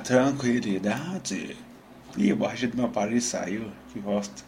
tranquilidade. 0.00 1.56
Ih, 2.16 2.32
a 2.32 2.36
borracha 2.36 2.66
do 2.66 2.76
meu 2.76 2.86
aparelho 2.86 3.20
saiu. 3.20 3.70
Que 3.92 4.00
bosta. 4.00 4.42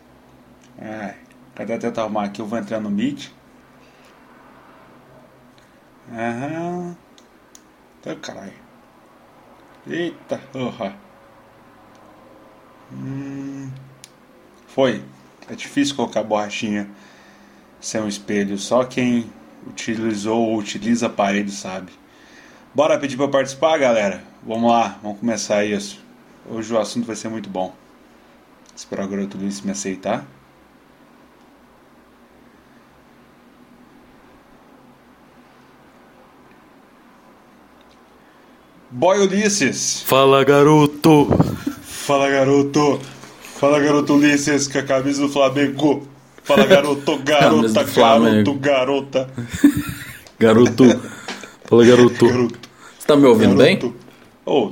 Ai, 0.79 1.17
cadê 1.55 1.79
tentar 1.79 2.03
arrumar 2.03 2.25
aqui? 2.25 2.41
Eu 2.41 2.47
vou 2.47 2.59
entrar 2.59 2.81
no 2.81 2.91
Meet. 2.91 3.31
Aham. 6.11 6.97
Tá, 8.03 8.17
caralho. 8.17 8.53
Eita, 9.87 10.39
porra. 10.53 10.97
Hum, 12.93 13.71
foi. 14.67 15.03
É 15.49 15.55
difícil 15.55 15.97
colocar 15.97 16.21
a 16.21 16.25
borrachinha 16.25 16.89
sem 17.81 18.01
um 18.01 18.09
espelho. 18.09 18.59
Só 18.59 18.85
quem 18.85 19.31
utilizou 19.67 20.51
ou 20.51 20.59
utiliza 20.59 21.07
aparelho 21.07 21.51
sabe. 21.51 21.93
Bora 22.75 22.99
pedir 22.99 23.17
para 23.17 23.29
participar, 23.29 23.79
galera? 23.79 24.32
Vamos 24.45 24.73
lá, 24.73 24.99
vamos 25.01 25.21
começar 25.21 25.65
isso. 25.65 26.01
Hoje 26.51 26.75
o 26.75 26.79
assunto 26.79 27.07
vai 27.07 27.15
ser 27.15 27.29
muito 27.29 27.49
bom. 27.49 27.73
Espero 28.75 29.03
agora 29.05 29.23
o 29.23 29.39
Luiz 29.39 29.61
me 29.61 29.71
aceitar. 29.71 30.27
Boy 38.91 39.21
Ulisses! 39.21 40.03
Fala 40.03 40.43
garoto! 40.43 41.29
Fala 41.83 42.29
garoto! 42.29 43.01
Fala 43.61 43.79
garoto 43.79 44.15
Ulisses 44.15 44.67
com 44.67 44.79
a 44.79 44.83
camisa 44.83 45.23
do 45.23 45.29
Flamengo! 45.29 46.09
Fala 46.43 46.67
garoto, 46.67 47.17
garota, 47.23 47.85
garoto, 47.85 48.55
garota! 48.55 49.31
Garoto! 50.37 50.85
Fala 51.65 51.85
garoto! 51.87 52.27
garoto. 52.27 52.59
Você 52.99 53.07
tá 53.07 53.17
me 53.17 53.27
ouvindo 53.27 53.57
garoto. 53.57 53.89
bem? 53.89 54.02
Oh, 54.45 54.71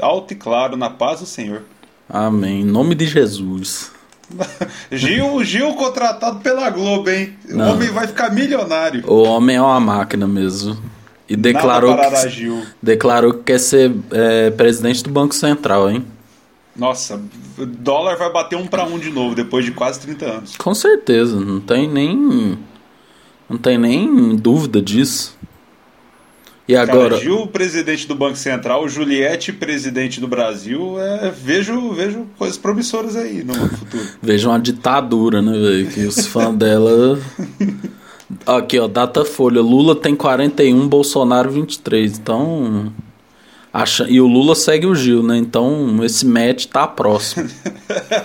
alto 0.00 0.32
e 0.32 0.36
claro, 0.36 0.76
na 0.76 0.90
paz 0.90 1.20
do 1.20 1.26
Senhor. 1.26 1.62
Amém. 2.08 2.62
Em 2.62 2.64
nome 2.64 2.94
de 2.94 3.06
Jesus. 3.06 3.92
Gil, 4.90 5.44
Gil 5.44 5.74
contratado 5.74 6.40
pela 6.40 6.70
Globo, 6.70 7.10
hein? 7.10 7.34
Não. 7.48 7.68
O 7.68 7.72
homem 7.74 7.88
vai 7.90 8.06
ficar 8.06 8.32
milionário. 8.32 9.04
O 9.06 9.22
homem 9.22 9.56
é 9.56 9.62
uma 9.62 9.80
máquina 9.80 10.26
mesmo. 10.26 10.76
E 11.28 11.36
declarou 11.36 11.96
que, 11.96 12.28
Gil. 12.28 12.62
declarou 12.82 13.34
que 13.34 13.44
quer 13.44 13.60
ser 13.60 13.94
é, 14.10 14.50
presidente 14.50 15.04
do 15.04 15.10
Banco 15.10 15.34
Central, 15.34 15.88
hein? 15.90 16.04
Nossa, 16.74 17.20
dólar 17.56 18.16
vai 18.16 18.32
bater 18.32 18.56
um 18.56 18.66
para 18.66 18.84
um 18.84 18.98
de 18.98 19.10
novo 19.10 19.34
depois 19.34 19.64
de 19.64 19.70
quase 19.70 20.00
30 20.00 20.24
anos. 20.24 20.56
Com 20.56 20.74
certeza, 20.74 21.38
não 21.38 21.60
tem 21.60 21.88
nem 21.88 22.58
não 23.48 23.58
tem 23.58 23.76
nem 23.76 24.34
dúvida 24.36 24.80
disso. 24.80 25.36
E 26.68 26.76
agora, 26.76 27.10
Cara, 27.10 27.20
Gil, 27.20 27.46
presidente 27.48 28.06
do 28.06 28.14
Banco 28.14 28.36
Central, 28.36 28.88
Juliette, 28.88 29.52
presidente 29.52 30.20
do 30.20 30.28
Brasil, 30.28 31.00
é, 31.00 31.30
vejo, 31.30 31.92
vejo 31.92 32.26
coisas 32.38 32.56
promissoras 32.56 33.16
aí 33.16 33.42
no 33.42 33.54
futuro. 33.54 34.04
vejo 34.22 34.48
uma 34.48 34.60
ditadura, 34.60 35.42
né, 35.42 35.52
velho? 35.52 35.90
Que 35.90 36.00
os 36.00 36.26
fãs 36.26 36.54
dela 36.54 37.18
Aqui, 38.46 38.78
ó, 38.78 38.86
data 38.86 39.24
folha. 39.24 39.60
Lula 39.60 39.96
tem 39.96 40.14
41, 40.14 40.88
Bolsonaro 40.88 41.50
23. 41.50 42.18
Então. 42.18 42.92
Acha... 43.72 44.06
E 44.08 44.20
o 44.20 44.26
Lula 44.26 44.54
segue 44.54 44.86
o 44.86 44.94
Gil, 44.94 45.22
né? 45.22 45.36
Então 45.36 46.02
esse 46.04 46.24
match 46.24 46.66
tá 46.66 46.86
próximo. 46.86 47.48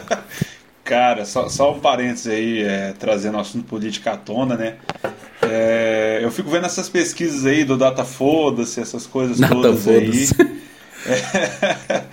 Cara, 0.83 1.25
só, 1.25 1.49
só 1.49 1.73
um 1.73 1.79
parênteses 1.79 2.27
aí, 2.27 2.61
é, 2.61 2.93
trazendo 2.99 3.37
o 3.37 3.41
assunto 3.41 3.65
político 3.65 4.07
à 4.07 4.15
tona, 4.15 4.55
né? 4.55 4.75
É, 5.49 6.19
eu 6.21 6.31
fico 6.31 6.49
vendo 6.49 6.65
essas 6.65 6.89
pesquisas 6.89 7.45
aí 7.45 7.63
do 7.63 7.77
Data 7.77 8.03
Foda-se, 8.03 8.79
essas 8.79 9.05
coisas 9.05 9.39
Data 9.39 9.53
todas 9.53 9.87
aí. 9.87 10.27
É, 11.05 12.03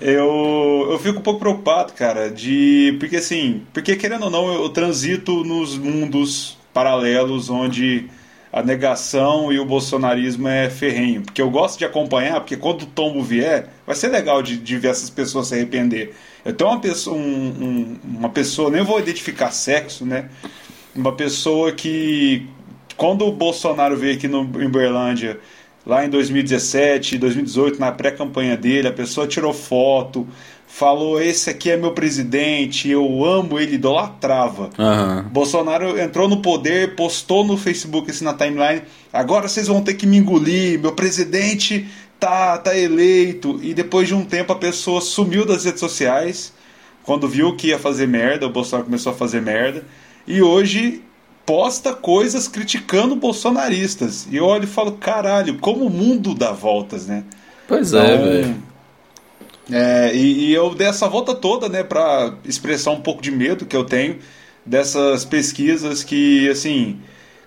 eu, 0.00 0.88
eu 0.90 0.98
fico 0.98 1.18
um 1.18 1.22
pouco 1.22 1.40
preocupado, 1.40 1.92
cara, 1.92 2.30
de. 2.30 2.96
Porque 2.98 3.16
assim, 3.16 3.62
porque 3.72 3.96
querendo 3.96 4.24
ou 4.24 4.30
não, 4.30 4.52
eu 4.52 4.68
transito 4.68 5.44
nos 5.44 5.76
mundos 5.76 6.58
paralelos 6.72 7.50
onde 7.50 8.08
a 8.52 8.62
negação 8.62 9.52
e 9.52 9.60
o 9.60 9.64
bolsonarismo 9.64 10.48
é 10.48 10.68
ferrenho. 10.68 11.22
Porque 11.22 11.40
eu 11.40 11.50
gosto 11.50 11.78
de 11.78 11.84
acompanhar, 11.84 12.40
porque 12.40 12.56
quando 12.56 12.82
o 12.82 12.86
tombo 12.86 13.22
vier, 13.22 13.68
vai 13.86 13.94
ser 13.94 14.08
legal 14.08 14.42
de, 14.42 14.56
de 14.56 14.76
ver 14.76 14.88
essas 14.88 15.08
pessoas 15.08 15.48
se 15.48 15.54
arrepender. 15.54 16.14
Eu 16.44 16.52
tenho 16.52 16.70
uma 16.70 16.80
pessoa, 16.80 17.16
um, 17.16 17.20
um, 17.22 17.96
uma 18.18 18.28
pessoa, 18.28 18.70
nem 18.70 18.82
vou 18.82 18.98
identificar 18.98 19.52
sexo, 19.52 20.04
né? 20.04 20.28
Uma 20.94 21.12
pessoa 21.12 21.70
que, 21.70 22.48
quando 23.00 23.26
o 23.26 23.32
Bolsonaro 23.32 23.96
veio 23.96 24.14
aqui 24.14 24.28
no, 24.28 24.42
em 24.62 24.68
Berlândia, 24.68 25.40
lá 25.86 26.04
em 26.04 26.10
2017, 26.10 27.16
2018, 27.16 27.80
na 27.80 27.90
pré-campanha 27.90 28.58
dele, 28.58 28.88
a 28.88 28.92
pessoa 28.92 29.26
tirou 29.26 29.54
foto, 29.54 30.28
falou: 30.66 31.18
Esse 31.18 31.48
aqui 31.48 31.70
é 31.70 31.78
meu 31.78 31.92
presidente, 31.92 32.90
eu 32.90 33.24
amo 33.24 33.58
ele, 33.58 33.76
idolatrava. 33.76 34.68
Uhum. 34.78 35.22
Bolsonaro 35.30 35.98
entrou 35.98 36.28
no 36.28 36.42
poder, 36.42 36.94
postou 36.94 37.42
no 37.42 37.56
Facebook, 37.56 38.10
assim 38.10 38.22
na 38.22 38.34
timeline: 38.34 38.82
Agora 39.10 39.48
vocês 39.48 39.66
vão 39.66 39.80
ter 39.80 39.94
que 39.94 40.06
me 40.06 40.18
engolir, 40.18 40.78
meu 40.78 40.92
presidente 40.92 41.88
tá, 42.18 42.58
tá 42.58 42.76
eleito. 42.76 43.58
E 43.62 43.72
depois 43.72 44.08
de 44.08 44.14
um 44.14 44.26
tempo 44.26 44.52
a 44.52 44.56
pessoa 44.56 45.00
sumiu 45.00 45.46
das 45.46 45.64
redes 45.64 45.80
sociais. 45.80 46.52
Quando 47.02 47.26
viu 47.26 47.56
que 47.56 47.68
ia 47.68 47.78
fazer 47.78 48.06
merda, 48.06 48.46
o 48.46 48.50
Bolsonaro 48.50 48.84
começou 48.84 49.10
a 49.10 49.16
fazer 49.16 49.40
merda. 49.40 49.86
E 50.26 50.42
hoje 50.42 51.02
posta 51.50 51.92
coisas 51.92 52.46
criticando 52.46 53.16
bolsonaristas. 53.16 54.28
E 54.30 54.36
eu 54.36 54.44
olho 54.44 54.64
e 54.64 54.68
falo: 54.68 54.92
caralho, 54.92 55.58
como 55.58 55.84
o 55.84 55.90
mundo 55.90 56.32
dá 56.32 56.52
voltas, 56.52 57.08
né? 57.08 57.24
Pois 57.66 57.92
é, 57.92 58.14
então, 58.14 58.24
velho. 58.24 58.56
É, 59.72 60.14
e, 60.14 60.44
e, 60.44 60.54
eu 60.54 60.72
dei 60.72 60.86
essa 60.86 61.08
volta 61.08 61.34
toda, 61.34 61.68
né, 61.68 61.82
para 61.82 62.34
expressar 62.44 62.92
um 62.92 63.00
pouco 63.00 63.20
de 63.20 63.32
medo 63.32 63.66
que 63.66 63.76
eu 63.76 63.84
tenho 63.84 64.18
dessas 64.64 65.24
pesquisas 65.24 66.02
que, 66.04 66.48
assim, 66.48 66.98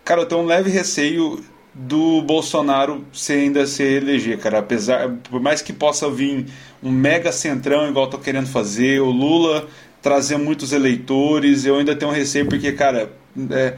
cara, 0.03 0.21
eu 0.21 0.25
tenho 0.25 0.41
um 0.41 0.45
leve 0.45 0.69
receio 0.69 1.41
do 1.73 2.21
Bolsonaro 2.21 3.05
se 3.13 3.33
ainda 3.33 3.65
se 3.65 3.83
eleger, 3.83 4.37
cara. 4.37 4.59
Apesar, 4.59 5.09
por 5.29 5.39
mais 5.39 5.61
que 5.61 5.71
possa 5.71 6.09
vir 6.09 6.45
um 6.81 6.91
mega 6.91 7.31
centrão 7.31 7.89
igual 7.89 8.05
eu 8.05 8.11
tô 8.11 8.17
querendo 8.17 8.47
fazer, 8.47 9.01
o 9.01 9.09
Lula 9.09 9.67
trazer 10.03 10.37
muitos 10.37 10.73
eleitores, 10.73 11.65
eu 11.65 11.77
ainda 11.77 11.95
tenho 11.95 12.11
um 12.11 12.13
receio 12.13 12.45
porque, 12.45 12.73
cara, 12.73 13.09
é, 13.49 13.73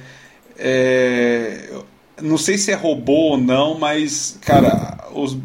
é, 0.57 1.69
não 2.21 2.37
sei 2.37 2.57
se 2.57 2.71
é 2.71 2.75
robô 2.75 3.31
ou 3.31 3.37
não, 3.37 3.77
mas, 3.77 4.37
cara, 4.41 5.07
os 5.13 5.37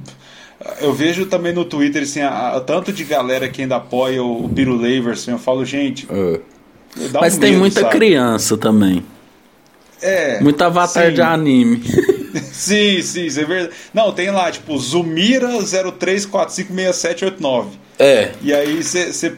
eu 0.81 0.93
vejo 0.93 1.27
também 1.27 1.55
no 1.55 1.65
Twitter 1.65 2.03
assim, 2.03 2.21
a, 2.21 2.57
a, 2.57 2.61
tanto 2.61 2.93
de 2.93 3.05
galera 3.05 3.49
que 3.49 3.63
ainda 3.63 3.77
apoia 3.77 4.23
o, 4.23 4.45
o 4.45 4.49
Biro 4.49 4.77
Leverson. 4.77 5.33
Eu 5.33 5.39
falo, 5.39 5.65
gente. 5.65 6.07
Uh. 6.07 6.41
Mas 7.15 7.37
um 7.37 7.41
tem 7.41 7.51
medo, 7.51 7.61
muita 7.61 7.81
sabe? 7.81 7.93
criança 7.93 8.57
também. 8.59 9.03
É. 10.03 10.41
Muita 10.41 10.67
avatar 10.67 11.09
sim. 11.09 11.15
de 11.15 11.23
anime. 11.23 11.83
sim, 12.53 13.03
sim, 13.03 13.27
isso 13.27 13.41
é 13.41 13.45
verdade. 13.45 13.75
Não, 13.93 14.13
tem 14.13 14.31
lá, 14.31 14.51
tipo, 14.51 14.79
Zumira 14.79 15.49
03456789. 15.49 17.67
É. 17.99 18.33
E 18.41 18.55
aí 18.55 18.83
você 18.83 19.37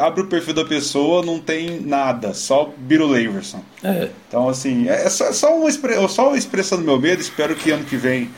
abre 0.00 0.22
o 0.22 0.26
perfil 0.26 0.54
da 0.54 0.64
pessoa, 0.64 1.24
não 1.24 1.40
tem 1.40 1.80
nada, 1.80 2.32
só 2.34 2.72
Biro 2.76 3.06
Leverson. 3.06 3.64
É. 3.82 4.10
Então, 4.28 4.48
assim, 4.48 4.88
é 4.88 5.10
só, 5.10 5.26
é 5.26 5.32
só, 5.32 5.56
uma, 5.56 5.68
só 6.08 6.36
expressando 6.36 6.84
meu 6.84 7.00
medo. 7.00 7.20
Espero 7.20 7.56
que 7.56 7.72
ano 7.72 7.84
que 7.84 7.96
vem 7.96 8.30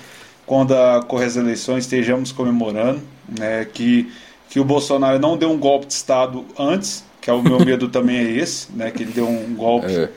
quando 0.49 0.73
ocorrer 0.99 1.27
as 1.27 1.37
eleições, 1.37 1.85
estejamos 1.85 2.33
comemorando 2.33 3.03
né, 3.39 3.67
que, 3.67 4.11
que 4.49 4.59
o 4.59 4.65
Bolsonaro 4.65 5.19
não 5.19 5.37
deu 5.37 5.51
um 5.51 5.59
golpe 5.59 5.87
de 5.87 5.93
Estado 5.93 6.45
antes, 6.59 7.05
que 7.21 7.29
é 7.29 7.33
o 7.33 7.43
meu 7.43 7.61
medo 7.63 7.89
também 7.89 8.17
é 8.17 8.31
esse, 8.31 8.73
né, 8.73 8.91
que 8.91 9.03
ele 9.03 9.13
deu 9.13 9.29
um 9.29 9.55
golpe 9.55 9.95
é. 9.95 10.09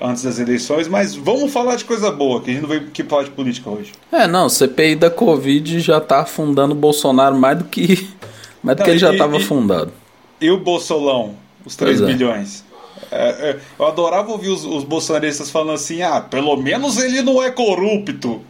Antes 0.00 0.22
das 0.22 0.38
eleições, 0.38 0.88
mas 0.88 1.14
vamos 1.14 1.52
falar 1.52 1.76
de 1.76 1.84
coisa 1.84 2.10
boa, 2.10 2.40
que 2.40 2.50
a 2.50 2.54
gente 2.54 2.62
não 2.62 2.68
veio 2.68 2.86
que 2.86 3.02
falar 3.04 3.24
de 3.24 3.30
política 3.30 3.70
hoje. 3.70 3.92
É, 4.10 4.26
não, 4.26 4.48
CPI 4.48 4.96
da 4.96 5.10
Covid 5.10 5.80
já 5.80 5.98
está 5.98 6.20
afundando 6.20 6.72
o 6.72 6.76
Bolsonaro 6.76 7.36
mais 7.36 7.58
do 7.58 7.64
que, 7.64 8.08
mais 8.62 8.76
do 8.76 8.80
não, 8.80 8.84
que 8.84 8.90
ele 8.90 8.98
já 8.98 9.12
estava 9.12 9.36
afundado. 9.36 9.92
E 10.40 10.50
o 10.50 10.58
Bolsolão, 10.58 11.34
os 11.64 11.76
3 11.76 12.00
pois 12.00 12.10
é. 12.10 12.12
bilhões? 12.12 12.64
É. 13.10 13.50
É, 13.50 13.58
eu 13.78 13.86
adorava 13.86 14.30
ouvir 14.30 14.48
os, 14.48 14.64
os 14.64 14.84
bolsonaristas 14.84 15.50
falando 15.50 15.72
assim: 15.72 16.02
ah, 16.02 16.20
pelo 16.20 16.56
menos 16.56 16.96
ele 16.96 17.20
não 17.20 17.42
é 17.42 17.50
corrupto. 17.50 18.40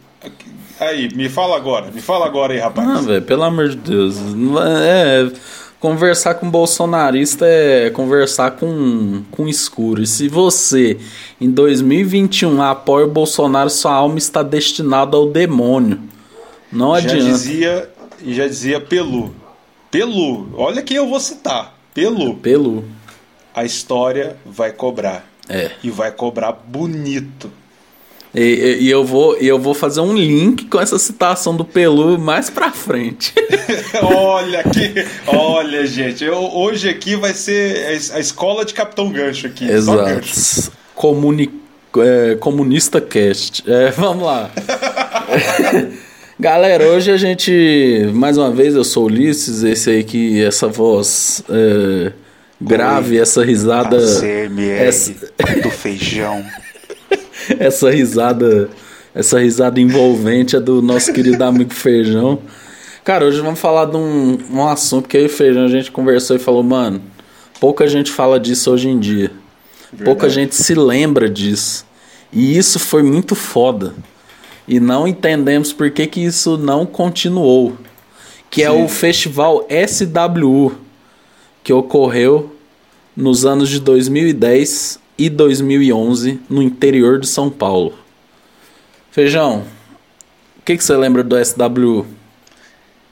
Aí, 0.79 1.13
me 1.13 1.29
fala 1.29 1.55
agora, 1.55 1.91
me 1.91 2.01
fala 2.01 2.25
agora 2.25 2.53
aí, 2.53 2.59
rapaz. 2.59 2.87
Ah, 2.89 3.01
velho, 3.01 3.21
pelo 3.21 3.43
amor 3.43 3.69
de 3.69 3.75
Deus. 3.75 4.17
É. 4.81 5.31
Conversar 5.83 6.35
com 6.35 6.49
bolsonarista 6.49 7.45
é 7.45 7.89
conversar 7.89 8.51
com, 8.51 9.21
com 9.29 9.49
escuro. 9.49 10.01
E 10.01 10.07
se 10.07 10.29
você, 10.29 10.97
em 11.41 11.51
2021, 11.51 12.61
apoia 12.61 13.05
o 13.05 13.09
Bolsonaro, 13.09 13.69
sua 13.69 13.91
alma 13.91 14.17
está 14.17 14.41
destinada 14.41 15.17
ao 15.17 15.29
demônio. 15.29 15.99
Não 16.71 16.91
já 16.91 17.09
adianta. 17.09 17.31
Dizia, 17.33 17.89
e 18.21 18.33
já 18.33 18.47
dizia 18.47 18.79
Pelu. 18.79 19.35
Pelu, 19.91 20.53
olha 20.55 20.81
quem 20.81 20.95
eu 20.95 21.09
vou 21.09 21.19
citar. 21.19 21.77
Pelu. 21.93 22.35
Pelu. 22.35 22.85
A 23.53 23.65
história 23.65 24.37
vai 24.45 24.71
cobrar. 24.71 25.27
É. 25.49 25.69
E 25.83 25.89
vai 25.89 26.13
cobrar 26.13 26.53
bonito. 26.53 27.51
E, 28.35 28.79
e, 28.81 28.89
eu 28.89 29.05
vou, 29.05 29.35
eu 29.35 29.59
vou 29.59 29.75
fazer 29.75 30.01
um 30.01 30.15
link 30.15 30.65
com 30.65 30.81
essa 30.81 30.97
citação 30.97 31.55
do 31.55 31.63
Pelu 31.63 32.17
mais 32.17 32.49
pra 32.49 32.71
frente. 32.71 33.31
olha 34.01 34.61
aqui, 34.61 34.93
olha, 35.27 35.85
gente. 35.85 36.23
Eu, 36.23 36.37
hoje 36.37 36.89
aqui 36.89 37.15
vai 37.15 37.33
ser 37.33 38.01
a 38.11 38.19
escola 38.19 38.65
de 38.65 38.73
Capitão 38.73 39.11
Gancho 39.11 39.45
aqui. 39.45 39.69
Exato. 39.69 40.71
Comuni, 40.95 41.51
é, 41.97 42.35
comunista 42.35 42.99
Cast. 42.99 43.63
É, 43.69 43.91
vamos 43.91 44.23
lá. 44.23 44.49
Galera, 46.39 46.87
hoje 46.87 47.11
a 47.11 47.17
gente. 47.17 48.09
Mais 48.15 48.35
uma 48.35 48.49
vez, 48.49 48.73
eu 48.73 48.83
sou 48.83 49.05
Ulisses, 49.05 49.61
esse 49.61 49.91
aí 49.91 50.03
que 50.03 50.43
essa 50.43 50.67
voz 50.67 51.43
é, 51.47 52.11
grave, 52.59 53.15
Oi, 53.15 53.21
essa 53.21 53.45
risada. 53.45 53.97
essa... 53.97 55.13
do 55.61 55.69
feijão. 55.69 56.43
essa 57.59 57.89
risada, 57.89 58.69
essa 59.13 59.39
risada 59.39 59.79
envolvente 59.79 60.55
é 60.55 60.59
do 60.59 60.81
nosso 60.81 61.11
querido 61.13 61.43
amigo 61.43 61.73
Feijão. 61.73 62.39
Cara, 63.03 63.25
hoje 63.25 63.41
vamos 63.41 63.59
falar 63.59 63.85
de 63.85 63.97
um, 63.97 64.37
um 64.51 64.65
assunto 64.65 65.09
que 65.09 65.17
aí 65.17 65.27
Feijão 65.27 65.65
a 65.65 65.69
gente 65.69 65.91
conversou 65.91 66.35
e 66.35 66.39
falou, 66.39 66.63
mano, 66.63 67.01
pouca 67.59 67.87
gente 67.87 68.11
fala 68.11 68.39
disso 68.39 68.71
hoje 68.71 68.89
em 68.89 68.99
dia. 68.99 69.31
Verdade. 69.91 70.05
Pouca 70.05 70.29
gente 70.29 70.55
se 70.55 70.73
lembra 70.73 71.29
disso. 71.29 71.85
E 72.31 72.57
isso 72.57 72.79
foi 72.79 73.03
muito 73.03 73.35
foda. 73.35 73.93
E 74.67 74.79
não 74.79 75.07
entendemos 75.07 75.73
por 75.73 75.91
que, 75.91 76.07
que 76.07 76.21
isso 76.21 76.57
não 76.57 76.85
continuou. 76.85 77.77
Que 78.49 78.61
Sim. 78.61 78.67
é 78.67 78.71
o 78.71 78.87
festival 78.87 79.67
SWU, 79.69 80.73
que 81.63 81.73
ocorreu 81.73 82.55
nos 83.15 83.45
anos 83.45 83.69
de 83.69 83.79
2010 83.79 85.02
e 85.17 85.29
2011 85.29 86.41
no 86.49 86.61
interior 86.61 87.19
de 87.19 87.27
São 87.27 87.49
Paulo. 87.49 87.97
Feijão, 89.11 89.63
o 90.59 90.61
que, 90.65 90.77
que 90.77 90.83
você 90.83 90.95
lembra 90.95 91.23
do 91.23 91.35
SW? 91.43 92.05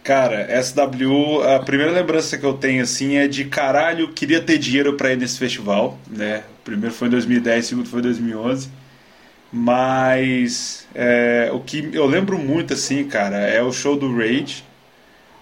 Cara, 0.04 0.48
SW, 0.64 1.44
a 1.44 1.60
primeira 1.60 1.92
lembrança 1.92 2.38
que 2.38 2.44
eu 2.44 2.54
tenho 2.54 2.82
assim 2.82 3.18
é 3.18 3.28
de 3.28 3.46
caralho, 3.46 4.12
queria 4.14 4.42
ter 4.42 4.58
dinheiro 4.58 4.94
para 4.94 5.14
ir 5.14 5.18
nesse 5.18 5.38
festival, 5.38 6.00
né? 6.10 6.44
Primeiro 6.64 6.94
foi 6.96 7.08
em 7.08 7.12
2010, 7.12 7.66
o 7.66 7.68
segundo 7.68 7.90
foi 7.90 8.00
em 8.00 8.04
2011. 8.04 8.70
Mas 9.52 10.88
é, 10.96 11.52
o 11.54 11.60
que 11.60 11.90
eu 11.94 12.06
lembro 12.06 12.38
muito 12.40 12.74
assim, 12.74 13.04
cara, 13.04 13.38
é 13.38 13.62
o 13.62 13.72
show 13.72 13.96
do 13.96 14.16
Rage, 14.16 14.64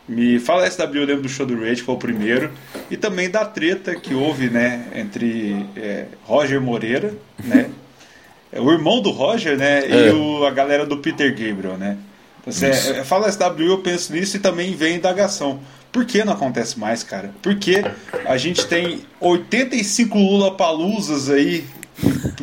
me 0.09 0.39
fala 0.39 0.69
SW, 0.69 0.81
eu 0.95 1.05
lembro 1.05 1.21
do 1.21 1.29
show 1.29 1.45
do 1.45 1.57
Rage, 1.59 1.83
foi 1.83 1.93
o 1.93 1.97
primeiro, 1.97 2.51
e 2.89 2.97
também 2.97 3.29
da 3.29 3.45
treta 3.45 3.95
que 3.95 4.15
houve, 4.15 4.49
né, 4.49 4.87
entre 4.95 5.65
é, 5.77 6.05
Roger 6.23 6.59
Moreira, 6.59 7.13
né, 7.43 7.69
é, 8.51 8.59
o 8.59 8.71
irmão 8.71 9.01
do 9.01 9.11
Roger, 9.11 9.55
né, 9.55 9.85
é. 9.85 10.07
e 10.07 10.11
o, 10.11 10.45
a 10.45 10.51
galera 10.51 10.83
do 10.83 10.97
Peter 10.97 11.29
Gabriel, 11.29 11.77
né. 11.77 11.97
Então, 12.41 12.51
você, 12.51 12.65
é, 12.65 13.03
fala 13.03 13.31
SW, 13.31 13.61
eu 13.61 13.77
penso 13.79 14.11
nisso 14.11 14.37
e 14.37 14.39
também 14.39 14.73
vem 14.73 14.95
indagação. 14.95 15.59
Por 15.91 16.05
que 16.05 16.23
não 16.23 16.33
acontece 16.33 16.79
mais, 16.79 17.03
cara? 17.03 17.31
Porque 17.41 17.83
a 18.25 18.37
gente 18.37 18.65
tem 18.65 19.03
85 19.19 20.17
Lula 20.17 20.55
Palusas 20.55 21.29
aí 21.29 21.65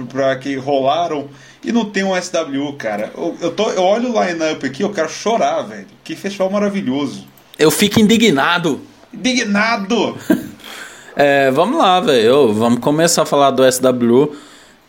para 0.09 0.37
que 0.37 0.55
rolaram 0.57 1.29
e 1.65 1.73
não 1.73 1.85
tem 1.85 2.05
um 2.05 2.21
SW, 2.21 2.73
cara. 2.77 3.11
Eu, 3.17 3.37
eu, 3.41 3.51
tô, 3.53 3.71
eu 3.71 3.83
olho 3.83 4.13
o 4.13 4.25
line-up 4.25 4.65
aqui, 4.67 4.83
eu 4.83 4.93
quero 4.93 5.09
chorar, 5.09 5.63
velho. 5.63 5.87
Que 6.05 6.15
festival 6.15 6.51
maravilhoso. 6.51 7.27
Eu 7.59 7.71
fico 7.71 7.99
indignado. 7.99 8.81
Indignado! 9.13 10.17
é, 11.17 11.51
vamos 11.51 11.79
lá, 11.79 12.01
velho. 12.01 12.53
Vamos 12.53 12.81
começar 12.81 13.23
a 13.23 13.27
falar 13.27 13.51
do 13.51 13.63
SW. 13.71 14.35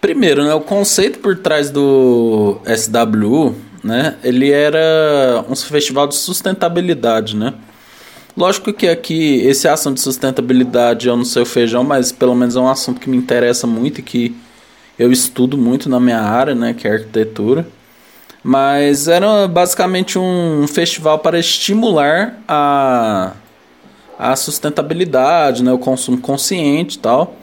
Primeiro, 0.01 0.43
né, 0.43 0.53
o 0.53 0.61
conceito 0.61 1.19
por 1.19 1.37
trás 1.37 1.71
do 1.71 2.59
SW, 2.65 3.55
né, 3.83 4.15
ele 4.23 4.51
era 4.51 5.43
um 5.49 5.55
festival 5.55 6.07
de 6.07 6.15
sustentabilidade, 6.15 7.35
né? 7.35 7.53
Lógico 8.35 8.71
que 8.71 8.87
aqui 8.87 9.41
esse 9.47 9.67
assunto 9.67 9.95
de 9.95 10.01
sustentabilidade 10.01 11.07
eu 11.07 11.17
não 11.17 11.25
sei 11.25 11.41
o 11.41 11.45
feijão, 11.45 11.83
mas 11.83 12.11
pelo 12.11 12.35
menos 12.35 12.55
é 12.55 12.59
um 12.59 12.69
assunto 12.69 13.01
que 13.01 13.09
me 13.09 13.17
interessa 13.17 13.65
muito 13.65 13.99
e 13.99 14.03
que 14.03 14.35
eu 14.99 15.11
estudo 15.11 15.57
muito 15.57 15.89
na 15.89 15.99
minha 15.99 16.19
área, 16.19 16.53
né, 16.53 16.73
que 16.73 16.87
é 16.87 16.91
arquitetura. 16.91 17.67
Mas 18.43 19.07
era 19.07 19.47
basicamente 19.47 20.17
um 20.17 20.65
festival 20.67 21.19
para 21.19 21.39
estimular 21.39 22.37
a, 22.47 23.33
a 24.17 24.35
sustentabilidade, 24.35 25.63
né, 25.63 25.71
o 25.71 25.79
consumo 25.79 26.17
consciente 26.19 26.97
e 26.97 26.99
tal. 26.99 27.35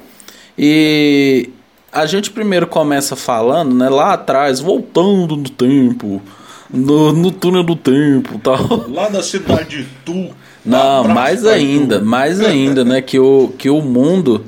E 0.56 1.50
a 1.92 2.06
gente 2.06 2.30
primeiro 2.30 2.66
começa 2.66 3.14
falando, 3.14 3.74
né, 3.74 3.88
lá 3.88 4.14
atrás, 4.14 4.60
voltando 4.60 5.36
no 5.36 5.48
tempo, 5.48 6.22
no, 6.70 7.12
no 7.12 7.30
túnel 7.30 7.62
do 7.62 7.76
tempo 7.76 8.38
tal. 8.38 8.88
Lá 8.88 9.10
na 9.10 9.22
cidade 9.22 9.82
de 9.82 9.88
Tu. 10.04 10.30
Não, 10.64 11.06
mais 11.06 11.44
ainda, 11.44 12.00
mais 12.00 12.40
ainda, 12.40 12.84
né, 12.84 13.02
que 13.02 13.18
o, 13.18 13.52
que 13.58 13.68
o 13.68 13.82
mundo 13.82 14.44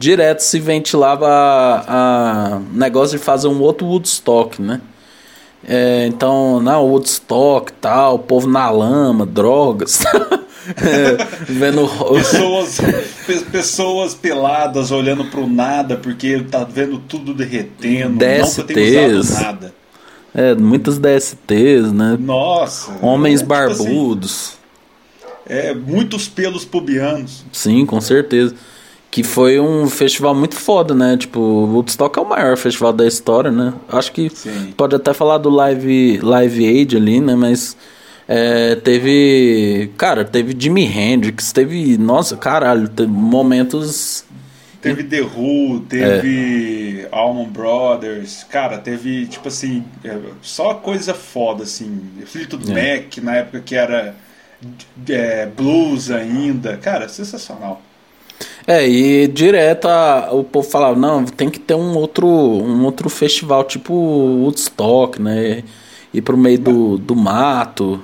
direto 0.00 0.40
se 0.40 0.58
ventilava 0.58 1.28
a, 1.28 2.56
a 2.56 2.60
negócio 2.72 3.16
de 3.16 3.24
fazer 3.24 3.46
um 3.46 3.60
outro 3.60 3.86
Woodstock, 3.86 4.60
né? 4.60 4.80
É, 5.62 6.06
então, 6.06 6.60
na 6.60 6.78
Woodstock 6.78 7.72
tal, 7.74 8.16
o 8.16 8.18
povo 8.18 8.48
na 8.48 8.70
lama, 8.70 9.26
drogas. 9.26 10.02
é, 10.76 11.16
vendo 11.44 11.88
pessoas, 12.14 12.78
pessoas 13.50 14.14
peladas 14.14 14.90
olhando 14.90 15.24
pro 15.26 15.46
nada 15.46 15.96
porque 15.96 16.40
tá 16.50 16.64
vendo 16.64 16.98
tudo 16.98 17.34
derretendo, 17.34 18.18
DSTs, 18.18 19.40
nada. 19.40 19.74
É, 20.34 20.54
muitas 20.54 20.98
DSTs, 20.98 21.92
né? 21.92 22.16
Nossa. 22.18 22.92
Homens 23.02 23.42
é, 23.42 23.44
barbudos. 23.44 24.52
Tipo 25.18 25.30
assim, 25.52 25.68
é, 25.68 25.74
muitos 25.74 26.28
pelos 26.28 26.64
pubianos. 26.64 27.44
Sim, 27.52 27.84
com 27.84 28.00
certeza. 28.00 28.54
Que 29.10 29.24
foi 29.24 29.58
um 29.58 29.88
festival 29.88 30.34
muito 30.34 30.54
foda, 30.54 30.94
né? 30.94 31.16
Tipo, 31.16 31.40
o 31.40 31.74
Woodstock 31.74 32.16
é 32.18 32.22
o 32.22 32.28
maior 32.28 32.56
festival 32.56 32.92
da 32.92 33.06
história, 33.06 33.50
né? 33.50 33.74
Acho 33.88 34.12
que 34.12 34.30
Sim. 34.30 34.72
pode 34.76 34.94
até 34.94 35.12
falar 35.12 35.38
do 35.38 35.50
Live, 35.50 36.18
Live 36.22 36.64
Aid 36.64 36.96
ali, 36.96 37.20
né? 37.20 37.34
Mas 37.34 37.76
é, 38.28 38.76
teve. 38.76 39.90
Cara, 39.96 40.24
teve 40.24 40.54
Jimi 40.56 40.84
Hendrix, 40.84 41.52
teve. 41.52 41.98
Nossa, 41.98 42.36
caralho, 42.36 42.88
teve 42.88 43.10
momentos. 43.10 44.24
Teve 44.80 45.04
The 45.04 45.20
Who, 45.20 45.80
teve 45.80 47.02
é. 47.02 47.08
Allman 47.12 47.48
Brothers, 47.48 48.44
cara, 48.44 48.78
teve, 48.78 49.26
tipo 49.26 49.48
assim, 49.48 49.84
é, 50.02 50.16
só 50.40 50.74
coisa 50.74 51.12
foda, 51.12 51.64
assim. 51.64 52.02
Fleetwood 52.24 52.70
é. 52.70 52.96
Mac, 53.02 53.18
na 53.18 53.36
época 53.36 53.60
que 53.60 53.74
era 53.74 54.14
é, 55.08 55.46
blues 55.46 56.10
ainda, 56.10 56.76
cara, 56.78 57.08
sensacional. 57.08 57.82
É, 58.66 58.88
e 58.88 59.26
direto 59.26 59.88
a, 59.88 60.28
o 60.32 60.44
povo 60.44 60.68
falava, 60.68 60.98
não, 60.98 61.24
tem 61.24 61.50
que 61.50 61.58
ter 61.58 61.74
um 61.74 61.96
outro, 61.96 62.26
um 62.26 62.84
outro 62.84 63.08
festival, 63.08 63.64
tipo 63.64 63.92
Woodstock, 63.92 65.20
né? 65.20 65.64
Ir 66.12 66.22
pro 66.22 66.36
meio 66.36 66.58
do, 66.58 66.98
do 66.98 67.14
mato. 67.16 68.02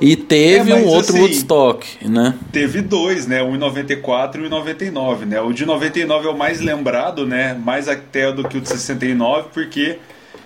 E 0.00 0.16
teve 0.16 0.72
é, 0.72 0.74
um 0.74 0.86
outro 0.86 1.12
assim, 1.12 1.22
Woodstock, 1.22 2.08
né? 2.08 2.34
Teve 2.50 2.80
dois, 2.80 3.26
né? 3.26 3.42
Um 3.42 3.54
em 3.54 3.58
94 3.58 4.40
e 4.40 4.44
um 4.44 4.46
em 4.46 4.50
99, 4.50 5.26
né? 5.26 5.40
O 5.40 5.52
de 5.52 5.64
99 5.64 6.26
é 6.26 6.30
o 6.30 6.36
mais 6.36 6.60
lembrado, 6.60 7.24
né? 7.24 7.54
Mais 7.54 7.88
até 7.88 8.32
do 8.32 8.48
que 8.48 8.58
o 8.58 8.60
de 8.60 8.68
69, 8.68 9.50
porque 9.52 9.98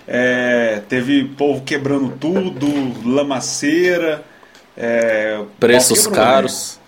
é, 0.07 0.81
teve 0.87 1.25
povo 1.25 1.63
quebrando 1.63 2.13
tudo, 2.19 2.67
lamaceira. 3.03 4.23
É, 4.77 5.41
Preços 5.59 6.05
quebrou, 6.05 6.23
caros. 6.23 6.79
Né? 6.79 6.86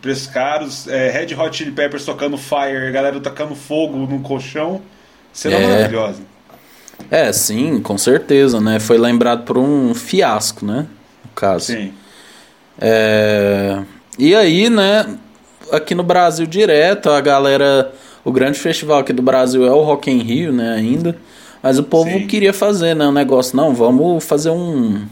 Preços 0.00 0.26
caros, 0.26 0.88
é, 0.88 1.10
Red 1.10 1.34
Hot 1.34 1.56
Chili 1.56 1.72
Peppers 1.72 2.04
tocando 2.04 2.36
Fire, 2.36 2.90
galera 2.92 3.18
tocando 3.20 3.54
fogo 3.54 3.96
no 3.98 4.20
colchão, 4.20 4.80
será 5.32 5.56
é. 5.56 5.66
maravilhosa. 5.66 6.22
É, 7.10 7.32
sim, 7.32 7.80
com 7.80 7.98
certeza, 7.98 8.60
né? 8.60 8.78
Foi 8.78 8.98
lembrado 8.98 9.44
por 9.44 9.58
um 9.58 9.94
fiasco, 9.94 10.64
né? 10.64 10.86
No 11.24 11.30
caso. 11.34 11.66
Sim. 11.66 11.92
É... 12.80 13.80
E 14.18 14.34
aí, 14.34 14.70
né? 14.70 15.18
Aqui 15.70 15.94
no 15.94 16.02
Brasil 16.02 16.46
direto, 16.46 17.10
a 17.10 17.20
galera. 17.20 17.92
O 18.24 18.30
grande 18.30 18.58
festival 18.58 19.00
aqui 19.00 19.12
do 19.12 19.22
Brasil 19.22 19.66
é 19.66 19.70
o 19.70 19.82
Rock 19.82 20.10
in 20.10 20.18
Rio, 20.18 20.52
né? 20.52 20.74
Ainda. 20.74 21.16
Mas 21.62 21.78
o 21.78 21.82
povo 21.82 22.10
sim. 22.10 22.26
queria 22.26 22.52
fazer, 22.52 22.94
né? 22.94 23.06
Um 23.06 23.12
negócio, 23.12 23.56
não, 23.56 23.74
vamos 23.74 24.24
fazer 24.24 24.50
um. 24.50 25.04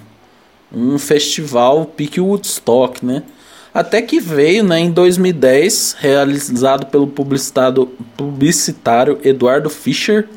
Um 0.72 0.98
festival 0.98 1.84
pique 1.84 2.20
Woodstock, 2.20 3.04
né? 3.04 3.24
Até 3.72 4.02
que 4.02 4.18
veio 4.18 4.64
né, 4.64 4.80
em 4.80 4.90
2010, 4.90 5.96
realizado 5.98 6.86
pelo 6.86 7.06
publicitário 7.06 9.20
Eduardo 9.22 9.70
Fischer, 9.70 10.28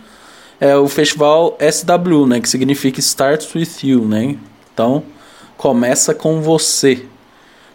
é 0.59 0.77
o 0.77 0.87
festival 0.87 1.57
SW, 1.59 2.27
né, 2.27 2.39
que 2.39 2.47
significa 2.47 2.99
Starts 2.99 3.53
With 3.55 3.69
You. 3.83 4.05
Né? 4.05 4.37
Então, 4.73 5.03
começa 5.57 6.13
com 6.13 6.41
você. 6.41 7.05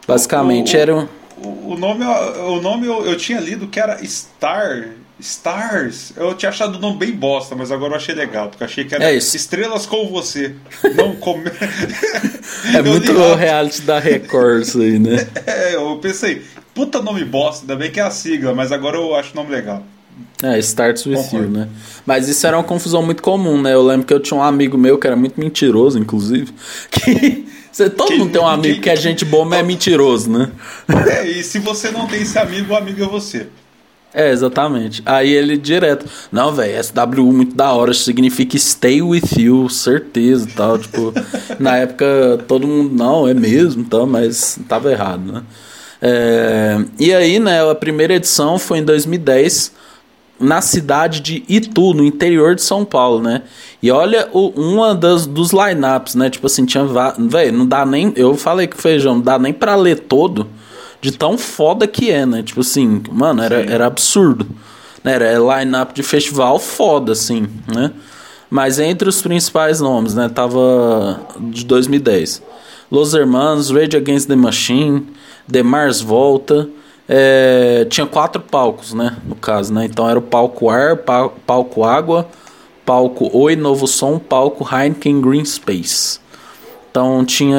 Basicamente 0.06 0.76
o, 0.76 0.80
era 0.80 0.94
um... 0.94 1.08
O 1.40 1.76
nome, 1.76 2.04
o 2.04 2.60
nome 2.60 2.86
eu, 2.86 3.04
eu 3.04 3.16
tinha 3.16 3.40
lido 3.40 3.68
que 3.68 3.78
era 3.78 4.04
Star 4.04 4.88
Stars, 5.20 6.12
eu 6.16 6.32
tinha 6.34 6.48
achado 6.48 6.76
o 6.76 6.80
nome 6.80 6.98
bem 6.98 7.12
bosta, 7.12 7.56
mas 7.56 7.72
agora 7.72 7.92
eu 7.92 7.96
achei 7.96 8.14
legal, 8.14 8.48
porque 8.48 8.62
achei 8.62 8.84
que 8.84 8.94
era 8.94 9.04
É 9.04 9.16
Estrelas 9.16 9.84
com 9.84 10.08
você. 10.08 10.54
Não 10.96 11.16
com... 11.16 11.42
é 12.74 12.82
muito 12.82 13.12
o 13.12 13.34
reality 13.34 13.82
da 13.82 13.98
Record 13.98 14.62
isso 14.62 14.80
aí, 14.80 14.98
né? 14.98 15.26
É, 15.46 15.74
eu 15.74 15.98
pensei, 16.00 16.42
puta 16.72 17.02
nome 17.02 17.24
bosta, 17.24 17.62
ainda 17.62 17.76
bem 17.76 17.90
que 17.90 17.98
é 17.98 18.02
a 18.02 18.10
sigla, 18.10 18.54
mas 18.54 18.70
agora 18.70 18.96
eu 18.96 19.14
acho 19.14 19.32
o 19.32 19.36
nome 19.36 19.50
legal. 19.50 19.82
É, 20.42 20.58
Starts 20.58 21.04
With 21.04 21.16
Concordo. 21.16 21.46
You, 21.46 21.50
né? 21.50 21.68
Mas 22.06 22.28
isso 22.28 22.46
era 22.46 22.56
uma 22.56 22.64
confusão 22.64 23.02
muito 23.02 23.22
comum, 23.22 23.60
né? 23.60 23.74
Eu 23.74 23.82
lembro 23.82 24.06
que 24.06 24.14
eu 24.14 24.20
tinha 24.20 24.38
um 24.38 24.42
amigo 24.42 24.78
meu 24.78 24.98
que 24.98 25.06
era 25.06 25.16
muito 25.16 25.38
mentiroso, 25.38 25.98
inclusive, 25.98 26.52
que 26.90 27.44
você, 27.72 27.90
todo 27.90 28.08
quem, 28.08 28.18
mundo 28.18 28.32
tem 28.32 28.40
um 28.40 28.46
amigo 28.46 28.74
quem, 28.74 28.82
que 28.82 28.90
é 28.90 28.96
gente 28.96 29.24
boa, 29.24 29.44
mas 29.44 29.60
é 29.60 29.62
mentiroso, 29.64 30.30
né? 30.30 30.50
É, 31.10 31.26
e 31.26 31.42
se 31.42 31.58
você 31.58 31.90
não 31.90 32.06
tem 32.06 32.22
esse 32.22 32.38
amigo, 32.38 32.72
o 32.72 32.76
amigo 32.76 33.02
é 33.02 33.06
você. 33.06 33.48
É, 34.18 34.32
exatamente. 34.32 35.00
Aí 35.06 35.32
ele 35.32 35.56
direto, 35.56 36.04
não, 36.32 36.50
velho, 36.50 36.82
SWU 36.82 37.32
muito 37.32 37.54
da 37.54 37.72
hora, 37.72 37.94
significa 37.94 38.58
stay 38.58 39.00
with 39.00 39.38
you, 39.38 39.68
certeza 39.68 40.48
e 40.48 40.52
tal. 40.54 40.76
Tipo, 40.76 41.14
na 41.56 41.76
época 41.76 42.44
todo 42.48 42.66
mundo, 42.66 42.92
não, 42.92 43.28
é 43.28 43.32
mesmo, 43.32 43.84
tal, 43.84 44.08
mas 44.08 44.58
tava 44.68 44.90
errado, 44.90 45.32
né? 45.32 45.42
É, 46.02 46.84
e 46.98 47.14
aí, 47.14 47.38
né, 47.38 47.70
a 47.70 47.76
primeira 47.76 48.14
edição 48.14 48.58
foi 48.58 48.78
em 48.78 48.84
2010, 48.84 49.72
na 50.40 50.60
cidade 50.60 51.20
de 51.20 51.44
Itu, 51.48 51.94
no 51.94 52.04
interior 52.04 52.56
de 52.56 52.62
São 52.62 52.84
Paulo, 52.84 53.22
né? 53.22 53.42
E 53.80 53.88
olha 53.88 54.28
o, 54.32 54.48
uma 54.48 54.96
das, 54.96 55.26
dos 55.26 55.52
lineups, 55.52 56.16
né? 56.16 56.28
Tipo 56.28 56.48
assim, 56.48 56.66
tinha. 56.66 56.84
Velho, 57.16 57.52
não 57.52 57.66
dá 57.66 57.86
nem. 57.86 58.12
Eu 58.16 58.34
falei 58.34 58.66
que 58.66 58.76
feijão, 58.76 59.14
não 59.14 59.22
dá 59.22 59.38
nem 59.38 59.52
pra 59.52 59.76
ler 59.76 60.00
todo 60.00 60.48
de 61.00 61.12
tão 61.12 61.38
foda 61.38 61.86
que 61.86 62.10
é, 62.10 62.26
né? 62.26 62.42
Tipo 62.42 62.60
assim, 62.60 63.02
mano, 63.10 63.42
era, 63.42 63.60
era 63.60 63.86
absurdo. 63.86 64.46
Né? 65.02 65.14
Era 65.14 65.38
line-up 65.38 65.94
de 65.94 66.02
festival 66.02 66.58
foda, 66.58 67.12
assim, 67.12 67.48
né? 67.66 67.92
Mas 68.50 68.78
entre 68.78 69.08
os 69.08 69.20
principais 69.20 69.80
nomes, 69.80 70.14
né? 70.14 70.28
Tava 70.28 71.20
de 71.38 71.64
2010. 71.64 72.42
Los 72.90 73.12
Hermanos, 73.12 73.70
Rage 73.70 73.96
Against 73.96 74.28
the 74.28 74.36
Machine, 74.36 75.06
The 75.50 75.62
Mars 75.62 76.00
Volta. 76.00 76.68
É, 77.06 77.86
tinha 77.88 78.06
quatro 78.06 78.40
palcos, 78.40 78.92
né? 78.94 79.16
No 79.26 79.34
caso, 79.34 79.72
né? 79.72 79.84
Então 79.84 80.08
era 80.08 80.18
o 80.18 80.22
palco 80.22 80.70
ar, 80.70 80.96
palco 81.46 81.84
água, 81.84 82.28
palco 82.84 83.30
Oi 83.32 83.56
Novo 83.56 83.86
Som, 83.86 84.18
palco 84.18 84.66
Heineken 84.70 85.20
Green 85.20 85.44
Space. 85.44 86.20
Então 86.90 87.24
tinha, 87.24 87.58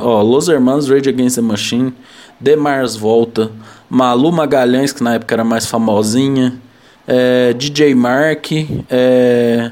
ó, 0.00 0.20
Los 0.22 0.48
Hermanos, 0.48 0.88
Rage 0.88 1.08
Against 1.08 1.36
the 1.36 1.42
Machine, 1.42 1.94
Demars 2.40 2.96
Volta, 2.96 3.50
Malu 3.88 4.30
Magalhães, 4.30 4.92
que 4.92 5.02
na 5.02 5.14
época 5.14 5.34
era 5.34 5.44
mais 5.44 5.66
famosinha, 5.66 6.60
é, 7.06 7.52
DJ 7.54 7.94
Mark, 7.94 8.50
é, 8.90 9.70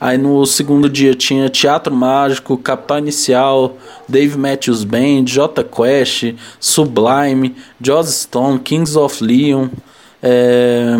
aí 0.00 0.16
no 0.16 0.46
segundo 0.46 0.88
dia 0.88 1.14
tinha 1.14 1.48
Teatro 1.48 1.94
Mágico, 1.94 2.56
Capital 2.56 2.98
Inicial, 2.98 3.76
Dave 4.08 4.38
Matthews 4.38 4.84
Band, 4.84 5.24
J 5.26 5.64
Quest, 5.64 6.34
Sublime, 6.60 7.54
Joss 7.80 8.22
Stone, 8.22 8.60
Kings 8.60 8.96
of 8.96 9.22
Leon, 9.22 9.68
é, 10.22 10.96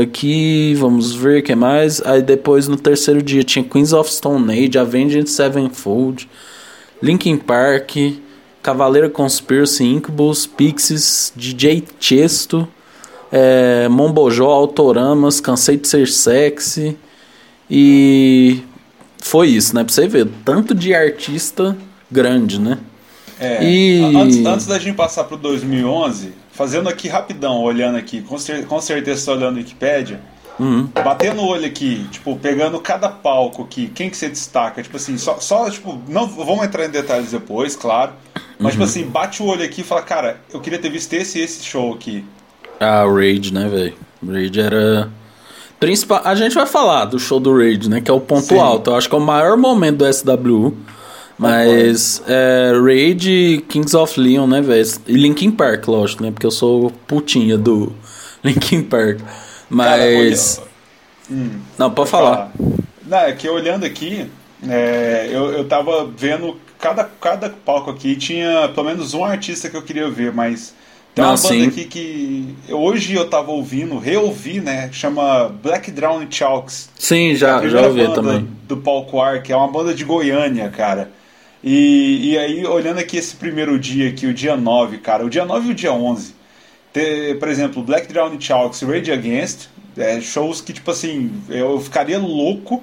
aqui 0.00 0.74
vamos 0.74 1.12
ver 1.12 1.40
o 1.40 1.42
que 1.42 1.54
mais. 1.54 2.00
Aí 2.02 2.22
depois 2.22 2.68
no 2.68 2.76
terceiro 2.76 3.22
dia 3.22 3.42
tinha 3.42 3.64
Queens 3.64 3.92
of 3.92 4.12
Stone 4.12 4.52
Age, 4.52 4.78
Avenged 4.78 5.28
Sevenfold, 5.28 6.28
Linkin 7.02 7.36
Park, 7.36 7.96
Cavaleiro 8.62 9.10
Conspiracy, 9.10 9.84
Incubus, 9.84 10.46
Pixies, 10.46 11.32
DJ 11.34 11.84
Chesto, 11.98 12.68
é, 13.32 13.88
Mombojó, 13.88 14.50
Autoramas, 14.50 15.40
Cansei 15.40 15.76
de 15.76 15.88
Ser 15.88 16.08
Sexy. 16.08 16.96
E 17.70 18.62
foi 19.22 19.48
isso, 19.48 19.74
né? 19.74 19.84
Pra 19.84 19.92
você 19.92 20.06
ver, 20.06 20.28
tanto 20.44 20.74
de 20.74 20.94
artista 20.94 21.76
grande, 22.10 22.60
né? 22.60 22.78
É, 23.38 23.64
e... 23.64 24.16
antes, 24.16 24.44
antes 24.44 24.66
da 24.66 24.78
gente 24.78 24.96
passar 24.96 25.24
pro 25.24 25.36
2011, 25.36 26.32
fazendo 26.52 26.88
aqui 26.88 27.08
rapidão, 27.08 27.62
olhando 27.62 27.96
aqui, 27.96 28.20
com, 28.20 28.36
cer 28.36 28.66
com 28.66 28.80
certeza 28.80 29.32
olhando 29.32 29.56
a 29.56 29.60
Wikipedia, 29.60 30.20
Uhum. 30.60 30.86
Batendo 30.92 31.40
o 31.40 31.46
olho 31.46 31.64
aqui, 31.64 32.06
tipo, 32.10 32.36
pegando 32.36 32.78
cada 32.80 33.08
palco 33.08 33.62
aqui, 33.62 33.90
quem 33.94 34.10
que 34.10 34.16
você 34.16 34.28
destaca? 34.28 34.82
Tipo 34.82 34.98
assim, 34.98 35.16
só, 35.16 35.40
só 35.40 35.70
tipo, 35.70 35.98
não 36.06 36.26
vamos 36.26 36.62
entrar 36.66 36.84
em 36.84 36.90
detalhes 36.90 37.30
depois, 37.30 37.74
claro. 37.74 38.12
Mas, 38.60 38.72
tipo 38.72 38.82
uhum. 38.82 38.88
tipo 38.88 39.00
assim, 39.00 39.04
bate 39.04 39.42
o 39.42 39.46
olho 39.46 39.64
aqui 39.64 39.80
e 39.80 39.84
fala, 39.84 40.02
cara, 40.02 40.40
eu 40.52 40.60
queria 40.60 40.78
ter 40.78 40.90
visto 40.90 41.12
esse 41.14 41.38
e 41.38 41.42
esse 41.42 41.64
show 41.64 41.94
aqui. 41.94 42.24
Ah, 42.78 43.04
o 43.06 43.14
Rage, 43.14 43.52
né, 43.52 43.68
velho? 43.68 43.94
Rage 44.26 44.60
era. 44.60 45.10
Principal... 45.78 46.20
A 46.24 46.34
gente 46.34 46.54
vai 46.54 46.66
falar 46.66 47.06
do 47.06 47.18
show 47.18 47.40
do 47.40 47.56
Rage, 47.56 47.88
né? 47.88 48.02
Que 48.02 48.10
é 48.10 48.14
o 48.14 48.20
ponto 48.20 48.48
Sim. 48.48 48.58
alto. 48.58 48.90
Eu 48.90 48.96
acho 48.96 49.08
que 49.08 49.14
é 49.14 49.18
o 49.18 49.20
maior 49.20 49.56
momento 49.56 49.98
do 49.98 50.12
SWU. 50.12 50.76
Mas 51.38 52.22
é, 52.28 52.72
Rage 52.74 53.64
Kings 53.66 53.96
of 53.96 54.20
Leon, 54.20 54.46
né, 54.46 54.60
velho? 54.60 54.86
E 55.06 55.14
Linkin 55.14 55.50
Park, 55.50 55.88
lógico, 55.88 56.22
né? 56.22 56.30
Porque 56.30 56.44
eu 56.44 56.50
sou 56.50 56.90
putinha 57.06 57.56
do 57.56 57.94
Linkin 58.44 58.82
Park. 58.82 59.20
Mas. 59.70 60.56
Cara, 60.58 60.68
hum, 61.30 61.60
não, 61.78 61.90
pode 61.90 62.10
falar. 62.10 62.52
falar. 62.52 62.52
Não, 63.06 63.18
é 63.18 63.32
que 63.32 63.48
olhando 63.48 63.86
aqui, 63.86 64.26
é, 64.68 65.30
eu, 65.32 65.50
eu 65.50 65.64
tava 65.66 66.04
vendo 66.14 66.56
cada, 66.80 67.04
cada 67.04 67.50
palco 67.50 67.90
aqui 67.90 68.16
tinha 68.16 68.70
pelo 68.74 68.86
menos 68.86 69.14
um 69.14 69.24
artista 69.24 69.68
que 69.68 69.76
eu 69.76 69.82
queria 69.82 70.08
ver, 70.10 70.32
mas 70.32 70.74
tem 71.14 71.24
uma 71.24 71.34
Não, 71.34 71.42
banda 71.42 71.54
sim. 71.54 71.66
aqui 71.66 71.84
que 71.84 72.54
hoje 72.68 73.14
eu 73.14 73.28
tava 73.28 73.50
ouvindo, 73.50 73.98
reouvi, 73.98 74.60
né? 74.60 74.90
Chama 74.92 75.48
Black 75.62 75.90
Drown 75.90 76.26
Chalks. 76.30 76.88
Sim, 76.98 77.34
já, 77.34 77.62
é 77.62 77.68
já 77.68 77.86
ouvi 77.86 78.12
também. 78.14 78.48
Do 78.66 78.76
Palco 78.76 79.20
Ar, 79.20 79.42
que 79.42 79.52
é 79.52 79.56
uma 79.56 79.68
banda 79.68 79.92
de 79.92 80.04
Goiânia, 80.04 80.70
cara. 80.70 81.10
E, 81.62 82.30
e 82.30 82.38
aí, 82.38 82.66
olhando 82.66 82.98
aqui 82.98 83.18
esse 83.18 83.36
primeiro 83.36 83.78
dia 83.78 84.08
aqui, 84.08 84.26
o 84.26 84.32
dia 84.32 84.56
9, 84.56 84.98
cara, 84.98 85.24
o 85.24 85.28
dia 85.28 85.44
9 85.44 85.68
e 85.68 85.70
o 85.72 85.74
dia 85.74 85.92
11, 85.92 86.34
ter, 86.92 87.38
por 87.38 87.48
exemplo, 87.48 87.82
Black 87.82 88.10
Drown 88.10 88.40
Chalks, 88.40 88.80
Rage 88.82 89.12
Against, 89.12 89.68
é, 89.96 90.20
shows 90.20 90.60
que, 90.60 90.72
tipo 90.72 90.90
assim, 90.90 91.30
eu 91.50 91.78
ficaria 91.80 92.18
louco 92.18 92.82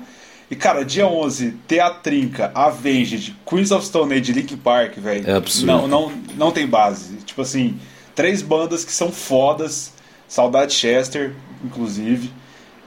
e, 0.50 0.56
cara, 0.56 0.86
dia 0.86 1.06
11, 1.06 1.52
ter 1.68 1.82
a 1.82 1.90
trinca, 1.90 2.52
Avenged, 2.56 3.36
Queens 3.46 3.72
of 3.72 3.86
Stone 3.86 4.14
Age, 4.14 4.32
Link 4.32 4.56
Park, 4.58 4.98
velho. 4.98 5.30
É 5.30 5.36
absurdo. 5.36 5.68
Não, 5.68 5.88
não, 5.88 6.12
não 6.36 6.52
tem 6.52 6.66
base. 6.66 7.18
Tipo 7.18 7.42
assim, 7.42 7.78
três 8.16 8.42
bandas 8.42 8.86
que 8.86 8.92
são 8.92 9.12
fodas. 9.12 9.92
Saudade 10.28 10.74
Chester, 10.74 11.34
inclusive. 11.64 12.32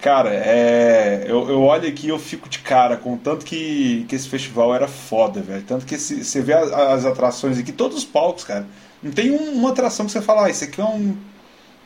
Cara, 0.00 0.31
é, 0.33 1.25
eu, 1.26 1.49
eu 1.50 1.61
olho 1.61 1.87
aqui 1.87 2.07
e 2.07 2.11
eu 2.11 2.19
fico 2.19 2.49
de 2.49 2.61
cara 2.61 2.97
com 2.97 3.19
tanto 3.19 3.45
que, 3.45 4.07
que 4.09 4.17
esse 4.17 4.29
festival 4.29 4.75
era 4.75 4.88
foda, 4.88 5.43
velho. 5.43 5.62
Tanto 5.62 5.85
que 5.85 5.95
esse, 5.95 6.25
você 6.25 6.40
vê 6.40 6.55
as, 6.55 6.73
as, 6.73 7.05
atrações 7.05 7.59
aqui, 7.59 7.73
todos 7.73 7.99
os 7.99 8.05
palcos, 8.05 8.45
cara. 8.45 8.67
Não 9.02 9.11
tem 9.11 9.31
um, 9.31 9.52
uma 9.52 9.71
atração 9.71 10.07
que 10.07 10.12
você 10.12 10.23
fala, 10.23 10.47
ah, 10.47 10.50
isso 10.50 10.64
aqui 10.64 10.81
é 10.81 10.85
um. 10.85 11.14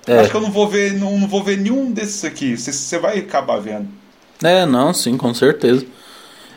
É. 0.06 0.20
Acho 0.20 0.30
que 0.30 0.36
eu 0.36 0.40
não 0.40 0.52
vou 0.52 0.68
ver, 0.68 0.94
não, 0.94 1.18
não 1.18 1.26
vou 1.26 1.42
ver 1.42 1.58
nenhum 1.58 1.90
desses 1.90 2.24
aqui. 2.24 2.56
Você, 2.56 2.72
você 2.72 2.98
vai 2.98 3.18
acabar 3.18 3.58
vendo. 3.58 3.88
É, 4.44 4.66
não, 4.66 4.92
sim, 4.92 5.16
com 5.16 5.32
certeza. 5.34 5.84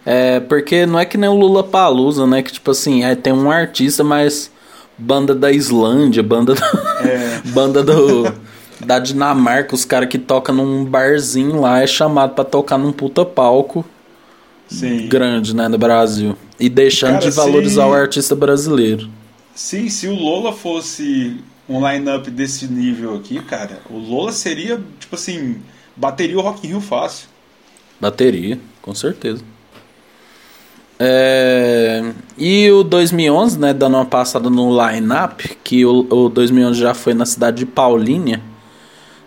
É, 0.06 0.40
porque 0.40 0.86
não 0.86 1.00
é 1.00 1.06
que 1.06 1.18
nem 1.18 1.30
o 1.30 1.36
Lula 1.36 1.64
Palusa, 1.64 2.28
né? 2.28 2.42
Que 2.42 2.52
tipo 2.52 2.72
assim, 2.72 3.04
é, 3.04 3.16
tem 3.16 3.34
um 3.34 3.50
artista, 3.50 4.04
mas 4.04 4.52
banda 4.98 5.34
da 5.34 5.52
Islândia, 5.52 6.24
banda 6.24 6.56
do, 6.56 6.64
é. 7.02 7.42
banda 7.52 7.84
do 7.84 8.34
da 8.80 9.00
Dinamarca, 9.00 9.74
os 9.74 9.86
caras 9.86 10.08
que 10.08 10.18
tocam 10.18 10.56
num 10.56 10.86
barzinho 10.86 11.60
lá 11.60 11.82
é 11.82 11.88
chamado 11.88 12.36
para 12.36 12.44
tocar 12.44 12.78
num 12.78 12.92
puta 12.92 13.26
palco 13.26 13.84
Sim. 14.68 15.08
grande, 15.08 15.56
né, 15.56 15.68
no 15.68 15.78
Brasil. 15.78 16.38
E 16.60 16.70
deixando 16.70 17.14
cara, 17.14 17.26
de 17.26 17.32
valorizar 17.32 17.84
se... 17.84 17.90
o 17.90 17.94
artista 17.94 18.36
brasileiro. 18.36 19.10
Sim, 19.56 19.90
se 19.90 20.08
o 20.08 20.14
Lola 20.14 20.54
fosse 20.54 21.38
um 21.68 21.86
line-up 21.86 22.30
desse 22.30 22.68
nível 22.68 23.16
aqui, 23.16 23.42
cara, 23.42 23.80
o 23.90 23.98
Lola 23.98 24.32
seria, 24.32 24.80
tipo 25.00 25.16
assim, 25.16 25.58
bateria 25.96 26.38
o 26.38 26.42
Rock 26.42 26.66
in 26.66 26.72
Rio 26.72 26.82
fácil. 26.82 27.28
Bateria, 28.00 28.60
com 28.82 28.94
certeza. 28.94 29.44
É, 31.00 32.12
e 32.38 32.72
o 32.72 32.84
2011, 32.84 33.60
né, 33.60 33.74
dando 33.74 33.96
uma 33.96 34.06
passada 34.06 34.50
no 34.50 34.70
line-up, 34.72 35.58
que 35.64 35.86
o, 35.86 36.08
o 36.10 36.30
2011 36.30 36.80
já 36.80 36.94
foi 36.94 37.14
na 37.14 37.26
cidade 37.26 37.58
de 37.58 37.66
Paulínia, 37.66 38.42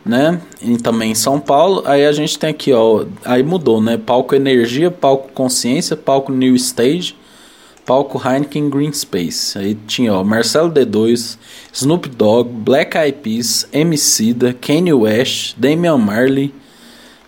né, 0.04 0.40
e 0.60 0.76
também 0.78 1.12
em 1.12 1.14
São 1.14 1.38
Paulo. 1.38 1.82
Aí 1.86 2.06
a 2.06 2.12
gente 2.12 2.38
tem 2.38 2.50
aqui, 2.50 2.72
ó, 2.72 3.04
aí 3.24 3.42
mudou, 3.42 3.80
né, 3.80 3.96
palco 3.96 4.34
Energia, 4.34 4.90
palco 4.90 5.30
Consciência, 5.32 5.96
palco 5.96 6.32
New 6.32 6.56
Stage, 6.56 7.14
palco 7.86 8.20
Heineken 8.24 8.68
Green 8.68 8.92
Space. 8.92 9.56
Aí 9.56 9.76
tinha, 9.86 10.12
ó, 10.14 10.24
Marcelo 10.24 10.72
D2, 10.72 11.38
Snoop 11.72 12.08
Dogg, 12.08 12.50
Black 12.50 12.96
Eyed 12.96 13.18
Peas, 13.22 13.68
Emicida, 13.72 14.52
Kanye 14.52 14.92
West, 14.92 15.54
Damian 15.56 15.98
Marley, 15.98 16.52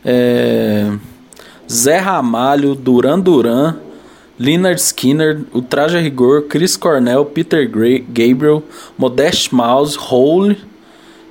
é... 0.04 0.90
Zé 1.72 1.98
Ramalho, 1.98 2.74
Duran 2.74 3.18
Duran, 3.20 3.76
Leonard 4.38 4.80
Skinner, 4.80 5.42
o 5.52 5.62
Traje 5.62 5.96
a 5.96 6.00
Rigor, 6.00 6.42
Chris 6.42 6.76
Cornell, 6.76 7.24
Peter 7.24 7.68
Gray, 7.68 8.00
Gabriel, 8.00 8.62
Modest 8.98 9.52
Mouse, 9.52 9.96
Hole, 9.96 10.58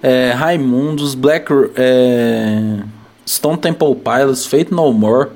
é, 0.02 0.32
Raimundos, 0.32 1.14
Black. 1.16 1.52
É, 1.76 2.80
Stone 3.32 3.58
Temple 3.58 3.96
Pilots, 3.96 4.46
Fate 4.46 4.74
No 4.74 4.92
More, 4.92 5.30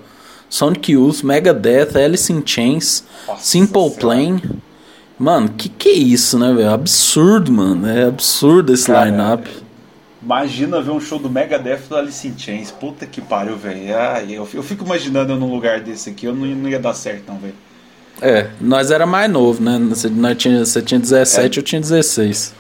Sonic 0.50 0.91
Youth, 0.91 1.24
Megadeth, 1.24 1.95
Alice 1.95 2.31
in 2.31 2.43
Chains, 2.45 3.03
Nossa 3.27 3.43
Simple 3.43 3.91
Plan. 3.91 4.41
Mano, 5.17 5.50
que 5.50 5.69
que 5.69 5.89
é 5.89 5.93
isso, 5.93 6.38
né, 6.38 6.53
velho? 6.53 6.71
Absurdo, 6.71 7.51
mano. 7.51 7.88
É 7.88 8.05
absurdo 8.05 8.74
esse 8.74 8.91
line-up. 8.91 9.47
Imagina 10.25 10.82
ver 10.82 10.89
um 10.89 11.00
show 11.00 11.20
do 11.20 11.29
Megadeth 11.29 11.82
do 11.88 11.96
Alice 11.96 12.27
in 12.27 12.36
Chains. 12.36 12.72
Puta 12.72 13.05
que 13.05 13.22
pariu, 13.22 13.55
velho. 13.55 13.96
Ah, 13.96 14.24
eu, 14.27 14.48
eu 14.55 14.63
fico 14.63 14.84
imaginando 14.84 15.34
eu 15.34 15.38
num 15.38 15.53
lugar 15.53 15.82
desse 15.82 16.10
aqui. 16.10 16.25
Eu 16.25 16.34
não, 16.34 16.48
não 16.48 16.67
ia 16.67 16.79
dar 16.79 16.96
certo, 16.96 17.25
não, 17.27 17.38
velho. 17.38 17.53
É, 18.20 18.50
nós 18.60 18.89
era 18.89 19.05
mais 19.05 19.29
novo, 19.29 19.62
né? 19.62 19.79
Você, 19.89 20.10
nós 20.10 20.36
tinha, 20.36 20.65
você 20.65 20.82
tinha 20.82 21.00
17, 21.00 21.60
é. 21.60 21.60
eu 21.60 21.63
tinha 21.63 21.79
16. 21.79 22.53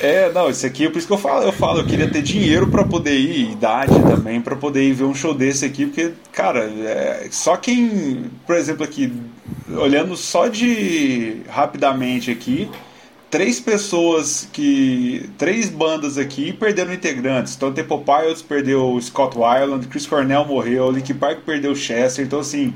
É, 0.00 0.32
não, 0.32 0.48
isso 0.48 0.64
aqui, 0.64 0.88
por 0.88 0.98
isso 0.98 1.06
que 1.06 1.12
eu 1.12 1.18
falo, 1.18 1.44
eu 1.44 1.52
falo, 1.52 1.80
eu 1.80 1.86
queria 1.86 2.10
ter 2.10 2.22
dinheiro 2.22 2.66
para 2.66 2.82
poder 2.82 3.16
ir, 3.16 3.52
idade 3.52 3.92
também, 4.02 4.40
para 4.40 4.56
poder 4.56 4.82
ir 4.82 4.94
ver 4.94 5.04
um 5.04 5.14
show 5.14 5.32
desse 5.32 5.64
aqui, 5.64 5.86
porque, 5.86 6.12
cara, 6.32 6.64
é, 6.64 7.28
só 7.30 7.56
quem, 7.56 8.24
por 8.44 8.56
exemplo, 8.56 8.82
aqui, 8.82 9.12
olhando 9.70 10.16
só 10.16 10.48
de 10.48 11.42
rapidamente 11.48 12.32
aqui, 12.32 12.68
três 13.32 13.58
pessoas 13.58 14.46
que. 14.52 15.28
três 15.38 15.70
bandas 15.70 16.18
aqui 16.18 16.52
perderam 16.52 16.92
integrantes. 16.92 17.56
Então, 17.56 17.72
Temple 17.72 18.00
Pilots 18.04 18.42
perdeu 18.42 18.96
Scott 19.00 19.36
Weiland, 19.36 19.88
Chris 19.88 20.06
Cornell 20.06 20.44
morreu, 20.44 20.92
Linkin 20.92 21.14
Park 21.14 21.40
perdeu 21.46 21.74
Chester. 21.74 22.26
Então, 22.26 22.40
assim, 22.40 22.74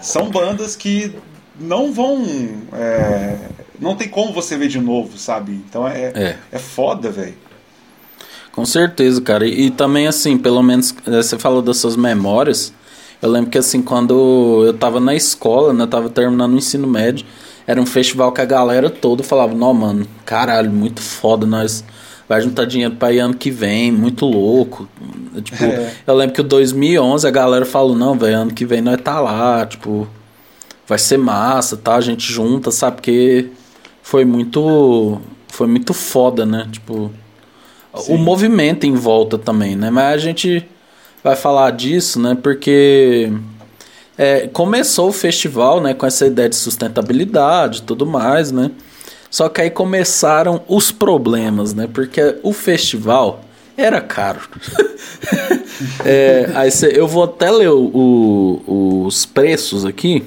são 0.00 0.30
bandas 0.30 0.76
que 0.76 1.12
não 1.58 1.92
vão. 1.92 2.24
É, 2.72 3.36
não 3.80 3.96
tem 3.96 4.08
como 4.08 4.32
você 4.32 4.56
ver 4.56 4.68
de 4.68 4.78
novo, 4.78 5.18
sabe? 5.18 5.60
Então 5.68 5.86
é, 5.86 6.12
é. 6.14 6.36
é 6.52 6.58
foda, 6.58 7.10
velho. 7.10 7.34
Com 8.52 8.64
certeza, 8.64 9.20
cara. 9.20 9.44
E, 9.44 9.66
e, 9.66 9.70
também, 9.72 10.06
assim, 10.06 10.38
pelo 10.38 10.62
menos 10.62 10.94
é, 11.04 11.16
você 11.16 11.36
falou 11.36 11.60
das 11.60 11.78
suas 11.78 11.96
memórias. 11.96 12.72
Eu 13.20 13.28
lembro 13.28 13.50
que, 13.50 13.58
assim, 13.58 13.82
quando 13.82 14.62
eu 14.64 14.72
tava 14.72 15.00
na 15.00 15.16
escola, 15.16 15.72
né? 15.72 15.84
Tava 15.84 16.08
terminando 16.08 16.52
o 16.52 16.58
ensino 16.58 16.86
médio. 16.86 17.26
Era 17.70 17.80
um 17.80 17.86
festival 17.86 18.32
que 18.32 18.40
a 18.40 18.44
galera 18.44 18.90
toda 18.90 19.22
falava: 19.22 19.54
Não, 19.54 19.72
mano, 19.72 20.04
caralho, 20.24 20.68
muito 20.72 21.00
foda. 21.00 21.46
Nós 21.46 21.84
vai 22.28 22.40
juntar 22.40 22.64
dinheiro 22.64 22.96
pra 22.96 23.12
ir 23.12 23.20
ano 23.20 23.34
que 23.34 23.48
vem, 23.48 23.92
muito 23.92 24.26
louco. 24.26 24.88
Tipo, 25.44 25.62
é. 25.62 25.94
eu 26.04 26.16
lembro 26.16 26.34
que 26.34 26.40
o 26.40 26.44
2011 26.44 27.28
a 27.28 27.30
galera 27.30 27.64
falou: 27.64 27.94
Não, 27.94 28.18
velho, 28.18 28.38
ano 28.38 28.52
que 28.52 28.66
vem 28.66 28.80
nós 28.80 29.00
tá 29.00 29.20
lá. 29.20 29.64
Tipo, 29.64 30.08
vai 30.84 30.98
ser 30.98 31.16
massa, 31.16 31.76
tá? 31.76 31.94
A 31.94 32.00
gente 32.00 32.32
junta, 32.32 32.72
sabe? 32.72 32.96
Porque 32.96 33.50
foi 34.02 34.24
muito 34.24 35.20
foi 35.46 35.68
muito 35.68 35.94
foda, 35.94 36.44
né? 36.44 36.66
Tipo, 36.72 37.12
Sim. 37.94 38.14
o 38.14 38.18
movimento 38.18 38.84
em 38.84 38.94
volta 38.94 39.38
também, 39.38 39.76
né? 39.76 39.90
Mas 39.90 40.14
a 40.14 40.18
gente 40.18 40.66
vai 41.22 41.36
falar 41.36 41.70
disso, 41.70 42.20
né? 42.20 42.36
Porque 42.42 43.32
é, 44.20 44.46
começou 44.48 45.08
o 45.08 45.12
festival, 45.12 45.80
né? 45.80 45.94
Com 45.94 46.04
essa 46.04 46.26
ideia 46.26 46.46
de 46.46 46.54
sustentabilidade 46.54 47.78
e 47.78 47.82
tudo 47.82 48.04
mais, 48.04 48.52
né? 48.52 48.70
Só 49.30 49.48
que 49.48 49.62
aí 49.62 49.70
começaram 49.70 50.60
os 50.68 50.92
problemas, 50.92 51.72
né? 51.72 51.88
Porque 51.90 52.36
o 52.42 52.52
festival 52.52 53.42
era 53.78 53.98
caro. 53.98 54.40
é, 56.04 56.50
aí 56.54 56.70
cê, 56.70 56.92
eu 56.94 57.08
vou 57.08 57.24
até 57.24 57.50
ler 57.50 57.70
o, 57.70 57.80
o, 58.66 59.04
os 59.06 59.24
preços 59.24 59.86
aqui. 59.86 60.22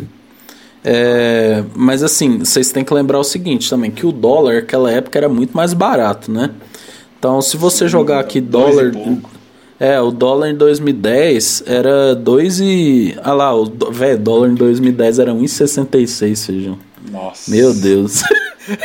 É, 0.83 1.63
mas 1.75 2.01
assim, 2.01 2.39
vocês 2.39 2.71
têm 2.71 2.83
que 2.83 2.95
lembrar 2.95 3.19
o 3.19 3.23
seguinte 3.23 3.69
também, 3.69 3.91
que 3.91 4.07
o 4.07 4.11
dólar 4.11 4.55
naquela 4.55 4.91
época 4.91 5.19
era 5.19 5.29
muito 5.29 5.55
mais 5.55 5.71
barato, 5.71 6.31
né? 6.31 6.49
Então, 7.19 7.43
se 7.43 7.57
você 7.57 7.87
jogar 7.87 8.21
aqui 8.21 8.41
dólar... 8.41 8.91
É, 9.79 9.99
o 9.99 10.11
dólar 10.11 10.49
em 10.49 10.55
2010 10.55 11.63
era 11.65 12.15
2 12.15 12.59
e... 12.61 13.17
Ah 13.23 13.33
lá, 13.33 13.55
o 13.55 13.65
velho, 13.65 14.19
dólar 14.19 14.49
em 14.49 14.55
2010 14.55 15.19
era 15.19 15.33
1,66, 15.33 16.45
feijão. 16.45 16.79
Nossa. 17.09 17.51
Meu 17.51 17.73
Deus. 17.73 18.21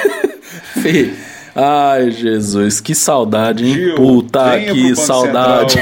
Fih, 0.83 1.15
ai, 1.55 2.11
Jesus, 2.11 2.81
que 2.81 2.95
saudade, 2.95 3.67
hein? 3.67 3.75
Gil, 3.75 3.95
Puta 3.95 4.59
que 4.61 4.97
saudade. 4.97 5.77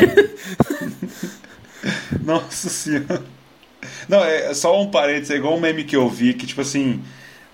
Nossa 2.22 2.68
Senhora. 2.68 3.22
Não, 4.08 4.24
é 4.24 4.54
só 4.54 4.80
um 4.80 4.90
parênteses, 4.90 5.30
é 5.30 5.36
igual 5.36 5.56
um 5.56 5.60
meme 5.60 5.84
que 5.84 5.96
eu 5.96 6.08
vi, 6.08 6.34
que 6.34 6.46
tipo 6.46 6.60
assim, 6.60 7.00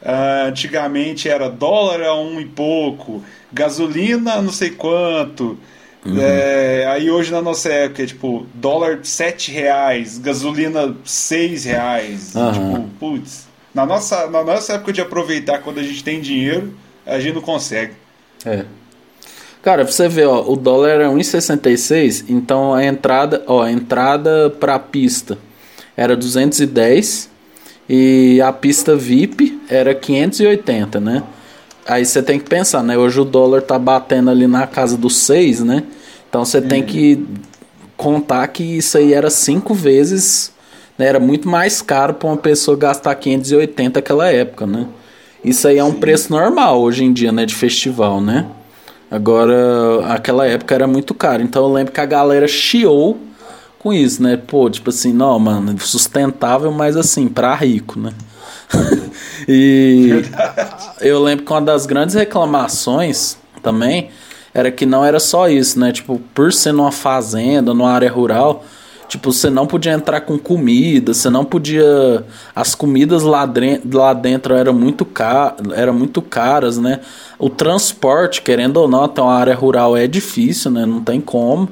uh, 0.03 0.49
antigamente 0.49 1.29
era 1.29 1.49
dólar 1.49 2.03
a 2.03 2.15
um 2.15 2.41
e 2.41 2.45
pouco, 2.45 3.23
gasolina 3.53 4.41
não 4.41 4.53
sei 4.53 4.71
quanto. 4.71 5.59
Uhum. 6.05 6.21
É, 6.21 6.87
aí 6.89 7.11
hoje 7.11 7.31
na 7.31 7.41
nossa 7.41 7.69
época 7.69 8.03
é 8.03 8.07
tipo 8.07 8.47
dólar 8.55 9.01
sete 9.05 9.53
reais, 9.53 10.19
gasolina 10.19 10.97
seis 11.05 11.65
reais. 11.65 12.35
Uhum. 12.35 12.53
Tipo, 12.53 12.89
putz. 12.99 13.47
Na 13.73 13.87
nossa, 13.87 14.27
na 14.29 14.43
nossa 14.43 14.75
época 14.75 14.93
de 14.93 15.01
aproveitar 15.01 15.59
quando 15.61 15.79
a 15.79 15.83
gente 15.83 16.05
tem 16.05 16.21
dinheiro, 16.21 16.75
a 17.07 17.19
gente 17.19 17.35
não 17.35 17.43
consegue. 17.43 17.93
É. 18.45 18.65
Cara, 19.63 19.85
pra 19.85 19.93
você 19.93 20.09
ver, 20.09 20.27
ó, 20.27 20.43
o 20.43 20.57
dólar 20.57 20.89
era 20.89 21.09
1,66, 21.09 22.25
então 22.29 22.75
a 22.75 22.85
entrada, 22.85 23.45
ó, 23.47 23.63
a 23.63 23.71
entrada 23.71 24.51
pra 24.51 24.77
pista 24.79 25.39
era 25.97 26.17
210 26.17 27.31
e 27.89 28.41
a 28.43 28.53
pista 28.53 28.97
VIP 28.97 29.61
era 29.69 29.95
580, 29.95 30.99
né? 30.99 31.23
Aí 31.87 32.05
você 32.05 32.23
tem 32.23 32.39
que 32.39 32.49
pensar, 32.49 32.83
né? 32.83 32.97
Hoje 32.97 33.21
o 33.21 33.25
dólar 33.25 33.63
tá 33.63 33.79
batendo 33.79 34.31
ali 34.31 34.47
na 34.47 34.67
casa 34.67 34.97
dos 34.97 35.17
6, 35.17 35.61
né? 35.65 35.83
Então 36.29 36.45
você 36.45 36.61
tem 36.61 36.83
que 36.83 37.27
contar 37.97 38.47
que 38.49 38.63
isso 38.63 38.97
aí 38.97 39.13
era 39.13 39.31
cinco 39.31 39.75
vezes, 39.75 40.53
né? 40.97 41.07
era 41.07 41.21
muito 41.21 41.49
mais 41.49 41.83
caro 41.83 42.15
para 42.15 42.29
uma 42.29 42.37
pessoa 42.37 42.77
gastar 42.77 43.15
580 43.15 43.99
naquela 43.99 44.31
época, 44.31 44.67
né? 44.67 44.87
Isso 45.45 45.67
aí 45.69 45.79
é 45.79 45.85
um 45.85 45.93
Sim. 45.93 46.01
preço 46.01 46.33
normal 46.33 46.81
hoje 46.81 47.05
em 47.05 47.13
dia, 47.13 47.33
né, 47.33 47.45
de 47.45 47.55
festival, 47.55 48.21
né? 48.21 48.47
Agora, 49.11 50.07
aquela 50.07 50.47
época 50.47 50.75
era 50.75 50.87
muito 50.87 51.13
caro. 51.13 51.43
Então 51.43 51.65
eu 51.65 51.73
lembro 51.73 51.93
que 51.93 52.01
a 52.01 52.07
galera 52.07 52.49
chiou 52.49 53.19
com 53.79 53.93
isso, 53.93 54.23
né? 54.23 54.37
Pô, 54.39 54.71
tipo 54.71 54.89
assim, 54.89 55.13
não, 55.13 55.39
mano, 55.39 55.79
sustentável, 55.81 56.71
mas 56.73 56.97
assim, 56.97 57.29
pra 57.29 57.55
rico, 57.55 57.99
né? 57.99 58.13
e 59.49 60.09
Verdade. 60.13 60.91
eu 61.01 61.23
lembro 61.23 61.45
que 61.45 61.53
uma 61.53 61.63
das 61.63 61.87
grandes 61.87 62.15
reclamações 62.15 63.37
também 63.63 64.11
era 64.55 64.71
que 64.71 64.85
não 64.85 65.05
era 65.05 65.19
só 65.19 65.49
isso, 65.49 65.79
né? 65.79 65.93
Tipo, 65.93 66.21
por 66.35 66.53
ser 66.53 66.73
numa 66.73 66.93
fazenda, 66.93 67.73
numa 67.73 67.91
área 67.91 68.11
rural, 68.11 68.65
tipo, 69.09 69.33
você 69.33 69.49
não 69.49 69.67
podia 69.67 69.93
entrar 69.93 70.21
com 70.21 70.39
comida, 70.39 71.15
você 71.15 71.31
não 71.31 71.45
podia. 71.45 72.25
As 72.55 72.75
comidas 72.75 73.23
lá, 73.23 73.51
lá 73.93 74.13
dentro 74.13 74.55
eram 74.55 74.75
muito, 74.75 75.05
car... 75.05 75.57
eram 75.75 75.95
muito 75.95 76.21
caras, 76.21 76.77
né? 76.77 77.01
O 77.39 77.49
transporte, 77.49 78.43
querendo 78.43 78.77
ou 78.77 78.89
não, 78.89 79.05
até 79.05 79.23
uma 79.23 79.35
área 79.35 79.55
rural 79.55 79.97
é 79.97 80.07
difícil, 80.07 80.71
né? 80.71 80.85
Não 80.85 81.03
tem 81.03 81.21
como. 81.21 81.69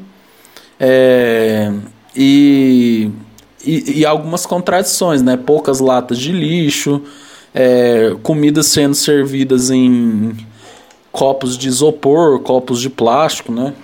É 0.78 1.70
e, 2.14 3.10
e, 3.64 4.00
e, 4.00 4.06
algumas 4.06 4.46
contradições, 4.46 5.22
né? 5.22 5.36
Poucas 5.36 5.80
latas 5.80 6.18
de 6.18 6.32
lixo, 6.32 7.02
é, 7.54 8.14
comidas 8.22 8.66
sendo 8.66 8.94
servidas 8.94 9.70
em 9.70 10.36
copos 11.10 11.58
de 11.58 11.68
isopor, 11.68 12.40
copos 12.40 12.80
de 12.80 12.88
plástico, 12.88 13.52
né? 13.52 13.74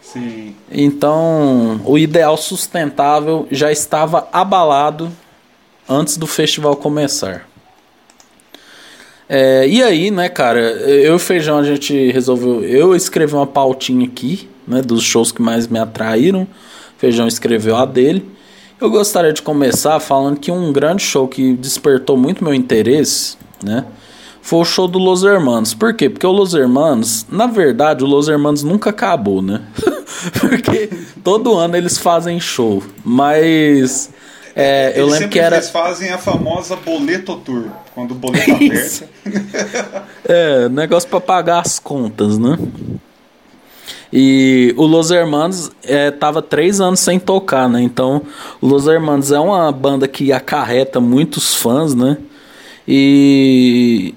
Sim. 0.00 0.54
Então, 0.70 1.80
o 1.84 1.98
ideal 1.98 2.36
sustentável 2.36 3.46
já 3.50 3.70
estava 3.70 4.26
abalado 4.32 5.12
antes 5.88 6.16
do 6.16 6.26
festival 6.26 6.74
começar. 6.76 7.46
É, 9.28 9.68
e 9.68 9.82
aí, 9.82 10.10
né, 10.10 10.28
cara, 10.30 10.58
eu 10.58 11.12
e 11.12 11.16
o 11.16 11.18
Feijão 11.18 11.58
a 11.58 11.62
gente 11.62 12.10
resolveu. 12.10 12.64
Eu 12.64 12.96
escrevi 12.96 13.34
uma 13.34 13.46
pautinha 13.46 14.06
aqui, 14.06 14.48
né, 14.66 14.80
dos 14.80 15.02
shows 15.02 15.30
que 15.30 15.42
mais 15.42 15.66
me 15.66 15.78
atraíram. 15.78 16.48
Feijão 16.96 17.28
escreveu 17.28 17.76
a 17.76 17.84
dele. 17.84 18.26
Eu 18.80 18.90
gostaria 18.90 19.32
de 19.32 19.42
começar 19.42 19.98
falando 19.98 20.38
que 20.38 20.52
um 20.52 20.72
grande 20.72 21.02
show 21.02 21.26
que 21.26 21.54
despertou 21.54 22.16
muito 22.16 22.44
meu 22.44 22.54
interesse, 22.54 23.36
né? 23.62 23.84
Foi 24.40 24.60
o 24.60 24.64
show 24.64 24.86
do 24.86 24.98
Los 24.98 25.24
Hermanos. 25.24 25.74
Por 25.74 25.92
quê? 25.92 26.08
Porque 26.08 26.26
o 26.26 26.32
Los 26.32 26.54
Hermanos, 26.54 27.26
na 27.28 27.46
verdade, 27.46 28.04
o 28.04 28.06
Los 28.06 28.28
Hermanos 28.28 28.62
nunca 28.62 28.90
acabou, 28.90 29.42
né? 29.42 29.62
Porque 30.40 30.88
todo 31.22 31.54
ano 31.54 31.76
eles 31.76 31.98
fazem 31.98 32.40
show. 32.40 32.82
Mas 33.04 34.10
é, 34.54 34.92
eu 34.96 35.06
lembro 35.06 35.28
que 35.28 35.38
era. 35.38 35.56
Eles 35.56 35.70
fazem 35.70 36.10
a 36.10 36.18
famosa 36.18 36.76
boleto 36.76 37.36
tour, 37.36 37.66
quando 37.94 38.12
o 38.12 38.14
boleto 38.14 38.50
aperta. 38.54 39.08
é, 40.24 40.68
negócio 40.68 41.08
para 41.08 41.20
pagar 41.20 41.60
as 41.60 41.78
contas, 41.78 42.38
né? 42.38 42.56
E 44.12 44.74
o 44.76 44.86
Los 44.86 45.10
Hermanos 45.10 45.70
é, 45.84 46.10
tava 46.10 46.40
três 46.40 46.80
anos 46.80 47.00
sem 47.00 47.18
tocar, 47.18 47.68
né? 47.68 47.82
Então, 47.82 48.22
o 48.60 48.66
Los 48.66 48.86
Hermanos 48.86 49.30
é 49.32 49.38
uma 49.38 49.70
banda 49.70 50.08
que 50.08 50.32
acarreta 50.32 50.98
muitos 51.00 51.54
fãs, 51.54 51.94
né? 51.94 52.16
E 52.86 54.14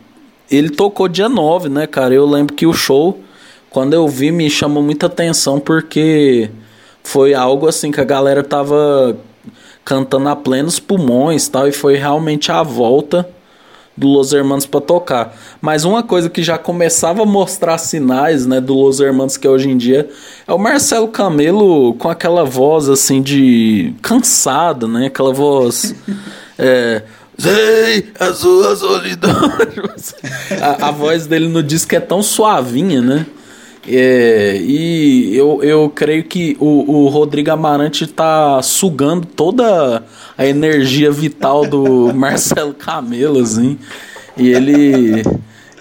ele 0.50 0.70
tocou 0.70 1.08
dia 1.08 1.28
9, 1.28 1.68
né, 1.68 1.88
cara? 1.88 2.14
Eu 2.14 2.26
lembro 2.26 2.56
que 2.56 2.66
o 2.66 2.74
show 2.74 3.20
quando 3.72 3.94
eu 3.94 4.06
vi 4.08 4.32
me 4.32 4.50
chamou 4.50 4.84
muita 4.84 5.06
atenção 5.06 5.60
porque 5.60 6.52
foi 7.02 7.34
algo 7.34 7.68
assim 7.68 7.90
que 7.90 8.02
a 8.02 8.04
galera 8.04 8.44
tava 8.44 9.18
cantando 9.84 10.28
a 10.28 10.36
plenos 10.36 10.78
pulmões 10.78 11.48
tal 11.48 11.68
e 11.68 11.72
foi 11.72 11.96
realmente 11.96 12.52
a 12.52 12.62
volta 12.62 13.28
do 14.02 14.08
Los 14.08 14.34
Hermanos 14.34 14.66
para 14.66 14.82
tocar. 14.82 15.38
Mas 15.62 15.86
uma 15.86 16.02
coisa 16.02 16.28
que 16.28 16.42
já 16.42 16.58
começava 16.58 17.22
a 17.22 17.26
mostrar 17.26 17.78
sinais, 17.78 18.48
né, 18.48 18.60
do 18.60 18.74
Los 18.74 19.00
Hermanos 19.00 19.38
que 19.38 19.46
é 19.46 19.50
hoje 19.50 19.70
em 19.70 19.78
dia 19.78 20.10
é 20.48 20.52
o 20.52 20.58
Marcelo 20.58 21.08
Camelo 21.08 21.94
com 21.94 22.10
aquela 22.10 22.44
voz 22.44 22.90
assim 22.90 23.22
de 23.22 23.94
cansada, 24.02 24.88
né, 24.88 25.06
aquela 25.06 25.32
voz 25.32 25.94
é, 26.58 27.04
a 28.20 28.34
sua 28.34 28.76
solidão. 28.76 29.36
a, 30.60 30.88
a 30.88 30.92
voz 30.92 31.28
dele 31.28 31.48
no 31.48 31.62
disco 31.62 31.96
é 31.96 32.00
tão 32.00 32.24
suavinha, 32.24 33.02
né? 33.02 33.26
É, 33.88 34.58
e 34.62 35.36
eu, 35.36 35.64
eu 35.64 35.90
creio 35.90 36.24
que 36.24 36.56
o, 36.60 37.06
o 37.06 37.08
Rodrigo 37.08 37.50
Amarante 37.52 38.06
tá 38.06 38.62
sugando 38.62 39.26
toda 39.26 40.04
a 40.38 40.46
energia 40.46 41.12
vital 41.12 41.66
do 41.66 42.14
Marcelo 42.16 42.74
Camelo, 42.74 43.40
assim. 43.40 43.78
E 44.38 44.50
ele. 44.50 45.24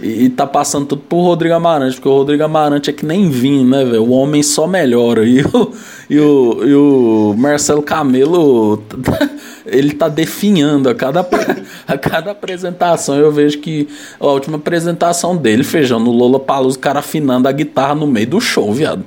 E, 0.03 0.31
tá 0.31 0.47
passando 0.47 0.87
tudo 0.87 1.03
pro 1.03 1.19
Rodrigo 1.19 1.55
Amarante, 1.55 1.97
porque 1.97 2.09
o 2.09 2.17
Rodrigo 2.17 2.43
Amarante 2.43 2.89
é 2.89 2.93
que 2.93 3.05
nem 3.05 3.29
vinho, 3.29 3.69
né, 3.69 3.85
velho? 3.85 4.03
O 4.03 4.11
homem 4.11 4.43
só 4.43 4.67
melhora. 4.67 5.21
E 5.31 5.43
o, 5.43 5.73
e 6.09 6.19
o, 6.19 6.65
e 6.65 6.75
o 6.75 7.35
Marcelo 7.39 7.83
Camelo, 7.83 8.83
ele 9.65 9.93
tá 9.93 10.09
definhando 10.09 10.89
a 10.89 10.95
cada, 10.95 11.21
a 11.87 11.99
cada 11.99 12.33
apresentação. 12.33 13.17
Eu 13.17 13.31
vejo 13.31 13.59
que 13.59 13.89
a 14.19 14.27
última 14.27 14.57
apresentação 14.57 15.37
dele, 15.37 15.63
feijão, 15.63 16.01
no 16.01 16.11
Lola 16.11 16.41
Palusa, 16.41 16.77
o 16.77 16.81
cara 16.81 16.99
afinando 16.99 17.47
a 17.47 17.53
guitarra 17.53 17.95
no 17.95 18.07
meio 18.07 18.27
do 18.27 18.41
show, 18.41 18.73
viado. 18.73 19.05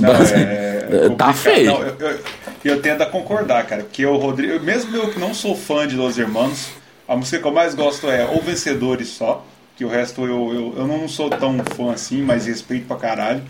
Não, 0.00 0.14
é, 0.14 1.08
tá 1.16 1.32
feio. 1.32 1.72
Não, 1.72 1.82
eu, 1.82 1.96
eu, 1.98 2.18
eu, 2.64 2.80
tento 2.80 3.02
a 3.02 3.06
concordar, 3.06 3.66
cara, 3.66 3.82
porque 3.82 4.06
o 4.06 4.16
Rodrigo, 4.16 4.64
mesmo 4.64 4.96
eu 4.96 5.08
que 5.10 5.18
não 5.18 5.34
sou 5.34 5.54
fã 5.54 5.86
de 5.86 5.96
Los 5.96 6.16
Hermanos, 6.16 6.68
a 7.06 7.16
música 7.16 7.38
que 7.38 7.46
eu 7.46 7.52
mais 7.52 7.74
gosto 7.74 8.08
é 8.08 8.24
O 8.24 8.40
Vencedores 8.40 9.08
só 9.08 9.44
que 9.76 9.84
o 9.84 9.88
resto 9.88 10.22
eu, 10.22 10.54
eu, 10.54 10.74
eu 10.78 10.86
não 10.86 11.08
sou 11.08 11.28
tão 11.30 11.58
fã 11.64 11.92
assim, 11.92 12.22
mas 12.22 12.46
respeito 12.46 12.86
pra 12.86 12.96
caralho. 12.96 13.42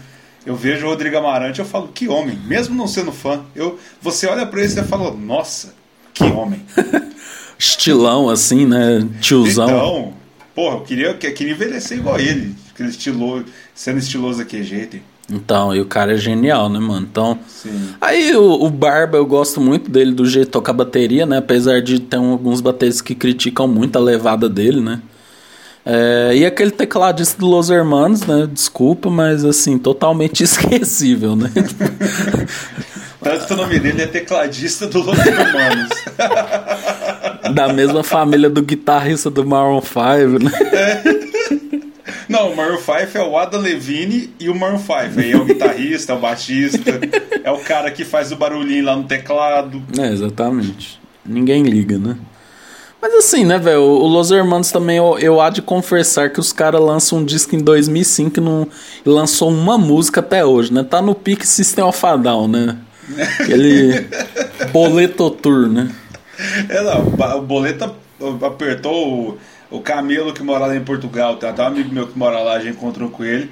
Eu 0.46 0.54
vejo 0.54 0.86
o 0.86 0.90
Rodrigo 0.90 1.16
Amarante 1.16 1.60
eu 1.60 1.64
falo, 1.64 1.88
que 1.88 2.06
homem, 2.08 2.38
mesmo 2.46 2.74
não 2.74 2.86
sendo 2.86 3.12
fã. 3.12 3.42
Eu, 3.54 3.78
você 4.00 4.26
olha 4.26 4.46
pra 4.46 4.62
ele 4.62 4.72
e 4.72 4.84
fala, 4.84 5.10
nossa, 5.12 5.74
que 6.12 6.24
homem. 6.24 6.62
Estilão 7.58 8.28
assim, 8.28 8.66
né? 8.66 9.08
Tiozão. 9.20 9.66
Então, 9.66 10.14
porra, 10.54 10.76
eu 10.76 10.80
queria, 10.82 11.06
eu 11.08 11.18
queria 11.18 11.52
envelhecer 11.52 11.98
igual 11.98 12.18
ele. 12.18 12.54
Aquele 12.72 12.90
estilo, 12.90 13.44
sendo 13.74 13.98
estiloso 13.98 14.38
daquele 14.38 14.64
jeito. 14.64 14.98
Então, 15.30 15.74
e 15.74 15.80
o 15.80 15.86
cara 15.86 16.12
é 16.12 16.16
genial, 16.16 16.68
né, 16.68 16.78
mano? 16.78 17.06
Então, 17.10 17.38
Sim. 17.48 17.94
aí 18.00 18.36
o, 18.36 18.64
o, 18.64 18.68
Barba, 18.68 19.16
eu 19.16 19.24
gosto 19.24 19.60
muito 19.60 19.90
dele, 19.90 20.12
do 20.12 20.26
jeito 20.26 20.46
de 20.46 20.52
tocar 20.52 20.74
bateria, 20.74 21.24
né? 21.24 21.38
Apesar 21.38 21.80
de 21.80 21.98
ter 21.98 22.18
alguns 22.18 22.60
bateristas 22.60 23.00
que 23.00 23.14
criticam 23.14 23.66
muito 23.66 23.96
a 23.96 24.00
levada 24.00 24.48
dele, 24.48 24.80
né? 24.80 25.00
É, 25.86 26.32
e 26.34 26.46
aquele 26.46 26.70
tecladista 26.70 27.38
do 27.38 27.46
Los 27.46 27.68
Hermanos, 27.68 28.22
né? 28.22 28.48
Desculpa, 28.50 29.10
mas 29.10 29.44
assim, 29.44 29.78
totalmente 29.78 30.42
esquecível, 30.44 31.36
né? 31.36 31.50
Tanto 33.22 33.46
que 33.46 33.52
o 33.52 33.56
nome 33.56 33.78
dele 33.78 34.02
é 34.02 34.06
tecladista 34.06 34.86
do 34.86 35.00
Los 35.00 35.18
Hermanos. 35.18 35.88
da 37.54 37.72
mesma 37.72 38.02
família 38.02 38.48
do 38.48 38.62
guitarrista 38.62 39.30
do 39.30 39.44
Maroon 39.44 39.80
5, 39.80 40.42
né? 40.42 40.50
É. 40.72 41.24
Não, 42.28 42.52
o 42.52 42.56
Maroon 42.56 42.78
5 42.78 43.18
é 43.18 43.22
o 43.22 43.36
Adam 43.36 43.60
Levine 43.60 44.32
e 44.40 44.48
o 44.48 44.54
Maroon 44.54 44.78
5. 44.78 44.92
Aí 45.18 45.32
é 45.32 45.36
o 45.36 45.44
guitarrista, 45.44 46.12
é 46.12 46.16
o 46.16 46.18
baixista, 46.18 47.00
é 47.42 47.50
o 47.50 47.58
cara 47.58 47.90
que 47.90 48.04
faz 48.04 48.32
o 48.32 48.36
barulhinho 48.36 48.84
lá 48.84 48.96
no 48.96 49.04
teclado. 49.04 49.82
É, 49.98 50.08
exatamente. 50.08 50.98
Ninguém 51.24 51.62
liga, 51.62 51.98
né? 51.98 52.16
Mas 53.04 53.12
assim, 53.16 53.44
né, 53.44 53.58
velho? 53.58 53.82
O 53.82 54.06
Los 54.06 54.30
Hermanos 54.30 54.72
também, 54.72 54.96
eu, 54.96 55.18
eu 55.18 55.38
há 55.38 55.50
de 55.50 55.60
confessar 55.60 56.30
que 56.30 56.40
os 56.40 56.54
caras 56.54 56.80
lançam 56.80 57.18
um 57.18 57.24
disco 57.24 57.54
em 57.54 57.58
2005 57.58 58.40
e, 58.40 58.42
não, 58.42 58.66
lançou 59.04 59.50
uma 59.50 59.76
música 59.76 60.20
até 60.20 60.42
hoje, 60.42 60.72
né? 60.72 60.82
Tá 60.82 61.02
no 61.02 61.14
pique 61.14 61.46
System 61.46 61.84
of 61.84 62.06
a 62.06 62.16
Down, 62.16 62.48
né? 62.48 62.78
Aquele 63.38 64.08
boleto 64.72 65.28
tour, 65.28 65.68
né? 65.68 65.94
É, 66.66 66.80
não, 66.80 67.36
o 67.36 67.42
boleto 67.42 67.94
apertou 68.42 69.38
o, 69.70 69.76
o 69.76 69.80
Camelo 69.80 70.32
que 70.32 70.42
mora 70.42 70.64
lá 70.64 70.74
em 70.74 70.82
Portugal, 70.82 71.36
tem 71.36 71.50
até 71.50 71.62
um 71.62 71.66
amigo 71.66 71.92
meu 71.92 72.06
que 72.06 72.18
mora 72.18 72.40
lá, 72.40 72.58
já 72.58 72.70
encontrou 72.70 73.10
com 73.10 73.22
ele. 73.22 73.50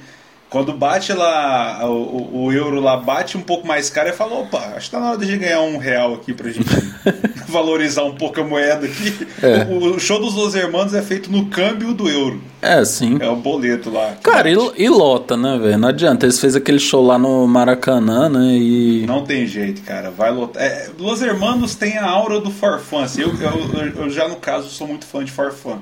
Quando 0.48 0.72
bate 0.72 1.12
lá, 1.12 1.78
o, 1.90 2.44
o, 2.44 2.52
euro 2.52 2.80
lá 2.80 2.96
bate 2.96 3.36
um 3.36 3.42
pouco 3.42 3.66
mais 3.66 3.90
caro, 3.90 4.08
e 4.08 4.12
fala, 4.14 4.32
opa, 4.34 4.72
acho 4.76 4.86
que 4.86 4.96
tá 4.96 5.00
na 5.00 5.10
hora 5.10 5.18
de 5.18 5.36
ganhar 5.36 5.60
um 5.60 5.76
real 5.76 6.14
aqui 6.14 6.32
pra 6.32 6.50
gente 6.50 6.68
valorizar 7.52 8.02
um 8.04 8.14
pouco 8.14 8.40
a 8.40 8.44
moeda 8.44 8.86
aqui. 8.86 9.26
É. 9.42 9.64
O, 9.64 9.94
o, 9.94 10.00
show 10.00 10.18
dos 10.18 10.34
Los 10.34 10.54
Hermanos 10.54 10.94
é 10.94 11.02
feito 11.02 11.30
no 11.30 11.46
câmbio 11.46 11.92
do 11.92 12.08
euro. 12.08 12.40
É, 12.60 12.84
sim. 12.84 13.18
É 13.20 13.28
o 13.28 13.36
boleto 13.36 13.90
lá. 13.90 14.16
Cara, 14.22 14.48
e, 14.48 14.56
e, 14.76 14.88
lota, 14.88 15.36
né, 15.36 15.58
velho? 15.58 15.78
Não 15.78 15.88
adianta. 15.88 16.26
Eles 16.26 16.40
fez 16.40 16.56
aquele 16.56 16.78
show 16.78 17.04
lá 17.04 17.18
no 17.18 17.46
Maracanã, 17.46 18.28
né? 18.28 18.56
E. 18.56 19.04
Não 19.06 19.24
tem 19.24 19.46
jeito, 19.46 19.82
cara. 19.82 20.10
Vai 20.10 20.32
lotar. 20.32 20.62
É, 20.62 20.88
Los 20.98 21.20
Hermanos 21.22 21.74
tem 21.74 21.98
a 21.98 22.08
aura 22.08 22.40
do 22.40 22.50
Farfã. 22.50 23.02
Assim, 23.02 23.22
eu, 23.22 23.28
eu, 23.28 24.02
eu, 24.04 24.10
já, 24.10 24.26
no 24.26 24.36
caso, 24.36 24.68
sou 24.68 24.86
muito 24.86 25.04
fã 25.04 25.24
de 25.24 25.30
Farfã. 25.30 25.78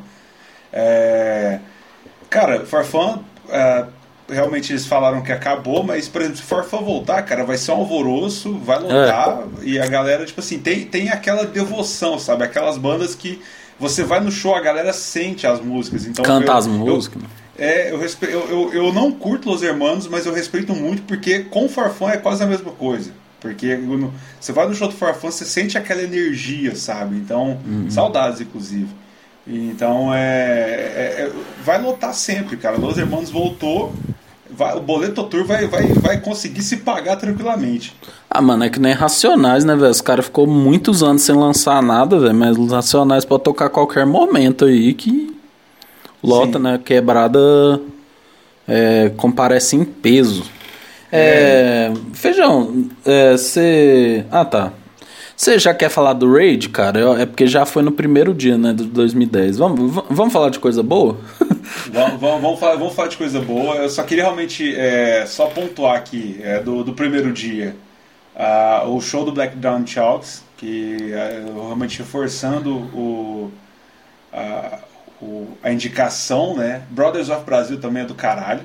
É... 0.73 1.61
Cara, 2.29 2.67
Farfã. 2.67 3.21
É 3.49 3.85
realmente 4.31 4.73
eles 4.73 4.87
falaram 4.87 5.23
que 5.23 5.33
acabou, 5.33 5.83
mas, 5.83 6.09
por 6.09 6.21
exemplo, 6.23 6.39
se 6.39 6.43
for 6.43 6.65
for 6.65 6.83
voltar, 6.83 7.23
cara, 7.23 7.45
vai 7.45 7.57
ser 7.57 7.73
um 7.73 7.77
alvoroço, 7.77 8.59
vai 8.59 8.79
lotar, 8.79 9.45
é. 9.63 9.65
e 9.65 9.79
a 9.79 9.87
galera, 9.87 10.25
tipo 10.25 10.41
assim, 10.41 10.59
tem, 10.59 10.85
tem 10.85 11.11
aquela 11.11 11.45
devoção, 11.45 12.19
sabe? 12.19 12.45
Aquelas 12.45 12.79
bandas 12.79 13.15
que 13.15 13.41
você 13.79 14.05
vai 14.05 14.21
no 14.21 14.31
show, 14.31 14.55
a 14.55 14.61
galera 14.61 14.93
sente 14.93 15.47
as 15.47 15.61
músicas. 15.61 16.07
Então, 16.07 16.25
Canta 16.25 16.53
eu, 16.53 16.57
as 16.57 16.67
músicas. 16.67 17.23
Eu, 17.23 17.29
é, 17.65 17.93
eu, 17.93 17.99
respe... 17.99 18.27
eu, 18.27 18.49
eu, 18.49 18.73
eu 18.73 18.93
não 18.93 19.11
curto 19.11 19.49
Los 19.49 19.63
Hermanos, 19.63 20.07
mas 20.07 20.27
eu 20.27 20.33
respeito 20.33 20.75
muito, 20.75 21.03
porque 21.03 21.41
com 21.41 21.67
o 21.67 21.69
Farfã 21.69 22.11
é 22.11 22.17
quase 22.17 22.43
a 22.43 22.47
mesma 22.47 22.73
coisa. 22.73 23.11
Porque 23.41 23.79
você 24.39 24.53
vai 24.53 24.69
no 24.69 24.75
show 24.75 24.87
do 24.87 24.95
Farfã, 24.95 25.31
você 25.31 25.47
sente 25.47 25.79
aquela 25.79 26.03
energia, 26.03 26.77
sabe? 26.77 27.17
Então, 27.17 27.59
uhum. 27.67 27.91
saudades, 27.91 28.41
inclusive. 28.41 28.89
Então, 29.47 30.15
é, 30.15 30.19
é, 30.19 31.03
é, 31.23 31.33
vai 31.65 31.81
lotar 31.81 32.13
sempre, 32.13 32.57
cara. 32.57 32.77
Los 32.77 32.99
Hermanos 32.99 33.31
voltou 33.31 33.93
vai, 34.61 34.77
o 34.77 34.81
boleto 34.81 35.25
tour 35.25 35.45
vai, 35.45 35.67
vai, 35.67 35.87
vai 35.95 36.21
conseguir 36.21 36.61
se 36.61 36.77
pagar 36.79 37.17
tranquilamente. 37.17 37.97
Ah, 38.29 38.43
mano, 38.43 38.63
é 38.63 38.69
que 38.69 38.79
nem 38.79 38.93
Racionais, 38.93 39.65
né, 39.65 39.75
velho? 39.75 39.91
Os 39.91 40.03
caras 40.03 40.27
ficou 40.27 40.47
muitos 40.47 41.03
anos 41.03 41.23
sem 41.23 41.35
lançar 41.35 41.83
nada, 41.83 42.19
velho, 42.19 42.35
mas 42.35 42.59
os 42.59 42.71
Racionais 42.71 43.25
pode 43.25 43.43
tocar 43.43 43.67
a 43.67 43.71
qualquer 43.71 44.05
momento 44.05 44.67
aí 44.67 44.93
que 44.93 45.35
lota, 46.23 46.59
Sim. 46.59 46.65
né? 46.65 46.81
Quebrada 46.85 47.41
é, 48.69 49.11
comparece 49.17 49.77
em 49.77 49.85
peso. 49.85 50.45
É, 51.11 51.91
é. 51.91 51.93
Feijão, 52.13 52.85
você. 53.03 54.27
Ah, 54.31 54.45
tá. 54.45 54.73
Você 55.35 55.59
já 55.59 55.73
quer 55.73 55.89
falar 55.89 56.13
do 56.13 56.31
Raid, 56.31 56.69
cara? 56.69 57.23
É 57.23 57.25
porque 57.25 57.47
já 57.47 57.65
foi 57.65 57.83
no 57.83 57.91
primeiro 57.91 58.35
dia, 58.35 58.59
né, 58.59 58.75
de 58.75 58.85
2010. 58.85 59.57
Vamos, 59.57 60.05
vamos 60.11 60.33
falar 60.35 60.51
de 60.51 60.59
coisa 60.59 60.83
boa? 60.83 61.17
vamos, 61.91 62.21
vamos, 62.21 62.43
vamos, 62.43 62.61
falar, 62.61 62.77
vamos 62.77 62.95
falar 62.95 63.09
de 63.09 63.17
coisa 63.17 63.41
boa. 63.41 63.77
Eu 63.77 63.89
só 63.89 64.03
queria 64.03 64.25
realmente 64.25 64.75
é, 64.77 65.25
só 65.27 65.47
pontuar 65.47 65.97
aqui 65.97 66.41
é, 66.43 66.61
do, 66.61 66.85
do 66.85 66.93
primeiro 66.93 67.33
dia 67.33 67.77
uh, 68.35 68.89
o 68.89 69.01
show 69.01 69.25
do 69.25 69.33
Black 69.33 69.57
Down 69.57 69.87
Chalks, 69.87 70.43
que 70.57 71.13
uh, 71.13 71.67
realmente 71.67 71.99
reforçando 71.99 72.75
o, 72.75 73.53
uh, 74.33 74.79
o, 75.21 75.59
a 75.63 75.73
indicação, 75.73 76.57
né? 76.57 76.83
Brothers 76.91 77.29
of 77.29 77.45
Brasil 77.45 77.81
também 77.81 78.03
é 78.03 78.07
do 78.07 78.15
caralho, 78.15 78.63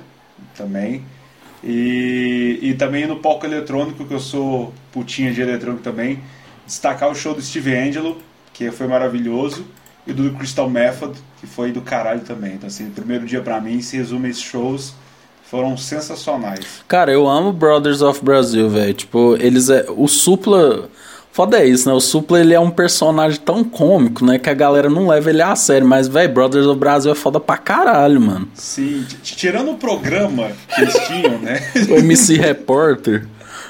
também. 0.56 1.04
E, 1.64 2.58
e 2.62 2.74
também 2.74 3.06
no 3.06 3.16
palco 3.16 3.46
eletrônico, 3.46 4.04
que 4.04 4.14
eu 4.14 4.20
sou 4.20 4.72
putinha 4.92 5.32
de 5.32 5.40
eletrônico 5.40 5.82
também 5.82 6.20
destacar 6.66 7.08
o 7.10 7.14
show 7.14 7.34
do 7.34 7.40
Steve 7.40 7.74
Angelo, 7.74 8.20
que 8.52 8.70
foi 8.70 8.86
maravilhoso, 8.86 9.66
e 10.06 10.12
do 10.12 10.30
Crystal 10.34 10.68
Method, 10.68 11.14
que 11.40 11.46
foi 11.46 11.72
do 11.72 11.80
caralho 11.80 12.20
também. 12.20 12.54
Então, 12.54 12.66
assim, 12.68 12.88
o 12.88 12.90
primeiro 12.90 13.26
dia 13.26 13.40
para 13.40 13.60
mim 13.60 13.80
se 13.80 13.96
resume 13.96 14.30
esses 14.30 14.42
shows 14.42 14.94
foram 15.50 15.76
sensacionais. 15.76 16.82
Cara, 16.88 17.12
eu 17.12 17.28
amo 17.28 17.52
Brothers 17.52 18.02
of 18.02 18.24
Brazil, 18.24 18.68
velho. 18.68 18.94
Tipo, 18.94 19.36
eles 19.38 19.68
é 19.68 19.86
o 19.88 20.08
Supla 20.08 20.88
Foda 21.36 21.58
é 21.58 21.66
isso, 21.66 21.86
né? 21.86 21.94
O 21.94 22.00
Supla 22.00 22.40
ele 22.40 22.54
é 22.54 22.58
um 22.58 22.70
personagem 22.70 23.38
tão 23.38 23.62
cômico, 23.62 24.24
né? 24.24 24.38
Que 24.38 24.48
a 24.48 24.54
galera 24.54 24.88
não 24.88 25.06
leva 25.06 25.28
ele 25.28 25.42
a 25.42 25.54
sério. 25.54 25.86
Mas, 25.86 26.08
velho, 26.08 26.32
Brothers 26.32 26.64
of 26.64 26.80
Brasil 26.80 27.12
é 27.12 27.14
foda 27.14 27.38
pra 27.38 27.58
caralho, 27.58 28.18
mano. 28.18 28.48
Sim, 28.54 29.04
tirando 29.22 29.72
o 29.72 29.74
programa 29.74 30.50
que 30.74 30.80
eles 30.80 30.94
tinham, 31.06 31.38
né? 31.38 31.60
o 31.90 31.98
MC 31.98 32.38
Repórter. 32.38 33.26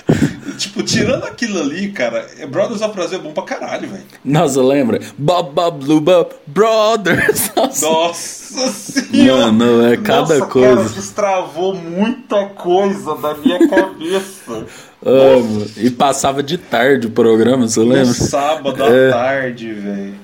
tipo, 0.56 0.82
tirando 0.82 1.24
aquilo 1.24 1.60
ali, 1.60 1.90
cara, 1.92 2.26
Brothers 2.50 2.80
of 2.82 2.94
Brazil 2.94 3.18
é 3.18 3.22
bom 3.22 3.32
pra 3.32 3.44
caralho, 3.44 3.88
velho. 3.88 4.02
Nossa, 4.24 4.62
lembra? 4.62 5.00
Bob 5.18 5.52
Bob 5.52 5.84
Blue 5.84 6.00
Bob 6.00 6.30
Brothers. 6.46 7.50
Nossa, 7.56 7.86
Nossa 7.86 8.68
senhora. 8.72 9.52
Mano, 9.52 9.86
é 9.86 9.96
cada 9.96 10.38
Nossa, 10.38 10.46
coisa. 10.46 10.76
Cara, 10.76 10.88
destravou 10.88 11.74
muita 11.74 12.46
coisa 12.46 13.14
da 13.16 13.34
minha 13.34 13.68
cabeça. 13.68 14.66
Amo. 15.04 15.66
E 15.76 15.90
passava 15.90 16.42
de 16.42 16.58
tarde 16.58 17.06
o 17.06 17.10
programa, 17.10 17.68
você 17.68 17.80
lembra? 17.80 18.06
No 18.06 18.14
sábado 18.14 18.82
à 18.82 18.88
É. 18.88 19.10
tarde, 19.10 19.72
velho. 19.72 20.14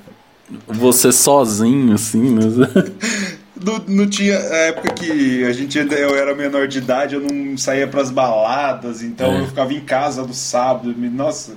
Você 0.66 1.12
sozinho, 1.12 1.94
assim, 1.94 2.30
né? 2.30 2.42
Não, 3.64 3.78
não 3.86 4.08
tinha. 4.08 4.36
A 4.38 4.56
época 4.68 4.92
que 4.94 5.44
a 5.44 5.52
gente 5.52 5.78
eu 5.78 6.16
era 6.16 6.34
menor 6.34 6.66
de 6.68 6.78
idade, 6.78 7.14
eu 7.14 7.20
não 7.20 7.56
saía 7.56 7.86
pras 7.86 8.10
baladas, 8.10 9.02
então 9.02 9.32
É. 9.32 9.40
eu 9.40 9.46
ficava 9.46 9.72
em 9.72 9.80
casa 9.80 10.22
no 10.22 10.34
sábado. 10.34 10.94
Nossa, 10.96 11.52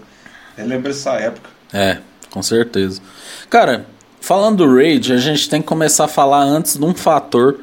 eu 0.58 0.66
lembro 0.66 0.92
essa 0.92 1.12
época. 1.14 1.50
É, 1.74 1.98
com 2.30 2.42
certeza. 2.42 3.02
Cara, 3.50 3.86
falando 4.22 4.66
do 4.66 4.76
Raid, 4.76 5.14
a 5.14 5.18
gente 5.18 5.50
tem 5.50 5.62
que 5.62 5.68
começar 5.68 6.06
a 6.06 6.08
falar 6.10 6.44
antes 6.44 6.78
de 6.78 6.84
um 6.86 6.94
fator 6.94 7.60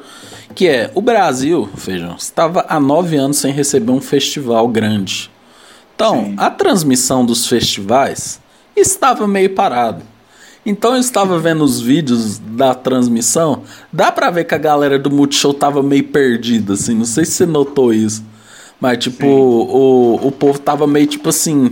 que 0.55 0.67
é 0.67 0.91
o 0.93 1.01
Brasil, 1.01 1.67
vejam, 1.73 2.15
estava 2.15 2.63
há 2.69 2.79
nove 2.79 3.15
anos 3.17 3.37
sem 3.37 3.51
receber 3.51 3.91
um 3.91 3.99
festival 4.01 4.67
grande. 4.67 5.31
Então, 5.95 6.25
Sim. 6.25 6.35
a 6.37 6.49
transmissão 6.49 7.25
dos 7.25 7.47
festivais 7.47 8.39
estava 8.75 9.27
meio 9.27 9.49
parado. 9.55 10.03
Então 10.65 10.93
eu 10.93 10.99
estava 10.99 11.37
vendo 11.39 11.63
os 11.63 11.81
vídeos 11.81 12.39
da 12.39 12.73
transmissão, 12.73 13.63
dá 13.91 14.11
pra 14.11 14.31
ver 14.31 14.45
que 14.45 14.55
a 14.55 14.57
galera 14.57 14.97
do 14.97 15.11
Multishow 15.11 15.53
tava 15.53 15.83
meio 15.83 16.05
perdida, 16.05 16.73
assim, 16.73 16.95
não 16.95 17.05
sei 17.05 17.25
se 17.25 17.33
você 17.33 17.45
notou 17.45 17.93
isso. 17.93 18.23
Mas, 18.79 18.97
tipo, 18.97 19.25
Sim. 19.25 19.27
o, 19.27 20.19
o 20.23 20.31
povo 20.31 20.59
tava 20.59 20.85
meio, 20.85 21.07
tipo 21.07 21.29
assim, 21.29 21.71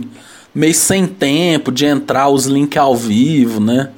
meio 0.54 0.74
sem 0.74 1.06
tempo 1.06 1.70
de 1.70 1.84
entrar 1.84 2.28
os 2.28 2.46
links 2.46 2.78
ao 2.80 2.96
vivo, 2.96 3.60
né? 3.60 3.90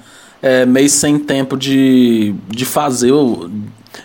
É, 0.42 0.66
meio 0.66 0.90
sem 0.90 1.18
tempo 1.18 1.56
de, 1.56 2.34
de 2.48 2.64
fazer 2.64 3.12
o. 3.12 3.48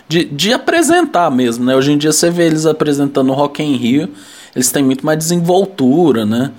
De, 0.08 0.24
de 0.24 0.52
apresentar 0.52 1.30
mesmo, 1.30 1.64
né? 1.64 1.74
Hoje 1.74 1.92
em 1.92 1.98
dia 1.98 2.12
você 2.12 2.30
vê 2.30 2.46
eles 2.46 2.66
apresentando 2.66 3.30
o 3.30 3.34
Rock 3.34 3.62
in 3.62 3.76
Rio, 3.76 4.08
eles 4.54 4.70
têm 4.70 4.84
muito 4.84 5.04
mais 5.04 5.18
desenvoltura, 5.18 6.24
né? 6.24 6.52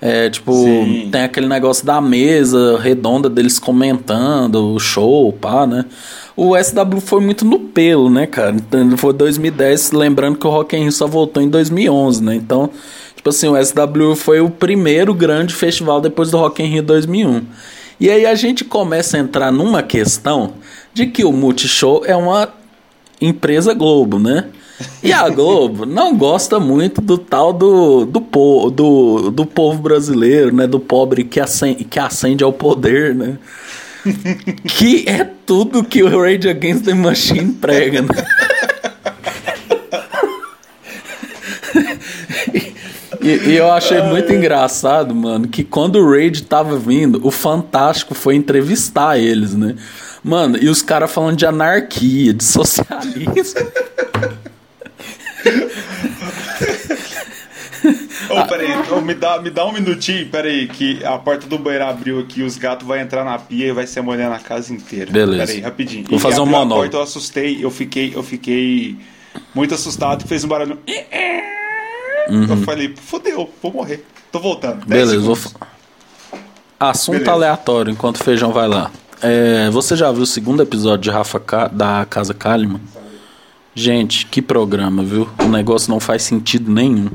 É, 0.00 0.28
tipo, 0.28 0.52
Sim. 0.52 1.08
tem 1.10 1.22
aquele 1.22 1.46
negócio 1.46 1.84
da 1.86 2.00
mesa 2.00 2.78
redonda 2.78 3.30
deles 3.30 3.58
comentando 3.58 4.74
o 4.74 4.78
show, 4.78 5.32
pá, 5.32 5.66
né? 5.66 5.86
O 6.36 6.54
SW 6.54 7.00
foi 7.00 7.20
muito 7.20 7.46
no 7.46 7.58
pelo, 7.58 8.10
né, 8.10 8.26
cara? 8.26 8.54
Então, 8.54 8.96
foi 8.98 9.14
2010, 9.14 9.92
lembrando 9.92 10.36
que 10.36 10.46
o 10.46 10.50
Rock 10.50 10.76
in 10.76 10.82
Rio 10.82 10.92
só 10.92 11.06
voltou 11.06 11.42
em 11.42 11.48
2011, 11.48 12.22
né? 12.22 12.34
Então, 12.34 12.68
tipo 13.14 13.30
assim, 13.30 13.48
o 13.48 13.56
SW 13.56 14.14
foi 14.14 14.40
o 14.40 14.50
primeiro 14.50 15.14
grande 15.14 15.54
festival 15.54 16.00
depois 16.00 16.30
do 16.30 16.36
Rock 16.36 16.62
in 16.62 16.66
Rio 16.66 16.82
2001. 16.82 17.42
E 17.98 18.10
aí 18.10 18.26
a 18.26 18.34
gente 18.34 18.64
começa 18.64 19.16
a 19.16 19.20
entrar 19.20 19.50
numa 19.50 19.82
questão 19.82 20.52
de 20.92 21.06
que 21.06 21.24
o 21.24 21.32
Multishow 21.32 22.04
é 22.04 22.14
uma 22.14 22.50
empresa 23.18 23.72
Globo, 23.72 24.18
né? 24.18 24.44
E 25.02 25.12
a 25.12 25.28
Globo 25.28 25.86
não 25.86 26.16
gosta 26.16 26.60
muito 26.60 27.00
do 27.00 27.16
tal 27.16 27.52
do, 27.52 28.04
do, 28.04 28.20
po, 28.20 28.70
do, 28.70 29.30
do 29.30 29.46
povo 29.46 29.80
brasileiro, 29.80 30.54
né? 30.54 30.66
Do 30.66 30.78
pobre 30.78 31.24
que 31.24 31.40
acende, 31.40 31.84
que 31.84 31.98
acende 31.98 32.44
ao 32.44 32.52
poder, 32.52 33.14
né? 33.14 33.38
que 34.68 35.04
é 35.08 35.24
tudo 35.24 35.82
que 35.82 36.02
o 36.02 36.20
Rage 36.20 36.48
Against 36.48 36.84
the 36.84 36.94
Machine 36.94 37.52
prega, 37.52 38.02
né? 38.02 38.08
E, 43.26 43.50
e 43.50 43.56
eu 43.56 43.72
achei 43.72 44.00
muito 44.02 44.32
engraçado, 44.32 45.12
mano, 45.12 45.48
que 45.48 45.64
quando 45.64 45.96
o 45.96 46.08
Raid 46.08 46.44
tava 46.44 46.78
vindo, 46.78 47.20
o 47.26 47.32
Fantástico 47.32 48.14
foi 48.14 48.36
entrevistar 48.36 49.18
eles, 49.18 49.52
né? 49.52 49.74
Mano, 50.22 50.56
e 50.56 50.68
os 50.68 50.80
caras 50.80 51.10
falando 51.10 51.36
de 51.36 51.44
anarquia, 51.44 52.32
de 52.32 52.44
socialismo. 52.44 53.34
Ô, 58.30 58.44
peraí, 58.48 58.68
ô, 58.90 59.00
me, 59.00 59.14
dá, 59.14 59.40
me 59.40 59.50
dá 59.50 59.64
um 59.64 59.72
minutinho, 59.72 60.26
peraí, 60.28 60.66
que 60.66 61.04
a 61.04 61.16
porta 61.18 61.46
do 61.46 61.58
banheiro 61.58 61.84
abriu 61.86 62.18
aqui, 62.20 62.42
os 62.42 62.56
gatos 62.56 62.86
vão 62.86 62.96
entrar 62.96 63.24
na 63.24 63.38
pia 63.38 63.68
e 63.68 63.72
vai 63.72 63.86
se 63.86 64.00
molhar 64.00 64.28
na 64.30 64.38
casa 64.40 64.72
inteira. 64.72 65.10
Beleza. 65.12 65.46
Peraí, 65.46 65.60
rapidinho. 65.60 66.04
Vou 66.08 66.18
E 66.18 66.20
fazer 66.20 66.40
um 66.40 66.46
monólogo. 66.46 66.80
porta, 66.82 66.96
eu 66.96 67.02
assustei, 67.02 67.64
eu 67.64 67.70
fiquei, 67.70 68.12
eu 68.14 68.22
fiquei 68.22 68.96
muito 69.54 69.74
assustado, 69.74 70.26
fez 70.26 70.42
um 70.42 70.48
barulho. 70.48 70.78
Eu 72.28 72.56
falei, 72.64 72.92
fodeu, 72.96 73.48
vou 73.62 73.72
morrer. 73.72 74.04
Tô 74.32 74.40
voltando. 74.40 74.80
Uhum. 74.80 74.86
Beleza, 74.88 75.18
vou. 75.20 75.38
Assunto 76.80 77.12
Beleza. 77.18 77.32
aleatório, 77.32 77.92
enquanto 77.92 78.16
o 78.20 78.24
feijão 78.24 78.52
vai 78.52 78.66
lá. 78.66 78.90
É, 79.22 79.70
você 79.70 79.94
já 79.96 80.10
viu 80.10 80.22
o 80.22 80.26
segundo 80.26 80.62
episódio 80.62 81.04
de 81.04 81.10
Rafa 81.10 81.38
Ka- 81.38 81.68
da 81.68 82.04
Casa 82.08 82.34
Kalimann? 82.34 82.80
Gente, 83.78 84.24
que 84.24 84.40
programa, 84.40 85.02
viu? 85.02 85.28
O 85.38 85.48
negócio 85.48 85.90
não 85.90 86.00
faz 86.00 86.22
sentido 86.22 86.72
nenhum. 86.72 87.10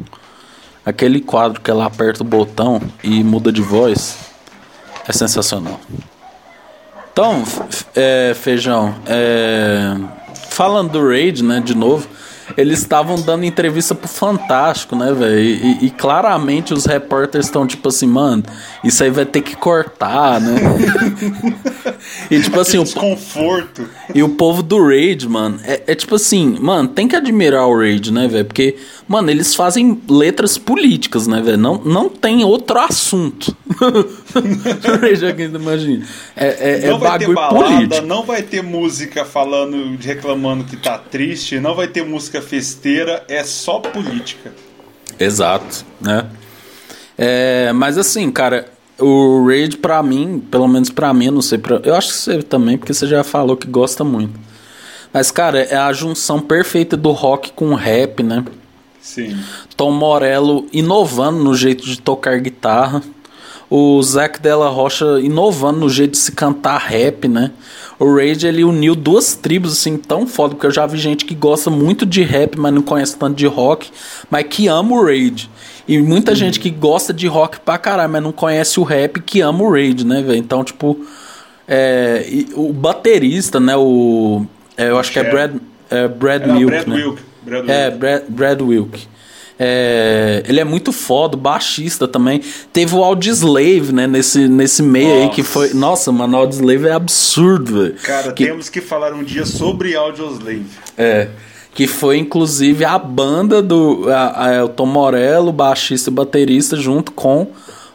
Aquele 0.85 1.19
quadro 1.19 1.59
que 1.59 1.71
ela 1.71 1.87
aperta 1.87 2.21
o 2.21 2.23
botão 2.23 2.79
e 3.03 3.23
muda 3.23 3.51
de 3.51 3.63
voz 3.63 4.15
é 5.07 5.11
sensacional. 5.11 5.79
Então, 7.11 7.43
é, 7.95 8.33
feijão, 8.35 8.93
é, 9.07 9.95
falando 10.51 10.91
do 10.91 11.07
Raid, 11.07 11.43
né, 11.43 11.59
de 11.61 11.73
novo, 11.73 12.07
eles 12.57 12.79
estavam 12.79 13.21
dando 13.21 13.43
entrevista 13.45 13.93
pro 13.95 14.07
Fantástico, 14.07 14.95
né, 14.95 15.13
velho? 15.13 15.39
E, 15.39 15.85
e- 15.85 15.89
claramente 15.89 16.73
os 16.73 16.85
repórteres 16.85 17.47
estão 17.47 17.65
tipo 17.67 17.87
assim, 17.89 18.07
mano, 18.07 18.43
isso 18.83 19.03
aí 19.03 19.09
vai 19.09 19.25
ter 19.25 19.41
que 19.41 19.55
cortar, 19.55 20.39
né? 20.39 20.55
e 22.29 22.39
tipo 22.41 22.59
assim, 22.59 22.77
o, 22.77 22.83
Desconforto. 22.83 23.87
e 24.13 24.23
o 24.23 24.29
povo 24.29 24.61
do 24.63 24.83
Raid, 24.83 25.27
mano, 25.27 25.59
é, 25.63 25.81
é 25.87 25.95
tipo 25.95 26.15
assim, 26.15 26.57
mano, 26.59 26.87
tem 26.89 27.07
que 27.07 27.15
admirar 27.15 27.67
o 27.67 27.77
Raid, 27.77 28.11
né, 28.11 28.27
velho? 28.27 28.45
Porque, 28.45 28.75
mano, 29.07 29.29
eles 29.29 29.55
fazem 29.55 30.01
letras 30.09 30.57
políticas, 30.57 31.27
né, 31.27 31.41
velho? 31.41 31.57
Não, 31.57 31.77
não 31.83 32.09
tem 32.09 32.43
outro 32.43 32.79
assunto. 32.79 33.55
Rage 35.01 35.57
Machine. 35.59 36.05
É, 36.35 36.47
é, 36.47 36.85
é 36.85 36.89
não 36.89 36.99
vai 36.99 37.19
ter 37.19 37.33
balada, 37.33 37.65
político. 37.65 38.05
não 38.05 38.23
vai 38.23 38.41
ter 38.41 38.63
música 38.63 39.25
falando, 39.25 39.97
reclamando 39.99 40.63
que 40.63 40.77
tá 40.77 40.97
triste, 40.97 41.59
não 41.59 41.75
vai 41.75 41.87
ter 41.87 42.05
música 42.05 42.41
festeira, 42.41 43.23
é 43.27 43.43
só 43.43 43.79
política. 43.79 44.53
Exato, 45.19 45.85
né? 45.99 46.27
É, 47.17 47.71
mas 47.73 47.97
assim, 47.97 48.31
cara, 48.31 48.67
o 48.99 49.45
Raid 49.45 49.77
pra 49.77 50.01
mim, 50.01 50.43
pelo 50.51 50.67
menos 50.67 50.89
pra 50.89 51.13
mim, 51.13 51.29
não 51.29 51.41
sei 51.41 51.57
pra. 51.57 51.81
Eu 51.83 51.95
acho 51.95 52.09
que 52.09 52.13
você 52.13 52.43
também, 52.43 52.77
porque 52.77 52.93
você 52.93 53.07
já 53.07 53.23
falou 53.23 53.57
que 53.57 53.67
gosta 53.67 54.03
muito. 54.03 54.39
Mas, 55.13 55.29
cara, 55.29 55.59
é 55.61 55.75
a 55.75 55.91
junção 55.91 56.39
perfeita 56.39 56.95
do 56.95 57.11
rock 57.11 57.51
com 57.51 57.71
o 57.71 57.75
rap, 57.75 58.23
né? 58.23 58.45
Sim. 59.01 59.37
Tom 59.75 59.91
Morello 59.91 60.67
inovando 60.71 61.43
no 61.43 61.55
jeito 61.55 61.83
de 61.83 61.99
tocar 61.99 62.39
guitarra. 62.39 63.01
O 63.73 64.03
Zac 64.03 64.41
Della 64.41 64.67
Rocha 64.67 65.19
inovando 65.21 65.79
no 65.79 65.89
jeito 65.89 66.11
de 66.11 66.17
se 66.17 66.33
cantar 66.33 66.77
rap, 66.77 67.25
né? 67.27 67.51
O 67.97 68.15
Rage 68.15 68.45
ele 68.45 68.63
uniu 68.65 68.95
duas 68.95 69.33
tribos 69.33 69.71
assim 69.71 69.95
tão 69.95 70.27
foda, 70.27 70.55
porque 70.55 70.67
eu 70.67 70.71
já 70.71 70.85
vi 70.85 70.97
gente 70.97 71.23
que 71.23 71.33
gosta 71.33 71.69
muito 71.69 72.05
de 72.05 72.21
rap, 72.21 72.59
mas 72.59 72.73
não 72.73 72.81
conhece 72.81 73.15
tanto 73.15 73.35
de 73.35 73.47
rock, 73.47 73.89
mas 74.29 74.45
que 74.49 74.67
ama 74.67 74.93
o 74.93 75.05
Rage. 75.05 75.49
E 75.87 75.99
muita 75.99 76.35
gente 76.35 76.59
que 76.59 76.69
gosta 76.69 77.13
de 77.13 77.27
rock 77.27 77.61
pra 77.61 77.77
caralho, 77.77 78.11
mas 78.11 78.21
não 78.21 78.31
conhece 78.31 78.77
o 78.79 78.83
rap, 78.83 79.21
que 79.21 79.39
ama 79.39 79.63
o 79.63 79.71
Rage, 79.71 80.05
né, 80.05 80.21
velho? 80.21 80.37
Então, 80.37 80.63
tipo, 80.63 80.99
é, 81.67 82.25
o 82.55 82.73
baterista, 82.73 83.59
né, 83.59 83.75
o 83.77 84.45
é, 84.77 84.89
eu 84.89 84.97
acho 84.97 85.11
que 85.11 85.19
é. 85.19 85.23
Brad, 85.23 85.55
é 85.89 86.07
Brad 86.07 86.45
Milk, 86.47 86.65
Brad 86.65 86.87
né? 86.87 86.95
Wilk. 86.95 87.21
Brad 87.43 87.69
É, 87.69 87.85
Wilk. 87.85 87.97
Brad, 87.99 88.23
Brad 88.29 88.61
Wilk. 88.61 89.07
É, 89.63 90.43
ele 90.47 90.59
é 90.59 90.63
muito 90.63 90.91
foda, 90.91 91.37
baixista 91.37 92.07
também. 92.07 92.41
Teve 92.73 92.95
o 92.95 93.03
Audioslave, 93.03 93.91
né, 93.93 94.07
nesse, 94.07 94.47
nesse 94.47 94.81
meio 94.81 95.21
aí 95.21 95.29
que 95.29 95.41
Nossa. 95.41 95.53
foi. 95.53 95.73
Nossa, 95.75 96.11
mano, 96.11 96.35
o 96.35 96.39
Audioslave 96.41 96.87
é 96.87 96.91
absurdo, 96.93 97.83
velho. 97.83 97.95
Cara, 98.01 98.31
que, 98.31 98.43
temos 98.45 98.69
que 98.69 98.81
falar 98.81 99.13
um 99.13 99.23
dia 99.23 99.45
sobre 99.45 99.95
Audioslave. 99.95 100.65
é, 100.97 101.27
que 101.75 101.85
foi 101.85 102.17
inclusive 102.17 102.83
a 102.83 102.97
banda 102.97 103.61
do 103.61 104.09
a, 104.09 104.57
a- 104.59 104.65
o 104.65 104.69
Tom 104.69 104.87
Morello, 104.87 105.51
baixista 105.51 106.09
e 106.09 106.13
baterista, 106.13 106.75
junto 106.75 107.11
com 107.11 107.47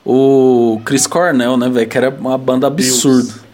o 0.05 0.81
Chris 0.85 1.07
Cornell, 1.07 1.57
né, 1.57 1.69
velho? 1.69 1.89
Que 1.89 1.99
era 1.99 2.11
uma 2.11 2.39
banda 2.39 2.69
absurda. 2.69 3.45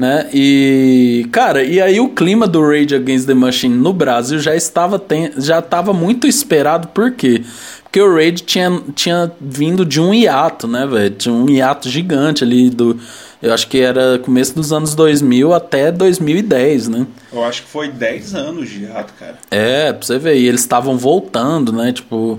Né? 0.00 0.30
E 0.32 1.26
cara, 1.30 1.62
e 1.62 1.78
aí 1.78 2.00
o 2.00 2.08
clima 2.08 2.46
do 2.46 2.62
Rage 2.66 2.94
Against 2.94 3.26
the 3.26 3.34
Machine 3.34 3.76
no 3.76 3.92
Brasil 3.92 4.38
já 4.38 4.56
estava 4.56 4.98
ten- 4.98 5.32
já 5.36 5.58
estava 5.58 5.92
muito 5.92 6.26
esperado, 6.26 6.88
por 6.88 7.10
quê? 7.10 7.42
Porque 7.82 8.00
o 8.00 8.10
Rage 8.14 8.36
tinha, 8.44 8.80
tinha 8.94 9.30
vindo 9.38 9.84
de 9.84 10.00
um 10.00 10.14
hiato, 10.14 10.66
né, 10.66 10.86
velho? 10.86 11.10
Tinha 11.14 11.34
um 11.34 11.46
hiato 11.50 11.90
gigante 11.90 12.42
ali 12.42 12.70
do 12.70 12.98
eu 13.42 13.52
acho 13.52 13.68
que 13.68 13.78
era 13.78 14.18
começo 14.18 14.54
dos 14.54 14.72
anos 14.72 14.94
2000 14.94 15.52
até 15.52 15.92
2010, 15.92 16.88
né? 16.88 17.06
Eu 17.30 17.44
acho 17.44 17.62
que 17.64 17.68
foi 17.68 17.90
10 17.90 18.34
anos 18.34 18.70
de 18.70 18.86
ato, 18.86 19.12
cara. 19.20 19.36
É, 19.50 19.92
pra 19.92 20.00
você 20.06 20.18
ver, 20.18 20.36
e 20.38 20.46
eles 20.48 20.62
estavam 20.62 20.96
voltando, 20.96 21.74
né? 21.74 21.92
Tipo. 21.92 22.38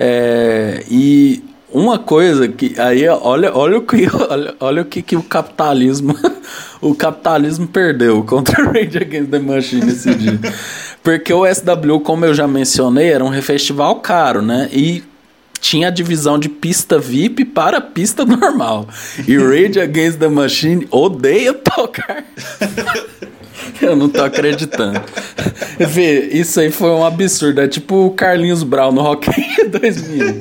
É, 0.00 0.82
e 0.90 1.44
uma 1.70 1.98
coisa 1.98 2.48
que 2.48 2.78
aí 2.80 3.06
olha 3.08 3.54
olha 3.54 3.78
o 3.78 3.82
que 3.82 4.08
olha, 4.30 4.54
olha 4.58 4.82
o 4.82 4.84
que, 4.84 5.02
que 5.02 5.16
o 5.16 5.22
capitalismo 5.22 6.16
o 6.80 6.94
capitalismo 6.94 7.66
perdeu 7.66 8.22
contra 8.24 8.62
o 8.62 8.72
Rage 8.72 8.98
Against 8.98 9.30
the 9.30 9.38
Machine 9.38 9.90
esse 9.90 10.14
dia. 10.14 10.38
Porque 11.02 11.32
o 11.32 11.44
SW 11.46 12.00
como 12.02 12.24
eu 12.24 12.34
já 12.34 12.48
mencionei 12.48 13.10
era 13.10 13.24
um 13.24 13.42
festival 13.42 13.96
caro 13.96 14.42
né? 14.42 14.68
E 14.72 15.02
tinha 15.60 15.88
a 15.88 15.90
divisão 15.90 16.38
de 16.38 16.48
pista 16.48 16.98
VIP 16.98 17.44
para 17.44 17.80
pista 17.80 18.24
normal. 18.24 18.88
E 19.26 19.36
Rage 19.36 19.80
Against 19.80 20.18
the 20.18 20.28
Machine 20.28 20.86
odeia 20.90 21.52
tocar 21.52 22.24
Eu 23.80 23.96
não 23.96 24.08
tô 24.08 24.22
acreditando. 24.22 25.00
Vê, 25.78 26.28
isso 26.32 26.60
aí 26.60 26.70
foi 26.70 26.90
um 26.90 27.04
absurdo. 27.04 27.60
É 27.60 27.68
tipo 27.68 28.06
o 28.06 28.10
Carlinhos 28.10 28.62
Brown 28.62 28.92
no 28.92 29.02
Rock 29.02 29.30
2000. 29.66 30.40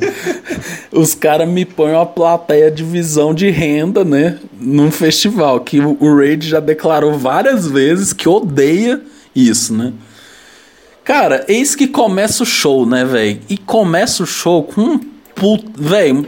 Os 0.91 1.13
caras 1.13 1.47
me 1.47 1.65
põem 1.65 1.93
uma 1.93 2.05
plateia 2.05 2.71
de 2.71 2.83
visão 2.83 3.33
de 3.33 3.49
renda, 3.49 4.03
né? 4.03 4.39
Num 4.59 4.91
festival. 4.91 5.59
Que 5.59 5.79
o, 5.79 5.97
o 5.99 6.17
Raid 6.17 6.47
já 6.47 6.59
declarou 6.59 7.17
várias 7.17 7.67
vezes 7.67 8.13
que 8.13 8.27
odeia 8.27 9.01
isso, 9.35 9.73
né? 9.73 9.93
Cara, 11.03 11.45
eis 11.47 11.75
que 11.75 11.87
começa 11.87 12.43
o 12.43 12.45
show, 12.45 12.85
né, 12.85 13.05
velho? 13.05 13.39
E 13.49 13.57
começa 13.57 14.23
o 14.23 14.25
show 14.25 14.63
com 14.63 14.81
um 14.81 14.97
puto. 14.97 15.71
Velho, 15.81 16.27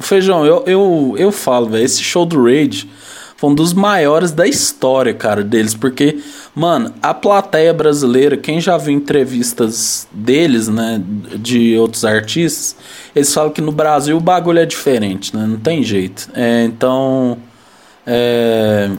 feijão, 0.00 0.44
eu, 0.44 0.64
eu, 0.66 1.14
eu 1.16 1.32
falo, 1.32 1.70
velho, 1.70 1.84
esse 1.84 2.02
show 2.02 2.26
do 2.26 2.42
Raid 2.42 2.88
foi 3.38 3.50
um 3.50 3.54
dos 3.54 3.72
maiores 3.72 4.32
da 4.32 4.48
história, 4.48 5.14
cara, 5.14 5.44
deles, 5.44 5.72
porque, 5.72 6.18
mano, 6.56 6.92
a 7.00 7.14
plateia 7.14 7.72
brasileira, 7.72 8.36
quem 8.36 8.60
já 8.60 8.76
viu 8.76 8.92
entrevistas 8.92 10.08
deles, 10.10 10.66
né, 10.66 11.00
de 11.36 11.78
outros 11.78 12.04
artistas, 12.04 12.74
eles 13.14 13.32
falam 13.32 13.52
que 13.52 13.60
no 13.60 13.70
Brasil 13.70 14.16
o 14.16 14.20
bagulho 14.20 14.58
é 14.58 14.66
diferente, 14.66 15.36
né, 15.36 15.46
não 15.46 15.56
tem 15.56 15.84
jeito. 15.84 16.28
É, 16.34 16.64
então, 16.64 17.38
é, 18.04 18.90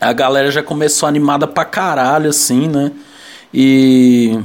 a 0.00 0.12
galera 0.12 0.52
já 0.52 0.62
começou 0.62 1.08
animada 1.08 1.44
pra 1.48 1.64
caralho, 1.64 2.30
assim, 2.30 2.68
né, 2.68 2.92
e 3.52 4.38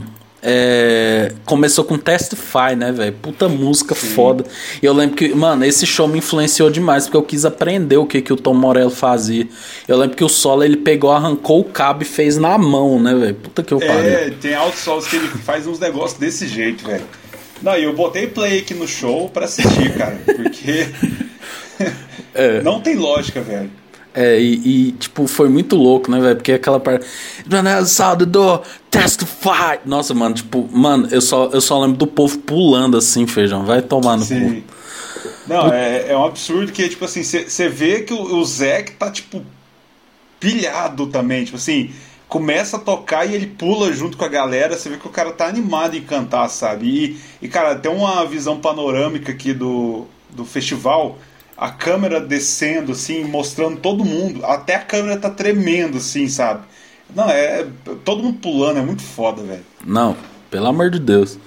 é, 0.46 1.32
começou 1.46 1.86
com 1.86 1.98
Testify, 1.98 2.76
né, 2.76 2.92
velho? 2.92 3.14
Puta 3.14 3.48
música 3.48 3.96
Sim. 3.96 4.08
foda. 4.08 4.46
E 4.82 4.86
eu 4.86 4.94
lembro 4.94 5.16
que, 5.16 5.34
mano, 5.34 5.64
esse 5.64 5.86
show 5.86 6.08
me 6.08 6.20
influenciou 6.20 6.70
demais, 6.70 7.06
porque 7.06 7.16
eu 7.16 7.24
quis 7.24 7.46
aprender 7.46 7.96
o 7.96 8.06
que, 8.06 8.22
que 8.22 8.34
o 8.34 8.36
Tom 8.36 8.54
Morello 8.54 8.90
fazia. 8.90 9.48
Eu 9.88 9.98
lembro 9.98 10.18
que 10.18 10.24
o 10.24 10.30
solo 10.30 10.64
ele 10.64 10.76
pegou, 10.76 11.12
arrancou 11.12 11.62
o 11.62 11.64
cabo 11.64 12.04
e 12.04 12.06
fez 12.06 12.38
na 12.38 12.58
mão, 12.58 13.02
né, 13.02 13.16
velho? 13.16 13.36
Puta 13.36 13.64
que 13.64 13.74
eu 13.74 13.80
parei. 13.80 14.14
É, 14.14 14.30
tem 14.30 14.54
altos 14.54 14.82
solos 14.82 15.08
que 15.08 15.16
ele 15.16 15.28
faz 15.28 15.66
uns 15.66 15.80
negócios 15.80 16.20
desse 16.20 16.46
jeito, 16.46 16.86
velho. 16.86 17.06
Não, 17.62 17.78
e 17.78 17.84
eu 17.86 17.94
botei 17.94 18.28
play 18.28 18.60
aqui 18.60 18.74
no 18.74 18.88
show 18.88 19.30
pra 19.30 19.46
assistir, 19.46 19.94
cara, 19.96 20.20
porque. 20.26 20.88
é. 22.36 22.62
Não 22.64 22.82
tem 22.82 22.96
lógica, 22.96 23.40
velho. 23.40 23.72
É, 24.14 24.40
e, 24.40 24.90
e, 24.90 24.92
tipo, 24.94 25.26
foi 25.26 25.50
muito 25.50 25.76
louco, 25.76 26.12
né, 26.12 26.20
velho? 26.20 26.36
Porque 26.36 26.52
aquela 26.52 26.80
parte. 26.80 27.06
Saw 27.86 28.16
do 28.16 28.62
testify! 28.92 29.80
Nossa, 29.86 30.14
mano, 30.14 30.36
tipo, 30.36 30.70
mano, 30.72 31.08
eu 31.12 31.22
só, 31.22 31.50
eu 31.52 31.60
só 31.60 31.82
lembro 31.82 31.98
do 31.98 32.06
povo 32.06 32.38
pulando 32.40 32.96
assim, 32.96 33.26
feijão. 33.26 33.66
Vai 33.66 33.82
tomar 33.82 34.18
no 34.18 34.28
cu. 34.28 34.64
Não, 35.48 35.74
é, 35.74 36.12
é 36.12 36.18
um 36.18 36.26
absurdo 36.26 36.72
que, 36.72 36.88
tipo 36.88 37.06
assim, 37.06 37.24
você 37.24 37.68
vê 37.68 38.02
que 38.02 38.14
o, 38.14 38.36
o 38.36 38.46
Zack 38.46 38.94
tá, 38.94 39.10
tipo, 39.10 39.44
pilhado 40.40 41.08
também. 41.08 41.44
Tipo 41.46 41.58
assim, 41.58 41.92
começa 42.30 42.78
a 42.78 42.80
tocar 42.80 43.26
e 43.26 43.34
ele 43.34 43.48
pula 43.48 43.92
junto 43.92 44.16
com 44.16 44.26
a 44.26 44.30
galera. 44.30 44.78
Você 44.78 44.90
vê 44.90 44.98
que 44.98 45.08
o 45.08 45.12
cara 45.12 45.32
tá 45.32 45.48
animado 45.48 45.96
em 45.96 46.02
cantar, 46.02 46.48
sabe? 46.50 46.88
E, 46.88 47.46
e 47.46 47.48
cara, 47.48 47.76
tem 47.76 47.92
uma 47.92 48.26
visão 48.26 48.60
panorâmica 48.60 49.32
aqui 49.32 49.54
do, 49.54 50.06
do 50.30 50.46
festival 50.46 51.18
a 51.58 51.70
câmera 51.70 52.20
descendo, 52.20 52.92
assim, 52.92 53.24
mostrando 53.24 53.78
todo 53.78 54.04
mundo. 54.04 54.46
Até 54.46 54.76
a 54.76 54.80
câmera 54.80 55.18
tá 55.18 55.30
tremendo, 55.30 55.98
assim, 55.98 56.28
sabe? 56.28 56.62
Não, 57.16 57.30
é. 57.30 57.66
Todo 58.04 58.24
mundo 58.24 58.40
pulando, 58.40 58.80
é 58.80 58.82
muito 58.82 59.02
foda, 59.02 59.42
velho. 59.44 59.64
Não, 59.86 60.16
pelo 60.50 60.68
amor 60.68 60.90
de 60.90 61.00
Deus. 61.00 61.38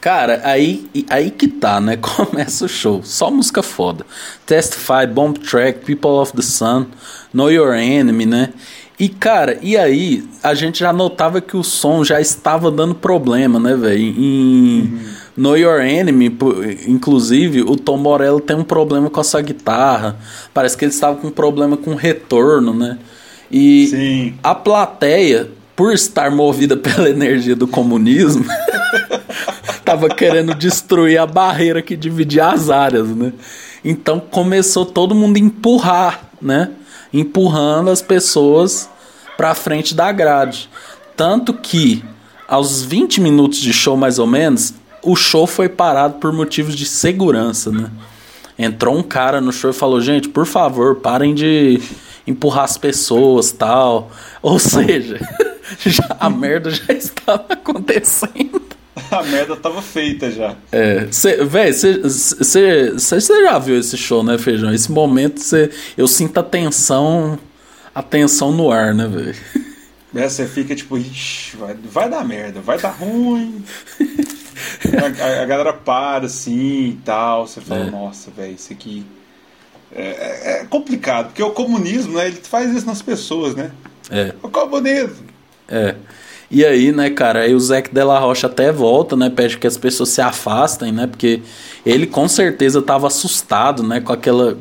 Cara, 0.00 0.40
aí, 0.44 0.88
aí 1.08 1.30
que 1.30 1.46
tá, 1.46 1.80
né? 1.80 1.96
Começa 2.00 2.64
o 2.64 2.68
show. 2.68 3.02
Só 3.04 3.30
música 3.30 3.62
foda. 3.62 4.04
Testify, 4.46 5.06
Bomb 5.06 5.38
Track, 5.38 5.84
People 5.84 6.10
of 6.10 6.32
the 6.32 6.42
Sun, 6.42 6.86
Know 7.32 7.50
Your 7.50 7.74
Enemy, 7.74 8.26
né? 8.26 8.52
E, 8.98 9.08
cara, 9.08 9.58
e 9.62 9.76
aí 9.76 10.28
a 10.42 10.54
gente 10.54 10.80
já 10.80 10.92
notava 10.92 11.40
que 11.40 11.56
o 11.56 11.62
som 11.62 12.04
já 12.04 12.20
estava 12.20 12.70
dando 12.70 12.94
problema, 12.94 13.58
né, 13.58 13.76
velho? 13.76 14.00
Em. 14.00 14.80
Uhum 14.82 15.21
Know 15.36 15.56
Your 15.56 15.80
Enemy, 15.80 16.36
inclusive, 16.86 17.62
o 17.62 17.76
Tom 17.76 17.96
Morello 17.96 18.40
tem 18.40 18.56
um 18.56 18.64
problema 18.64 19.08
com 19.08 19.20
a 19.20 19.24
sua 19.24 19.40
guitarra. 19.40 20.18
Parece 20.52 20.76
que 20.76 20.84
ele 20.84 20.92
estava 20.92 21.16
com 21.16 21.28
um 21.28 21.30
problema 21.30 21.76
com 21.76 21.94
retorno, 21.94 22.74
né? 22.74 22.98
E 23.50 23.86
Sim. 23.86 24.34
a 24.42 24.54
plateia, 24.54 25.50
por 25.74 25.92
estar 25.92 26.30
movida 26.30 26.76
pela 26.78 27.08
energia 27.08 27.56
do 27.56 27.66
comunismo, 27.66 28.44
estava 29.74 30.08
querendo 30.08 30.54
destruir 30.54 31.18
a 31.18 31.26
barreira 31.26 31.80
que 31.80 31.96
dividia 31.96 32.48
as 32.48 32.68
áreas, 32.68 33.08
né? 33.08 33.32
Então 33.84 34.20
começou 34.20 34.84
todo 34.84 35.14
mundo 35.14 35.36
a 35.36 35.40
empurrar, 35.40 36.30
né? 36.40 36.70
Empurrando 37.12 37.90
as 37.90 38.02
pessoas 38.02 38.88
para 39.36 39.54
frente 39.54 39.94
da 39.94 40.12
grade. 40.12 40.68
Tanto 41.16 41.54
que 41.54 42.04
aos 42.46 42.82
20 42.82 43.20
minutos 43.20 43.58
de 43.58 43.72
show 43.72 43.96
mais 43.96 44.18
ou 44.18 44.26
menos, 44.26 44.74
o 45.02 45.16
show 45.16 45.46
foi 45.46 45.68
parado 45.68 46.14
por 46.14 46.32
motivos 46.32 46.74
de 46.74 46.86
segurança, 46.86 47.70
né? 47.70 47.90
Entrou 48.58 48.96
um 48.96 49.02
cara 49.02 49.40
no 49.40 49.52
show 49.52 49.70
e 49.70 49.74
falou: 49.74 50.00
gente, 50.00 50.28
por 50.28 50.46
favor, 50.46 50.96
parem 50.96 51.34
de 51.34 51.80
empurrar 52.26 52.64
as 52.64 52.78
pessoas 52.78 53.50
tal. 53.50 54.10
Ou 54.40 54.58
seja, 54.60 55.18
já, 55.84 56.16
a 56.18 56.30
merda 56.30 56.70
já 56.70 56.92
estava 56.94 57.46
acontecendo. 57.50 58.62
A 59.10 59.22
merda 59.22 59.54
estava 59.54 59.82
feita 59.82 60.30
já. 60.30 60.54
É, 60.70 61.06
velho, 61.44 61.74
você 61.74 63.42
já 63.44 63.58
viu 63.58 63.78
esse 63.78 63.96
show, 63.96 64.22
né, 64.22 64.36
Feijão? 64.38 64.72
Esse 64.72 64.92
momento 64.92 65.40
cê, 65.40 65.70
eu 65.96 66.06
sinto 66.06 66.38
a 66.38 66.42
tensão, 66.42 67.38
a 67.94 68.02
tensão 68.02 68.52
no 68.52 68.70
ar, 68.70 68.94
né, 68.94 69.06
velho? 69.06 69.34
É, 70.14 70.28
você 70.28 70.46
fica 70.46 70.74
tipo, 70.74 70.98
Ixi, 70.98 71.56
vai, 71.56 71.74
vai 71.74 72.10
dar 72.10 72.24
merda, 72.24 72.60
vai 72.60 72.78
dar 72.78 72.90
ruim. 72.90 73.64
A, 75.20 75.42
a, 75.42 75.44
galera 75.44 75.72
para 75.72 76.26
assim 76.26 76.88
e 76.88 76.98
tal. 77.04 77.46
Você 77.46 77.60
fala, 77.60 77.86
é. 77.86 77.90
nossa, 77.90 78.30
velho, 78.30 78.54
isso 78.54 78.72
aqui. 78.72 79.04
É, 79.94 80.02
é, 80.02 80.60
é, 80.62 80.64
complicado, 80.64 81.26
porque 81.26 81.42
o 81.42 81.50
comunismo, 81.50 82.14
né, 82.14 82.26
ele 82.26 82.36
faz 82.36 82.74
isso 82.74 82.86
nas 82.86 83.02
pessoas, 83.02 83.54
né? 83.54 83.70
É. 84.10 84.32
O 84.42 84.48
comunismo. 84.48 85.26
É. 85.68 85.94
E 86.50 86.64
aí, 86.64 86.92
né, 86.92 87.10
cara, 87.10 87.40
aí 87.40 87.54
o 87.54 87.60
Zac 87.60 87.92
Della 87.94 88.18
Rocha 88.18 88.46
até 88.46 88.72
volta, 88.72 89.16
né, 89.16 89.30
pede 89.30 89.58
que 89.58 89.66
as 89.66 89.76
pessoas 89.76 90.10
se 90.10 90.20
afastem, 90.20 90.92
né, 90.92 91.06
porque 91.06 91.42
ele 91.84 92.06
com 92.06 92.28
certeza 92.28 92.78
estava 92.78 93.06
assustado, 93.06 93.82
né, 93.82 94.00
com 94.00 94.12
aquela 94.12 94.56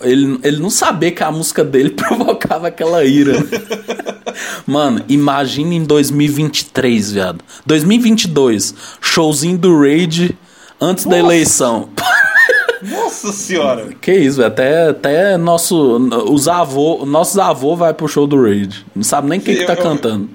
ele, 0.00 0.38
ele 0.42 0.58
não 0.58 0.70
sabia 0.70 1.10
que 1.10 1.22
a 1.22 1.30
música 1.30 1.64
dele 1.64 1.90
provocava 1.96 2.68
aquela 2.68 3.04
ira. 3.04 3.34
Mano, 4.66 5.04
imagina 5.08 5.74
em 5.74 5.84
2023, 5.84 7.12
viado. 7.12 7.44
2022, 7.66 8.74
showzinho 9.00 9.58
do 9.58 9.78
Raid 9.78 10.36
antes 10.80 11.04
Nossa. 11.04 11.16
da 11.16 11.22
eleição. 11.22 11.88
Nossa 12.82 13.32
senhora! 13.32 13.88
Que 14.00 14.12
isso, 14.12 14.36
velho. 14.36 14.48
Até, 14.48 14.88
até 14.88 15.36
nosso, 15.36 15.96
os 16.30 16.48
avô, 16.48 17.04
nossos 17.06 17.38
avôs 17.38 17.78
vai 17.78 17.94
pro 17.94 18.08
show 18.08 18.26
do 18.26 18.42
Raid. 18.42 18.84
Não 18.94 19.02
sabe 19.02 19.28
nem 19.28 19.40
quem 19.40 19.56
que 19.56 19.64
tá 19.64 19.74
eu, 19.74 19.82
cantando. 19.82 20.28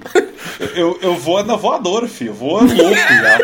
Eu, 0.74 0.98
eu, 1.00 1.16
vou 1.16 1.42
na 1.44 1.56
voadora, 1.56 2.08
filho. 2.08 2.30
Eu 2.30 2.34
vou 2.34 2.60
louco 2.60 2.74
já. 2.74 3.38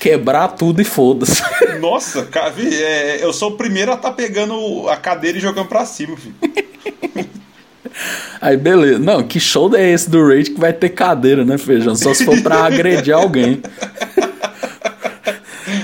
quebrar 0.00 0.48
tudo 0.48 0.80
e 0.80 0.84
foda-se. 0.84 1.42
Nossa, 1.80 2.24
cara, 2.24 2.54
é, 2.58 3.22
eu 3.22 3.32
sou 3.32 3.50
o 3.50 3.56
primeiro 3.56 3.92
a 3.92 3.96
tá 3.96 4.10
pegando 4.10 4.88
a 4.88 4.96
cadeira 4.96 5.36
e 5.36 5.40
jogando 5.40 5.68
pra 5.68 5.84
cima, 5.84 6.16
filho. 6.16 6.34
Aí 8.40 8.56
beleza. 8.56 8.98
Não, 8.98 9.22
que 9.22 9.40
show 9.40 9.74
é 9.74 9.90
esse 9.90 10.10
do 10.10 10.26
Rage 10.26 10.50
que 10.50 10.60
vai 10.60 10.72
ter 10.72 10.90
cadeira, 10.90 11.44
né, 11.44 11.58
Feijão? 11.58 11.94
Só 11.94 12.12
se 12.12 12.24
for 12.24 12.40
pra 12.42 12.66
agredir 12.66 13.14
alguém. 13.14 13.62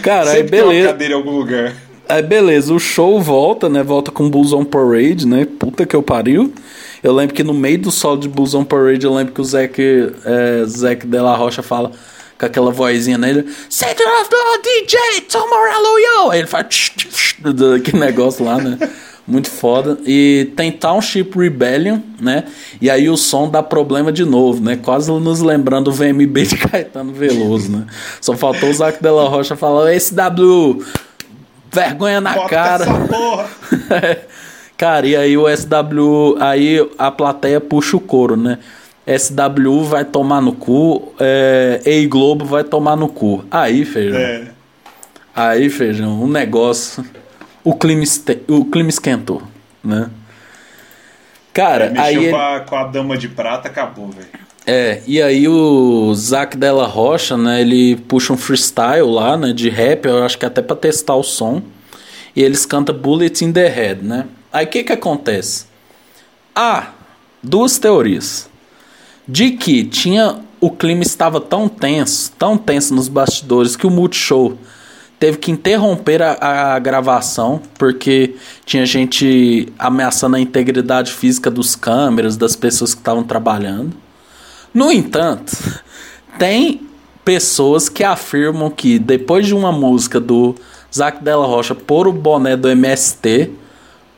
Cara, 0.03 0.27
Sempre 0.27 0.41
aí 0.59 0.63
beleza. 0.63 0.71
Tem 0.71 0.83
uma 0.83 0.93
cadeira 0.93 1.15
em 1.15 1.17
algum 1.17 1.31
lugar. 1.31 1.73
Aí 2.09 2.23
beleza, 2.23 2.75
o 2.75 2.79
show 2.79 3.21
volta, 3.21 3.69
né? 3.69 3.83
Volta 3.83 4.11
com 4.11 4.29
Bulls 4.29 4.53
on 4.53 4.65
Parade, 4.65 5.27
né? 5.27 5.47
Puta 5.59 5.87
que 5.87 5.97
eu 5.97 6.03
pariu. 6.03 6.53
Eu 7.03 7.13
lembro 7.15 7.35
que 7.35 7.43
no 7.43 7.55
meio 7.55 7.79
do 7.79 7.91
solo 7.91 8.19
de 8.19 8.29
Bulls 8.29 8.55
on 8.55 8.65
Parade, 8.65 9.05
eu 9.05 9.15
lembro 9.15 9.33
que 9.33 9.41
o 9.41 9.45
Zac, 9.45 9.81
é, 9.81 10.65
Zac 10.67 11.07
Della 11.07 11.35
Rocha 11.35 11.63
fala 11.63 11.91
com 12.39 12.47
aquela 12.47 12.71
vozinha 12.71 13.17
nele. 13.17 13.49
Set 13.69 13.99
of 14.01 14.31
the 14.31 14.63
DJ, 14.63 15.23
Tom 15.23 15.49
Morello, 15.49 15.99
yo! 15.99 16.31
Aí 16.31 16.41
ele 16.41 16.49
faz 16.49 16.93
aquele 17.77 17.99
negócio 17.99 18.45
lá, 18.45 18.59
né? 18.59 18.79
Muito 19.27 19.49
foda. 19.49 19.99
E 20.05 20.51
tem 20.57 20.73
Township 20.73 21.39
Rebellion, 21.39 22.01
né? 22.21 22.45
E 22.81 22.91
aí 22.91 23.09
o 23.09 23.17
som 23.17 23.49
dá 23.49 23.63
problema 23.63 24.11
de 24.11 24.25
novo, 24.25 24.63
né? 24.63 24.77
Quase 24.77 25.11
nos 25.13 25.41
lembrando 25.41 25.89
o 25.89 25.93
VMB 25.93 26.43
de 26.43 26.57
Caetano 26.57 27.13
Veloso, 27.13 27.71
né? 27.71 27.87
Só 28.21 28.37
faltou 28.37 28.69
o 28.69 28.75
Zac 28.75 29.01
Della 29.01 29.29
Rocha 29.29 29.55
falar: 29.55 29.93
SW, 29.99 30.83
vergonha 31.71 32.21
na 32.21 32.35
Bota 32.35 32.49
cara. 32.49 32.85
Essa 32.85 33.01
porra. 33.07 33.49
cara, 34.77 35.07
e 35.07 35.15
aí 35.15 35.37
o 35.37 35.45
SW, 35.49 36.37
aí 36.41 36.85
a 36.99 37.11
plateia 37.11 37.61
puxa 37.61 37.97
o 37.97 38.01
couro, 38.01 38.37
né? 38.37 38.59
SW 39.07 39.83
vai 39.85 40.05
tomar 40.05 40.41
no 40.41 40.53
cu, 40.53 41.13
é, 41.19 41.81
Ei 41.85 42.07
Globo 42.07 42.45
vai 42.45 42.65
tomar 42.65 42.97
no 42.97 43.09
cu. 43.09 43.45
Aí, 43.51 43.85
feijão. 43.85 44.19
É. 44.19 44.49
Aí, 45.35 45.69
feijão, 45.71 46.23
um 46.23 46.29
negócio. 46.29 47.05
O 47.65 47.75
clima, 47.75 48.03
o 48.49 48.65
clima 48.65 48.89
esquentou, 48.89 49.43
né? 49.83 50.11
Cara, 51.53 51.93
é, 51.95 51.99
aí. 51.99 52.31
Com 52.31 52.37
a, 52.37 52.61
com 52.61 52.77
a 52.77 52.85
dama 52.85 53.17
de 53.17 53.29
prata, 53.29 53.69
acabou, 53.69 54.09
velho. 54.09 54.29
É, 54.67 55.03
e 55.07 55.21
aí 55.21 55.49
o 55.49 56.15
Zac 56.15 56.57
Della 56.57 56.87
Rocha, 56.87 57.37
né, 57.37 57.61
ele 57.61 57.97
puxa 57.97 58.33
um 58.33 58.37
freestyle 58.37 59.11
lá, 59.11 59.37
né, 59.37 59.53
de 59.53 59.69
rap, 59.69 60.07
eu 60.07 60.25
acho 60.25 60.39
que 60.39 60.47
até 60.47 60.63
pra 60.63 60.77
testar 60.77 61.17
o 61.17 61.23
som. 61.23 61.63
E 62.35 62.43
eles 62.43 62.65
cantam 62.65 62.97
Bullet 62.97 63.45
in 63.45 63.53
the 63.53 63.69
Head, 63.69 64.03
né? 64.03 64.27
Aí 64.53 64.65
o 64.65 64.69
que 64.69 64.85
que 64.85 64.93
acontece? 64.93 65.67
Há 66.55 66.93
duas 67.43 67.79
teorias 67.79 68.49
de 69.27 69.51
que 69.51 69.85
tinha 69.85 70.41
o 70.61 70.71
clima 70.71 71.03
estava 71.03 71.41
tão 71.41 71.69
tenso, 71.69 72.33
tão 72.39 72.57
tenso 72.57 72.95
nos 72.95 73.09
bastidores 73.09 73.75
que 73.75 73.87
o 73.87 73.91
Multishow 73.91 74.57
teve 75.23 75.39
que 75.39 75.53
interromper 75.53 76.21
a, 76.21 76.75
a, 76.75 76.79
gravação 76.81 77.63
porque 77.79 78.35
tinha 78.67 78.85
gente 78.85 79.73
ameaçando 79.79 80.35
a 80.35 80.41
integridade 80.41 81.13
física 81.13 81.49
dos 81.49 81.77
câmeras, 81.77 82.37
das 82.37 82.57
pessoas 82.57 82.93
que 82.93 82.99
estavam 82.99 83.23
trabalhando. 83.23 83.93
No 84.75 84.91
entanto, 84.91 85.57
tem 86.41 86.89
pessoas 87.25 87.89
que 87.89 88.03
afirmam 88.03 88.69
que 88.69 88.99
depois 88.99 89.47
de 89.47 89.55
uma 89.55 89.71
música 89.71 90.19
do 90.19 90.57
Zac 90.93 91.23
Della 91.23 91.47
Rocha 91.47 91.73
por 91.73 92.09
o 92.09 92.13
boné 92.13 92.57
do 92.57 92.69
MST, 92.69 93.49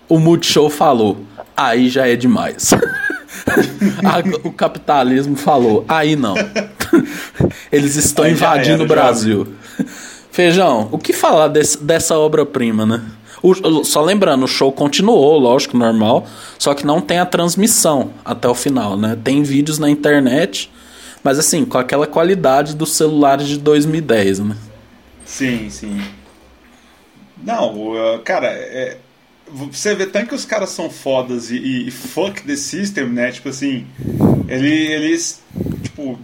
o 0.08 0.18
Multishow 0.18 0.70
falou: 0.70 1.18
aí 1.54 1.90
já 1.90 2.08
é 2.08 2.16
demais. 2.16 2.70
o 4.42 4.50
capitalismo 4.50 5.36
falou: 5.36 5.84
aí 5.86 6.16
não. 6.16 6.34
Eles 7.70 7.94
estão 7.94 8.24
aí 8.24 8.32
invadindo 8.32 8.76
era, 8.76 8.84
o 8.84 8.86
Brasil. 8.86 9.48
Já. 9.78 9.84
Feijão, 10.34 10.88
o 10.90 10.98
que 10.98 11.12
falar 11.12 11.46
desse, 11.46 11.80
dessa 11.80 12.18
obra-prima, 12.18 12.84
né? 12.84 13.04
O, 13.40 13.84
só 13.84 14.02
lembrando, 14.02 14.44
o 14.44 14.48
show 14.48 14.72
continuou, 14.72 15.38
lógico, 15.38 15.76
normal, 15.76 16.26
só 16.58 16.74
que 16.74 16.84
não 16.84 17.00
tem 17.00 17.20
a 17.20 17.24
transmissão 17.24 18.10
até 18.24 18.48
o 18.48 18.54
final, 18.54 18.96
né? 18.96 19.16
Tem 19.22 19.44
vídeos 19.44 19.78
na 19.78 19.88
internet, 19.88 20.72
mas 21.22 21.38
assim, 21.38 21.64
com 21.64 21.78
aquela 21.78 22.04
qualidade 22.04 22.74
dos 22.74 22.96
celulares 22.96 23.46
de 23.46 23.58
2010, 23.58 24.40
né? 24.40 24.56
Sim, 25.24 25.70
sim. 25.70 26.02
Não, 27.40 28.20
cara, 28.24 28.48
é, 28.48 28.96
você 29.48 29.94
vê 29.94 30.04
tanto 30.04 30.30
que 30.30 30.34
os 30.34 30.44
caras 30.44 30.70
são 30.70 30.90
fodas 30.90 31.52
e, 31.52 31.86
e, 31.86 31.90
fuck 31.92 32.42
the 32.42 32.56
system, 32.56 33.08
né? 33.08 33.30
Tipo 33.30 33.50
assim, 33.50 33.86
ele, 34.48 34.74
eles, 34.74 35.40
tipo, 35.80 36.18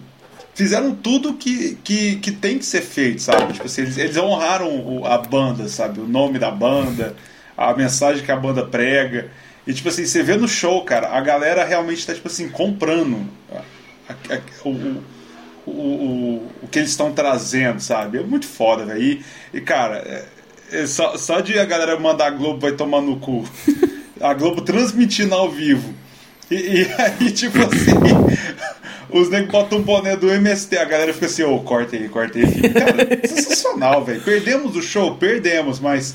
fizeram 0.61 0.94
tudo 0.94 1.32
que, 1.32 1.78
que, 1.82 2.16
que 2.16 2.30
tem 2.30 2.58
que 2.58 2.66
ser 2.66 2.82
feito, 2.82 3.22
sabe? 3.22 3.54
Tipo 3.54 3.64
assim, 3.64 3.80
eles, 3.80 3.96
eles 3.96 4.16
honraram 4.18 5.02
a 5.06 5.16
banda, 5.16 5.66
sabe? 5.68 6.00
O 6.00 6.06
nome 6.06 6.38
da 6.38 6.50
banda, 6.50 7.16
a 7.56 7.72
mensagem 7.72 8.22
que 8.22 8.30
a 8.30 8.36
banda 8.36 8.66
prega. 8.66 9.30
E, 9.66 9.72
tipo 9.72 9.88
assim, 9.88 10.04
você 10.04 10.22
vê 10.22 10.36
no 10.36 10.46
show, 10.46 10.84
cara, 10.84 11.16
a 11.16 11.20
galera 11.22 11.64
realmente 11.64 12.06
tá, 12.06 12.12
tipo 12.12 12.28
assim, 12.28 12.50
comprando 12.50 13.26
a, 13.50 13.62
a, 14.12 14.68
o, 14.68 15.02
o, 15.64 15.70
o, 15.70 16.50
o 16.62 16.68
que 16.68 16.78
eles 16.78 16.90
estão 16.90 17.11
trazendo, 17.11 17.80
sabe? 17.80 18.18
É 18.18 18.22
muito 18.22 18.46
foda, 18.46 18.84
velho. 18.84 19.02
E, 19.02 19.24
e, 19.54 19.62
cara, 19.62 19.96
é, 19.96 20.24
é 20.82 20.86
só, 20.86 21.16
só 21.16 21.40
de 21.40 21.58
a 21.58 21.64
galera 21.64 21.98
mandar 21.98 22.26
a 22.26 22.30
Globo 22.30 22.61
vai 22.61 22.72
tomar 22.72 23.00
no 23.00 23.18
cu. 23.18 23.44
A 24.20 24.34
Globo 24.34 24.61
transmitindo 24.61 25.34
ao 25.34 25.50
vivo. 25.50 25.94
E, 26.51 26.55
e 26.55 26.88
aí, 26.98 27.30
tipo 27.30 27.59
assim, 27.59 27.92
os 29.12 29.28
negros 29.28 29.51
botam 29.51 29.78
um 29.78 29.82
boné 29.82 30.16
do 30.16 30.30
MST, 30.30 30.76
a 30.78 30.84
galera 30.84 31.12
fica 31.12 31.26
assim, 31.26 31.42
ô, 31.42 31.55
oh, 31.55 31.61
corta 31.61 31.96
aí, 31.96 32.09
corta 32.09 32.38
aí. 32.38 32.70
Cara, 32.70 33.20
sensacional, 33.26 34.05
velho. 34.05 34.20
Perdemos 34.20 34.76
o 34.76 34.82
show, 34.82 35.14
perdemos, 35.14 35.80
mas 35.80 36.14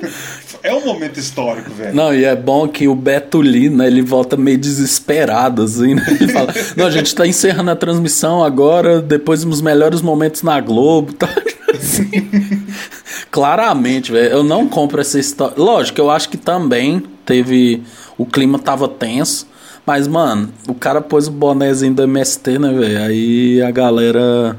é 0.62 0.74
um 0.74 0.84
momento 0.84 1.18
histórico, 1.18 1.70
velho. 1.70 1.94
Não, 1.94 2.14
e 2.14 2.24
é 2.24 2.36
bom 2.36 2.68
que 2.68 2.86
o 2.88 2.94
Beto 2.94 3.40
Lee, 3.40 3.70
né, 3.70 3.86
ele 3.86 4.02
volta 4.02 4.36
meio 4.36 4.58
desesperado, 4.58 5.62
assim, 5.62 5.94
né? 5.94 6.04
Ele 6.08 6.32
fala, 6.32 6.52
não, 6.76 6.86
a 6.86 6.90
gente 6.90 7.14
tá 7.14 7.26
encerrando 7.26 7.70
a 7.70 7.76
transmissão 7.76 8.44
agora, 8.44 9.00
depois 9.00 9.44
dos 9.44 9.60
melhores 9.60 10.00
momentos 10.00 10.42
na 10.42 10.60
Globo, 10.60 11.12
tá? 11.14 11.28
Assim. 11.74 12.10
Claramente, 13.30 14.12
velho, 14.12 14.30
eu 14.30 14.42
não 14.42 14.68
compro 14.68 15.00
essa 15.00 15.18
história. 15.18 15.54
Lógico, 15.56 15.98
eu 16.00 16.10
acho 16.10 16.28
que 16.28 16.36
também 16.36 17.02
teve. 17.24 17.82
O 18.18 18.26
clima 18.26 18.58
tava 18.58 18.86
tenso. 18.86 19.46
Mas, 19.84 20.06
mano, 20.06 20.52
o 20.68 20.74
cara 20.74 21.00
pôs 21.00 21.26
o 21.26 21.32
bonézinho 21.32 21.94
do 21.94 22.02
MST, 22.04 22.58
né, 22.58 22.72
velho? 22.72 23.02
Aí 23.02 23.62
a 23.62 23.70
galera. 23.70 24.56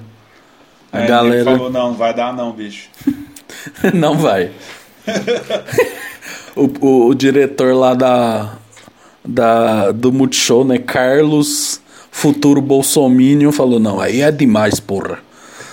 A 0.91 0.99
é, 1.01 1.07
galera. 1.07 1.45
Falou, 1.45 1.71
não, 1.71 1.93
vai 1.93 2.13
dar 2.13 2.33
não, 2.33 2.51
bicho. 2.51 2.89
não 3.93 4.17
vai. 4.17 4.51
o, 6.55 6.69
o, 6.85 7.07
o, 7.07 7.15
diretor 7.15 7.73
lá 7.73 7.93
da, 7.93 8.53
da 9.25 9.91
do 9.91 10.11
Multishow, 10.11 10.65
né? 10.65 10.77
Carlos, 10.77 11.81
futuro 12.11 12.61
Bolsominion, 12.61 13.51
falou: 13.51 13.79
não, 13.79 14.01
aí 14.01 14.21
é 14.21 14.31
demais, 14.31 14.79
porra. 14.79 15.19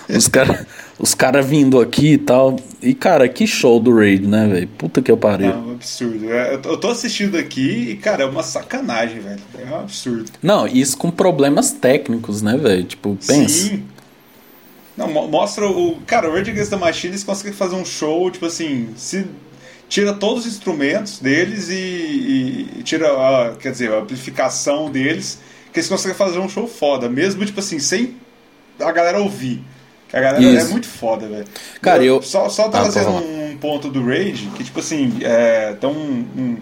Os 0.09 0.26
caras 0.28 0.64
os 1.01 1.14
cara 1.14 1.40
vindo 1.40 1.80
aqui 1.80 2.12
e 2.12 2.18
tal. 2.18 2.57
E, 2.82 2.94
cara, 2.94 3.26
que 3.28 3.46
show 3.46 3.80
do 3.80 3.94
Raid, 3.94 4.26
né, 4.26 4.46
velho? 4.46 4.68
Puta 4.68 5.01
que 5.01 5.11
eu 5.11 5.16
parei. 5.16 5.48
É 5.48 5.55
um 5.55 5.72
absurdo. 5.72 6.30
É, 6.30 6.55
eu 6.55 6.76
tô 6.76 6.88
assistindo 6.88 7.38
aqui 7.38 7.90
e, 7.90 7.96
cara, 7.96 8.24
é 8.24 8.26
uma 8.26 8.42
sacanagem, 8.42 9.20
velho. 9.20 9.40
É 9.59 9.70
um 9.70 9.80
absurdo. 9.80 10.30
Não, 10.42 10.66
isso 10.66 10.96
com 10.98 11.11
problemas 11.11 11.72
técnicos, 11.72 12.42
né, 12.42 12.57
velho? 12.57 12.84
Tipo, 12.84 13.16
pensa. 13.26 13.48
Sim. 13.48 13.84
Não, 14.96 15.09
mostra 15.09 15.66
o. 15.66 15.96
Cara, 16.07 16.28
o 16.28 16.34
Rage 16.34 16.51
Against 16.51 16.70
the 16.70 16.76
Machine 16.76 17.12
eles 17.12 17.24
conseguem 17.24 17.55
fazer 17.55 17.76
um 17.76 17.84
show, 17.84 18.30
tipo 18.30 18.44
assim. 18.44 18.90
Se 18.96 19.26
tira 19.88 20.12
todos 20.12 20.44
os 20.44 20.53
instrumentos 20.53 21.18
deles 21.18 21.70
e, 21.70 21.74
e, 21.74 22.68
e 22.78 22.82
tira, 22.82 23.09
a, 23.09 23.57
quer 23.57 23.72
dizer, 23.72 23.90
a 23.90 24.01
amplificação 24.01 24.90
deles, 24.90 25.40
que 25.72 25.78
eles 25.78 25.88
conseguem 25.88 26.16
fazer 26.16 26.38
um 26.38 26.48
show 26.48 26.68
foda, 26.68 27.09
mesmo, 27.09 27.44
tipo 27.46 27.59
assim, 27.59 27.78
sem 27.78 28.14
a 28.78 28.92
galera 28.92 29.18
ouvir. 29.18 29.64
A 30.13 30.21
galera 30.21 30.45
é 30.45 30.49
Isso. 30.49 30.67
é 30.67 30.71
muito 30.71 30.89
foda, 30.89 31.29
velho. 31.29 31.45
Cara, 31.81 32.05
eu. 32.05 32.21
Só, 32.23 32.49
só 32.49 32.69
trazendo 32.69 33.11
ah, 33.11 33.21
um 33.21 33.57
ponto 33.57 33.89
do 33.89 34.05
Rage, 34.05 34.51
que 34.57 34.65
tipo 34.65 34.81
assim, 34.81 35.19
é, 35.23 35.75
tão 35.81 35.93
um, 35.93 36.27
um, 36.37 36.57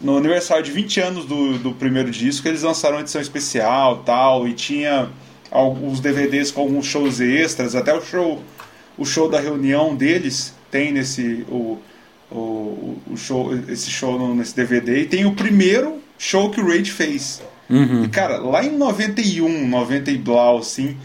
no 0.00 0.16
aniversário 0.16 0.62
de 0.62 0.70
20 0.70 1.00
anos 1.00 1.24
do, 1.26 1.58
do 1.58 1.72
primeiro 1.72 2.10
disco, 2.10 2.48
eles 2.48 2.62
lançaram 2.62 2.96
uma 2.96 3.02
edição 3.02 3.20
especial 3.20 3.98
tal, 3.98 4.48
e 4.48 4.54
tinha 4.54 5.10
alguns 5.50 6.00
DVDs 6.00 6.50
com 6.50 6.62
alguns 6.62 6.86
shows 6.86 7.20
extras, 7.20 7.74
até 7.74 7.92
o 7.92 8.00
show, 8.00 8.42
o 8.96 9.04
show 9.04 9.28
da 9.28 9.38
reunião 9.38 9.94
deles 9.94 10.54
tem 10.70 10.92
nesse. 10.92 11.44
O, 11.48 11.78
o, 12.30 12.98
o 13.10 13.16
show, 13.16 13.54
esse 13.68 13.90
show 13.90 14.34
nesse 14.34 14.56
DVD, 14.56 15.02
e 15.02 15.06
tem 15.06 15.26
o 15.26 15.34
primeiro 15.34 15.98
show 16.18 16.50
que 16.50 16.60
o 16.60 16.66
Rage 16.66 16.90
fez. 16.90 17.42
Uhum. 17.68 18.04
E, 18.04 18.08
cara, 18.08 18.38
lá 18.38 18.64
em 18.64 18.76
91, 18.76 19.68
90 19.68 20.10
e 20.10 20.18
blau, 20.18 20.58
assim 20.58 20.96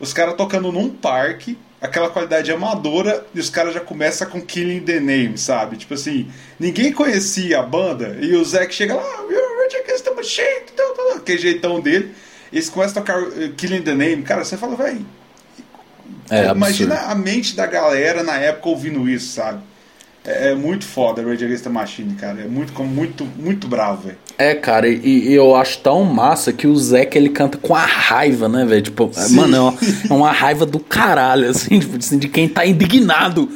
os 0.00 0.12
caras 0.12 0.34
tocando 0.36 0.70
num 0.72 0.88
parque, 0.88 1.58
aquela 1.80 2.08
qualidade 2.10 2.50
amadora, 2.50 3.26
e 3.34 3.40
os 3.40 3.50
caras 3.50 3.74
já 3.74 3.80
começam 3.80 4.28
com 4.28 4.40
Killing 4.40 4.80
the 4.80 5.00
Name, 5.00 5.38
sabe? 5.38 5.76
Tipo 5.76 5.94
assim, 5.94 6.30
ninguém 6.58 6.92
conhecia 6.92 7.60
a 7.60 7.62
banda, 7.62 8.18
e 8.20 8.34
o 8.34 8.44
Zack 8.44 8.74
chega 8.74 8.94
lá, 8.94 9.24
cheios, 10.28 10.70
aquele 11.16 11.38
jeitão 11.38 11.80
dele, 11.80 12.14
e 12.52 12.56
eles 12.56 12.68
começam 12.68 13.02
a 13.02 13.04
tocar 13.04 13.22
uh, 13.22 13.52
Killing 13.54 13.82
the 13.82 13.94
Name, 13.94 14.22
cara, 14.22 14.44
você 14.44 14.56
fala, 14.56 14.76
velho. 14.76 15.04
É, 16.30 16.48
imagina 16.48 16.94
absurdo. 16.94 17.12
a 17.12 17.14
mente 17.14 17.56
da 17.56 17.66
galera 17.66 18.22
na 18.22 18.36
época 18.38 18.68
ouvindo 18.68 19.08
isso, 19.08 19.34
sabe? 19.34 19.62
É, 20.24 20.50
é, 20.50 20.54
muito 20.54 20.84
foda 20.84 21.22
Rage 21.22 21.44
Against 21.44 21.64
the 21.64 21.70
Machine, 21.70 22.14
cara. 22.14 22.40
É 22.42 22.48
muito, 22.48 22.72
muito, 22.82 23.26
muito 23.36 23.66
bravo, 23.66 24.08
velho. 24.08 24.18
É, 24.36 24.54
cara, 24.54 24.88
e, 24.88 25.28
e, 25.28 25.32
eu 25.32 25.56
acho 25.56 25.78
tão 25.78 26.04
massa 26.04 26.52
que 26.52 26.66
o 26.66 26.76
Zeca 26.76 27.16
ele 27.16 27.30
canta 27.30 27.58
com 27.58 27.74
a 27.74 27.84
raiva, 27.84 28.48
né, 28.48 28.64
velho? 28.64 28.82
Tipo, 28.82 29.10
Sim. 29.12 29.36
mano, 29.36 29.76
é 30.08 30.12
uma, 30.12 30.30
raiva 30.30 30.66
do 30.66 30.78
caralho, 30.78 31.48
assim, 31.48 31.78
tipo, 31.80 31.96
assim, 31.96 32.18
de 32.18 32.28
quem 32.28 32.48
tá 32.48 32.66
indignado. 32.66 33.48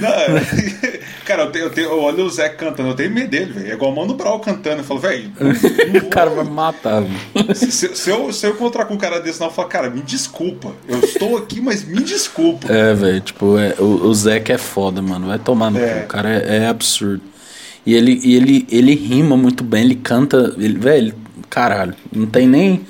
Não, 0.00 0.08
é, 0.08 1.00
cara, 1.24 1.42
eu, 1.42 1.50
tenho, 1.50 1.64
eu, 1.66 1.70
tenho, 1.70 1.88
eu 1.88 2.00
olho 2.00 2.24
o 2.24 2.30
Zé 2.30 2.48
cantando, 2.48 2.90
eu 2.90 2.94
tenho 2.94 3.10
medo 3.10 3.30
dele, 3.30 3.52
velho. 3.52 3.70
É 3.70 3.74
igual 3.74 3.92
o 3.92 3.96
Mano 3.96 4.14
Brown 4.14 4.38
cantando. 4.38 4.78
Eu 4.78 4.84
falo, 4.84 5.00
velho. 5.00 5.30
o 6.02 6.08
cara 6.08 6.30
vai 6.30 6.44
me 6.44 6.50
matar, 6.50 7.02
velho. 7.02 7.54
Se, 7.54 7.70
se, 7.70 7.94
se, 7.94 8.10
eu, 8.10 8.32
se 8.32 8.46
eu 8.46 8.50
encontrar 8.50 8.84
com 8.84 8.94
um 8.94 8.98
cara 8.98 9.20
desse, 9.20 9.40
não, 9.40 9.48
eu 9.48 9.52
falo, 9.52 9.68
cara, 9.68 9.90
me 9.90 10.02
desculpa. 10.02 10.72
Eu 10.88 11.00
estou 11.00 11.36
aqui, 11.36 11.60
mas 11.60 11.84
me 11.84 12.02
desculpa. 12.02 12.72
É, 12.72 12.94
velho, 12.94 13.20
tipo, 13.20 13.58
é, 13.58 13.74
o, 13.78 14.06
o 14.06 14.14
Zé 14.14 14.40
que 14.40 14.52
é 14.52 14.58
foda, 14.58 15.00
mano. 15.02 15.28
Vai 15.28 15.38
tomar 15.38 15.70
no 15.70 15.78
é. 15.78 16.00
cu. 16.00 16.04
O 16.04 16.08
cara 16.08 16.30
é, 16.30 16.58
é 16.58 16.66
absurdo. 16.66 17.22
E 17.84 17.94
ele, 17.94 18.20
e 18.22 18.36
ele, 18.36 18.66
ele 18.70 18.94
rima 18.94 19.36
muito 19.36 19.64
bem, 19.64 19.84
ele 19.84 19.96
canta, 19.96 20.54
ele, 20.56 20.78
velho, 20.78 21.14
caralho, 21.50 21.94
não 22.12 22.26
tem 22.26 22.46
nem. 22.46 22.86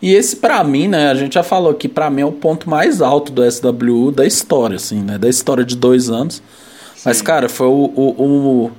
E 0.00 0.12
esse 0.12 0.34
para 0.34 0.62
mim, 0.64 0.88
né, 0.88 1.10
a 1.10 1.14
gente 1.14 1.34
já 1.34 1.44
falou 1.44 1.72
que 1.74 1.88
para 1.88 2.10
mim 2.10 2.22
é 2.22 2.26
o 2.26 2.32
ponto 2.32 2.68
mais 2.68 3.00
alto 3.00 3.30
do 3.30 3.48
SWU 3.48 4.10
da 4.10 4.26
história, 4.26 4.76
assim, 4.76 5.00
né, 5.00 5.16
da 5.16 5.28
história 5.28 5.64
de 5.64 5.76
dois 5.76 6.10
anos. 6.10 6.42
Sim. 7.02 7.08
Mas, 7.08 7.20
cara, 7.20 7.48
foi 7.48 7.66
o, 7.66 7.92
o, 7.96 8.66
o 8.66 8.72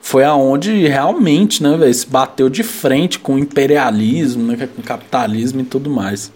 foi 0.00 0.24
aonde 0.24 0.86
realmente, 0.86 1.62
né, 1.62 1.76
velho, 1.76 1.92
se 1.92 2.06
bateu 2.06 2.48
de 2.48 2.62
frente 2.62 3.18
com 3.18 3.34
o 3.34 3.38
imperialismo, 3.38 4.44
né, 4.44 4.68
com 4.74 4.80
o 4.80 4.84
capitalismo 4.84 5.60
e 5.60 5.64
tudo 5.64 5.90
mais. 5.90 6.32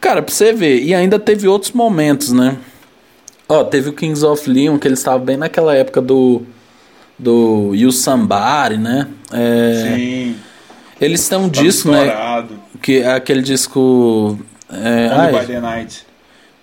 Cara, 0.00 0.20
pra 0.20 0.34
você 0.34 0.52
ver, 0.52 0.82
e 0.82 0.94
ainda 0.94 1.18
teve 1.18 1.46
outros 1.46 1.70
momentos, 1.70 2.32
né? 2.32 2.56
Ó, 3.48 3.62
teve 3.62 3.90
o 3.90 3.92
Kings 3.92 4.24
of 4.24 4.50
Leon, 4.50 4.78
que 4.78 4.88
eles 4.88 4.98
estavam 4.98 5.24
bem 5.24 5.36
naquela 5.36 5.74
época 5.74 6.00
do 6.00 6.42
do 7.18 7.72
You 7.74 7.92
Somebody, 7.92 8.78
né? 8.78 9.08
É, 9.32 9.96
Sim. 9.96 10.36
Eles 11.00 11.28
têm 11.28 11.38
um 11.38 11.48
disco, 11.48 11.90
né? 11.90 12.46
Que 12.82 12.98
é 12.98 13.12
aquele 13.12 13.42
disco. 13.42 14.38
É, 14.70 15.06
One 15.12 15.36
ai, 15.36 15.40
by 15.40 15.46
the 15.46 15.60
Night. 15.60 16.06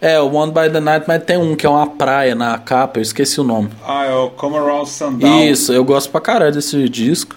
É, 0.02 0.20
o 0.20 0.32
One 0.34 0.52
by 0.52 0.70
the 0.72 0.80
Night, 0.80 1.06
mas 1.08 1.24
tem 1.24 1.38
um 1.38 1.56
que 1.56 1.66
é 1.66 1.70
uma 1.70 1.88
praia 1.88 2.36
na 2.36 2.58
capa, 2.58 3.00
eu 3.00 3.02
esqueci 3.02 3.40
o 3.40 3.44
nome. 3.44 3.70
Ah, 3.86 4.06
é 4.06 4.14
o 4.14 4.30
Come 4.30 4.58
Around 4.58 4.90
Sundown. 4.90 5.44
Isso, 5.44 5.72
eu 5.74 5.84
gosto 5.84 6.10
pra 6.10 6.22
caralho 6.22 6.54
desse 6.54 6.88
disco. 6.90 7.36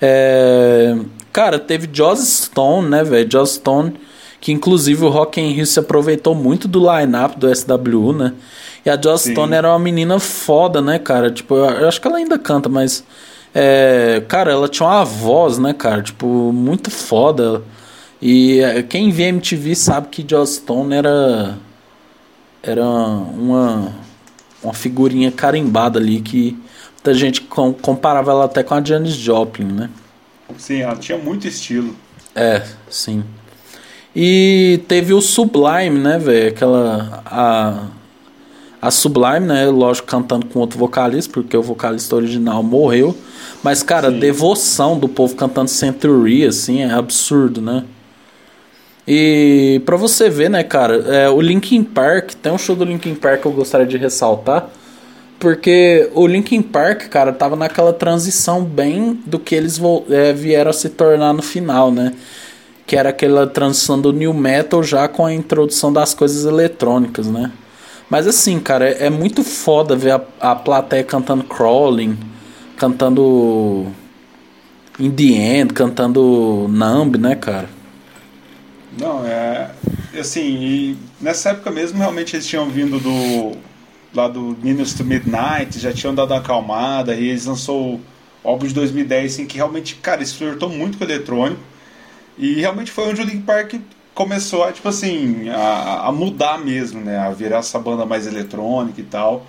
É, 0.00 0.96
cara, 1.32 1.58
teve 1.58 1.88
Joss 1.92 2.46
Stone, 2.46 2.88
né, 2.88 3.04
velho? 3.04 3.30
Joss 3.30 3.56
Stone, 3.56 3.94
que 4.40 4.50
inclusive 4.50 5.04
o 5.04 5.08
Rock 5.08 5.40
in 5.40 5.52
Rio 5.52 5.66
se 5.66 5.78
aproveitou 5.78 6.34
muito 6.34 6.66
do 6.66 6.80
line-up 6.80 7.38
do 7.38 7.54
SWU, 7.54 8.12
né? 8.14 8.32
E 8.84 8.88
a 8.88 8.98
Joss 9.00 9.30
Stone 9.30 9.54
era 9.54 9.68
uma 9.68 9.78
menina 9.78 10.18
foda, 10.18 10.80
né, 10.80 10.98
cara? 10.98 11.30
Tipo, 11.30 11.54
eu 11.54 11.86
acho 11.86 12.00
que 12.00 12.08
ela 12.08 12.16
ainda 12.16 12.38
canta, 12.38 12.68
mas. 12.68 13.04
É, 13.54 14.22
cara, 14.26 14.52
ela 14.52 14.68
tinha 14.68 14.88
uma 14.88 15.04
voz, 15.04 15.58
né, 15.58 15.74
cara? 15.74 16.02
Tipo, 16.02 16.26
muito 16.26 16.90
foda. 16.90 17.62
E 18.22 18.60
é, 18.60 18.82
quem 18.82 19.10
vê 19.10 19.24
MTV 19.24 19.74
sabe 19.74 20.08
que 20.08 20.24
Joss 20.26 20.56
Stone 20.56 20.94
era. 20.94 21.58
Era 22.62 22.84
uma. 22.84 24.10
Uma 24.62 24.74
figurinha 24.74 25.32
carimbada 25.32 25.98
ali 25.98 26.20
que 26.20 26.54
muita 27.00 27.14
gente 27.14 27.40
com, 27.40 27.72
comparava 27.72 28.30
ela 28.30 28.44
até 28.44 28.62
com 28.62 28.74
a 28.74 28.84
Janis 28.84 29.14
Joplin, 29.14 29.64
né? 29.64 29.90
Sim, 30.58 30.80
ela 30.80 30.96
tinha 30.96 31.16
muito 31.16 31.48
estilo. 31.48 31.96
É, 32.34 32.62
sim. 32.88 33.24
E 34.14 34.82
teve 34.86 35.14
o 35.14 35.20
Sublime, 35.20 35.98
né, 35.98 36.18
velho? 36.18 36.48
Aquela. 36.50 37.22
A, 37.24 37.86
a 38.82 38.90
Sublime, 38.90 39.46
né? 39.46 39.66
Lógico, 39.66 40.08
cantando 40.08 40.46
com 40.46 40.58
outro 40.58 40.78
vocalista, 40.78 41.32
porque 41.32 41.56
o 41.56 41.62
vocalista 41.62 42.16
original 42.16 42.62
morreu. 42.62 43.16
Mas, 43.62 43.82
cara, 43.82 44.08
a 44.08 44.10
devoção 44.10 44.98
do 44.98 45.08
povo 45.08 45.34
cantando 45.36 45.70
Century, 45.70 46.46
assim, 46.46 46.82
é 46.82 46.90
absurdo, 46.90 47.60
né? 47.60 47.84
E 49.06 49.80
pra 49.84 49.96
você 49.96 50.28
ver, 50.28 50.50
né, 50.50 50.62
cara, 50.62 50.96
é, 50.96 51.28
o 51.28 51.40
Linkin 51.40 51.82
Park, 51.82 52.32
tem 52.34 52.52
um 52.52 52.58
show 52.58 52.76
do 52.76 52.84
Linkin 52.84 53.14
Park 53.14 53.40
que 53.42 53.46
eu 53.46 53.52
gostaria 53.52 53.86
de 53.86 53.96
ressaltar. 53.96 54.70
Porque 55.38 56.10
o 56.14 56.26
Linkin 56.26 56.60
Park, 56.60 57.08
cara, 57.08 57.32
tava 57.32 57.56
naquela 57.56 57.94
transição 57.94 58.62
bem 58.62 59.18
do 59.24 59.38
que 59.38 59.54
eles 59.54 59.80
é, 60.10 60.34
vieram 60.34 60.70
a 60.70 60.74
se 60.74 60.90
tornar 60.90 61.32
no 61.32 61.40
final, 61.40 61.90
né? 61.90 62.12
Que 62.86 62.94
era 62.94 63.08
aquela 63.08 63.46
transição 63.46 63.98
do 63.98 64.12
new 64.12 64.34
metal 64.34 64.82
já 64.82 65.08
com 65.08 65.24
a 65.24 65.32
introdução 65.32 65.90
das 65.90 66.12
coisas 66.12 66.44
eletrônicas, 66.44 67.26
né? 67.26 67.50
Mas 68.10 68.26
assim, 68.26 68.60
cara, 68.60 68.86
é, 68.86 69.06
é 69.06 69.10
muito 69.10 69.42
foda 69.42 69.96
ver 69.96 70.10
a, 70.10 70.20
a 70.40 70.54
plateia 70.54 71.02
cantando 71.02 71.44
Crawling, 71.44 72.18
cantando 72.76 73.86
In 74.98 75.10
The 75.10 75.22
End, 75.22 75.72
cantando 75.72 76.66
Numb, 76.68 77.16
né, 77.16 77.34
cara? 77.34 77.79
Não, 78.98 79.24
é. 79.24 79.70
Assim, 80.18 80.98
nessa 81.20 81.50
época 81.50 81.70
mesmo, 81.70 81.98
realmente 81.98 82.34
eles 82.36 82.46
tinham 82.46 82.68
vindo 82.68 82.98
do. 82.98 83.56
lá 84.14 84.28
do 84.28 84.56
Minus 84.62 84.94
to 84.94 85.04
Midnight, 85.04 85.78
já 85.78 85.92
tinham 85.92 86.14
dado 86.14 86.34
a 86.34 86.38
acalmada, 86.38 87.14
e 87.14 87.28
eles 87.28 87.46
lançou 87.46 88.00
o 88.42 88.48
álbum 88.48 88.66
de 88.66 88.74
2010, 88.74 89.32
assim, 89.32 89.46
que 89.46 89.56
realmente, 89.56 89.96
cara, 89.96 90.18
eles 90.18 90.32
flertou 90.32 90.68
muito 90.68 90.98
com 90.98 91.04
o 91.04 91.06
eletrônico. 91.06 91.60
E 92.38 92.54
realmente 92.54 92.90
foi 92.90 93.08
onde 93.08 93.20
o 93.20 93.24
Link 93.24 93.42
Park 93.42 93.74
começou 94.14 94.64
a, 94.64 94.72
tipo 94.72 94.88
assim, 94.88 95.48
a, 95.50 96.08
a 96.08 96.12
mudar 96.12 96.58
mesmo, 96.58 97.00
né? 97.00 97.18
A 97.18 97.30
virar 97.30 97.58
essa 97.58 97.78
banda 97.78 98.06
mais 98.06 98.26
eletrônica 98.26 99.00
e 99.00 99.04
tal. 99.04 99.46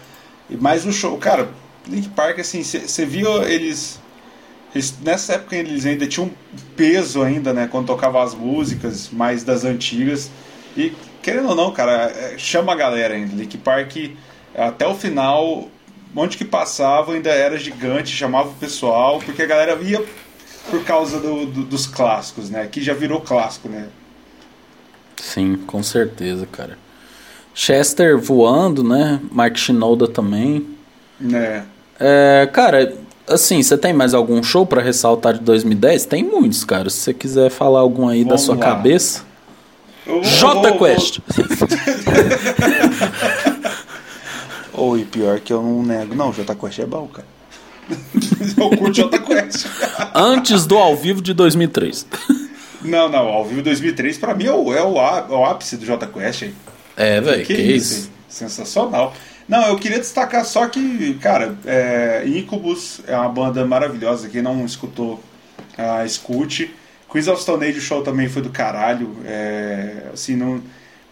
E 0.50 0.58
mais 0.58 0.86
o 0.86 0.92
show, 0.92 1.18
cara, 1.18 1.50
Link 1.88 2.10
Park, 2.10 2.40
assim, 2.40 2.62
você 2.64 3.06
viu 3.06 3.44
eles, 3.44 4.01
eles, 4.74 4.96
Nessa 5.02 5.34
época 5.34 5.56
eles 5.56 5.86
ainda 5.86 6.08
tinham 6.08 6.32
peso 6.76 7.22
ainda, 7.22 7.54
né? 7.54 7.68
Quando 7.70 7.88
tocavam 7.88 8.22
as 8.22 8.34
músicas 8.34 9.10
mais 9.12 9.44
das 9.44 9.66
antigas. 9.66 10.30
E 10.76 10.94
querendo 11.22 11.50
ou 11.50 11.56
não, 11.56 11.72
cara, 11.72 12.12
é, 12.12 12.38
chama 12.38 12.72
a 12.74 12.76
galera 12.76 13.14
ainda. 13.14 13.36
Link 13.36 13.58
Park, 13.58 13.96
até 14.56 14.88
o 14.88 14.96
final, 14.96 15.68
onde 16.16 16.38
que 16.38 16.46
passava 16.46 17.14
ainda 17.14 17.30
era 17.30 17.58
gigante, 17.58 18.16
chamava 18.16 18.50
o 18.50 18.54
pessoal, 18.54 19.20
porque 19.20 19.42
a 19.42 19.48
galera 19.48 19.78
ia 19.82 20.04
por 20.70 20.84
causa 20.84 21.20
do, 21.20 21.46
do, 21.46 21.64
dos 21.64 21.88
clássicos, 21.88 22.50
né? 22.50 22.68
Que 22.72 22.82
já 22.82 22.94
virou 22.94 23.22
clássico, 23.22 23.68
né? 23.68 23.88
Sim, 25.18 25.56
com 25.56 25.84
certeza, 25.84 26.48
cara. 26.52 26.78
Chester 27.54 28.18
voando, 28.18 28.84
né? 28.84 29.20
Mark 29.32 29.58
Shinoda 29.58 30.08
também. 30.08 30.66
É. 31.34 31.64
é 32.00 32.50
cara, 32.52 32.96
assim, 33.32 33.62
você 33.62 33.78
tem 33.78 33.94
mais 33.94 34.14
algum 34.14 34.42
show 34.44 34.66
para 34.66 34.82
ressaltar 34.82 35.34
de 35.34 35.42
2010? 35.42 36.06
Tem 36.06 36.24
muitos, 36.24 36.64
cara. 36.64 36.90
Se 36.90 36.98
você 36.98 37.14
quiser 37.14 37.50
falar 37.50 37.80
algum 37.80 38.08
aí 38.08 38.24
Vamos 38.24 38.42
da 38.42 38.46
sua 38.46 38.56
lá. 38.56 38.62
cabeça. 38.62 39.24
J 40.06 40.78
Quest! 40.78 41.20
Oi, 44.74 45.06
pior 45.06 45.40
que 45.40 45.54
eu 45.54 45.62
não 45.62 45.84
nego. 45.84 46.16
Não, 46.16 46.32
J 46.32 46.56
Quest 46.56 46.80
é 46.80 46.86
bom, 46.86 47.08
cara. 47.08 47.28
eu 48.58 48.70
curto 48.78 48.94
J 48.94 49.20
Quest. 49.20 49.68
Antes 50.14 50.66
do 50.66 50.78
ao 50.78 50.96
vivo 50.96 51.22
de 51.22 51.34
2003. 51.34 52.08
Não, 52.82 53.10
não, 53.10 53.28
ao 53.28 53.46
vivo 53.46 53.62
2003 53.62 54.18
pra 54.18 54.34
mim 54.34 54.46
é 54.46 54.52
o, 54.52 54.74
é 54.74 54.82
o, 54.82 54.94
o 54.94 55.46
ápice 55.46 55.78
do 55.78 55.86
J 55.86 56.08
Quest 56.08 56.44
aí. 56.44 56.54
É, 56.98 57.22
velho, 57.22 57.46
que, 57.46 57.54
que, 57.54 57.62
isso. 57.62 57.94
isso 57.94 58.12
Sensacional. 58.28 59.14
Não, 59.52 59.68
eu 59.68 59.78
queria 59.78 60.00
destacar 60.00 60.46
só 60.46 60.70
que, 60.70 61.16
cara, 61.16 61.58
é, 61.66 62.24
Incubus 62.26 63.02
é 63.06 63.14
uma 63.18 63.28
banda 63.28 63.66
maravilhosa. 63.66 64.30
Quem 64.30 64.42
não 64.42 64.66
escutou, 64.66 65.22
uh, 65.78 66.06
escute. 66.06 66.74
Quiz 67.10 67.28
of 67.28 67.42
Stone 67.42 67.66
Age, 67.66 67.80
o 67.80 67.82
show 67.82 68.02
também 68.02 68.30
foi 68.30 68.42
do 68.42 68.50
caralho. 68.50 69.14
É, 69.26 70.04
assim, 70.14 70.38
não... 70.38 70.64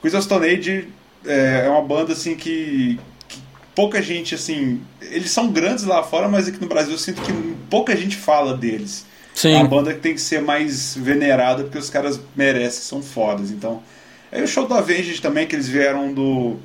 Of 0.02 0.22
Stone 0.22 0.48
Age 0.48 0.88
é, 1.26 1.64
é 1.66 1.70
uma 1.70 1.82
banda 1.82 2.14
assim 2.14 2.38
que, 2.38 2.98
que, 3.28 3.42
pouca 3.76 4.02
gente, 4.02 4.34
assim. 4.36 4.82
Eles 5.02 5.32
são 5.32 5.52
grandes 5.52 5.84
lá 5.84 6.02
fora, 6.02 6.30
mas 6.30 6.48
aqui 6.48 6.62
no 6.62 6.68
Brasil 6.70 6.94
eu 6.94 6.98
sinto 6.98 7.22
que 7.22 7.34
pouca 7.70 7.94
gente 7.94 8.16
fala 8.16 8.56
deles. 8.56 9.06
Sim. 9.36 9.52
É 9.52 9.58
uma 9.58 9.68
banda 9.68 9.94
que 9.94 10.00
tem 10.00 10.14
que 10.14 10.22
ser 10.22 10.42
mais 10.42 10.96
venerada 10.96 11.64
porque 11.64 11.78
os 11.78 11.90
caras 11.90 12.18
merecem, 12.38 12.84
são 12.84 13.04
fodas. 13.04 13.52
Então, 13.52 13.84
aí 14.32 14.42
o 14.42 14.48
show 14.48 14.66
do 14.66 14.76
Avenged 14.76 15.22
também, 15.22 15.46
que 15.46 15.58
eles 15.58 15.68
vieram 15.68 16.14
do 16.14 16.58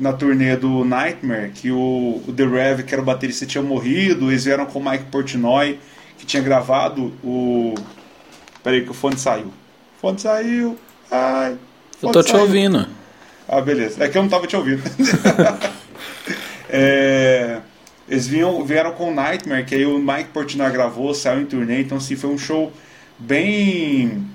na 0.00 0.14
turnê 0.14 0.56
do 0.56 0.82
Nightmare, 0.82 1.50
que 1.50 1.70
o, 1.70 2.22
o 2.26 2.32
The 2.34 2.44
Rev, 2.44 2.82
que 2.84 2.94
era 2.94 3.02
o 3.02 3.04
baterista, 3.04 3.44
tinha 3.44 3.62
morrido, 3.62 4.30
eles 4.30 4.46
vieram 4.46 4.64
com 4.64 4.78
o 4.78 4.90
Mike 4.90 5.04
Portnoy, 5.04 5.78
que 6.18 6.24
tinha 6.24 6.42
gravado 6.42 7.12
o. 7.22 7.74
Peraí, 8.64 8.82
que 8.82 8.90
o 8.90 8.94
fone 8.94 9.18
saiu. 9.18 9.48
O 9.48 10.00
fone 10.00 10.18
saiu. 10.18 10.78
Ai. 11.10 11.56
Eu 12.02 12.10
tô 12.10 12.22
te 12.22 12.34
ouvindo. 12.34 12.86
Ah, 13.46 13.60
beleza. 13.60 14.02
É 14.02 14.08
que 14.08 14.16
eu 14.16 14.22
não 14.22 14.28
tava 14.30 14.46
te 14.46 14.56
ouvindo. 14.56 14.82
é. 16.70 17.58
Eles 18.08 18.26
vinham, 18.26 18.64
vieram 18.64 18.92
com 18.92 19.14
Nightmare, 19.14 19.64
que 19.64 19.74
aí 19.74 19.86
o 19.86 19.98
Mike 19.98 20.30
Portnoy 20.30 20.70
gravou, 20.70 21.14
saiu 21.14 21.42
em 21.42 21.46
turnê, 21.46 21.82
então 21.82 21.98
assim, 21.98 22.16
foi 22.16 22.30
um 22.30 22.38
show 22.38 22.72
bem 23.16 24.26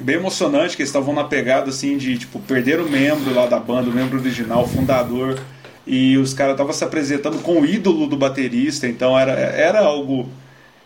bem 0.00 0.16
emocionante, 0.16 0.76
que 0.76 0.82
eles 0.82 0.90
estavam 0.90 1.14
na 1.14 1.24
pegada 1.24 1.70
assim 1.70 1.96
de 1.96 2.18
tipo 2.18 2.40
perder 2.40 2.80
o 2.80 2.88
membro 2.88 3.32
lá 3.34 3.46
da 3.46 3.58
banda, 3.58 3.90
o 3.90 3.92
membro 3.92 4.18
original, 4.18 4.64
o 4.64 4.68
fundador, 4.68 5.40
e 5.86 6.16
os 6.16 6.32
caras 6.32 6.54
estavam 6.54 6.72
se 6.72 6.82
apresentando 6.82 7.38
com 7.42 7.60
o 7.60 7.66
ídolo 7.66 8.06
do 8.06 8.16
baterista, 8.16 8.88
então 8.88 9.18
era, 9.18 9.32
era 9.32 9.80
algo 9.80 10.28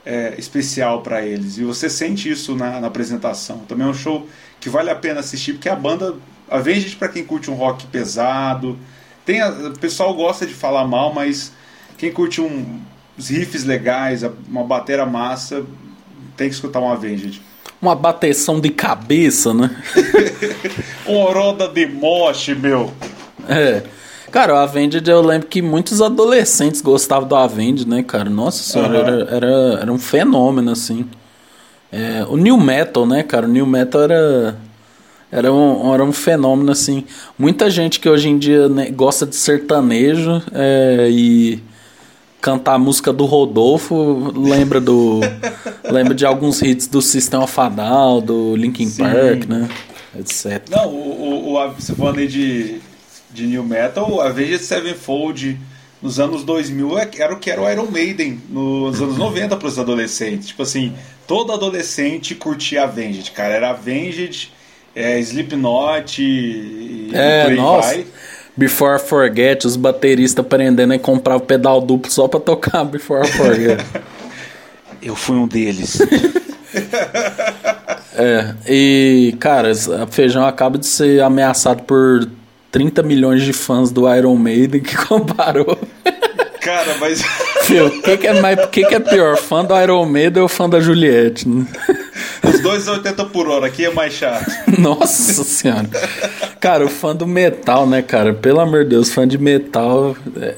é, 0.05 0.35
especial 0.39 1.03
para 1.03 1.25
eles. 1.25 1.59
E 1.59 1.65
você 1.65 1.89
sente 1.89 2.31
isso 2.31 2.57
na, 2.57 2.81
na, 2.81 2.87
apresentação. 2.87 3.59
Também 3.69 3.87
é 3.87 3.91
um 3.91 3.95
show 3.95 4.27
que 4.61 4.69
vale 4.69 4.91
a 4.91 4.95
pena 4.95 5.21
assistir, 5.21 5.53
porque 5.53 5.69
a 5.69 5.77
banda, 5.77 6.17
a 6.51 6.59
vez 6.59 6.95
para 6.95 7.09
quem 7.09 7.25
curte 7.25 7.51
um 7.51 7.55
rock 7.55 7.87
pesado, 7.87 8.79
tem 9.25 9.41
a, 9.41 9.51
o 9.51 9.79
pessoal 9.79 10.15
gosta 10.15 10.47
de 10.47 10.55
falar 10.55 10.87
mal, 10.87 11.13
mas 11.15 11.53
quem 11.97 12.11
curte 12.11 12.41
um, 12.41 12.81
uns 13.19 13.29
riffs 13.29 13.65
legais, 13.65 14.23
uma 14.49 14.65
batera 14.65 15.07
massa, 15.07 15.65
tem 16.37 16.49
que 16.49 16.55
escutar 16.55 16.81
uma 16.81 16.95
Avenged. 16.95 17.41
Uma 17.81 17.95
bateção 17.95 18.61
de 18.61 18.71
cabeça, 18.71 19.55
né? 19.55 19.71
uma 21.07 21.33
roda 21.33 21.69
de 21.69 21.87
moche, 21.87 22.55
meu. 22.55 22.93
É. 23.49 23.83
Cara, 24.31 24.55
o 24.55 24.57
Avenged 24.57 25.09
eu 25.09 25.23
lembro 25.23 25.49
que 25.49 25.63
muitos 25.63 26.03
adolescentes 26.03 26.83
gostavam 26.83 27.27
do 27.27 27.35
Avenged, 27.35 27.89
né, 27.89 28.03
cara? 28.03 28.29
Nossa 28.29 28.63
senhora, 28.63 28.99
uhum. 28.99 29.07
era, 29.07 29.37
era, 29.37 29.81
era 29.83 29.93
um 29.93 29.99
fenômeno, 29.99 30.71
assim. 30.71 31.07
É, 31.91 32.25
o 32.29 32.37
New 32.37 32.59
Metal, 32.59 33.07
né, 33.07 33.23
cara? 33.23 33.47
O 33.47 33.49
New 33.49 33.67
Metal 33.67 34.03
era. 34.03 34.57
Era 35.31 35.53
um, 35.53 35.93
era 35.93 36.03
um 36.03 36.13
fenômeno, 36.13 36.73
assim. 36.73 37.05
Muita 37.39 37.69
gente 37.69 38.01
que 38.01 38.09
hoje 38.09 38.29
em 38.31 38.39
dia 38.39 38.69
né, 38.69 38.91
gosta 38.91 39.27
de 39.27 39.37
sertanejo 39.37 40.43
é, 40.53 41.09
e 41.11 41.63
cantar 42.41 42.75
a 42.75 42.79
música 42.79 43.13
do 43.13 43.25
Rodolfo 43.25 44.33
lembra 44.37 44.81
do. 44.81 45.21
lembra 45.85 46.15
de 46.15 46.25
alguns 46.25 46.63
hits 46.63 46.87
do 46.87 47.03
Sistema 47.03 47.47
Fadal, 47.47 48.21
do 48.21 48.57
Linkin 48.57 48.89
Sim. 48.89 49.03
Park, 49.03 49.49
né? 49.49 49.69
Etc. 50.19 50.63
Não, 50.71 50.89
o, 50.89 51.53
o, 51.53 51.57
o, 51.57 51.71
você 51.73 51.95
falando 51.95 52.19
aí 52.19 52.27
de, 52.27 52.81
de 53.31 53.47
New 53.47 53.63
Metal, 53.63 54.21
a 54.21 54.29
Avenged 54.29 54.59
Sevenfold 54.59 55.59
nos 56.01 56.21
anos 56.21 56.45
2000 56.45 56.99
é, 56.99 57.11
era 57.19 57.35
o 57.35 57.39
que 57.39 57.51
era 57.51 57.61
o 57.61 57.71
Iron 57.71 57.87
Maiden 57.91 58.41
nos 58.49 59.01
anos 59.03 59.19
90 59.19 59.57
para 59.57 59.69
os 59.69 59.79
adolescentes. 59.79 60.49
Tipo 60.49 60.63
assim, 60.63 60.95
todo 61.27 61.53
adolescente 61.53 62.35
curtia 62.35 62.85
Avenged, 62.85 63.33
cara. 63.33 63.55
Era 63.55 63.71
Avenged, 63.71 64.53
é, 64.95 65.19
Slipknot 65.21 66.23
e, 66.23 67.11
é, 67.13 67.53
e 67.53 67.57
nossa. 67.57 67.95
Vai. 67.95 68.07
Before 68.59 68.97
I 68.97 68.99
Forget, 68.99 69.65
os 69.65 69.77
bateristas 69.77 70.45
aprendendo 70.45 70.93
a 70.93 70.99
comprar 70.99 71.37
o 71.37 71.41
pedal 71.41 71.81
duplo 71.81 72.11
só 72.11 72.27
pra 72.27 72.41
tocar 72.41 72.85
Before 72.85 73.25
I 73.25 73.31
Forget. 73.31 73.87
Eu 75.01 75.15
fui 75.15 75.37
um 75.37 75.47
deles. 75.47 76.01
é, 78.17 78.55
e, 78.69 79.37
cara, 79.39 79.71
a 79.71 80.07
Feijão 80.09 80.45
acaba 80.45 80.77
de 80.77 80.87
ser 80.87 81.23
ameaçado 81.23 81.85
por 81.85 82.29
30 82.73 83.01
milhões 83.05 83.45
de 83.45 83.53
fãs 83.53 83.93
do 83.93 84.13
Iron 84.13 84.35
Maiden 84.35 84.81
que 84.81 84.97
comparou. 85.07 85.79
Cara, 86.61 86.97
mas. 86.99 87.21
o 87.71 88.03
que, 88.03 88.17
que, 88.17 88.27
é 88.27 88.41
mais, 88.41 88.67
que, 88.67 88.85
que 88.85 88.95
é 88.95 89.01
pior, 89.01 89.37
fã 89.37 89.65
do 89.65 89.79
Iron 89.81 90.07
Maiden 90.07 90.43
ou 90.43 90.49
fã 90.49 90.69
da 90.69 90.81
Juliette? 90.81 91.49
Né? 91.49 91.67
Os 92.43 92.61
dois 92.61 92.89
80 92.89 93.25
por 93.27 93.49
hora, 93.49 93.67
aqui 93.67 93.85
é 93.85 93.91
mais 93.91 94.13
chato. 94.15 94.51
Nossa 94.79 95.45
senhora. 95.45 95.89
Cara, 96.61 96.85
o 96.85 96.89
fã 96.89 97.15
do 97.15 97.27
metal, 97.27 97.87
né, 97.87 98.03
cara? 98.03 98.35
Pelo 98.35 98.61
amor 98.61 98.85
de 98.85 98.91
Deus, 98.91 99.13
fã 99.13 99.27
de 99.27 99.39
metal. 99.39 100.17
É, 100.41 100.55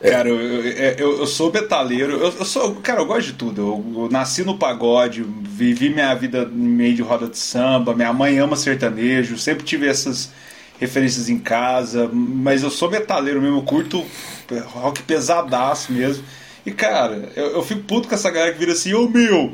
é... 0.00 0.10
Cara, 0.10 0.28
eu, 0.28 0.36
eu, 0.38 1.18
eu, 1.20 1.26
sou 1.26 1.52
metaleiro, 1.52 2.12
eu, 2.12 2.34
eu, 2.38 2.44
sou. 2.44 2.76
Cara, 2.76 3.00
eu 3.00 3.06
gosto 3.06 3.26
de 3.28 3.32
tudo. 3.34 3.60
Eu, 3.60 4.02
eu, 4.02 4.08
nasci 4.10 4.44
no 4.44 4.58
pagode, 4.58 5.24
vivi 5.42 5.90
minha 5.90 6.14
vida 6.14 6.44
no 6.44 6.70
meio 6.70 6.94
de 6.94 7.02
roda 7.02 7.28
de 7.28 7.38
samba, 7.38 7.94
minha 7.94 8.12
mãe 8.12 8.38
ama 8.38 8.56
sertanejo, 8.56 9.36
sempre 9.38 9.64
tive 9.64 9.88
essas 9.88 10.30
referências 10.80 11.28
em 11.28 11.38
casa, 11.38 12.08
mas 12.12 12.62
eu 12.62 12.70
sou 12.70 12.90
metaleiro 12.90 13.40
mesmo, 13.40 13.58
eu 13.58 13.62
curto 13.62 14.04
rock 14.66 15.02
pesadaço 15.02 15.92
mesmo. 15.92 16.24
E 16.64 16.70
cara, 16.70 17.30
eu, 17.34 17.52
eu 17.52 17.62
fico 17.62 17.82
puto 17.82 18.08
com 18.08 18.14
essa 18.14 18.30
galera 18.30 18.52
que 18.52 18.58
vira 18.58 18.72
assim, 18.72 18.94
ô 18.94 19.04
oh, 19.04 19.08
meu, 19.08 19.52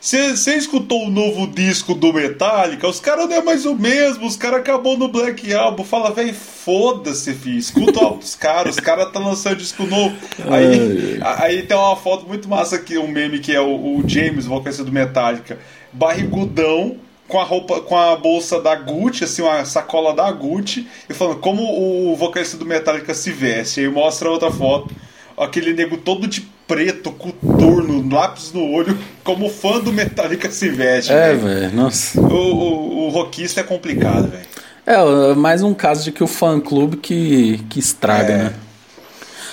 você 0.00 0.54
escutou 0.54 1.06
o 1.06 1.10
novo 1.10 1.48
disco 1.48 1.94
do 1.94 2.12
Metallica? 2.12 2.86
Os 2.86 3.00
caras 3.00 3.28
não 3.28 3.36
é 3.36 3.42
mais 3.42 3.64
o 3.66 3.74
mesmo, 3.74 4.26
os 4.26 4.36
caras 4.36 4.60
acabou 4.60 4.96
no 4.96 5.08
Black 5.08 5.52
Album. 5.52 5.82
Fala, 5.82 6.12
velho, 6.12 6.32
foda-se, 6.32 7.34
filho. 7.34 7.58
Escuta 7.58 8.06
os 8.06 8.36
caras, 8.36 8.76
os 8.76 8.80
caras 8.80 9.10
tá 9.10 9.18
lançando 9.18 9.56
disco 9.56 9.84
novo. 9.84 10.14
Aí, 10.48 11.18
aí 11.22 11.62
tem 11.62 11.76
uma 11.76 11.96
foto 11.96 12.24
muito 12.24 12.48
massa 12.48 12.76
aqui, 12.76 12.96
um 12.98 13.08
meme 13.08 13.40
que 13.40 13.52
é 13.52 13.60
o, 13.60 13.96
o 13.96 14.04
James, 14.06 14.44
vocalista 14.44 14.84
do 14.84 14.92
Metallica, 14.92 15.58
barrigudão, 15.92 16.98
com 17.28 17.40
a 17.40 17.44
roupa, 17.44 17.80
com 17.80 17.96
a 17.96 18.16
bolsa 18.16 18.60
da 18.60 18.74
Gucci, 18.74 19.24
assim, 19.24 19.42
uma 19.42 19.64
sacola 19.64 20.14
da 20.14 20.30
Gucci, 20.30 20.86
e 21.08 21.14
falando 21.14 21.40
como 21.40 21.62
o 21.62 22.16
vocalista 22.16 22.56
do 22.56 22.64
Metallica 22.64 23.14
se 23.14 23.30
veste. 23.30 23.80
Aí 23.80 23.88
mostra 23.88 24.30
outra 24.30 24.50
foto, 24.50 24.94
aquele 25.36 25.72
nego 25.72 25.96
todo 25.96 26.26
de 26.26 26.42
preto, 26.66 27.12
coturno, 27.12 28.08
lápis 28.12 28.52
no 28.52 28.70
olho, 28.70 28.98
como 29.22 29.48
fã 29.48 29.80
do 29.80 29.92
Metallica 29.92 30.50
se 30.50 30.68
veste. 30.68 31.12
É, 31.12 31.34
velho, 31.34 31.72
nossa. 31.74 32.20
O, 32.20 32.24
o, 32.24 33.06
o 33.06 33.08
rockista 33.08 33.60
é 33.60 33.64
complicado, 33.64 34.28
velho. 34.28 34.46
É, 34.86 35.34
mais 35.34 35.62
um 35.62 35.74
caso 35.74 36.04
de 36.04 36.12
que 36.12 36.22
o 36.22 36.28
fã 36.28 36.60
clube 36.60 36.96
que, 36.96 37.58
que 37.68 37.80
estraga, 37.80 38.32
é. 38.32 38.36
né? 38.36 38.54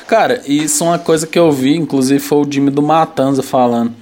Cara, 0.07 0.41
isso 0.45 0.83
é 0.83 0.87
uma 0.87 0.99
coisa 0.99 1.25
que 1.25 1.39
eu 1.39 1.51
vi, 1.51 1.75
inclusive 1.75 2.19
foi 2.19 2.37
o 2.39 2.51
Jimmy 2.51 2.69
do 2.69 2.81
Matanza 2.81 3.41
falando. 3.41 3.93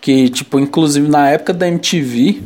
Que, 0.00 0.28
tipo, 0.28 0.58
inclusive 0.58 1.08
na 1.08 1.30
época 1.30 1.54
da 1.54 1.66
MTV, 1.66 2.42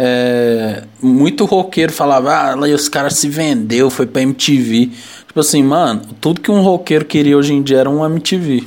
é, 0.00 0.84
muito 1.02 1.44
roqueiro 1.44 1.92
falava, 1.92 2.52
ah, 2.52 2.56
os 2.56 2.88
caras 2.88 3.14
se 3.14 3.28
vendeu, 3.28 3.90
foi 3.90 4.06
pra 4.06 4.22
MTV. 4.22 4.90
Tipo 5.26 5.40
assim, 5.40 5.60
mano, 5.60 6.02
tudo 6.20 6.40
que 6.40 6.52
um 6.52 6.62
roqueiro 6.62 7.04
queria 7.04 7.36
hoje 7.36 7.52
em 7.52 7.60
dia 7.60 7.78
era 7.78 7.90
um 7.90 8.06
MTV. 8.06 8.62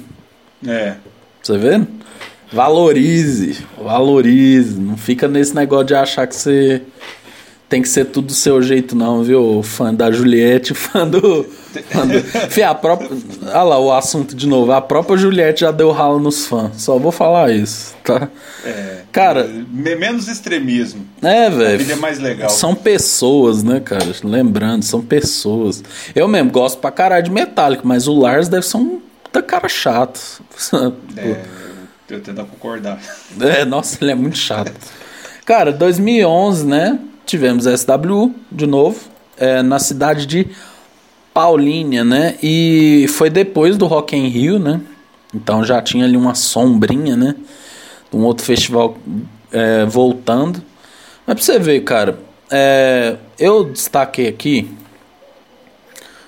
É. 0.68 0.96
Você 1.42 1.58
vendo? 1.58 1.88
Valorize, 2.52 3.66
valorize. 3.82 4.78
Não 4.78 4.98
fica 4.98 5.26
nesse 5.30 5.56
negócio 5.56 5.86
de 5.86 5.96
achar 5.96 6.28
que 6.28 6.36
você 6.36 6.82
tem 7.72 7.82
que 7.82 7.88
ser 7.88 8.04
tudo 8.04 8.28
do 8.28 8.34
seu 8.34 8.62
jeito, 8.62 8.98
não, 8.98 9.24
viu? 9.24 9.64
Fã 9.64 9.94
da 9.94 10.12
Juliette, 10.12 10.74
fã 10.76 11.08
do. 11.08 11.46
Fã 11.90 12.06
do... 12.06 12.22
Fih, 12.50 12.64
a 12.64 12.76
própria. 12.76 13.10
Olha 13.44 13.64
lá 13.64 13.80
o 13.80 13.94
assunto 13.94 14.36
de 14.36 14.46
novo. 14.46 14.74
A 14.74 14.82
própria 14.82 15.16
Juliette 15.16 15.62
já 15.62 15.72
deu 15.72 15.90
ralo 15.92 16.20
nos 16.20 16.46
fãs. 16.46 16.82
Só 16.82 17.00
vou 17.00 17.14
falar 17.14 17.50
isso, 17.50 17.96
tá? 18.04 18.28
É. 18.66 19.04
Cara. 19.14 19.50
Menos 19.70 20.28
extremismo. 20.28 21.08
É, 21.22 21.50
velho. 21.50 21.76
A 21.76 21.78
vida 21.78 21.94
é 21.94 21.96
mais 21.96 22.20
legal. 22.20 22.50
São 22.50 22.76
pessoas, 22.76 23.64
né, 23.64 23.80
cara? 23.80 24.12
Lembrando, 24.22 24.84
são 24.84 25.02
pessoas. 25.02 25.82
Eu 26.14 26.28
mesmo 26.28 26.52
gosto 26.52 26.78
pra 26.78 26.92
caralho 26.92 27.24
de 27.24 27.32
metálico, 27.32 27.88
mas 27.88 28.06
o 28.06 28.14
Lars 28.14 28.50
deve 28.50 28.66
ser 28.66 28.76
um 28.76 29.02
tá 29.32 29.42
cara 29.42 29.70
chato. 29.70 30.20
É, 31.16 31.40
eu 32.10 32.20
tento 32.20 32.44
concordar. 32.46 33.00
É, 33.40 33.64
nossa, 33.64 33.98
ele 34.02 34.12
é 34.12 34.16
muito 34.16 34.38
chato. 34.38 34.74
Cara, 35.46 35.72
2011, 35.72 36.66
né? 36.66 37.00
Tivemos 37.32 37.64
SW 37.64 38.32
de 38.52 38.68
novo, 38.68 39.00
é, 39.38 39.64
na 39.64 39.80
cidade 39.80 40.26
de 40.26 40.48
Paulínia, 41.34 42.04
né? 42.04 42.36
E 42.44 43.06
foi 43.08 43.30
depois 43.30 43.78
do 43.78 43.88
Rock 43.88 44.18
in 44.18 44.28
Rio, 44.28 44.60
né? 44.60 44.82
Então 45.34 45.64
já 45.64 45.82
tinha 45.82 46.04
ali 46.04 46.18
uma 46.18 46.36
sombrinha, 46.36 47.16
né? 47.16 47.36
Um 48.14 48.24
outro 48.24 48.46
festival 48.46 48.98
é, 49.50 49.86
voltando. 49.86 50.62
Mas 51.26 51.36
pra 51.36 51.44
você 51.44 51.58
ver, 51.58 51.80
cara, 51.82 52.20
é, 52.50 53.16
eu 53.40 53.64
destaquei 53.64 54.28
aqui 54.28 54.70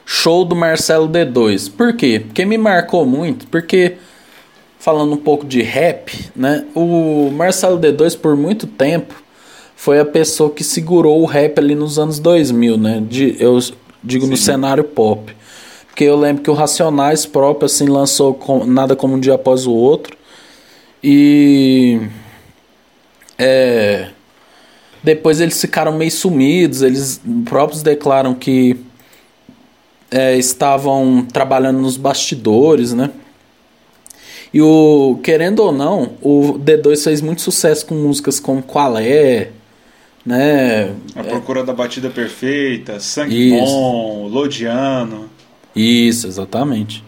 show 0.05 0.45
do 0.45 0.55
Marcelo 0.55 1.09
D2. 1.09 1.69
Por 1.69 1.93
quê? 1.97 2.21
Porque 2.25 2.45
me 2.45 2.57
marcou 2.57 3.05
muito, 3.05 3.45
porque 3.47 3.97
falando 4.79 5.13
um 5.13 5.17
pouco 5.17 5.45
de 5.45 5.61
rap, 5.61 6.31
né? 6.33 6.65
O 6.73 7.29
Marcelo 7.29 7.77
D2 7.77 8.17
por 8.17 8.37
muito 8.37 8.65
tempo 8.65 9.22
foi 9.83 9.99
a 9.99 10.05
pessoa 10.05 10.49
que 10.49 10.63
segurou 10.63 11.21
o 11.21 11.25
rap 11.25 11.59
ali 11.59 11.75
nos 11.75 11.99
anos 11.99 12.17
2000, 12.17 12.77
né? 12.77 13.03
De, 13.05 13.35
eu 13.37 13.59
digo 14.01 14.23
Sim. 14.23 14.31
no 14.31 14.37
cenário 14.37 14.81
pop. 14.85 15.35
Porque 15.87 16.05
eu 16.05 16.15
lembro 16.15 16.41
que 16.41 16.49
o 16.49 16.53
Racionais 16.53 17.25
próprio 17.25 17.65
assim 17.65 17.87
lançou 17.87 18.33
com, 18.33 18.63
nada 18.63 18.95
como 18.95 19.15
um 19.15 19.19
dia 19.19 19.33
após 19.33 19.67
o 19.67 19.73
outro. 19.73 20.15
E 21.03 21.99
é, 23.37 24.07
depois 25.03 25.41
eles 25.41 25.59
ficaram 25.59 25.91
meio 25.91 26.11
sumidos, 26.11 26.81
eles 26.81 27.19
próprios 27.43 27.83
declaram 27.83 28.33
que 28.33 28.77
é, 30.09 30.37
estavam 30.37 31.27
trabalhando 31.29 31.79
nos 31.79 31.97
bastidores, 31.97 32.93
né? 32.93 33.09
E 34.53 34.61
o 34.61 35.19
querendo 35.21 35.59
ou 35.59 35.73
não, 35.73 36.13
o 36.21 36.57
D2 36.57 37.03
fez 37.03 37.19
muito 37.19 37.41
sucesso 37.41 37.85
com 37.85 37.95
músicas 37.95 38.39
como 38.39 38.63
Qual 38.63 38.97
é, 38.97 39.49
né? 40.25 40.93
A 41.15 41.23
Procura 41.23 41.61
é... 41.61 41.63
da 41.63 41.73
Batida 41.73 42.09
Perfeita, 42.09 42.99
Sangue 42.99 43.55
Isso. 43.55 43.65
Bom, 43.65 44.27
Lodiano. 44.27 45.29
Isso, 45.75 46.27
exatamente. 46.27 47.03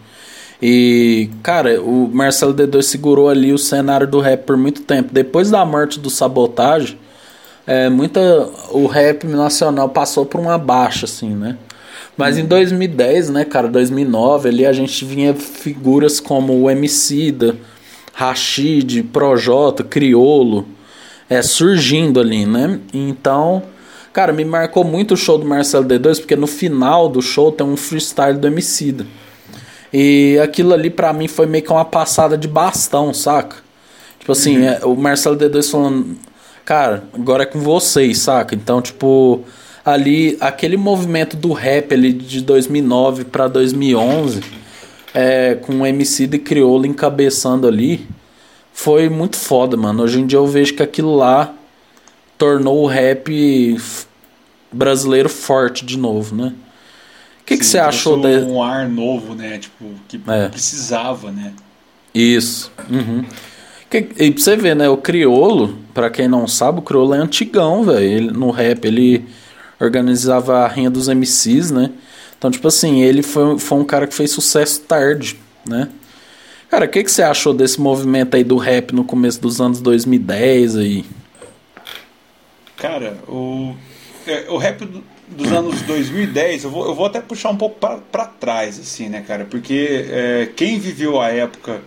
E, 0.62 1.30
cara, 1.44 1.82
o 1.82 2.10
Marcelo 2.12 2.54
D2 2.54 2.82
segurou 2.84 3.30
ali 3.30 3.54
o 3.54 3.58
cenário 3.58 4.08
do 4.08 4.20
rap 4.20 4.46
por 4.46 4.58
muito 4.58 4.82
tempo. 4.82 5.14
Depois 5.14 5.52
da 5.52 5.64
morte 5.66 6.00
do 6.00 6.10
Sabotagem, 6.10 6.98
é, 7.68 7.90
muita, 7.90 8.50
o 8.72 8.88
rap 8.88 9.26
nacional 9.26 9.90
passou 9.90 10.26
por 10.26 10.40
uma 10.40 10.58
baixa, 10.58 11.06
assim, 11.06 11.30
né? 11.30 11.58
Mas 12.18 12.38
em 12.38 12.46
2010, 12.46 13.30
né, 13.30 13.44
cara, 13.44 13.68
2009, 13.68 14.48
ali 14.48 14.66
a 14.66 14.72
gente 14.72 15.04
vinha 15.04 15.34
figuras 15.34 16.20
como 16.20 16.54
o 16.54 16.70
Emicida, 16.70 17.58
Rashid, 18.14 19.04
Projota, 19.04 19.84
Criolo, 19.84 20.66
é, 21.30 21.42
surgindo 21.42 22.20
ali, 22.20 22.46
né? 22.46 22.80
Então, 22.94 23.64
cara, 24.14 24.32
me 24.32 24.46
marcou 24.46 24.84
muito 24.84 25.14
o 25.14 25.18
show 25.18 25.38
do 25.38 25.46
Marcelo 25.46 25.86
D2, 25.86 26.20
porque 26.20 26.36
no 26.36 26.48
final 26.48 27.10
do 27.10 27.22
show 27.22 27.52
tem 27.52 27.66
um 27.66 27.78
freestyle 27.78 28.38
do 28.38 28.48
Emicida. 28.48 29.06
E 29.92 30.38
aquilo 30.44 30.74
ali 30.74 30.90
para 30.90 31.14
mim 31.14 31.28
foi 31.28 31.46
meio 31.46 31.64
que 31.64 31.72
uma 31.72 31.86
passada 31.86 32.38
de 32.38 32.48
bastão, 32.48 33.14
saca? 33.14 33.58
Tipo 34.20 34.32
assim, 34.32 34.58
uhum. 34.58 34.66
é, 34.66 34.80
o 34.84 34.96
Marcelo 34.96 35.38
D2 35.38 35.70
falando, 35.70 36.18
cara, 36.64 37.04
agora 37.14 37.44
é 37.44 37.46
com 37.46 37.60
vocês, 37.60 38.20
saca? 38.20 38.56
Então, 38.56 38.82
tipo, 38.82 39.44
ali 39.86 40.36
aquele 40.42 40.78
movimento 40.78 41.38
do 41.38 41.54
rap 41.54 41.94
ali 41.94 42.12
de 42.12 42.42
2009 42.42 43.26
para 43.26 43.48
2011, 43.48 44.42
é, 45.14 45.56
com 45.62 45.82
o 45.82 45.86
MC 45.86 46.28
de 46.28 46.40
Criolo 46.40 46.86
encabeçando 46.86 47.68
ali, 47.68 48.08
foi 48.76 49.08
muito 49.08 49.38
foda, 49.38 49.78
mano. 49.78 50.04
Hoje 50.04 50.20
em 50.20 50.28
dia 50.28 50.38
eu 50.38 50.46
vejo 50.46 50.74
que 50.76 50.84
aquilo 50.84 51.16
lá 51.16 51.54
tornou 52.38 52.84
o 52.84 52.88
rap 52.88 53.78
brasileiro 54.70 55.30
forte 55.30 55.86
de 55.86 55.98
novo, 55.98 56.36
né? 56.36 56.54
O 57.42 57.46
que, 57.46 57.58
que 57.58 57.66
você 57.66 57.80
achou 57.80 58.20
de... 58.20 58.28
um 58.40 58.62
ar 58.62 58.88
novo, 58.88 59.34
né? 59.34 59.58
Tipo, 59.60 59.86
que 60.10 60.20
é. 60.28 60.50
precisava, 60.50 61.32
né? 61.32 61.54
Isso. 62.14 62.70
Uhum. 62.90 63.24
Que, 63.90 64.10
e 64.18 64.32
pra 64.32 64.44
você 64.44 64.58
ver, 64.58 64.76
né? 64.76 64.90
O 64.90 64.98
Criolo, 64.98 65.78
para 65.94 66.10
quem 66.10 66.28
não 66.28 66.46
sabe, 66.46 66.80
o 66.80 66.82
Criolo 66.82 67.14
é 67.14 67.18
antigão, 67.18 67.84
velho. 67.86 68.34
No 68.34 68.52
rap, 68.52 68.84
ele 68.84 69.26
organizava 69.80 70.66
a 70.66 70.68
Rinha 70.68 70.90
dos 70.90 71.08
MCs, 71.08 71.72
né? 71.72 71.92
Então, 72.38 72.52
tipo 72.52 72.68
assim, 72.68 73.02
ele 73.02 73.24
foi, 73.24 73.58
foi 73.58 73.78
um 73.78 73.86
cara 73.86 74.06
que 74.06 74.14
fez 74.14 74.32
sucesso 74.32 74.82
tarde, 74.82 75.40
né? 75.66 75.88
Cara, 76.70 76.86
o 76.86 76.90
que, 76.90 77.04
que 77.04 77.12
você 77.12 77.24
achou 77.24 77.54
desse 77.54 77.80
movimento 77.80 78.36
aí 78.36 78.44
do 78.44 78.58
rap 78.58 78.94
no 78.94 79.04
começo 79.04 79.42
dos 79.42 79.62
anos 79.62 79.80
2010 79.82 80.78
aí? 80.78 81.06
Cara, 82.76 83.18
o, 83.28 83.76
é, 84.28 84.46
o 84.50 84.58
rap 84.58 84.88
dos 85.28 85.52
anos 85.52 85.82
2010, 85.84 86.66
eu 86.66 86.70
vou, 86.70 86.86
eu 86.86 86.94
vou 86.94 87.06
até 87.06 87.22
puxar 87.22 87.50
um 87.50 87.58
pouco 87.58 87.80
para 87.80 88.26
trás, 88.26 88.80
assim, 88.80 89.10
né, 89.10 89.24
cara? 89.26 89.46
Porque 89.46 90.06
é, 90.10 90.50
quem 90.56 90.80
viveu 90.80 91.20
a 91.20 91.30
época 91.30 91.82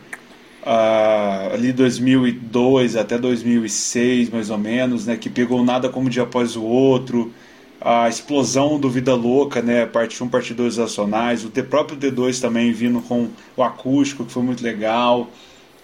ah, 0.64 1.50
ali 1.52 1.72
2002 1.72 2.96
até 2.96 3.16
2006, 3.16 4.30
mais 4.30 4.50
ou 4.50 4.58
menos, 4.58 5.06
né, 5.06 5.16
que 5.16 5.30
pegou 5.30 5.64
nada 5.64 5.88
como 5.88 6.06
um 6.06 6.10
dia 6.10 6.24
após 6.24 6.56
o 6.56 6.62
outro, 6.62 7.32
a 7.80 8.08
explosão 8.08 8.78
do 8.78 8.90
Vida 8.90 9.14
Louca, 9.14 9.62
né, 9.62 9.86
parte 9.86 10.22
1, 10.22 10.28
parte 10.28 10.52
2 10.52 10.78
nacionais, 10.78 11.44
o 11.44 11.50
próprio 11.50 11.96
D2 11.96 12.40
também 12.40 12.72
vindo 12.72 13.00
com 13.02 13.28
o 13.56 13.62
acústico, 13.62 14.24
que 14.24 14.32
foi 14.32 14.42
muito 14.42 14.62
legal. 14.62 15.28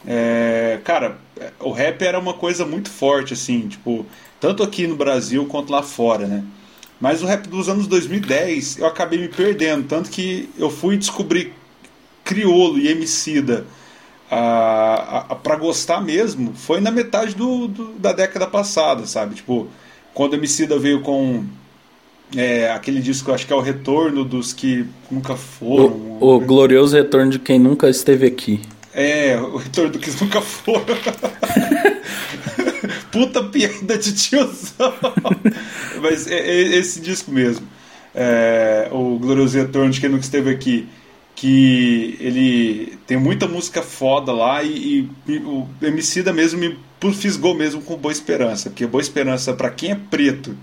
É, 0.07 0.81
cara, 0.85 1.19
o 1.61 1.71
rap 1.71 2.03
era 2.03 2.19
uma 2.19 2.35
coisa 2.35 2.65
muito 2.65 2.91
forte, 2.91 3.33
assim, 3.33 3.69
tipo, 3.69 4.05
tanto 4.41 4.63
aqui 4.63 4.87
no 4.87 4.97
Brasil 4.97 5.47
quanto 5.47 5.73
lá 5.73 5.83
fora, 5.83 6.27
né? 6.27 6.45
Mas 7.01 7.23
o 7.23 7.27
rap 7.27 7.49
dos 7.49 7.69
anos 7.69 7.87
2010 7.87 8.79
eu 8.79 8.87
acabei 8.87 9.19
me 9.19 9.29
perdendo, 9.29 9.87
tanto 9.87 10.11
que 10.11 10.49
eu 10.59 10.71
fui 10.71 10.97
descobrir 10.97 11.53
Criolo 12.25 12.79
e 12.79 12.89
Emicida 12.89 13.67
para 15.43 15.57
gostar 15.57 16.01
mesmo 16.01 16.55
foi 16.55 16.81
na 16.81 16.91
metade 16.91 17.35
do, 17.35 17.69
do, 17.69 17.93
da 17.93 18.13
década 18.13 18.47
passada, 18.47 19.07
sabe? 19.07 19.37
Tipo, 19.37 19.69
quando 20.13 20.35
Emicida 20.35 20.79
veio 20.79 21.03
com 21.03 21.45
é, 22.37 22.71
aquele 22.71 23.01
disco, 23.01 23.33
acho 23.33 23.47
que 23.47 23.53
é 23.53 23.57
o 23.57 23.61
Retorno 23.61 24.25
dos 24.25 24.53
que 24.53 24.85
nunca 25.11 25.37
foram. 25.37 26.19
O, 26.21 26.35
o 26.35 26.41
glorioso 26.41 26.97
retorno 26.97 27.31
de 27.31 27.39
quem 27.39 27.59
nunca 27.59 27.89
esteve 27.89 28.27
aqui. 28.27 28.61
É, 28.93 29.37
o 29.37 29.57
retorno 29.57 29.91
do 29.91 29.99
que 29.99 30.11
nunca 30.23 30.41
foram. 30.41 30.85
Puta 33.11 33.43
piada 33.45 33.99
de 33.99 34.13
tiozão. 34.13 34.95
Mas 36.01 36.29
é, 36.29 36.39
é, 36.39 36.61
esse 36.77 37.01
disco 37.01 37.33
mesmo. 37.33 37.67
É, 38.15 38.89
o 38.93 39.19
Glorioso 39.19 39.59
Retorno 39.59 39.91
de 39.91 40.01
quem 40.01 40.09
nunca 40.09 40.23
esteve 40.23 40.51
aqui. 40.51 40.89
Que 41.35 42.17
ele 42.21 42.97
tem 43.09 43.17
muita 43.17 43.49
música 43.49 43.83
foda 43.83 44.33
lá 44.33 44.63
e, 44.63 45.11
e 45.27 45.37
o 45.39 45.67
Emicida 45.83 46.33
mesmo 46.33 46.61
me 46.61 46.79
fisgou 47.13 47.55
mesmo 47.55 47.83
com 47.83 47.97
Boa 47.97 48.13
Esperança. 48.13 48.71
Porque 48.71 48.87
Boa 48.87 49.03
Esperança, 49.03 49.53
para 49.53 49.71
quem 49.71 49.91
é 49.91 49.97
preto 49.97 50.57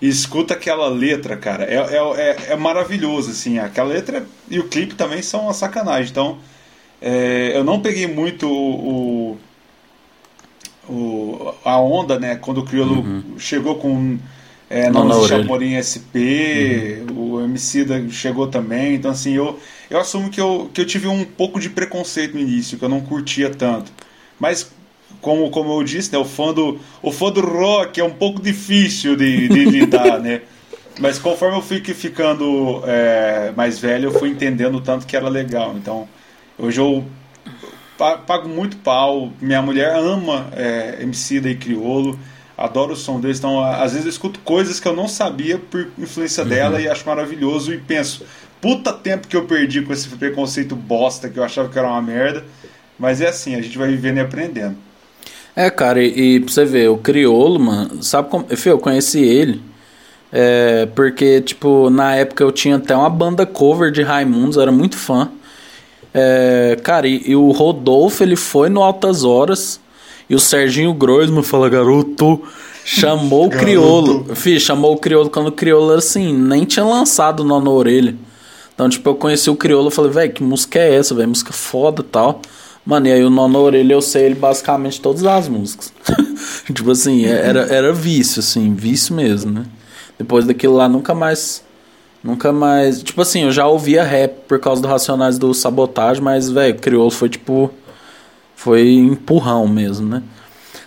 e 0.00 0.08
escuta 0.08 0.54
aquela 0.54 0.88
letra, 0.88 1.36
cara, 1.36 1.64
é, 1.64 1.74
é, 1.74 1.96
é, 1.96 2.52
é, 2.52 2.56
maravilhoso, 2.56 3.30
assim. 3.30 3.58
Aquela 3.58 3.88
letra 3.88 4.24
e 4.48 4.60
o 4.60 4.68
clipe 4.68 4.94
também 4.94 5.22
são 5.22 5.42
uma 5.42 5.52
sacanagem. 5.52 6.10
Então, 6.10 6.38
é, 7.02 7.52
eu 7.54 7.64
não 7.64 7.80
peguei 7.80 8.06
muito 8.06 8.48
o, 8.48 9.38
o, 10.88 11.54
a 11.64 11.78
onda, 11.80 12.18
né? 12.18 12.36
Quando 12.36 12.58
o 12.58 12.64
Criolo 12.64 13.00
uhum. 13.00 13.38
chegou 13.38 13.76
com 13.76 14.18
é, 14.70 14.88
Não 14.88 15.26
Chamorim 15.26 15.80
SP, 15.82 17.02
uhum. 17.10 17.34
o 17.34 17.40
MC 17.40 17.84
da 17.84 18.08
chegou 18.08 18.46
também. 18.46 18.94
Então, 18.94 19.10
assim, 19.10 19.32
eu, 19.32 19.58
eu 19.90 19.98
assumo 19.98 20.30
que 20.30 20.40
eu, 20.40 20.70
que 20.72 20.80
eu 20.80 20.86
tive 20.86 21.08
um 21.08 21.24
pouco 21.24 21.58
de 21.58 21.70
preconceito 21.70 22.34
no 22.34 22.40
início, 22.40 22.78
que 22.78 22.84
eu 22.84 22.88
não 22.88 23.00
curtia 23.00 23.50
tanto. 23.50 23.90
Mas 24.38 24.70
como, 25.20 25.50
como 25.50 25.72
eu 25.72 25.82
disse, 25.82 26.12
né, 26.12 26.18
o, 26.18 26.24
fã 26.24 26.52
do, 26.52 26.78
o 27.02 27.10
fã 27.10 27.30
do 27.30 27.40
rock 27.40 28.00
é 28.00 28.04
um 28.04 28.10
pouco 28.10 28.40
difícil 28.40 29.16
de, 29.16 29.48
de 29.48 29.64
lidar, 29.64 30.20
né? 30.20 30.42
Mas 30.98 31.18
conforme 31.18 31.56
eu 31.56 31.62
fui 31.62 31.80
ficando 31.80 32.82
é, 32.84 33.52
mais 33.56 33.78
velho, 33.78 34.06
eu 34.06 34.18
fui 34.18 34.30
entendendo 34.30 34.80
tanto 34.80 35.06
que 35.06 35.16
era 35.16 35.28
legal. 35.28 35.74
Então, 35.76 36.08
hoje 36.58 36.80
eu 36.80 37.04
pago 38.26 38.48
muito 38.48 38.76
pau. 38.78 39.32
Minha 39.40 39.62
mulher 39.62 39.94
ama 39.94 40.48
é, 40.56 40.98
MC 41.00 41.40
da 41.40 41.50
e 41.50 41.54
Criolo, 41.54 42.18
adoro 42.56 42.94
o 42.94 42.96
som 42.96 43.20
deles. 43.20 43.38
Então, 43.38 43.62
às 43.62 43.92
vezes 43.92 44.06
eu 44.06 44.10
escuto 44.10 44.40
coisas 44.40 44.80
que 44.80 44.88
eu 44.88 44.94
não 44.94 45.06
sabia 45.06 45.58
por 45.58 45.88
influência 45.96 46.42
uhum. 46.42 46.48
dela 46.48 46.80
e 46.80 46.88
acho 46.88 47.06
maravilhoso 47.06 47.72
e 47.72 47.78
penso, 47.78 48.24
puta 48.60 48.92
tempo 48.92 49.28
que 49.28 49.36
eu 49.36 49.44
perdi 49.44 49.82
com 49.82 49.92
esse 49.92 50.08
preconceito 50.08 50.74
bosta 50.74 51.28
que 51.28 51.38
eu 51.38 51.44
achava 51.44 51.68
que 51.68 51.78
era 51.78 51.86
uma 51.86 52.02
merda. 52.02 52.44
Mas 52.98 53.20
é 53.20 53.28
assim, 53.28 53.54
a 53.54 53.62
gente 53.62 53.78
vai 53.78 53.88
vivendo 53.88 54.16
e 54.16 54.20
aprendendo. 54.20 54.76
É, 55.58 55.70
cara, 55.70 56.00
e, 56.00 56.36
e 56.36 56.40
pra 56.40 56.52
você 56.54 56.64
ver, 56.64 56.88
o 56.88 56.96
Criolo, 56.96 57.58
mano, 57.58 58.00
sabe 58.00 58.30
como. 58.30 58.46
Fio, 58.56 58.74
eu 58.74 58.78
conheci 58.78 59.20
ele. 59.20 59.60
É, 60.30 60.86
porque, 60.94 61.40
tipo, 61.40 61.90
na 61.90 62.14
época 62.14 62.44
eu 62.44 62.52
tinha 62.52 62.76
até 62.76 62.94
uma 62.94 63.10
banda 63.10 63.44
cover 63.44 63.90
de 63.90 64.00
Raimundos, 64.00 64.56
era 64.56 64.70
muito 64.70 64.96
fã. 64.96 65.28
É, 66.14 66.76
cara, 66.84 67.08
e, 67.08 67.30
e, 67.30 67.34
o 67.34 67.50
Rodolfo, 67.50 68.22
ele 68.22 68.36
foi 68.36 68.68
no 68.68 68.84
Altas 68.84 69.24
Horas. 69.24 69.80
E 70.30 70.34
o 70.36 70.38
Serginho 70.38 70.94
Groisman 70.94 71.42
fala, 71.42 71.68
garoto, 71.68 72.40
chamou 72.84 73.46
o 73.46 73.50
Criolo. 73.58 74.32
Fih, 74.36 74.60
chamou 74.60 74.92
o 74.92 74.96
Criolo 74.96 75.28
quando 75.28 75.48
o 75.48 75.52
Criolo, 75.52 75.92
assim, 75.92 76.32
nem 76.32 76.64
tinha 76.64 76.84
lançado 76.84 77.42
nó 77.42 77.58
na 77.60 77.70
orelha. 77.70 78.14
Então, 78.72 78.88
tipo, 78.88 79.10
eu 79.10 79.16
conheci 79.16 79.50
o 79.50 79.56
Criolo, 79.56 79.88
e 79.88 79.90
falei, 79.90 80.12
velho, 80.12 80.32
que 80.32 80.42
música 80.44 80.78
é 80.78 80.94
essa, 80.94 81.16
velho? 81.16 81.30
Música 81.30 81.52
foda 81.52 82.02
e 82.02 82.04
tal. 82.04 82.40
Mano, 82.88 83.06
e 83.06 83.12
aí 83.12 83.22
o 83.22 83.28
Nono 83.28 83.58
Orelha 83.58 83.92
eu 83.92 84.00
sei 84.00 84.24
ele 84.24 84.34
basicamente 84.34 84.98
todas 84.98 85.22
as 85.22 85.46
músicas. 85.46 85.92
tipo 86.72 86.90
assim, 86.90 87.26
é, 87.26 87.46
era, 87.46 87.60
era 87.70 87.92
vício, 87.92 88.40
assim, 88.40 88.72
vício 88.72 89.14
mesmo, 89.14 89.52
né? 89.52 89.66
Depois 90.18 90.46
daquilo 90.46 90.74
lá 90.74 90.88
nunca 90.88 91.14
mais. 91.14 91.62
Nunca 92.24 92.50
mais. 92.50 93.02
Tipo 93.02 93.20
assim, 93.20 93.42
eu 93.42 93.52
já 93.52 93.66
ouvia 93.66 94.02
rap 94.02 94.36
por 94.48 94.58
causa 94.58 94.80
do 94.80 94.88
Racionais 94.88 95.36
do 95.36 95.52
Sabotagem, 95.52 96.22
mas, 96.22 96.50
velho, 96.50 96.78
Crioulo 96.78 97.10
foi 97.10 97.28
tipo. 97.28 97.70
Foi 98.56 98.90
empurrão 98.90 99.68
mesmo, 99.68 100.08
né? 100.08 100.22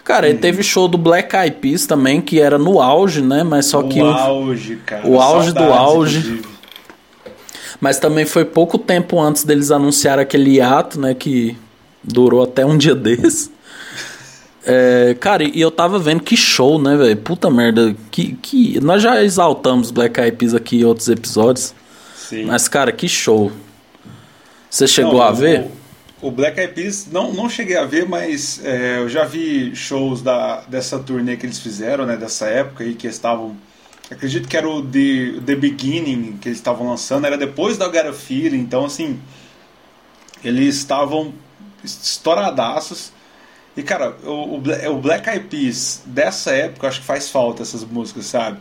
Cara, 0.03 0.27
ele 0.27 0.39
teve 0.39 0.63
show 0.63 0.87
do 0.87 0.97
Black 0.97 1.35
Eyed 1.35 1.57
Peas 1.57 1.85
também, 1.85 2.19
que 2.19 2.39
era 2.41 2.57
no 2.57 2.81
auge, 2.81 3.21
né? 3.21 3.43
Mas 3.43 3.67
só 3.67 3.83
que. 3.83 4.01
O 4.01 4.07
auge, 4.07 4.75
cara. 4.87 5.07
O 5.07 5.21
auge 5.21 5.53
do 5.53 5.63
auge. 5.65 6.17
Inclusive. 6.17 6.45
Mas 7.79 7.99
também 7.99 8.25
foi 8.25 8.43
pouco 8.43 8.79
tempo 8.79 9.21
antes 9.21 9.43
deles 9.43 9.69
anunciar 9.69 10.17
aquele 10.17 10.55
hiato, 10.55 10.99
né? 10.99 11.13
Que 11.13 11.55
Durou 12.03 12.43
até 12.43 12.65
um 12.65 12.77
dia 12.77 12.93
desse. 12.95 13.51
É, 14.63 15.15
cara, 15.19 15.43
e 15.43 15.59
eu 15.59 15.71
tava 15.71 15.97
vendo 15.97 16.21
que 16.21 16.37
show, 16.37 16.79
né, 16.81 16.95
velho? 16.95 17.17
Puta 17.17 17.49
merda. 17.49 17.95
Que, 18.11 18.33
que... 18.33 18.79
Nós 18.79 19.01
já 19.01 19.23
exaltamos 19.23 19.91
Black 19.91 20.19
Eyed 20.19 20.37
Peas 20.37 20.53
aqui 20.53 20.81
em 20.81 20.83
outros 20.83 21.09
episódios. 21.09 21.73
Sim. 22.15 22.45
Mas, 22.45 22.67
cara, 22.67 22.91
que 22.91 23.07
show. 23.07 23.51
Você 24.69 24.87
chegou 24.87 25.15
não, 25.17 25.23
a 25.23 25.31
ver? 25.31 25.67
O, 26.21 26.27
o, 26.27 26.31
Black 26.31 26.59
Eyed 26.59 26.73
Peas, 26.73 27.07
não, 27.11 27.33
não 27.33 27.49
cheguei 27.49 27.75
a 27.75 27.85
ver, 27.85 28.07
mas 28.07 28.63
é, 28.63 28.99
eu 28.99 29.09
já 29.09 29.25
vi 29.25 29.75
shows 29.75 30.21
da, 30.21 30.61
dessa 30.61 30.99
turnê 30.99 31.35
que 31.35 31.45
eles 31.45 31.59
fizeram, 31.59 32.05
né? 32.05 32.15
Dessa 32.15 32.45
época 32.45 32.83
aí 32.83 32.93
que 32.93 33.07
estavam. 33.07 33.57
Acredito 34.09 34.47
que 34.47 34.55
era 34.55 34.67
o 34.67 34.81
The, 34.81 35.41
The 35.45 35.55
Beginning 35.55 36.37
que 36.39 36.49
eles 36.49 36.57
estavam 36.57 36.87
lançando, 36.87 37.25
era 37.25 37.37
depois 37.37 37.77
da 37.77 38.13
Feeling, 38.13 38.59
então 38.59 38.85
assim. 38.85 39.19
Eles 40.43 40.75
estavam 40.75 41.33
estouradaços. 41.83 43.11
E, 43.75 43.83
cara, 43.83 44.17
o, 44.23 44.55
o 44.55 44.97
Black 45.01 45.29
Eyed 45.29 45.45
Peas 45.47 46.01
dessa 46.05 46.51
época, 46.51 46.87
acho 46.87 46.99
que 46.99 47.05
faz 47.05 47.29
falta 47.29 47.61
essas 47.61 47.83
músicas, 47.83 48.25
sabe? 48.25 48.59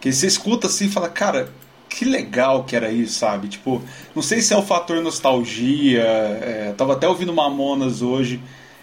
Que 0.00 0.12
você 0.12 0.26
escuta 0.26 0.66
assim 0.66 0.86
e 0.86 0.90
fala, 0.90 1.08
cara, 1.08 1.52
que 1.88 2.04
legal 2.04 2.64
que 2.64 2.76
era 2.76 2.90
isso, 2.90 3.18
sabe? 3.18 3.48
Tipo, 3.48 3.82
não 4.14 4.22
sei 4.22 4.40
se 4.40 4.52
é 4.52 4.56
o 4.56 4.62
fator 4.62 5.00
nostalgia. 5.00 6.02
É, 6.02 6.74
tava 6.76 6.94
até 6.94 7.08
ouvindo 7.08 7.32
Mamonas 7.32 8.02
hoje 8.02 8.40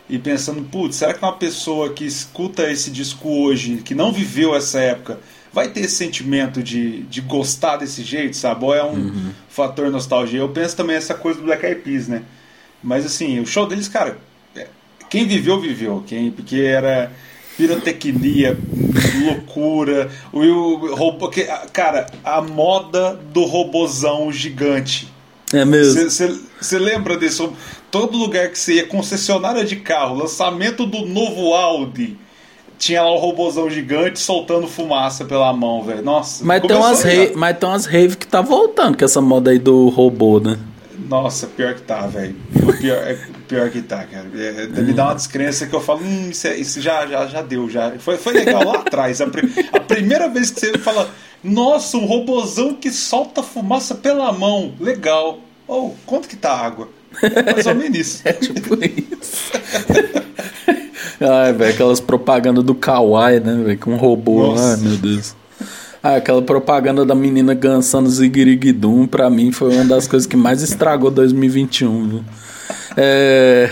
e 0.09 0.17
pensando, 0.19 0.63
putz, 0.63 0.97
será 0.97 1.13
que 1.13 1.21
uma 1.21 1.33
pessoa 1.33 1.93
que 1.93 2.05
escuta 2.05 2.69
esse 2.69 2.91
disco 2.91 3.27
hoje, 3.29 3.77
que 3.77 3.95
não 3.95 4.11
viveu 4.11 4.55
essa 4.55 4.79
época, 4.79 5.19
vai 5.51 5.69
ter 5.69 5.81
esse 5.81 5.95
sentimento 5.95 6.61
de, 6.61 7.03
de 7.03 7.21
gostar 7.21 7.77
desse 7.77 8.03
jeito, 8.03 8.35
sabe? 8.35 8.65
Ou 8.65 8.75
é 8.75 8.83
um 8.83 8.93
uhum. 8.93 9.31
fator 9.47 9.89
nostalgia? 9.89 10.39
Eu 10.39 10.49
penso 10.49 10.75
também 10.75 10.95
essa 10.95 11.13
coisa 11.13 11.39
do 11.39 11.45
Black 11.45 11.65
Eyed 11.65 11.81
Peas, 11.81 12.07
né? 12.07 12.23
Mas 12.85 13.03
assim, 13.03 13.39
o 13.39 13.47
show 13.47 13.65
deles, 13.65 13.87
cara, 13.87 14.19
é, 14.55 14.67
quem 15.09 15.27
viveu, 15.27 15.59
viveu. 15.59 16.03
Quem, 16.05 16.29
porque 16.29 16.61
era. 16.61 17.11
pirotecnia, 17.57 18.55
loucura, 19.25 20.11
o, 20.31 20.39
o 20.45 20.95
robô, 20.95 21.29
que, 21.29 21.43
cara, 21.73 22.05
a 22.23 22.41
moda 22.41 23.19
do 23.33 23.43
robozão 23.43 24.31
gigante. 24.31 25.11
É 25.51 25.65
mesmo. 25.65 26.09
Você 26.09 26.79
lembra 26.79 27.17
disso? 27.17 27.53
Todo 27.89 28.17
lugar 28.17 28.49
que 28.49 28.59
você 28.59 28.75
ia, 28.75 28.87
concessionária 28.87 29.65
de 29.65 29.77
carro, 29.77 30.15
lançamento 30.15 30.85
do 30.85 31.05
novo 31.05 31.53
Audi, 31.53 32.17
tinha 32.77 33.01
lá 33.01 33.11
o 33.11 33.17
robozão 33.17 33.69
gigante 33.69 34.19
soltando 34.19 34.67
fumaça 34.67 35.25
pela 35.25 35.51
mão, 35.53 35.81
velho. 35.81 36.03
Nossa. 36.03 36.43
Mas 36.45 36.61
tem, 36.61 36.75
umas 36.75 37.01
rave, 37.01 37.35
mas 37.35 37.57
tem 37.57 37.69
umas 37.69 37.85
rave 37.85 38.17
que 38.17 38.27
tá 38.27 38.41
voltando 38.41 38.97
com 38.97 39.05
essa 39.05 39.21
moda 39.21 39.49
aí 39.49 39.57
do 39.57 39.89
robô, 39.89 40.39
né? 40.39 40.59
Nossa, 40.97 41.47
pior 41.47 41.73
que 41.73 41.81
tá, 41.81 42.07
velho. 42.07 42.35
Pior, 42.79 42.97
é, 42.97 43.17
pior 43.47 43.69
que 43.69 43.81
tá, 43.81 44.03
cara. 44.03 44.25
É, 44.35 44.67
me 44.67 44.93
dá 44.93 45.05
uma 45.05 45.15
descrença 45.15 45.67
que 45.67 45.75
eu 45.75 45.81
falo, 45.81 46.01
hum, 46.01 46.29
isso, 46.29 46.47
é, 46.47 46.55
isso 46.57 46.81
já, 46.81 47.05
já, 47.05 47.27
já 47.27 47.41
deu, 47.41 47.69
já. 47.69 47.91
Foi, 47.99 48.17
foi 48.17 48.33
legal 48.33 48.63
lá 48.63 48.79
atrás. 48.79 49.21
A, 49.21 49.25
a, 49.73 49.79
primeira 49.79 50.29
vez 50.29 50.51
que 50.51 50.59
você 50.59 50.77
fala, 50.77 51.09
nossa, 51.43 51.97
um 51.97 52.05
robozão 52.05 52.73
que 52.73 52.91
solta 52.91 53.43
fumaça 53.43 53.95
pela 53.95 54.31
mão. 54.31 54.73
Legal. 54.79 55.39
Oh, 55.67 55.91
quanto 56.05 56.27
que 56.27 56.35
tá 56.35 56.51
a 56.51 56.65
água? 56.65 56.89
É 57.21 57.53
mais 57.53 57.65
ou 57.65 57.75
menos 57.75 57.97
isso. 57.97 58.21
é 58.27 58.33
tipo 58.33 58.75
isso. 58.83 59.51
Ai, 61.19 61.53
velho, 61.53 61.73
aquelas 61.73 61.99
propagandas 61.99 62.63
do 62.63 62.75
Kawaii, 62.75 63.39
né, 63.39 63.55
velho? 63.63 63.79
Com 63.79 63.91
um 63.93 63.97
robô. 63.97 64.47
Nossa. 64.47 64.75
Ai, 64.75 64.77
meu 64.81 64.97
Deus. 64.97 65.35
Ah, 66.07 66.17
aquela 66.17 66.39
propaganda 66.39 67.03
da 67.03 67.15
menina 67.15 67.55
dançando 67.55 68.07
Zigirigidum, 68.07 69.07
pra 69.07 69.27
mim, 69.27 69.51
foi 69.51 69.73
uma 69.73 69.85
das 69.85 70.07
coisas 70.07 70.27
que 70.27 70.37
mais 70.37 70.61
estragou 70.61 71.09
2021, 71.09 72.07
viu? 72.07 72.23
É, 72.95 73.71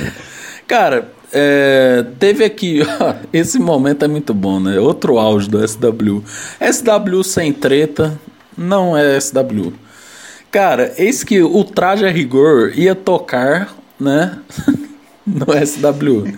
cara, 0.66 1.12
é, 1.32 2.04
teve 2.18 2.44
aqui, 2.44 2.82
ó, 3.00 3.14
esse 3.32 3.60
momento 3.60 4.04
é 4.04 4.08
muito 4.08 4.34
bom, 4.34 4.60
né? 4.60 4.80
Outro 4.80 5.20
auge 5.20 5.48
do 5.48 5.60
SW. 5.60 6.24
SW 6.60 7.24
sem 7.24 7.54
treta 7.54 8.20
não 8.58 8.98
é 8.98 9.20
SW. 9.22 9.72
Cara, 10.50 10.92
eis 10.98 11.24
que 11.24 11.40
o 11.40 11.64
traje 11.64 12.04
a 12.04 12.10
rigor 12.10 12.72
ia 12.76 12.96
tocar, 12.96 13.76
né? 14.00 14.40
no 15.24 15.46
SW. 15.64 16.34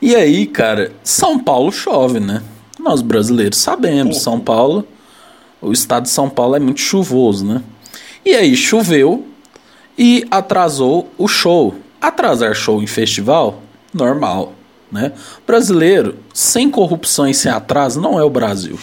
E 0.00 0.14
aí, 0.14 0.46
cara, 0.46 0.92
São 1.02 1.36
Paulo 1.36 1.72
chove, 1.72 2.20
né? 2.20 2.44
Nós 2.78 3.02
brasileiros 3.02 3.58
sabemos, 3.58 4.22
São 4.22 4.38
Paulo 4.38 4.86
o 5.60 5.72
estado 5.72 6.04
de 6.04 6.10
São 6.10 6.28
Paulo 6.28 6.56
é 6.56 6.60
muito 6.60 6.80
chuvoso, 6.80 7.44
né? 7.44 7.62
E 8.24 8.34
aí 8.34 8.56
choveu 8.56 9.26
e 9.96 10.26
atrasou 10.30 11.10
o 11.16 11.26
show. 11.28 11.74
Atrasar 12.00 12.54
show 12.54 12.82
em 12.82 12.86
festival, 12.86 13.62
normal, 13.92 14.52
né? 14.90 15.12
Brasileiro, 15.46 16.16
sem 16.34 16.70
corrupção 16.70 17.28
e 17.28 17.34
sem 17.34 17.50
atraso, 17.50 18.00
não 18.00 18.18
é 18.18 18.24
o 18.24 18.30
Brasil. 18.30 18.78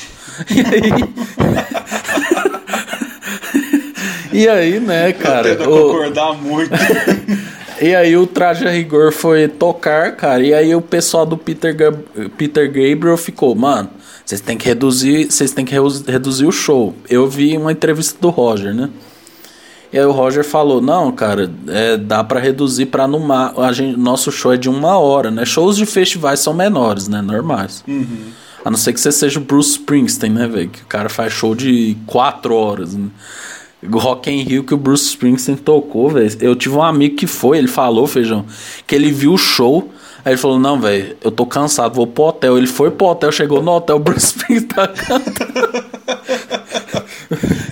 E 0.49 0.59
aí, 0.61 0.93
e 4.43 4.47
aí 4.47 4.79
né, 4.79 5.13
cara? 5.13 5.49
Eu 5.49 5.57
tento 5.57 5.69
o... 5.69 5.87
concordar 5.87 6.33
muito. 6.33 6.71
E 7.81 7.93
aí 7.93 8.15
o 8.15 8.25
traje 8.25 8.65
a 8.65 8.69
rigor 8.69 9.11
foi 9.11 9.47
tocar, 9.49 10.15
cara. 10.15 10.41
E 10.41 10.53
aí 10.53 10.73
o 10.73 10.81
pessoal 10.81 11.25
do 11.25 11.35
Peter, 11.35 11.75
Gab 11.75 11.97
Peter 12.37 12.65
Gabriel 12.67 13.17
ficou, 13.17 13.53
mano, 13.55 13.89
vocês 14.25 14.41
têm 14.41 14.57
que 14.57 14.65
reduzir, 14.65 15.31
vocês 15.31 15.51
têm 15.51 15.65
que 15.65 15.75
reduzir 16.07 16.45
o 16.45 16.51
show. 16.51 16.95
Eu 17.09 17.27
vi 17.27 17.57
uma 17.57 17.71
entrevista 17.71 18.17
do 18.19 18.29
Roger, 18.29 18.73
né? 18.73 18.89
E 19.91 19.99
aí 19.99 20.05
o 20.05 20.11
Roger 20.11 20.43
falou, 20.43 20.81
não, 20.81 21.11
cara, 21.11 21.51
é, 21.67 21.97
dá 21.97 22.23
para 22.23 22.39
reduzir 22.39 22.87
para 22.87 23.07
numa, 23.07 23.53
a 23.55 23.71
gente, 23.71 23.95
nosso 23.95 24.31
show 24.31 24.51
é 24.51 24.57
de 24.57 24.67
uma 24.67 24.97
hora, 24.97 25.29
né? 25.29 25.45
Shows 25.45 25.77
de 25.77 25.85
festivais 25.85 26.39
são 26.39 26.51
menores, 26.51 27.07
né? 27.07 27.21
Normais. 27.21 27.83
Uhum. 27.87 28.31
A 28.65 28.71
não 28.71 28.77
ser 28.77 28.93
que 28.93 28.99
você 28.99 29.11
seja 29.11 29.39
o 29.39 29.43
Bruce 29.43 29.71
Springsteen, 29.71 30.31
né, 30.31 30.47
velho? 30.47 30.69
Que 30.69 30.81
o 30.81 30.85
cara 30.87 31.09
faz 31.09 31.33
show 31.33 31.53
de 31.53 31.95
quatro 32.07 32.55
horas, 32.55 32.95
né? 32.95 33.07
Rock 33.91 34.31
in 34.31 34.41
Rio 34.43 34.63
que 34.63 34.73
o 34.73 34.77
Bruce 34.77 35.09
Springsteen 35.09 35.57
tocou, 35.57 36.09
velho. 36.09 36.35
Eu 36.39 36.55
tive 36.55 36.75
um 36.75 36.81
amigo 36.81 37.15
que 37.15 37.27
foi, 37.27 37.57
ele 37.57 37.67
falou, 37.67 38.07
feijão, 38.07 38.45
que 38.87 38.95
ele 38.95 39.11
viu 39.11 39.33
o 39.33 39.37
show. 39.37 39.91
Aí 40.25 40.33
ele 40.33 40.37
falou: 40.37 40.59
Não, 40.59 40.79
velho, 40.79 41.17
eu 41.21 41.31
tô 41.31 41.45
cansado, 41.45 41.95
vou 41.95 42.07
pro 42.07 42.25
hotel. 42.25 42.57
Ele 42.57 42.67
foi 42.67 42.91
pro 42.91 43.07
hotel, 43.07 43.31
chegou 43.31 43.61
no 43.61 43.71
hotel, 43.71 43.97
o 43.97 43.99
Bruce 44.03 44.27
Springsteen 44.27 44.67
tá 44.67 44.87
cantando. 44.87 45.83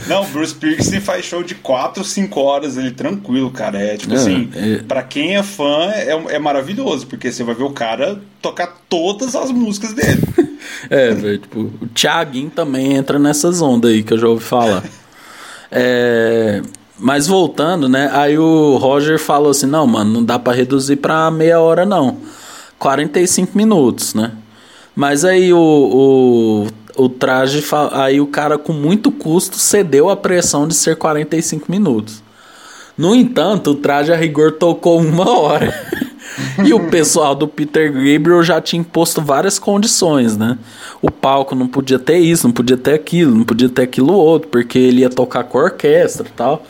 Não, 0.07 0.25
Bruce 0.25 0.51
Springsteen 0.53 0.99
faz 0.99 1.23
show 1.23 1.41
de 1.41 1.55
4, 1.55 2.03
5 2.03 2.39
horas, 2.41 2.75
ele 2.75 2.91
tranquilo, 2.91 3.49
cara. 3.49 3.79
É 3.79 3.95
tipo 3.95 4.13
é, 4.13 4.17
assim, 4.17 4.49
é... 4.53 4.77
pra 4.79 5.03
quem 5.03 5.37
é 5.37 5.43
fã, 5.43 5.89
é, 5.93 6.35
é 6.35 6.39
maravilhoso, 6.39 7.07
porque 7.07 7.31
você 7.31 7.43
vai 7.43 7.55
ver 7.55 7.63
o 7.63 7.71
cara 7.71 8.19
tocar 8.41 8.75
todas 8.89 9.35
as 9.35 9.51
músicas 9.51 9.93
dele. 9.93 10.21
é, 10.89 11.11
velho, 11.11 11.37
tipo, 11.37 11.59
o 11.61 11.87
Thiaguinho 11.87 12.49
também 12.49 12.93
entra 12.93 13.17
nessas 13.17 13.61
ondas 13.61 13.91
aí 13.91 14.03
que 14.03 14.13
eu 14.13 14.17
já 14.17 14.27
ouvi 14.27 14.43
falar. 14.43 14.83
É, 15.71 16.61
mas 16.99 17.27
voltando, 17.27 17.87
né? 17.87 18.09
Aí 18.13 18.37
o 18.37 18.75
Roger 18.75 19.17
falou 19.17 19.51
assim: 19.51 19.65
não, 19.65 19.87
mano, 19.87 20.11
não 20.11 20.23
dá 20.23 20.37
para 20.37 20.53
reduzir 20.53 20.97
para 20.97 21.31
meia 21.31 21.61
hora, 21.61 21.85
não. 21.85 22.17
45 22.81 23.55
minutos, 23.55 24.15
né? 24.15 24.31
Mas 24.95 25.23
aí 25.23 25.53
o, 25.53 26.67
o, 26.97 27.03
o 27.03 27.09
traje, 27.09 27.63
aí 27.91 28.19
o 28.19 28.25
cara 28.25 28.57
com 28.57 28.73
muito 28.73 29.11
custo 29.11 29.55
cedeu 29.57 30.09
a 30.09 30.17
pressão 30.17 30.67
de 30.67 30.73
ser 30.73 30.95
45 30.95 31.71
minutos. 31.71 32.23
No 32.97 33.13
entanto, 33.13 33.71
o 33.71 33.75
traje 33.75 34.11
a 34.11 34.15
rigor 34.15 34.53
tocou 34.53 34.99
uma 34.99 35.29
hora. 35.29 35.71
e 36.65 36.73
o 36.73 36.89
pessoal 36.89 37.35
do 37.35 37.47
Peter 37.47 37.93
Gabriel 37.93 38.41
já 38.41 38.59
tinha 38.59 38.79
imposto 38.79 39.21
várias 39.21 39.59
condições, 39.59 40.35
né? 40.35 40.57
O 41.03 41.11
palco 41.11 41.53
não 41.53 41.67
podia 41.67 41.99
ter 41.99 42.17
isso, 42.17 42.47
não 42.47 42.53
podia 42.53 42.77
ter 42.77 42.95
aquilo, 42.95 43.35
não 43.35 43.43
podia 43.43 43.69
ter 43.69 43.83
aquilo 43.83 44.11
outro, 44.11 44.49
porque 44.49 44.79
ele 44.79 45.01
ia 45.01 45.09
tocar 45.09 45.43
com 45.43 45.59
a 45.59 45.65
orquestra 45.65 46.27
e 46.27 46.31
tal. 46.31 46.65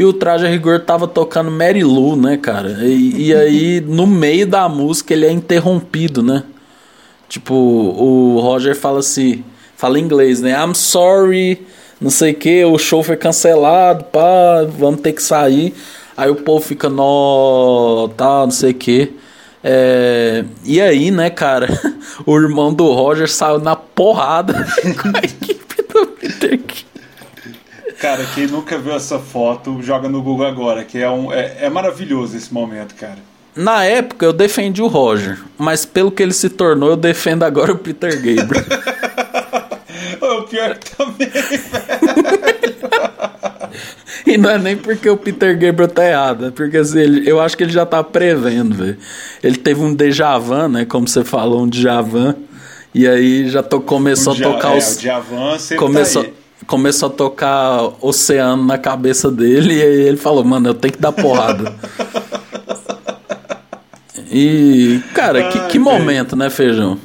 E 0.00 0.04
o 0.06 0.14
Traje 0.14 0.46
a 0.46 0.48
Rigor 0.48 0.80
tava 0.80 1.06
tocando 1.06 1.50
Mary 1.50 1.84
Lou, 1.84 2.16
né, 2.16 2.38
cara? 2.38 2.70
E, 2.86 3.26
e 3.26 3.34
aí, 3.34 3.82
no 3.82 4.06
meio 4.06 4.46
da 4.46 4.66
música, 4.66 5.12
ele 5.12 5.26
é 5.26 5.30
interrompido, 5.30 6.22
né? 6.22 6.42
Tipo, 7.28 7.54
o 7.54 8.40
Roger 8.40 8.74
fala 8.74 9.00
assim, 9.00 9.44
fala 9.76 9.98
em 9.98 10.02
inglês, 10.02 10.40
né? 10.40 10.52
I'm 10.52 10.74
sorry, 10.74 11.66
não 12.00 12.08
sei 12.08 12.32
o 12.32 12.34
que, 12.34 12.64
o 12.64 12.78
show 12.78 13.02
foi 13.02 13.14
cancelado, 13.14 14.04
pá, 14.04 14.64
vamos 14.78 15.02
ter 15.02 15.12
que 15.12 15.22
sair. 15.22 15.74
Aí 16.16 16.30
o 16.30 16.36
povo 16.36 16.64
fica, 16.64 16.88
nó, 16.88 18.08
tá, 18.16 18.44
não 18.44 18.50
sei 18.50 18.70
o 18.70 18.74
que. 18.74 19.12
É, 19.62 20.46
e 20.64 20.80
aí, 20.80 21.10
né, 21.10 21.28
cara, 21.28 21.68
o 22.24 22.38
irmão 22.38 22.72
do 22.72 22.90
Roger 22.90 23.30
saiu 23.30 23.58
na 23.58 23.76
porrada 23.76 24.66
com 24.96 25.08
a 25.14 25.20
equipe 25.20 25.82
do 25.92 26.06
Peter 26.06 26.58
Cara, 28.00 28.24
quem 28.34 28.46
nunca 28.46 28.78
viu 28.78 28.94
essa 28.94 29.18
foto, 29.18 29.80
joga 29.82 30.08
no 30.08 30.22
Google 30.22 30.46
agora, 30.46 30.84
que 30.84 30.98
é, 30.98 31.10
um, 31.10 31.32
é, 31.32 31.58
é 31.60 31.70
maravilhoso 31.70 32.36
esse 32.36 32.52
momento, 32.52 32.94
cara. 32.94 33.18
Na 33.54 33.84
época 33.84 34.24
eu 34.24 34.32
defendi 34.32 34.80
o 34.80 34.86
Roger, 34.86 35.38
mas 35.58 35.84
pelo 35.84 36.10
que 36.10 36.22
ele 36.22 36.32
se 36.32 36.48
tornou, 36.48 36.90
eu 36.90 36.96
defendo 36.96 37.42
agora 37.42 37.72
o 37.72 37.78
Peter 37.78 38.14
Gabriel. 38.16 38.64
o 40.20 40.42
pior 40.42 40.76
também, 40.78 41.28
velho. 41.28 41.60
E 44.26 44.36
não 44.36 44.50
é 44.50 44.58
nem 44.58 44.76
porque 44.76 45.08
o 45.08 45.16
Peter 45.16 45.58
Gabriel 45.58 45.88
tá 45.88 46.04
errado, 46.04 46.46
é 46.46 46.50
porque 46.50 46.76
assim, 46.76 46.98
ele, 47.00 47.28
eu 47.28 47.40
acho 47.40 47.56
que 47.56 47.64
ele 47.64 47.72
já 47.72 47.86
tá 47.86 48.04
prevendo, 48.04 48.74
velho. 48.74 48.98
Ele 49.42 49.56
teve 49.56 49.80
um 49.80 49.94
déjà 49.94 50.36
vu, 50.38 50.68
né? 50.68 50.84
Como 50.84 51.08
você 51.08 51.24
falou, 51.24 51.62
um 51.62 51.68
déjà 51.68 52.00
vu. 52.00 52.34
E 52.94 53.08
aí 53.08 53.48
já 53.48 53.62
to, 53.62 53.80
começou 53.80 54.32
a 54.32 54.36
tocar 54.36 54.74
é, 54.74 54.78
os. 54.78 54.96
O 54.96 55.00
Djavan 55.00 55.58
sempre 55.58 55.84
começou, 55.84 56.24
tá. 56.24 56.30
Começou 56.66 57.08
a 57.08 57.12
tocar 57.12 57.90
oceano 58.00 58.64
na 58.64 58.78
cabeça 58.78 59.30
dele 59.30 59.74
e 59.74 59.82
aí 59.82 60.00
ele 60.02 60.16
falou, 60.16 60.44
mano, 60.44 60.68
eu 60.68 60.74
tenho 60.74 60.94
que 60.94 61.00
dar 61.00 61.12
porrada. 61.12 61.74
e, 64.30 65.00
cara, 65.14 65.44
Ai, 65.44 65.50
que, 65.50 65.68
que 65.68 65.78
momento, 65.78 66.36
né, 66.36 66.50
Feijão? 66.50 66.98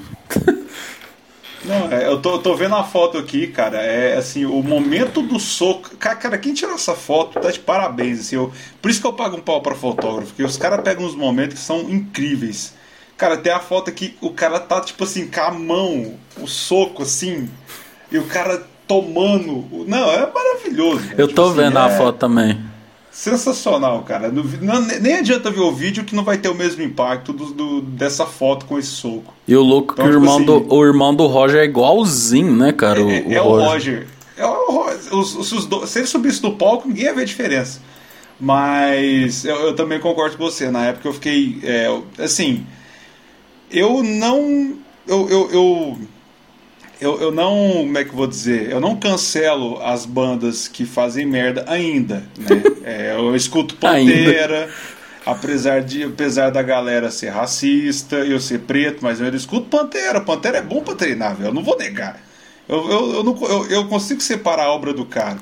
Não, 1.66 1.92
é, 1.92 2.08
eu 2.08 2.22
tô, 2.22 2.38
tô 2.38 2.56
vendo 2.56 2.76
a 2.76 2.84
foto 2.84 3.18
aqui, 3.18 3.48
cara. 3.48 3.82
É 3.82 4.18
assim, 4.18 4.46
o 4.46 4.62
momento 4.62 5.22
do 5.22 5.40
soco. 5.40 5.98
Cara, 5.98 6.16
cara 6.16 6.38
quem 6.38 6.54
tirou 6.54 6.76
essa 6.76 6.94
foto 6.94 7.40
tá 7.40 7.50
de 7.50 7.60
parabéns. 7.60 8.20
Assim, 8.20 8.36
eu, 8.36 8.54
por 8.82 8.92
isso 8.92 9.02
que 9.02 9.08
eu 9.08 9.14
pago 9.14 9.38
um 9.38 9.42
pau 9.42 9.62
pra 9.62 9.74
fotógrafo, 9.74 10.28
porque 10.28 10.44
os 10.44 10.58
caras 10.58 10.82
pegam 10.84 11.06
uns 11.06 11.16
momentos 11.16 11.60
que 11.60 11.66
são 11.66 11.90
incríveis. 11.90 12.74
Cara, 13.18 13.38
tem 13.38 13.52
a 13.52 13.60
foto 13.60 13.90
aqui, 13.90 14.16
o 14.22 14.30
cara 14.30 14.60
tá, 14.60 14.82
tipo 14.82 15.04
assim, 15.06 15.28
com 15.28 15.42
a 15.42 15.52
mão, 15.52 16.14
o 16.38 16.48
soco, 16.48 17.02
assim, 17.02 17.50
e 18.12 18.18
o 18.18 18.26
cara 18.26 18.68
tomando. 18.88 19.66
Não, 19.88 20.12
é 20.12 20.32
maravilhoso. 20.32 21.04
Eu 21.18 21.28
tipo 21.28 21.42
tô 21.42 21.48
assim, 21.48 21.58
vendo 21.58 21.78
é... 21.78 21.82
a 21.82 21.90
foto 21.90 22.18
também. 22.18 22.60
Sensacional, 23.12 24.04
cara. 24.04 24.30
Não, 24.30 24.44
nem 24.82 25.16
adianta 25.16 25.50
ver 25.50 25.62
o 25.62 25.72
vídeo 25.72 26.04
que 26.04 26.14
não 26.14 26.24
vai 26.24 26.38
ter 26.38 26.50
o 26.50 26.54
mesmo 26.54 26.84
impacto 26.84 27.32
do, 27.32 27.46
do 27.54 27.82
dessa 27.82 28.26
foto 28.26 28.66
com 28.66 28.78
esse 28.78 28.90
soco. 28.90 29.34
E 29.48 29.56
o 29.56 29.62
louco 29.62 29.94
então, 29.94 30.06
que 30.06 30.12
o 30.12 30.14
tipo 30.14 30.24
irmão, 30.24 30.36
assim, 30.36 30.46
do, 30.46 30.74
o 30.74 30.86
irmão 30.86 31.16
do 31.16 31.26
Roger 31.26 31.62
é 31.62 31.64
igualzinho, 31.64 32.54
né, 32.54 32.74
cara? 32.74 33.00
É, 33.00 33.04
o, 33.04 33.34
é 33.34 33.42
o 33.42 33.48
Roger. 33.48 34.08
É 34.36 34.46
o 34.46 34.70
Roger. 34.70 35.16
Os, 35.16 35.36
os, 35.36 35.52
os, 35.54 35.90
se 35.90 36.00
ele 36.00 36.08
subisse 36.08 36.42
do 36.42 36.52
palco, 36.52 36.90
ninguém 36.90 37.06
ia 37.06 37.14
ver 37.14 37.26
diferença. 37.26 37.80
Mas 38.38 39.46
eu, 39.46 39.56
eu 39.68 39.76
também 39.76 39.98
concordo 40.00 40.36
com 40.36 40.44
você. 40.44 40.70
Na 40.70 40.88
época 40.88 41.08
eu 41.08 41.14
fiquei. 41.14 41.60
É, 41.64 41.88
assim. 42.20 42.66
Eu 43.72 44.04
não 44.04 44.76
eu, 45.08 45.30
eu, 45.30 45.52
eu, 45.52 45.98
eu, 47.06 47.22
eu 47.22 47.32
não. 47.32 47.74
Como 47.78 47.98
é 47.98 48.04
que 48.04 48.10
eu 48.10 48.16
vou 48.16 48.28
dizer? 48.28 48.72
Eu 48.72 48.80
não 48.80 48.96
cancelo 48.96 49.82
as 49.82 50.06
bandas 50.06 50.68
que 50.68 50.86
fazem 50.86 51.26
merda 51.26 51.64
ainda. 51.68 52.24
Né? 52.38 52.64
é, 52.84 53.16
eu 53.16 53.36
escuto 53.36 53.76
Pantera. 53.76 54.70
apesar, 55.26 55.82
de, 55.82 56.04
apesar 56.04 56.50
da 56.50 56.62
galera 56.62 57.12
ser 57.12 57.30
racista, 57.30 58.18
eu 58.18 58.40
ser 58.40 58.60
preto, 58.62 59.00
mas 59.02 59.22
eu 59.22 59.34
escuto 59.36 59.68
Pantera. 59.68 60.20
Pantera 60.20 60.58
é 60.58 60.62
bom 60.62 60.82
pra 60.82 60.96
treinar, 60.96 61.36
velho. 61.36 61.50
Eu 61.50 61.54
não 61.54 61.64
vou 61.64 61.78
negar. 61.78 62.20
Eu, 62.68 62.90
eu, 62.90 63.14
eu, 63.14 63.24
não, 63.24 63.38
eu, 63.46 63.66
eu 63.68 63.88
consigo 63.88 64.22
separar 64.22 64.64
a 64.64 64.72
obra 64.72 64.92
do 64.92 65.06
cara. 65.06 65.38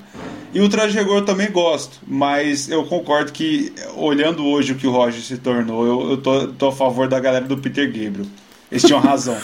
E 0.53 0.59
o 0.59 0.69
Traje 0.69 0.97
Rigor 0.97 1.17
eu 1.17 1.25
também 1.25 1.49
gosto, 1.49 1.99
mas 2.05 2.69
eu 2.69 2.83
concordo 2.83 3.31
que, 3.31 3.73
olhando 3.95 4.45
hoje 4.45 4.73
o 4.73 4.75
que 4.75 4.85
o 4.85 4.91
Roger 4.91 5.21
se 5.21 5.37
tornou, 5.37 5.87
eu, 5.87 6.11
eu 6.11 6.17
tô, 6.17 6.47
tô 6.49 6.67
a 6.67 6.71
favor 6.71 7.07
da 7.07 7.19
galera 7.19 7.45
do 7.45 7.57
Peter 7.57 7.87
Gabriel. 7.87 8.27
Eles 8.73 8.81
tinham 8.81 8.99
razão. 8.99 9.37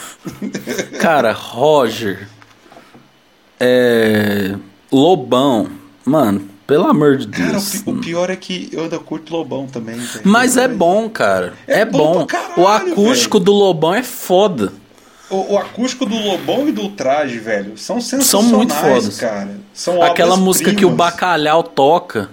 Cara, 1.00 1.32
Roger. 1.32 2.26
É. 3.60 4.56
Lobão. 4.90 5.70
Mano, 6.04 6.48
pelo 6.66 6.88
amor 6.88 7.16
de 7.16 7.28
Deus. 7.28 7.82
Cara, 7.84 7.96
o, 7.96 8.00
pior 8.00 8.28
é 8.28 8.34
que 8.34 8.68
eu 8.72 8.82
ainda 8.82 8.98
curto 8.98 9.32
Lobão 9.32 9.68
também. 9.68 9.94
Véio. 9.94 10.20
Mas 10.24 10.56
é 10.56 10.66
bom, 10.66 11.08
cara. 11.08 11.52
É, 11.68 11.80
é 11.80 11.84
bom. 11.84 12.26
Caralho, 12.26 12.54
o 12.56 12.66
acústico 12.66 13.38
véio. 13.38 13.44
do 13.44 13.52
Lobão 13.52 13.94
é 13.94 14.02
foda. 14.02 14.72
O, 15.30 15.52
o, 15.54 15.58
acústico 15.58 16.04
do 16.04 16.16
Lobão 16.16 16.68
e 16.68 16.72
do 16.72 16.88
Traje, 16.88 17.38
velho, 17.38 17.78
são 17.78 18.00
sensacionais, 18.00 18.26
São 18.26 18.42
muito 18.42 18.74
fodas. 18.74 19.16
cara. 19.16 19.60
São 19.72 20.02
Aquela 20.02 20.36
música 20.36 20.70
primas. 20.70 20.80
que 20.80 20.84
o 20.84 20.90
Bacalhau 20.90 21.62
toca. 21.62 22.28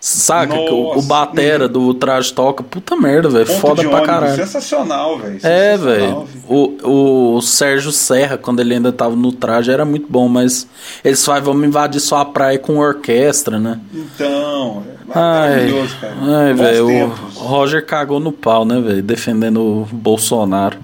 Saca? 0.00 0.54
Nossa, 0.54 0.98
o, 0.98 1.02
Batera 1.02 1.66
uhum. 1.66 1.72
do 1.72 1.94
traje 1.94 2.32
toca. 2.32 2.62
Puta 2.62 2.96
merda, 2.96 3.28
velho. 3.28 3.46
Foda 3.46 3.86
pra 3.86 4.00
caralho. 4.00 4.34
Sensacional, 4.34 5.18
velho. 5.18 5.38
É, 5.42 5.76
velho. 5.76 6.26
O, 6.48 7.36
o 7.36 7.42
Sérgio 7.42 7.92
Serra, 7.92 8.38
quando 8.38 8.60
ele 8.60 8.72
ainda 8.72 8.90
tava 8.90 9.14
no 9.14 9.30
traje, 9.30 9.70
era 9.70 9.84
muito 9.84 10.06
bom, 10.08 10.26
mas 10.26 10.66
eles 11.04 11.22
falam, 11.22 11.42
vamos 11.42 11.68
invadir 11.68 12.00
só 12.00 12.16
a 12.16 12.24
praia 12.24 12.58
com 12.58 12.78
orquestra, 12.78 13.58
né? 13.58 13.78
Então, 13.92 14.82
é 15.10 15.14
maravilhoso, 15.14 15.94
cara. 16.00 16.14
Ai, 16.18 16.54
velho. 16.54 17.12
O 17.36 17.40
Roger 17.40 17.84
cagou 17.84 18.18
no 18.18 18.32
pau, 18.32 18.64
né, 18.64 18.80
velho? 18.80 19.02
Defendendo 19.02 19.60
o 19.60 19.88
Bolsonaro. 19.92 20.78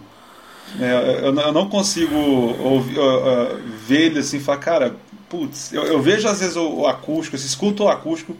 É, 0.79 1.23
eu, 1.23 1.35
eu, 1.35 1.53
não 1.53 1.71
consigo 1.71 2.15
ouvir, 2.63 2.99
uh, 2.99 3.03
uh, 3.03 3.59
ver 3.87 4.11
ele 4.11 4.19
assim 4.19 4.37
e 4.37 4.41
falar, 4.41 4.59
cara, 4.59 4.97
putz, 5.27 5.73
eu, 5.73 5.85
eu, 5.85 6.03
vejo 6.03 6.29
às 6.29 6.41
vezes 6.41 6.55
o, 6.55 6.81
o 6.81 6.87
acústico, 6.87 7.35
assim, 7.35 7.47
escuto 7.47 7.85
o 7.85 7.89
acústico 7.89 8.37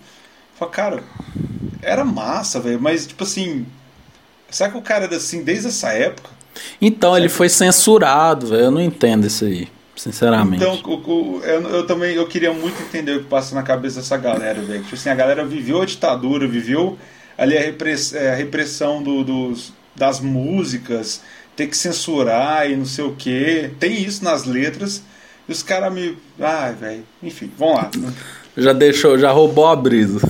Fala, 0.59 0.71
cara, 0.71 1.03
era 1.83 2.05
massa, 2.05 2.61
velho, 2.61 2.81
mas 2.81 3.07
tipo 3.07 3.25
assim. 3.25 3.67
Será 4.51 4.71
que 4.71 4.79
o 4.79 4.83
cara 4.83 5.05
era 5.05 5.17
assim 5.17 5.43
desde 5.43 5.69
essa 5.69 5.93
época? 5.93 6.31
Então, 6.81 7.17
ele 7.17 7.29
foi 7.29 7.49
censurado, 7.49 8.47
velho. 8.47 8.65
Eu 8.65 8.71
não 8.71 8.81
entendo 8.81 9.27
isso 9.27 9.45
aí, 9.45 9.69
sinceramente. 9.95 10.63
Então, 10.63 10.81
o, 10.85 10.95
o, 10.95 11.43
eu, 11.43 11.63
eu, 11.69 11.87
também 11.87 12.15
eu 12.15 12.27
queria 12.27 12.53
muito 12.53 12.81
entender 12.83 13.17
o 13.17 13.19
que 13.21 13.29
passa 13.29 13.55
na 13.55 13.63
cabeça 13.63 14.01
dessa 14.01 14.17
galera, 14.17 14.61
velho. 14.63 14.83
Tipo 14.83 14.95
assim, 14.95 15.11
a 15.11 15.15
galera 15.15 15.45
viveu 15.45 15.83
a 15.83 15.87
ditadura, 15.87 16.47
viveu 16.47 16.97
ali 17.37 17.59
a, 17.59 17.61
repress, 17.61 18.15
é, 18.15 18.33
a 18.33 18.35
repressão 18.35 19.03
do, 19.03 19.23
dos, 19.23 19.73
das 19.95 20.21
músicas, 20.21 21.21
ter 21.55 21.67
que 21.67 21.77
censurar 21.77 22.71
e 22.71 22.77
não 22.77 22.87
sei 22.87 23.05
o 23.05 23.15
que. 23.15 23.71
Tem 23.79 24.03
isso 24.03 24.25
nas 24.25 24.45
letras. 24.45 25.03
E 25.49 25.53
os 25.53 25.63
caras 25.63 25.93
me. 25.93 26.17
Ai, 26.41 26.73
velho. 26.75 27.05
Enfim, 27.23 27.51
vamos 27.59 27.77
lá. 27.77 27.91
Já 28.57 28.73
deixou, 28.73 29.19
já 29.19 29.31
roubou 29.31 29.67
a 29.67 29.77
brisa. 29.77 30.21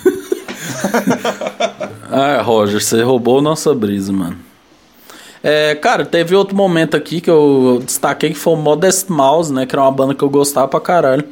ah, 2.11 2.43
Roger, 2.43 2.83
você 2.83 3.03
roubou 3.03 3.41
nossa 3.41 3.75
brisa, 3.75 4.13
mano. 4.13 4.39
É, 5.43 5.75
cara, 5.77 6.05
teve 6.05 6.35
outro 6.35 6.57
momento 6.57 6.97
aqui 6.97 7.21
que 7.21 7.31
eu 7.31 7.81
destaquei 7.85 8.31
que 8.31 8.39
foi 8.39 8.55
o 8.55 8.57
Modest 8.57 9.09
Mouse, 9.09 9.53
né? 9.53 9.65
Que 9.65 9.75
era 9.75 9.83
uma 9.83 9.93
banda 9.93 10.15
que 10.15 10.25
eu 10.25 10.31
gostava 10.31 10.67
pra 10.67 10.81
caralho. 10.81 11.25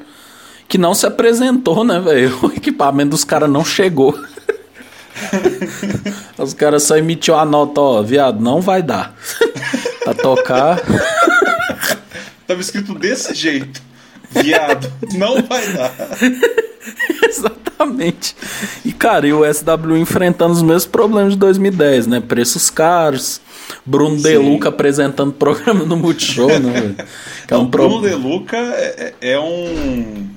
Que 0.68 0.78
não 0.78 0.94
se 0.94 1.04
apresentou, 1.04 1.84
né, 1.84 1.98
velho? 1.98 2.38
O 2.42 2.46
equipamento 2.46 3.10
dos 3.10 3.24
caras 3.24 3.50
não 3.50 3.64
chegou. 3.64 4.16
Os 6.38 6.54
caras 6.54 6.84
só 6.84 6.96
emitiu 6.96 7.36
a 7.36 7.44
nota, 7.44 7.80
ó, 7.80 8.02
viado, 8.02 8.40
não 8.40 8.60
vai 8.60 8.82
dar. 8.82 9.14
pra 10.02 10.14
tocar. 10.14 10.80
Tava 12.46 12.60
escrito 12.60 12.94
desse 12.94 13.34
jeito. 13.34 13.82
Viado, 14.30 14.92
não 15.14 15.42
vai 15.42 15.66
dar. 15.72 15.94
Exatamente. 17.36 18.36
E, 18.84 18.92
cara, 18.92 19.26
e 19.26 19.32
o 19.32 19.42
SW 19.52 19.96
enfrentando 19.96 20.52
os 20.52 20.62
mesmos 20.62 20.86
problemas 20.86 21.32
de 21.32 21.38
2010, 21.38 22.06
né? 22.06 22.20
Preços 22.20 22.70
caros. 22.70 23.40
Bruno 23.84 24.16
Sim. 24.16 24.22
De 24.22 24.36
Luca 24.36 24.68
apresentando 24.68 25.32
programa 25.34 25.84
no 25.84 25.96
Multishow, 25.96 26.48
né? 26.58 26.94
É 27.48 27.56
um 27.56 27.66
Bruno 27.66 28.00
pro... 28.00 28.08
De 28.08 28.14
Luca 28.14 28.56
é, 28.56 29.14
é, 29.20 29.32
é 29.32 29.40
um 29.40 30.28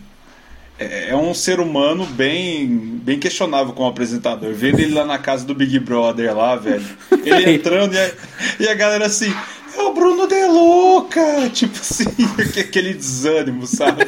é, 0.80 1.10
é 1.10 1.16
um 1.16 1.34
ser 1.34 1.60
humano 1.60 2.06
bem 2.06 2.68
bem 3.04 3.20
questionável 3.20 3.74
como 3.74 3.90
apresentador. 3.90 4.54
Vendo 4.54 4.80
ele 4.80 4.94
lá 4.94 5.06
na 5.06 5.18
casa 5.18 5.46
do 5.46 5.56
Big 5.56 5.80
Brother 5.80 6.36
lá, 6.36 6.56
velho. 6.56 6.86
Ele 7.24 7.52
entrando 7.56 7.94
e 7.94 7.98
a, 7.98 8.12
e 8.60 8.68
a 8.68 8.74
galera 8.74 9.06
assim, 9.06 9.34
é 9.78 9.84
o 9.84 9.94
Bruno 9.94 10.28
De 10.28 10.46
Luca! 10.46 11.50
Tipo 11.54 11.80
assim, 11.80 12.06
aquele 12.60 12.94
desânimo, 12.94 13.66
sabe? 13.66 14.06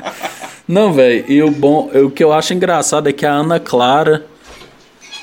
Não, 0.66 0.92
velho, 0.92 1.24
e 1.28 1.42
o 1.42 1.50
bom, 1.50 1.90
o 1.94 2.10
que 2.10 2.24
eu 2.24 2.32
acho 2.32 2.54
engraçado 2.54 3.08
é 3.08 3.12
que 3.12 3.26
a 3.26 3.32
Ana 3.32 3.60
Clara, 3.60 4.24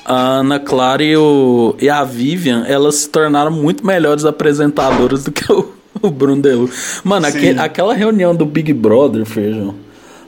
a 0.04 0.14
Ana 0.14 0.60
Clara 0.60 1.02
e, 1.02 1.16
o, 1.16 1.74
e 1.80 1.90
a 1.90 2.04
Vivian, 2.04 2.64
elas 2.66 2.96
se 2.96 3.08
tornaram 3.08 3.50
muito 3.50 3.84
melhores 3.84 4.24
apresentadoras 4.24 5.24
do 5.24 5.32
que 5.32 5.50
o, 5.52 5.72
o 6.00 6.10
Bruno 6.10 6.40
Delu. 6.40 6.70
Mano, 7.02 7.26
aquele, 7.26 7.58
aquela 7.58 7.92
reunião 7.92 8.34
do 8.34 8.46
Big 8.46 8.72
Brother, 8.72 9.24
Feijão. 9.24 9.74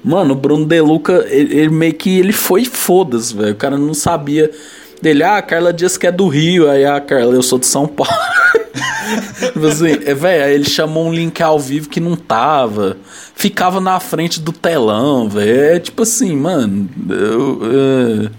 Mano, 0.05 0.35
o 0.35 0.37
Bruno 0.37 0.67
Deluca, 0.67 1.25
ele, 1.31 1.57
ele 1.57 1.71
meio 1.71 1.95
que 1.95 2.19
ele 2.19 2.33
foi 2.33 2.65
foda-se, 2.65 3.35
velho. 3.35 3.53
O 3.53 3.57
cara 3.57 3.79
não 3.79 3.95
sabia 3.95 4.51
dele. 5.01 5.23
Ah, 5.23 5.39
a 5.39 5.43
Carla 5.43 5.73
diz 5.73 5.97
que 5.97 6.07
é 6.07 6.13
do 6.13 6.29
Rio. 6.29 6.69
Aí 6.69 6.85
a 6.85 7.01
Carla, 7.01 7.35
eu 7.35 7.43
sou 7.43 7.59
de 7.59 7.67
São 7.67 7.87
Paulo. 7.87 8.13
Tipo 9.53 9.67
assim, 9.67 9.93
é, 10.05 10.15
velho, 10.15 10.53
ele 10.53 10.65
chamou 10.65 11.07
um 11.07 11.13
link 11.13 11.43
ao 11.43 11.59
vivo 11.59 11.89
que 11.89 12.01
não 12.01 12.17
tava. 12.17 12.97
Ficava 13.35 13.81
na 13.81 14.01
frente 14.01 14.41
do 14.41 14.53
telão, 14.53 15.29
velho. 15.29 15.77
É 15.77 15.79
tipo 15.79 16.03
assim, 16.03 16.37
mano. 16.37 16.89
Eu, 17.09 17.65
eu, 17.65 18.31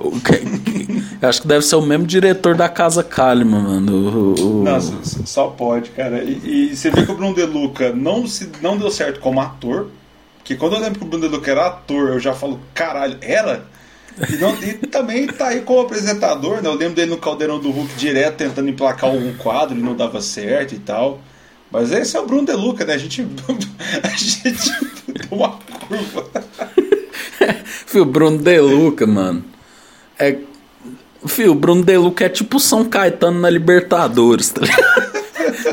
eu, 0.00 1.28
acho 1.28 1.42
que 1.42 1.48
deve 1.48 1.64
ser 1.64 1.76
o 1.76 1.82
mesmo 1.82 2.06
diretor 2.06 2.54
da 2.54 2.68
Casa 2.68 3.02
Kalima, 3.02 3.58
mano. 3.58 4.34
Nossa, 4.64 4.94
só 5.24 5.48
pode, 5.48 5.90
cara. 5.90 6.22
E, 6.22 6.70
e, 6.70 6.76
você 6.76 6.90
vê 6.90 7.04
que 7.04 7.12
o 7.12 7.16
Bruno 7.16 7.34
De 7.34 7.44
Luca 7.44 7.92
não, 7.92 8.26
se, 8.26 8.50
não 8.60 8.76
deu 8.76 8.90
certo 8.90 9.20
como 9.20 9.40
ator. 9.40 9.88
Que 10.44 10.56
quando 10.56 10.76
eu 10.76 10.80
lembro 10.80 10.98
que 10.98 11.04
o 11.04 11.08
Bruno 11.08 11.28
De 11.28 11.34
Luca 11.34 11.50
era 11.50 11.66
ator, 11.66 12.08
eu 12.10 12.20
já 12.20 12.32
falo, 12.32 12.60
caralho, 12.72 13.18
era? 13.20 13.64
E, 14.30 14.36
não, 14.36 14.54
e, 14.62 14.74
também 14.86 15.26
tá 15.26 15.48
aí 15.48 15.60
como 15.60 15.80
apresentador, 15.80 16.62
né? 16.62 16.68
Eu 16.68 16.74
lembro 16.74 16.94
dele 16.94 17.10
no 17.10 17.18
Caldeirão 17.18 17.58
do 17.60 17.70
Hulk 17.70 17.94
direto 17.96 18.36
tentando 18.36 18.68
emplacar 18.68 19.10
algum 19.10 19.32
quadro 19.34 19.76
e 19.76 19.80
não 19.80 19.94
dava 19.94 20.20
certo 20.20 20.74
e 20.74 20.78
tal. 20.78 21.20
Mas 21.70 21.92
esse 21.92 22.16
é 22.16 22.20
o 22.20 22.26
Bruno 22.26 22.46
De 22.46 22.52
Luca, 22.52 22.84
né? 22.84 22.94
A 22.94 22.98
gente. 22.98 23.22
A 24.02 24.08
gente 24.08 24.70
deu 25.06 25.26
uma 25.30 25.50
curva. 25.50 26.26
Fio, 27.86 28.04
Bruno 28.04 28.38
De 28.38 28.60
Luca, 28.60 29.06
mano. 29.06 29.44
É. 30.18 30.36
Fio, 31.26 31.54
Bruno 31.54 31.84
De 31.84 31.96
Luca 31.96 32.24
é 32.24 32.28
tipo 32.28 32.58
São 32.58 32.84
Caetano 32.84 33.40
na 33.40 33.50
Libertadores, 33.50 34.50
tá 34.50 34.62
ligado? 34.62 35.18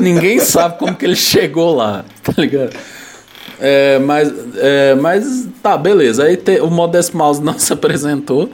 Ninguém 0.00 0.40
sabe 0.40 0.78
como 0.78 0.94
que 0.94 1.04
ele 1.04 1.16
chegou 1.16 1.74
lá, 1.74 2.04
tá 2.22 2.32
ligado? 2.36 2.76
É, 3.60 3.98
mas, 3.98 4.32
é, 4.56 4.94
mas 4.94 5.48
tá, 5.62 5.76
beleza. 5.76 6.24
Aí 6.24 6.36
te, 6.36 6.60
o 6.60 6.70
Modest 6.70 7.14
Mouse 7.14 7.40
não 7.42 7.58
se 7.58 7.72
apresentou. 7.72 8.50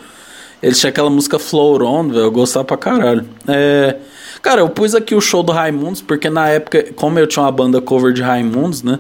Ele 0.62 0.74
tinha 0.74 0.90
aquela 0.90 1.11
música 1.11 1.38
Flow 1.38 1.82
On, 1.82 2.09
velho. 2.09 2.20
Eu 2.20 2.30
gostava 2.30 2.64
pra 2.64 2.76
caralho. 2.76 3.24
É, 3.48 3.96
cara, 4.40 4.61
eu 4.61 4.68
pus 4.68 4.94
aqui 4.94 5.14
o 5.14 5.20
show 5.20 5.42
do 5.42 5.53
Raimundos, 5.53 6.00
porque 6.00 6.30
na 6.30 6.48
época, 6.48 6.86
como 6.94 7.18
eu 7.18 7.26
tinha 7.26 7.42
uma 7.42 7.50
banda 7.50 7.80
cover 7.80 8.12
de 8.12 8.22
Raimundos, 8.22 8.82
né? 8.82 8.98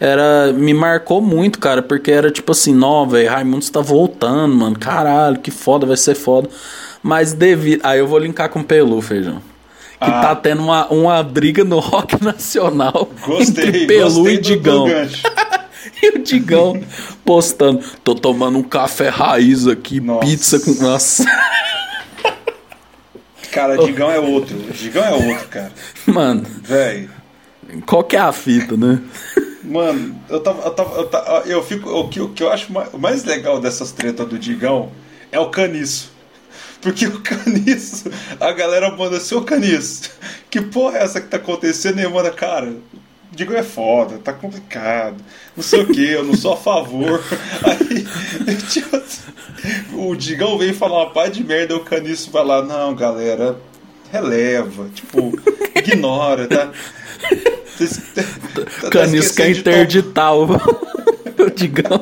Era, 0.00 0.52
me 0.52 0.74
marcou 0.74 1.20
muito, 1.20 1.58
cara, 1.58 1.80
porque 1.80 2.10
era 2.10 2.30
tipo 2.30 2.50
assim, 2.52 2.74
não, 2.74 3.06
velho, 3.06 3.30
Raimundos 3.30 3.70
tá 3.70 3.80
voltando, 3.80 4.54
mano. 4.54 4.78
Caralho, 4.78 5.38
que 5.38 5.50
foda, 5.50 5.86
vai 5.86 5.96
ser 5.96 6.14
foda. 6.14 6.48
Mas 7.02 7.34
devido. 7.34 7.80
Aí 7.84 7.98
eu 7.98 8.06
vou 8.06 8.18
linkar 8.18 8.48
com 8.48 8.60
o 8.60 8.64
Pelu, 8.64 9.00
feijão 9.02 9.42
que 10.04 10.10
ah. 10.10 10.20
tá 10.20 10.36
tendo 10.36 10.62
uma, 10.62 10.86
uma 10.88 11.22
briga 11.22 11.64
no 11.64 11.78
rock 11.80 12.22
nacional 12.22 13.10
gostei, 13.26 13.68
entre 13.68 13.86
Pelu 13.86 14.28
e 14.28 14.38
Digão. 14.38 14.86
e 14.88 15.08
o 16.14 16.18
Digão 16.22 16.80
postando, 17.24 17.84
tô 18.02 18.14
tomando 18.14 18.58
um 18.58 18.62
café 18.62 19.08
raiz 19.08 19.66
aqui, 19.66 20.00
Nossa. 20.00 20.26
pizza 20.26 20.60
com. 20.60 20.72
Nossa. 20.82 21.24
Cara, 23.50 23.78
Digão 23.78 24.10
é 24.10 24.18
outro. 24.18 24.56
Digão 24.72 25.04
é 25.04 25.12
outro, 25.12 25.48
cara. 25.48 25.72
Mano. 26.06 26.44
Velho. 26.62 27.10
Qual 27.86 28.02
que 28.02 28.16
é 28.16 28.20
a 28.20 28.32
fita, 28.32 28.76
né? 28.76 29.00
Mano, 29.62 30.20
eu 30.28 30.40
tava. 30.40 30.62
Eu, 30.62 30.70
tava, 30.72 30.96
eu, 30.96 31.06
tava, 31.06 31.48
eu 31.48 31.62
fico. 31.62 31.88
O 31.88 32.08
que, 32.08 32.20
o 32.20 32.28
que 32.30 32.42
eu 32.42 32.50
acho 32.50 32.72
mais 32.98 33.24
legal 33.24 33.60
dessas 33.60 33.92
tretas 33.92 34.28
do 34.28 34.38
Digão 34.38 34.92
é 35.30 35.38
o 35.38 35.50
caniço. 35.50 36.12
Porque 36.80 37.06
o 37.06 37.20
caniço, 37.20 38.10
a 38.38 38.52
galera 38.52 38.94
manda 38.94 39.18
seu 39.18 39.42
caniço. 39.42 40.10
que 40.50 40.60
porra 40.60 40.98
é 40.98 41.02
essa 41.02 41.20
que 41.20 41.28
tá 41.28 41.38
acontecendo? 41.38 41.98
E 41.98 42.06
manda, 42.06 42.30
cara, 42.30 42.74
digo 43.34 43.52
é 43.54 43.62
foda, 43.62 44.18
tá 44.18 44.32
complicado, 44.32 45.16
não 45.56 45.62
sei 45.62 45.82
o 45.82 45.86
que, 45.86 46.10
eu 46.10 46.24
não 46.24 46.34
sou 46.34 46.52
a 46.52 46.56
favor. 46.56 47.22
Aí, 47.66 48.56
tipo, 48.56 49.00
o 49.94 50.14
Digão 50.14 50.56
veio 50.58 50.74
falar 50.74 51.04
uma 51.04 51.10
paz 51.10 51.32
de 51.32 51.42
merda, 51.42 51.76
o 51.76 51.80
Caniço 51.80 52.30
vai 52.30 52.44
lá, 52.44 52.62
não, 52.62 52.94
galera, 52.94 53.56
releva, 54.10 54.88
tipo, 54.94 55.32
ignora, 55.74 56.46
tá? 56.46 56.70
tá 58.80 58.90
Caniço 58.90 59.34
quer 59.34 59.50
interditar 59.50 60.34
o, 60.36 60.46
Digão. 61.54 62.00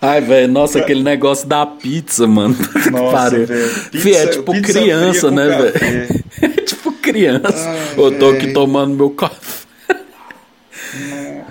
Ai, 0.00 0.20
velho, 0.20 0.52
nossa, 0.52 0.78
aquele 0.78 1.02
negócio 1.02 1.48
da 1.48 1.66
pizza, 1.66 2.26
mano. 2.26 2.56
Nossa, 2.90 3.30
velho. 3.30 3.70
É 4.14 4.26
tipo 4.28 4.52
criança, 4.62 5.30
né, 5.30 5.48
velho? 5.48 6.24
É 6.42 6.48
tipo 6.62 6.92
criança. 6.92 7.68
Ai, 7.68 7.94
eu 7.96 8.18
tô 8.18 8.30
aqui 8.30 8.52
tomando 8.52 8.94
meu 8.94 9.10
café. 9.10 9.65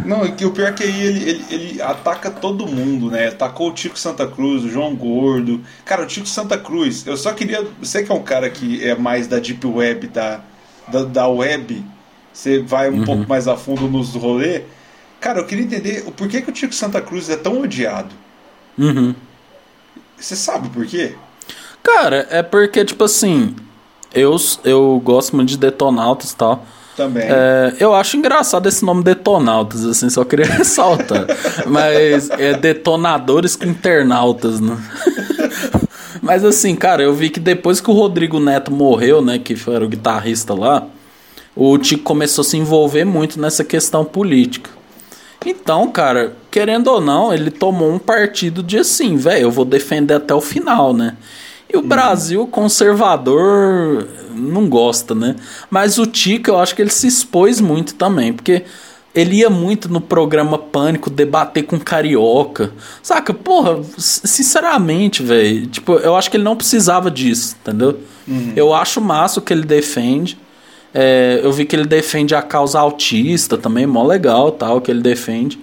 Não, 0.05 0.23
o 0.23 0.51
pior 0.51 0.69
é 0.69 0.71
que 0.71 0.83
aí 0.83 1.01
ele, 1.01 1.29
ele, 1.29 1.45
ele, 1.49 1.81
ataca 1.81 2.29
todo 2.29 2.67
mundo, 2.67 3.09
né? 3.09 3.27
Atacou 3.29 3.69
o 3.69 3.73
Tico 3.73 3.97
Santa 3.97 4.27
Cruz, 4.27 4.63
o 4.63 4.69
João 4.69 4.95
Gordo. 4.95 5.61
Cara, 5.83 6.03
o 6.03 6.05
Tico 6.05 6.27
Santa 6.27 6.57
Cruz, 6.57 7.05
eu 7.05 7.17
só 7.17 7.33
queria. 7.33 7.65
Você 7.79 8.03
que 8.03 8.11
é 8.11 8.15
um 8.15 8.23
cara 8.23 8.49
que 8.49 8.83
é 8.83 8.95
mais 8.95 9.27
da 9.27 9.39
Deep 9.39 9.65
Web, 9.65 10.07
da, 10.07 10.41
da, 10.87 11.03
da 11.03 11.27
web, 11.27 11.83
você 12.31 12.59
vai 12.59 12.89
um 12.89 12.99
uhum. 12.99 13.05
pouco 13.05 13.29
mais 13.29 13.47
a 13.47 13.55
fundo 13.55 13.87
nos 13.87 14.13
rolê. 14.13 14.63
Cara, 15.19 15.39
eu 15.39 15.45
queria 15.45 15.63
entender 15.65 16.03
o 16.05 16.11
porquê 16.11 16.41
que 16.41 16.49
o 16.49 16.53
Tico 16.53 16.73
Santa 16.73 17.01
Cruz 17.01 17.29
é 17.29 17.35
tão 17.35 17.61
odiado. 17.61 18.13
Uhum. 18.77 19.15
Você 20.17 20.35
sabe 20.35 20.69
por 20.69 20.85
quê? 20.85 21.15
Cara, 21.81 22.27
é 22.29 22.43
porque, 22.43 22.83
tipo 22.85 23.03
assim, 23.03 23.55
eu, 24.13 24.35
eu 24.63 24.99
gosto 25.03 25.35
muito 25.35 25.49
de 25.49 25.57
Detonautas 25.57 26.31
e 26.31 26.35
tal. 26.35 26.65
Também. 26.95 27.23
É, 27.27 27.73
eu 27.79 27.93
acho 27.93 28.15
engraçado 28.15 28.67
esse 28.67 28.85
nome 28.85 29.03
Detonautas, 29.03 29.85
assim, 29.85 30.09
só 30.09 30.23
queria 30.23 30.45
ressaltar. 30.47 31.25
Mas 31.67 32.29
é 32.29 32.53
detonadores 32.53 33.55
com 33.55 33.65
internautas, 33.65 34.59
né? 34.61 34.77
Mas 36.21 36.43
assim, 36.43 36.75
cara, 36.75 37.03
eu 37.03 37.13
vi 37.13 37.29
que 37.29 37.39
depois 37.39 37.81
que 37.81 37.89
o 37.89 37.93
Rodrigo 37.93 38.39
Neto 38.39 38.71
morreu, 38.71 39.21
né, 39.21 39.37
que 39.37 39.55
era 39.69 39.85
o 39.85 39.89
guitarrista 39.89 40.53
lá, 40.53 40.87
o 41.55 41.77
Tico 41.77 42.03
começou 42.03 42.41
a 42.41 42.45
se 42.45 42.57
envolver 42.57 43.05
muito 43.05 43.39
nessa 43.39 43.63
questão 43.63 44.03
política. 44.03 44.69
Então, 45.45 45.91
cara, 45.91 46.35
querendo 46.49 46.87
ou 46.87 46.99
não, 46.99 47.31
ele 47.31 47.51
tomou 47.51 47.91
um 47.91 47.99
partido 47.99 48.63
de 48.63 48.79
assim, 48.79 49.15
velho, 49.15 49.43
eu 49.43 49.51
vou 49.51 49.65
defender 49.65 50.15
até 50.15 50.33
o 50.33 50.41
final, 50.41 50.93
né? 50.93 51.15
E 51.71 51.77
o 51.77 51.81
uhum. 51.81 51.87
Brasil 51.87 52.47
conservador 52.47 54.07
não 54.31 54.67
gosta, 54.69 55.15
né? 55.15 55.35
Mas 55.69 55.97
o 55.97 56.05
Tico, 56.05 56.49
eu 56.49 56.59
acho 56.59 56.75
que 56.75 56.81
ele 56.81 56.91
se 56.91 57.07
expôs 57.07 57.59
muito 57.59 57.95
também, 57.95 58.33
porque 58.33 58.63
ele 59.15 59.37
ia 59.37 59.49
muito 59.49 59.87
no 59.87 60.01
programa 60.01 60.57
Pânico 60.57 61.09
debater 61.09 61.63
com 61.63 61.79
carioca. 61.79 62.71
Saca? 63.01 63.33
Porra, 63.33 63.81
sinceramente, 63.97 65.23
velho, 65.23 65.67
tipo, 65.67 65.93
eu 65.93 66.15
acho 66.15 66.29
que 66.29 66.35
ele 66.35 66.43
não 66.43 66.55
precisava 66.55 67.09
disso, 67.09 67.55
entendeu? 67.61 67.99
Uhum. 68.27 68.51
Eu 68.55 68.73
acho 68.73 68.99
massa 68.99 69.39
o 69.39 69.41
que 69.41 69.53
ele 69.53 69.63
defende. 69.63 70.37
É, 70.93 71.39
eu 71.41 71.51
vi 71.51 71.65
que 71.65 71.75
ele 71.75 71.85
defende 71.85 72.35
a 72.35 72.41
causa 72.41 72.79
autista 72.79 73.57
também, 73.57 73.85
mó 73.85 74.05
legal 74.05 74.51
tal, 74.51 74.81
que 74.81 74.91
ele 74.91 75.01
defende. 75.01 75.59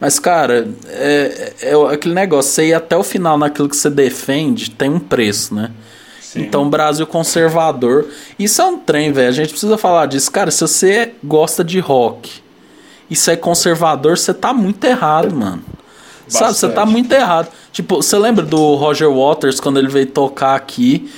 Mas, 0.00 0.18
cara, 0.18 0.68
é, 0.88 1.54
é, 1.62 1.70
é, 1.70 1.94
aquele 1.94 2.14
negócio, 2.14 2.50
você 2.50 2.68
ir 2.68 2.74
até 2.74 2.96
o 2.96 3.02
final 3.02 3.38
naquilo 3.38 3.68
que 3.68 3.76
você 3.76 3.88
defende 3.88 4.70
tem 4.70 4.90
um 4.90 4.98
preço, 4.98 5.54
né? 5.54 5.70
Sim. 6.20 6.42
Então, 6.42 6.68
Brasil 6.68 7.06
conservador. 7.06 8.06
Isso 8.38 8.60
é 8.60 8.64
um 8.64 8.78
trem, 8.78 9.12
velho. 9.12 9.28
A 9.28 9.32
gente 9.32 9.50
precisa 9.50 9.78
falar 9.78 10.06
disso. 10.06 10.30
Cara, 10.30 10.50
se 10.50 10.60
você 10.60 11.12
gosta 11.22 11.62
de 11.62 11.78
rock 11.78 12.42
e 13.08 13.14
você 13.14 13.32
é 13.32 13.36
conservador, 13.36 14.18
você 14.18 14.34
tá 14.34 14.52
muito 14.52 14.84
errado, 14.84 15.34
mano. 15.34 15.62
Bastante. 16.24 16.28
Sabe, 16.28 16.54
você 16.54 16.68
tá 16.70 16.84
muito 16.84 17.12
errado. 17.12 17.48
Tipo, 17.72 17.96
você 17.96 18.18
lembra 18.18 18.44
do 18.44 18.74
Roger 18.74 19.10
Waters 19.10 19.60
quando 19.60 19.78
ele 19.78 19.88
veio 19.88 20.06
tocar 20.06 20.56
aqui? 20.56 21.10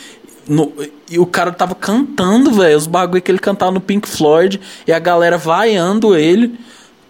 No, 0.47 0.73
e 1.11 1.19
o 1.19 1.27
cara 1.27 1.51
tava 1.51 1.75
cantando, 1.75 2.53
velho, 2.53 2.77
os 2.77 2.87
bagulho 2.87 3.23
que 3.23 3.31
ele 3.31 3.39
cantava 3.39 3.73
no 3.73 3.81
Pink 3.81 4.09
Floyd 4.09 4.61
e 4.87 4.93
a 4.93 4.99
galera 4.99 5.39
vaiando 5.39 6.17
ele. 6.17 6.59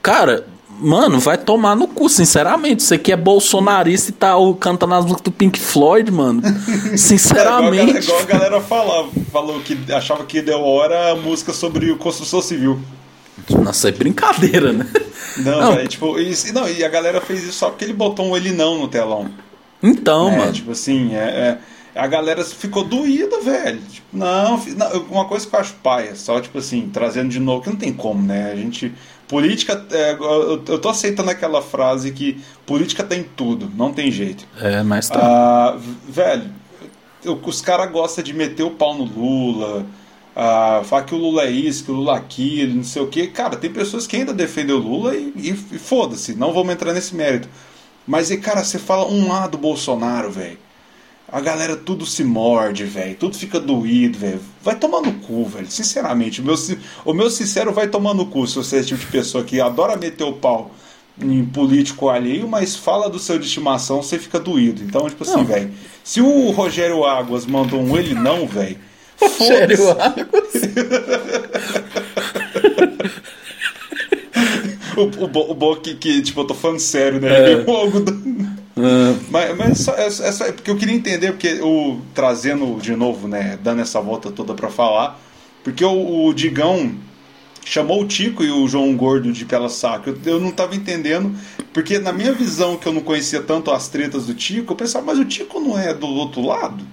Cara, 0.03 0.47
Mano, 0.79 1.18
vai 1.18 1.39
tomar 1.39 1.74
no 1.74 1.89
cu, 1.89 2.09
sinceramente. 2.09 2.83
Você 2.83 2.99
que 2.99 3.12
é 3.12 3.16
bolsonarista 3.16 4.11
e 4.11 4.12
tá 4.12 4.35
cantando 4.61 4.95
as 4.95 5.05
músicas 5.05 5.24
do 5.24 5.33
Pink 5.33 5.59
Floyd, 5.59 6.11
mano. 6.11 6.43
Sinceramente. 6.97 7.97
É, 7.97 8.01
igual, 8.01 8.18
a, 8.18 8.20
igual 8.20 8.20
a 8.20 8.24
galera 8.24 8.61
falava, 8.61 9.09
falou 9.33 9.61
que 9.61 9.79
achava 9.93 10.24
que 10.24 10.43
deu 10.43 10.62
hora 10.62 11.12
a 11.12 11.16
música 11.16 11.53
sobre 11.53 11.95
construção 11.97 12.43
civil. 12.43 12.81
Nossa, 13.51 13.89
é 13.89 13.93
brincadeira, 13.93 14.72
né? 14.72 14.87
Não, 15.39 15.61
não. 15.61 15.72
É, 15.74 15.87
tipo, 15.87 16.18
e, 16.18 16.35
não, 16.53 16.68
e 16.68 16.85
a 16.85 16.89
galera 16.89 17.20
fez 17.20 17.43
isso 17.43 17.53
só 17.53 17.70
porque 17.70 17.85
ele 17.85 17.93
botou 17.93 18.27
um 18.27 18.37
ele 18.37 18.53
não 18.53 18.79
no 18.79 18.89
telão. 18.89 19.31
Então, 19.83 20.31
é, 20.31 20.39
mano. 20.39 20.53
Tipo 20.53 20.72
assim, 20.72 21.14
é, 21.14 21.59
é, 21.95 22.01
a 22.01 22.07
galera 22.07 22.45
ficou 22.45 22.85
doída, 22.85 23.41
velho. 23.41 23.81
Tipo, 23.81 24.07
não, 24.16 24.59
não, 24.59 25.03
uma 25.11 25.27
coisa 25.27 25.47
que 25.47 25.55
eu 25.55 25.61
acho 25.61 25.74
paia, 25.83 26.14
só 26.14 26.41
tipo 26.41 26.59
assim, 26.59 26.89
trazendo 26.93 27.29
de 27.29 27.39
novo, 27.41 27.62
que 27.62 27.70
não 27.70 27.77
tem 27.77 27.93
como, 27.93 28.22
né? 28.22 28.51
A 28.53 28.57
gente 28.57 28.93
Política, 29.29 29.85
é, 29.91 30.12
eu, 30.12 30.62
eu 30.68 30.79
tô 30.79 30.89
aceitando 30.89 31.31
aquela 31.31 31.61
frase 31.61 32.12
que 32.12 32.41
política 32.64 33.03
tem 33.03 33.24
tudo, 33.24 33.70
não 33.74 33.93
tem 33.93 34.11
jeito. 34.11 34.47
É, 34.61 34.83
mas 34.83 35.09
tá. 35.09 35.18
Ah, 35.20 35.77
velho, 36.09 36.45
eu, 37.24 37.41
os 37.45 37.61
caras 37.61 37.91
gostam 37.91 38.22
de 38.22 38.33
meter 38.33 38.62
o 38.62 38.70
pau 38.70 38.95
no 38.95 39.05
Lula, 39.05 39.85
ah, 40.35 40.83
falar 40.85 41.03
que 41.05 41.14
o 41.14 41.18
Lula 41.18 41.43
é 41.43 41.51
isso, 41.51 41.85
que 41.85 41.91
o 41.91 41.95
Lula 41.95 42.14
é 42.14 42.18
aquilo, 42.18 42.74
não 42.77 42.85
sei 42.85 43.03
o 43.03 43.09
que. 43.09 43.27
Cara, 43.27 43.57
tem 43.57 43.72
pessoas 43.72 44.07
que 44.07 44.16
ainda 44.16 44.33
defendem 44.33 44.77
o 44.77 44.79
Lula 44.79 45.14
e, 45.16 45.33
e, 45.35 45.51
e 45.51 45.79
foda-se, 45.79 46.35
não 46.35 46.53
vamos 46.53 46.72
entrar 46.72 46.93
nesse 46.93 47.14
mérito. 47.14 47.49
Mas, 48.07 48.31
e, 48.31 48.37
cara, 48.37 48.62
você 48.62 48.79
fala 48.79 49.09
um 49.09 49.29
lado 49.29 49.59
Bolsonaro, 49.59 50.31
velho. 50.31 50.59
A 51.31 51.41
galera 51.41 51.77
tudo 51.77 52.07
se 52.07 52.22
morde, 52.22 52.85
velho. 52.85 53.16
Tudo 53.16 53.37
fica 53.37 53.59
doído, 53.59 54.18
velho. 54.18 54.41
Vai 54.62 54.77
tomar 54.77 55.01
no 55.01 55.14
cu, 55.14 55.45
velho. 55.45 55.68
Sinceramente, 55.68 56.41
o 56.41 56.45
meu, 56.45 56.55
o 57.05 57.12
meu 57.12 57.31
sincero 57.31 57.72
vai 57.72 57.89
tomar 57.89 58.14
no 58.14 58.27
cu 58.27 58.47
se 58.47 58.57
você 58.57 58.77
é 58.77 58.79
esse 58.79 58.89
tipo 58.89 59.01
de 59.01 59.09
pessoa 59.09 59.43
que 59.43 59.61
adora 59.61 59.97
meter 59.97 60.24
o 60.24 60.35
pau 60.35 60.70
em 61.20 61.45
político 61.45 62.09
alheio, 62.09 62.47
mas 62.47 62.77
fala 62.77 63.09
do 63.09 63.18
seu 63.18 63.39
de 63.39 63.47
estimação, 63.47 64.03
você 64.03 64.18
fica 64.18 64.39
doído. 64.39 64.85
Então, 64.85 65.09
tipo 65.09 65.24
assim, 65.24 65.43
velho. 65.45 65.70
Se 66.05 66.20
o 66.20 66.51
Rogério 66.51 67.05
Águas 67.05 67.47
mandou 67.47 67.81
um 67.81 67.97
ele 67.97 68.14
não, 68.14 68.47
velho. 68.47 68.77
Rogério 69.20 69.91
Águas? 69.91 70.53
o, 74.97 75.03
o, 75.03 75.51
o 75.51 75.55
bom 75.55 75.77
que, 75.77 75.95
que, 75.95 76.22
tipo, 76.22 76.41
eu 76.41 76.47
tô 76.47 76.55
falando 76.55 76.81
sério, 76.81 77.20
né? 77.20 77.53
É. 77.53 77.64
Algo 77.70 78.01
do... 78.01 78.56
Uh. 78.77 79.18
Mas, 79.31 79.57
mas 79.57 79.79
só, 79.81 79.95
é, 79.95 80.07
é, 80.07 80.11
só, 80.11 80.45
é, 80.45 80.53
porque 80.53 80.70
eu 80.70 80.77
queria 80.77 80.95
entender, 80.95 81.33
porque 81.33 81.61
o 81.62 81.99
trazendo 82.14 82.79
de 82.79 82.95
novo, 82.95 83.27
né, 83.27 83.59
dando 83.62 83.81
essa 83.81 84.01
volta 84.01 84.31
toda 84.31 84.53
para 84.53 84.68
falar, 84.68 85.18
porque 85.64 85.83
o, 85.83 86.27
o, 86.27 86.35
Digão 86.35 86.95
chamou 87.64 88.03
o 88.03 88.07
Tico 88.07 88.45
e 88.45 88.51
o 88.51 88.68
João 88.68 88.95
Gordo 88.95 89.33
de 89.33 89.46
pela 89.46 89.71
saco. 89.71 90.11
Eu, 90.11 90.18
eu 90.26 90.41
não 90.41 90.51
tava 90.51 90.76
entendendo, 90.76 91.34
porque 91.72 91.99
na 91.99 92.13
minha 92.13 92.33
visão 92.33 92.76
que 92.76 92.87
eu 92.87 92.92
não 92.92 93.01
conhecia 93.01 93.41
tanto 93.41 93.71
as 93.71 93.88
tretas 93.88 94.26
do 94.26 94.34
Tico, 94.34 94.72
eu 94.72 94.76
pensava, 94.76 95.07
mas 95.07 95.18
o 95.18 95.25
Tico 95.25 95.59
não 95.59 95.79
é 95.79 95.95
do 95.95 96.07
outro 96.07 96.42
lado? 96.42 96.84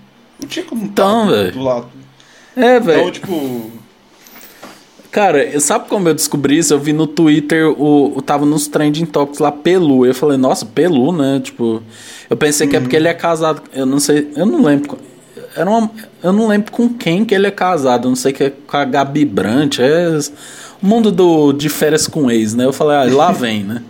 O 0.41 0.48
Tico 0.48 0.76
não 0.76 0.86
então, 0.86 1.28
tá 1.28 1.44
do, 1.44 1.52
do 1.52 1.62
lado. 1.62 1.90
É, 2.56 2.80
velho. 2.80 3.02
Então, 3.02 3.12
tipo, 3.12 3.72
Cara, 5.14 5.60
sabe 5.60 5.88
como 5.88 6.10
eu 6.10 6.14
descobri 6.15 6.57
isso? 6.57 6.73
Eu 6.73 6.80
vi 6.80 6.91
no 6.91 7.06
Twitter, 7.06 7.69
o, 7.69 8.18
o 8.18 8.22
tava 8.23 8.48
nos 8.48 8.68
trending 8.68 9.06
topics 9.06 9.38
lá, 9.38 9.52
Pelu. 9.52 10.07
Eu 10.07 10.14
falei, 10.15 10.40
nossa, 10.40 10.65
Pelu, 10.65 11.11
né? 11.11 11.40
Tipo, 11.40 11.84
eu 12.27 12.35
pensei 12.35 12.65
uhum. 12.65 12.72
que 12.72 12.77
é 12.77 12.80
porque 12.80 12.95
ele 12.95 13.07
é 13.07 13.14
casado. 13.14 13.61
Eu 13.72 13.85
não 13.85 13.99
sei, 13.99 14.31
eu 14.35 14.44
não 14.44 14.64
lembro. 14.64 14.98
Era 15.56 15.69
uma, 15.69 15.91
eu 16.23 16.34
não 16.34 16.48
lembro 16.48 16.72
com 16.72 16.90
quem 16.90 17.23
que 17.23 17.35
ele 17.35 17.45
é 17.45 17.52
casado. 17.52 18.07
Eu 18.07 18.10
não 18.10 18.15
sei 18.15 18.34
que 18.34 18.45
é 18.45 18.49
com 18.49 18.76
a 18.76 18.84
Gabi 18.85 19.23
Brant. 19.23 19.77
É 19.77 20.18
o 20.81 20.85
mundo 20.85 21.11
do, 21.11 21.53
de 21.53 21.69
férias 21.69 22.07
com 22.07 22.31
ex, 22.31 22.56
né? 22.56 22.65
Eu 22.65 22.73
falei, 22.73 22.98
ah, 22.98 23.15
lá 23.15 23.31
vem, 23.31 23.64
né? 23.64 23.84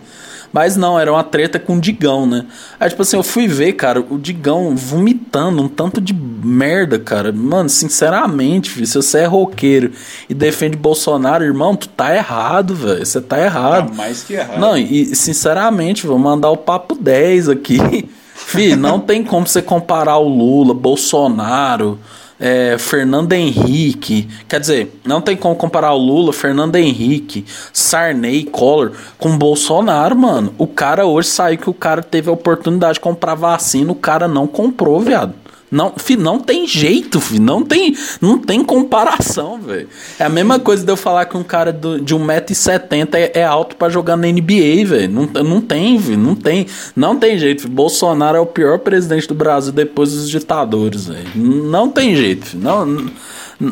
Mas 0.54 0.76
não, 0.76 0.96
era 0.96 1.12
uma 1.12 1.24
treta 1.24 1.58
com 1.58 1.78
o 1.78 1.80
Digão, 1.80 2.26
né? 2.26 2.46
Aí, 2.78 2.88
tipo 2.88 3.02
assim, 3.02 3.16
eu 3.16 3.24
fui 3.24 3.48
ver, 3.48 3.72
cara, 3.72 3.98
o 4.08 4.16
Digão 4.16 4.76
vomitando 4.76 5.60
um 5.60 5.66
tanto 5.66 6.00
de 6.00 6.14
merda, 6.14 6.96
cara. 6.96 7.32
Mano, 7.32 7.68
sinceramente, 7.68 8.70
filho, 8.70 8.86
se 8.86 8.94
você 8.94 9.18
é 9.18 9.26
roqueiro 9.26 9.90
e 10.30 10.32
defende 10.32 10.76
Bolsonaro, 10.76 11.42
irmão, 11.42 11.74
tu 11.74 11.88
tá 11.88 12.14
errado, 12.14 12.72
velho. 12.72 13.04
Você 13.04 13.20
tá 13.20 13.44
errado. 13.44 13.88
Tá 13.88 13.94
mais 13.96 14.22
que 14.22 14.34
errado. 14.34 14.60
Não, 14.60 14.78
e 14.78 15.16
sinceramente, 15.16 16.06
vou 16.06 16.20
mandar 16.20 16.50
o 16.50 16.56
papo 16.56 16.94
10 16.94 17.48
aqui. 17.48 18.08
Fih, 18.32 18.76
não 18.76 19.00
tem 19.00 19.24
como 19.24 19.48
você 19.48 19.60
comparar 19.60 20.18
o 20.18 20.28
Lula, 20.28 20.72
Bolsonaro, 20.72 21.98
é, 22.38 22.76
Fernando 22.78 23.32
Henrique. 23.32 24.28
Quer 24.48 24.60
dizer, 24.60 25.00
não 25.04 25.20
tem 25.20 25.36
como 25.36 25.56
comparar 25.56 25.92
o 25.92 25.98
Lula, 25.98 26.32
Fernando 26.32 26.76
Henrique, 26.76 27.44
Sarney, 27.72 28.44
Collor 28.44 28.92
com 29.18 29.36
Bolsonaro, 29.36 30.16
mano. 30.16 30.54
O 30.58 30.66
cara 30.66 31.06
hoje 31.06 31.28
saiu 31.28 31.58
que 31.58 31.70
o 31.70 31.74
cara 31.74 32.02
teve 32.02 32.28
a 32.28 32.32
oportunidade 32.32 32.94
de 32.94 33.00
comprar 33.00 33.34
vacina, 33.34 33.92
o 33.92 33.96
cara 33.96 34.28
não 34.28 34.46
comprou, 34.46 35.00
viado. 35.00 35.43
Não, 35.70 35.92
fi, 35.96 36.16
não 36.16 36.38
tem 36.38 36.66
jeito, 36.66 37.20
fi, 37.20 37.38
não 37.40 37.62
tem, 37.62 37.96
não 38.20 38.38
tem 38.38 38.62
comparação, 38.62 39.58
velho. 39.58 39.88
É 40.18 40.24
a 40.24 40.28
mesma 40.28 40.58
coisa 40.58 40.84
de 40.84 40.92
eu 40.92 40.96
falar 40.96 41.24
que 41.24 41.36
um 41.36 41.42
cara 41.42 41.72
do, 41.72 42.00
de 42.00 42.14
1,70m 42.14 43.14
é, 43.14 43.40
é 43.40 43.44
alto 43.44 43.76
para 43.76 43.88
jogar 43.88 44.16
na 44.16 44.28
NBA, 44.28 44.84
velho. 44.86 45.10
Não, 45.10 45.26
não 45.42 45.60
tem, 45.60 45.98
fi, 45.98 46.16
não 46.16 46.34
tem. 46.34 46.66
Não 46.94 47.18
tem 47.18 47.38
jeito. 47.38 47.62
Fi. 47.62 47.68
Bolsonaro 47.68 48.36
é 48.36 48.40
o 48.40 48.46
pior 48.46 48.78
presidente 48.78 49.26
do 49.26 49.34
Brasil 49.34 49.72
depois 49.72 50.12
dos 50.12 50.28
ditadores, 50.28 51.06
velho. 51.06 51.28
Não 51.34 51.88
tem 51.88 52.14
jeito, 52.14 52.46
fi. 52.46 52.56
Não, 52.56 53.06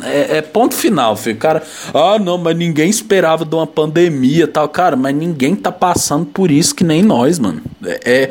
é, 0.04 0.38
é, 0.38 0.42
ponto 0.42 0.74
final, 0.74 1.16
filho. 1.16 1.36
Cara, 1.36 1.62
ah, 1.92 2.18
não, 2.18 2.38
mas 2.38 2.56
ninguém 2.56 2.88
esperava 2.88 3.44
de 3.44 3.54
uma 3.54 3.66
pandemia 3.66 4.46
tal. 4.46 4.68
Cara, 4.68 4.96
mas 4.96 5.14
ninguém 5.14 5.56
tá 5.56 5.72
passando 5.72 6.26
por 6.26 6.50
isso 6.50 6.74
que 6.74 6.84
nem 6.84 7.02
nós, 7.02 7.38
mano. 7.38 7.62
É, 7.84 8.00
é, 8.04 8.22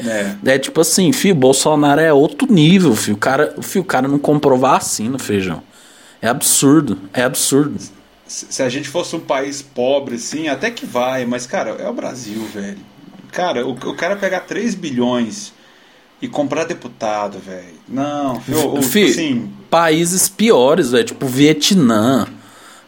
é. 0.46 0.54
é 0.54 0.60
tipo 0.60 0.82
assim, 0.82 1.12
filho, 1.12 1.36
Bolsonaro 1.36 2.00
é 2.00 2.14
outro 2.14 2.52
nível, 2.52 2.96
filho. 2.96 3.16
O 3.16 3.20
cara, 3.20 3.56
filho, 3.62 3.84
o 3.84 3.88
cara 3.88 4.08
não 4.08 4.20
comprou 4.20 4.58
vacina, 4.58 5.20
feijão. 5.20 5.62
É 6.22 6.28
absurdo, 6.28 7.00
é 7.14 7.24
absurdo. 7.24 7.78
Se 8.28 8.64
a 8.64 8.70
gente 8.70 8.88
fosse 8.88 9.14
um 9.16 9.20
país 9.20 9.62
pobre, 9.62 10.16
assim, 10.16 10.48
até 10.48 10.72
que 10.72 10.86
vai, 10.86 11.26
mas, 11.26 11.46
cara, 11.46 11.72
é 11.72 11.90
o 11.90 11.94
Brasil, 11.94 12.46
velho. 12.54 12.78
Cara, 13.32 13.66
o, 13.66 13.72
o 13.72 13.96
cara 13.96 14.16
pegar 14.16 14.42
3 14.42 14.76
bilhões 14.76 15.54
e 16.22 16.28
comprar 16.28 16.64
deputado, 16.66 17.40
velho. 17.40 17.81
Não, 17.92 18.42
eu, 18.48 18.76
eu, 18.78 18.82
Fih, 18.82 19.06
assim... 19.06 19.50
países 19.70 20.30
piores, 20.30 20.92
velho, 20.92 21.04
tipo 21.04 21.26
Vietnã. 21.28 22.28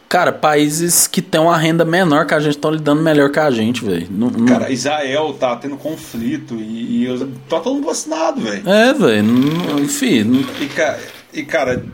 Cara, 0.08 0.32
países 0.32 1.08
que 1.08 1.20
têm 1.20 1.40
uma 1.40 1.58
renda 1.58 1.84
menor 1.84 2.24
que 2.24 2.34
a 2.34 2.38
gente 2.38 2.54
estão 2.54 2.70
lidando 2.70 3.02
melhor 3.02 3.32
que 3.32 3.40
a 3.40 3.50
gente, 3.50 3.84
velho. 3.84 4.06
Cara, 4.46 4.70
Israel 4.70 5.32
tá 5.32 5.56
tendo 5.56 5.76
conflito 5.76 6.54
e, 6.54 7.06
e 7.06 7.26
tá 7.48 7.58
todo 7.58 7.74
mundo 7.74 7.86
vacinado, 7.86 8.40
velho. 8.40 8.68
É, 8.68 8.92
velho. 8.92 9.80
Enfim. 9.80 10.46
E, 10.60 10.66
cara, 10.66 11.00
e, 11.32 11.42
cara, 11.42 11.84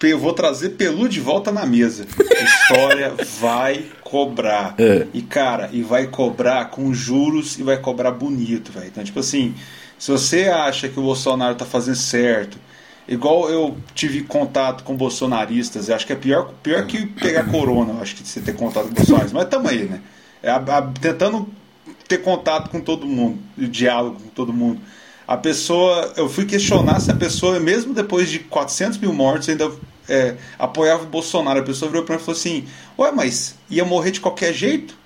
eu 0.00 0.18
vou 0.18 0.32
trazer 0.32 0.70
Pelu 0.70 1.08
de 1.08 1.18
volta 1.18 1.50
na 1.50 1.66
mesa. 1.66 2.06
A 2.18 2.44
história 2.44 3.14
vai 3.40 3.84
cobrar. 4.02 4.74
É. 4.78 5.06
E, 5.12 5.22
cara, 5.22 5.68
e 5.72 5.82
vai 5.82 6.06
cobrar 6.06 6.66
com 6.66 6.94
juros 6.94 7.58
e 7.58 7.62
vai 7.62 7.78
cobrar 7.78 8.12
bonito, 8.12 8.70
velho. 8.70 8.86
Então, 8.86 9.02
tipo 9.02 9.18
assim, 9.18 9.54
se 9.98 10.10
você 10.10 10.44
acha 10.48 10.88
que 10.88 10.98
o 10.98 11.02
Bolsonaro 11.02 11.52
está 11.52 11.64
fazendo 11.64 11.96
certo, 11.96 12.58
igual 13.08 13.48
eu 13.50 13.76
tive 13.94 14.22
contato 14.22 14.84
com 14.84 14.96
bolsonaristas, 14.96 15.88
acho 15.90 16.06
que 16.06 16.12
é 16.12 16.16
pior, 16.16 16.52
pior 16.62 16.86
que 16.86 17.06
pegar 17.06 17.44
corona, 17.50 18.00
acho 18.00 18.16
que 18.16 18.26
você 18.26 18.40
ter 18.40 18.54
contato 18.54 18.88
com 18.88 18.94
bolsonaristas, 18.94 19.32
mas 19.32 19.66
aí, 19.66 19.84
né? 19.84 20.00
É 20.42 20.50
a, 20.50 20.56
a, 20.56 20.82
tentando 20.82 21.48
ter 22.06 22.18
contato 22.18 22.70
com 22.70 22.80
todo 22.80 23.06
mundo, 23.06 23.38
diálogo 23.56 24.20
com 24.20 24.28
todo 24.28 24.52
mundo. 24.52 24.80
A 25.26 25.36
pessoa, 25.36 26.12
eu 26.16 26.28
fui 26.28 26.44
questionar 26.44 27.00
se 27.00 27.10
a 27.10 27.14
pessoa, 27.14 27.58
mesmo 27.58 27.92
depois 27.92 28.30
de 28.30 28.38
400 28.38 28.98
mil 28.98 29.12
mortes, 29.12 29.48
ainda 29.48 29.72
é, 30.08 30.36
apoiava 30.56 31.02
o 31.02 31.06
Bolsonaro. 31.06 31.60
A 31.60 31.64
pessoa 31.64 31.90
virou 31.90 32.04
para 32.04 32.14
mim 32.14 32.22
e 32.22 32.24
falou 32.24 32.38
assim: 32.38 32.64
Ué, 32.96 33.10
mas 33.10 33.56
ia 33.68 33.84
morrer 33.84 34.12
de 34.12 34.20
qualquer 34.20 34.52
jeito? 34.52 34.96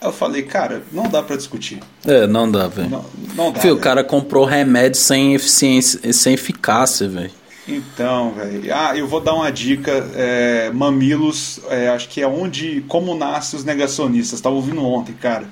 Eu 0.00 0.12
falei, 0.12 0.42
cara, 0.42 0.82
não 0.92 1.08
dá 1.08 1.22
para 1.22 1.36
discutir. 1.36 1.80
É, 2.06 2.26
não 2.26 2.50
dá, 2.50 2.68
velho. 2.68 2.90
Não, 2.90 3.04
não 3.34 3.52
dá. 3.52 3.60
Fio, 3.60 3.74
o 3.74 3.80
cara 3.80 4.04
comprou 4.04 4.44
remédio 4.44 5.00
sem 5.00 5.34
eficiência, 5.34 6.12
sem 6.12 6.34
eficácia, 6.34 7.08
velho. 7.08 7.30
Então, 7.66 8.32
velho. 8.32 8.62
Ah, 8.72 8.96
eu 8.96 9.08
vou 9.08 9.20
dar 9.20 9.34
uma 9.34 9.50
dica. 9.50 9.90
É, 10.14 10.70
mamilos, 10.70 11.60
é, 11.68 11.88
acho 11.88 12.08
que 12.08 12.20
é 12.20 12.28
onde. 12.28 12.84
Como 12.86 13.16
nascem 13.16 13.58
os 13.58 13.64
negacionistas. 13.64 14.38
Estava 14.38 14.54
ouvindo 14.54 14.84
ontem, 14.84 15.14
cara. 15.14 15.48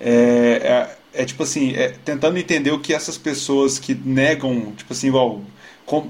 É, 0.00 0.88
é, 1.14 1.22
é 1.22 1.24
tipo 1.24 1.42
assim, 1.42 1.74
é, 1.74 1.94
tentando 2.04 2.38
entender 2.38 2.72
o 2.72 2.80
que 2.80 2.92
essas 2.92 3.16
pessoas 3.16 3.78
que 3.78 3.94
negam, 3.94 4.72
tipo 4.76 4.92
assim, 4.92 5.08
igual. 5.08 5.40
Com, 5.86 6.08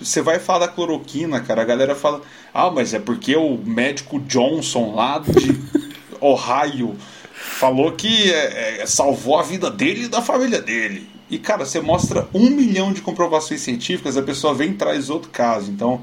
você 0.00 0.22
vai 0.22 0.38
falar 0.38 0.66
da 0.66 0.72
cloroquina, 0.72 1.40
cara. 1.40 1.62
A 1.62 1.64
galera 1.66 1.94
fala, 1.94 2.22
ah, 2.54 2.70
mas 2.70 2.94
é 2.94 2.98
porque 2.98 3.36
o 3.36 3.58
médico 3.58 4.18
Johnson 4.20 4.94
lá 4.94 5.18
de. 5.18 5.82
Ohio 6.22 6.96
falou 7.32 7.92
que 7.92 8.32
é, 8.32 8.82
é, 8.82 8.86
salvou 8.86 9.38
a 9.38 9.42
vida 9.42 9.70
dele 9.70 10.04
e 10.04 10.08
da 10.08 10.22
família 10.22 10.60
dele. 10.60 11.08
E, 11.28 11.38
cara, 11.38 11.64
você 11.64 11.80
mostra 11.80 12.28
um 12.32 12.50
milhão 12.50 12.92
de 12.92 13.00
comprovações 13.00 13.60
científicas, 13.62 14.16
a 14.16 14.22
pessoa 14.22 14.54
vem 14.54 14.70
e 14.70 14.74
traz 14.74 15.08
outro 15.08 15.30
caso. 15.30 15.70
Então, 15.70 16.02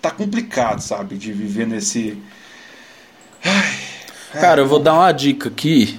tá 0.00 0.10
complicado, 0.10 0.80
sabe, 0.80 1.16
de 1.16 1.32
viver 1.32 1.66
nesse. 1.66 2.16
Ai, 3.44 3.78
cara, 4.32 4.60
eu 4.60 4.68
vou 4.68 4.78
dar 4.78 4.94
uma 4.94 5.12
dica 5.12 5.48
aqui. 5.48 5.98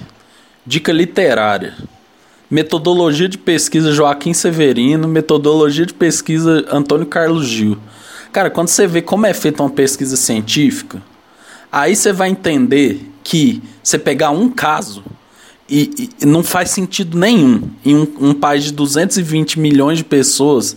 Dica 0.66 0.90
literária. 0.90 1.76
Metodologia 2.50 3.28
de 3.28 3.36
pesquisa 3.36 3.92
Joaquim 3.92 4.32
Severino, 4.32 5.06
metodologia 5.06 5.84
de 5.84 5.94
pesquisa 5.94 6.64
Antônio 6.70 7.06
Carlos 7.06 7.46
Gil. 7.46 7.78
Cara, 8.32 8.50
quando 8.50 8.68
você 8.68 8.86
vê 8.86 9.02
como 9.02 9.26
é 9.26 9.34
feita 9.34 9.62
uma 9.62 9.70
pesquisa 9.70 10.16
científica, 10.16 11.02
aí 11.70 11.94
você 11.94 12.12
vai 12.12 12.30
entender 12.30 13.11
que 13.22 13.62
você 13.82 13.98
pegar 13.98 14.30
um 14.30 14.48
caso 14.48 15.04
e, 15.68 16.10
e 16.20 16.26
não 16.26 16.42
faz 16.42 16.70
sentido 16.70 17.16
nenhum 17.16 17.70
em 17.84 17.96
um, 17.96 18.06
um, 18.20 18.34
país 18.34 18.64
de 18.64 18.72
220 18.72 19.58
milhões 19.58 19.98
de 19.98 20.04
pessoas 20.04 20.76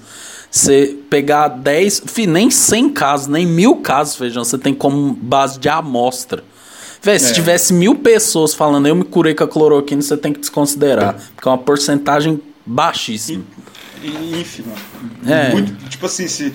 você 0.49 0.97
pegar 1.09 1.49
10, 1.49 2.03
nem 2.29 2.49
100 2.49 2.89
casos, 2.91 3.27
nem 3.27 3.45
mil 3.45 3.77
casos, 3.77 4.15
feijão, 4.15 4.41
você 4.41 4.57
tem 4.57 4.73
como 4.73 5.13
base 5.13 5.59
de 5.59 5.67
amostra. 5.67 6.45
Véi, 7.01 7.17
é. 7.17 7.19
se 7.19 7.33
tivesse 7.33 7.73
mil 7.73 7.95
pessoas 7.95 8.53
falando 8.53 8.87
eu 8.87 8.95
me 8.95 9.03
curei 9.03 9.35
com 9.35 9.43
a 9.43 9.47
cloroquina, 9.47 10.01
você 10.01 10.15
tem 10.15 10.31
que 10.31 10.39
desconsiderar, 10.39 11.15
porque 11.35 11.47
é 11.47 11.51
uma 11.51 11.57
porcentagem 11.57 12.41
baixíssima. 12.65 13.43
Ínfima. 14.01 14.73
É. 15.27 15.51
Muito, 15.51 15.89
tipo 15.89 16.05
assim, 16.05 16.27
se, 16.27 16.53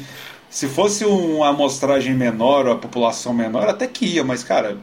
se 0.48 0.66
fosse 0.66 1.04
uma 1.04 1.50
amostragem 1.50 2.14
menor, 2.14 2.68
a 2.68 2.76
população 2.76 3.34
menor, 3.34 3.68
até 3.68 3.86
que 3.86 4.06
ia, 4.06 4.24
mas, 4.24 4.42
cara, 4.42 4.78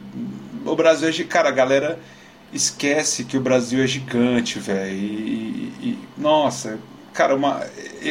o 0.70 0.76
Brasil 0.76 1.08
é 1.08 1.24
cara, 1.24 1.48
a 1.48 1.52
galera 1.52 1.98
esquece 2.52 3.24
que 3.24 3.36
o 3.36 3.40
Brasil 3.40 3.82
é 3.82 3.86
gigante, 3.86 4.58
velho. 4.58 4.92
E, 4.92 5.72
e, 5.80 5.98
nossa, 6.16 6.78
cara, 7.12 7.34
uma, 7.34 7.62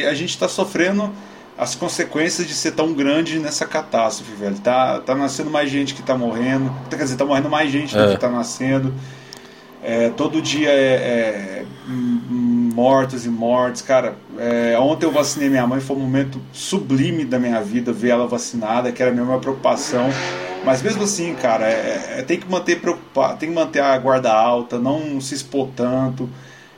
a 0.08 0.14
gente 0.14 0.30
está 0.30 0.48
sofrendo 0.48 1.12
as 1.56 1.74
consequências 1.74 2.46
de 2.46 2.54
ser 2.54 2.72
tão 2.72 2.94
grande 2.94 3.38
nessa 3.40 3.66
catástrofe, 3.66 4.32
velho. 4.32 4.58
Tá, 4.58 5.00
tá 5.00 5.14
nascendo 5.14 5.50
mais 5.50 5.68
gente 5.68 5.92
que 5.92 6.02
tá 6.02 6.16
morrendo. 6.16 6.72
Quer 6.88 6.96
dizer, 6.96 7.16
tá 7.16 7.24
morrendo 7.24 7.50
mais 7.50 7.70
gente 7.70 7.96
é. 7.96 8.06
do 8.06 8.12
que 8.12 8.20
tá 8.20 8.28
nascendo. 8.28 8.94
É, 9.82 10.10
todo 10.10 10.40
dia 10.42 10.70
é, 10.70 11.64
é, 11.64 11.64
mortos 11.88 13.26
e 13.26 13.28
mortes. 13.28 13.82
Cara, 13.82 14.14
é, 14.38 14.78
ontem 14.78 15.06
eu 15.06 15.10
vacinei 15.10 15.48
minha 15.48 15.66
mãe, 15.66 15.80
foi 15.80 15.96
um 15.96 16.00
momento 16.00 16.40
sublime 16.52 17.24
da 17.24 17.38
minha 17.38 17.60
vida 17.60 17.92
ver 17.92 18.10
ela 18.10 18.26
vacinada, 18.26 18.92
que 18.92 19.02
era 19.02 19.10
a 19.10 19.14
minha 19.14 19.24
maior 19.24 19.40
preocupação. 19.40 20.10
Mas 20.64 20.82
mesmo 20.82 21.04
assim, 21.04 21.34
cara, 21.34 21.66
é, 21.66 22.16
é, 22.18 22.22
tem 22.22 22.38
que 22.38 22.50
manter 22.50 22.80
preocupado, 22.80 23.38
tem 23.38 23.48
que 23.48 23.54
manter 23.54 23.80
a 23.80 23.96
guarda 23.98 24.32
alta, 24.32 24.78
não 24.78 25.20
se 25.20 25.34
expor 25.34 25.68
tanto. 25.74 26.28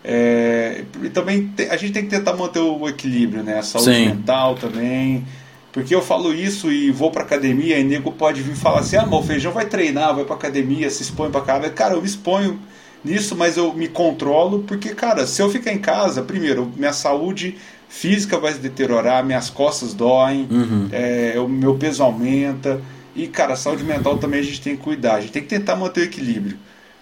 É, 0.03 0.85
e 1.03 1.11
também 1.11 1.49
te, 1.49 1.65
a 1.65 1.77
gente 1.77 1.93
tem 1.93 2.05
que 2.05 2.11
tentar 2.11 2.35
manter 2.35 2.61
o 2.61 2.89
equilíbrio, 2.89 3.43
né? 3.43 3.59
A 3.59 3.63
saúde 3.63 3.95
Sim. 3.95 4.07
mental 4.07 4.55
também. 4.55 5.25
Porque 5.73 5.95
eu 5.95 6.03
falo 6.03 6.35
isso 6.35 6.71
e 6.73 6.91
vou 6.91 7.11
pra 7.11 7.23
academia 7.23 7.79
e 7.79 7.85
nego 7.85 8.11
pode 8.11 8.43
vir 8.43 8.57
falar 8.57 8.81
assim: 8.81 8.97
ah, 8.97 9.07
meu 9.07 9.23
feijão 9.23 9.53
vai 9.53 9.67
treinar, 9.67 10.15
vai 10.15 10.25
pra 10.25 10.35
academia, 10.35 10.91
se 10.91 11.03
expõe 11.03 11.31
pra 11.31 11.41
caramba. 11.41 11.71
Cara, 11.71 11.95
eu 11.95 12.01
me 12.01 12.09
exponho 12.09 12.59
nisso, 13.05 13.37
mas 13.37 13.57
eu 13.57 13.73
me 13.73 13.89
controlo, 13.89 14.65
porque, 14.67 14.95
cara, 14.95 15.27
se 15.27 15.41
eu 15.41 15.51
ficar 15.51 15.73
em 15.73 15.79
casa, 15.79 16.23
primeiro, 16.23 16.71
minha 16.77 16.93
saúde 16.93 17.57
física 17.89 18.39
vai 18.39 18.53
se 18.53 18.59
deteriorar, 18.59 19.25
minhas 19.25 19.51
costas 19.51 19.95
doem, 19.95 20.47
uhum. 20.51 20.89
é, 20.93 21.35
o 21.39 21.49
meu 21.49 21.75
peso 21.75 22.03
aumenta. 22.03 22.81
E, 23.15 23.27
cara, 23.27 23.57
saúde 23.57 23.85
mental 23.85 24.19
também 24.19 24.41
a 24.41 24.43
gente 24.43 24.61
tem 24.61 24.77
que 24.77 24.83
cuidar. 24.83 25.17
A 25.17 25.21
gente 25.21 25.33
tem 25.33 25.43
que 25.43 25.49
tentar 25.49 25.77
manter 25.77 26.01
o 26.01 26.05
equilíbrio. 26.05 26.57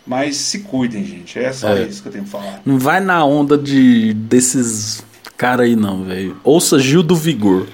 Mas 0.06 0.36
se 0.36 0.60
cuidem, 0.60 1.04
gente. 1.04 1.38
É 1.38 1.52
só 1.52 1.68
é. 1.76 1.82
isso 1.82 2.00
que 2.00 2.08
eu 2.08 2.12
tenho 2.12 2.24
que 2.24 2.30
falar. 2.30 2.62
Não 2.64 2.78
vai 2.78 2.98
na 3.00 3.24
onda 3.24 3.58
de 3.58 4.14
desses 4.14 5.04
cara 5.38 5.62
aí 5.62 5.76
não, 5.76 6.02
velho. 6.02 6.36
Ouça 6.42 6.80
Gil 6.80 7.00
do 7.02 7.14
Vigor. 7.14 7.66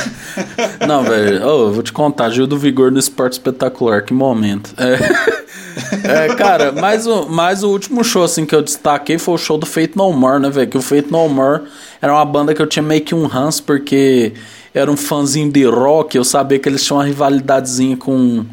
não, 0.88 1.04
velho. 1.04 1.46
Oh, 1.46 1.70
vou 1.70 1.82
te 1.82 1.92
contar, 1.92 2.30
Gil 2.30 2.46
do 2.46 2.56
Vigor 2.56 2.90
no 2.90 2.98
Esporte 2.98 3.34
Espetacular, 3.34 4.02
que 4.02 4.14
momento. 4.14 4.72
É, 4.78 6.24
é 6.24 6.34
cara, 6.34 6.72
mas 6.72 7.06
o, 7.06 7.28
mas 7.28 7.62
o 7.62 7.68
último 7.68 8.02
show 8.02 8.24
assim 8.24 8.46
que 8.46 8.54
eu 8.54 8.62
destaquei 8.62 9.18
foi 9.18 9.34
o 9.34 9.38
show 9.38 9.58
do 9.58 9.66
Fate 9.66 9.92
No 9.96 10.10
More, 10.14 10.40
né, 10.40 10.48
velho? 10.48 10.70
Que 10.70 10.78
o 10.78 10.82
Fate 10.82 11.12
No 11.12 11.28
More 11.28 11.64
era 12.00 12.12
uma 12.12 12.24
banda 12.24 12.54
que 12.54 12.62
eu 12.62 12.66
tinha 12.66 12.82
meio 12.82 13.02
que 13.02 13.14
um 13.14 13.26
ranço 13.26 13.62
porque 13.64 14.32
era 14.78 14.90
um 14.90 14.96
fãzinho 14.96 15.50
de 15.50 15.64
rock, 15.64 16.16
eu 16.16 16.24
sabia 16.24 16.58
que 16.58 16.68
eles 16.68 16.84
tinham 16.84 16.98
uma 16.98 17.04
rivalidadezinha 17.04 17.96
com 17.96 18.46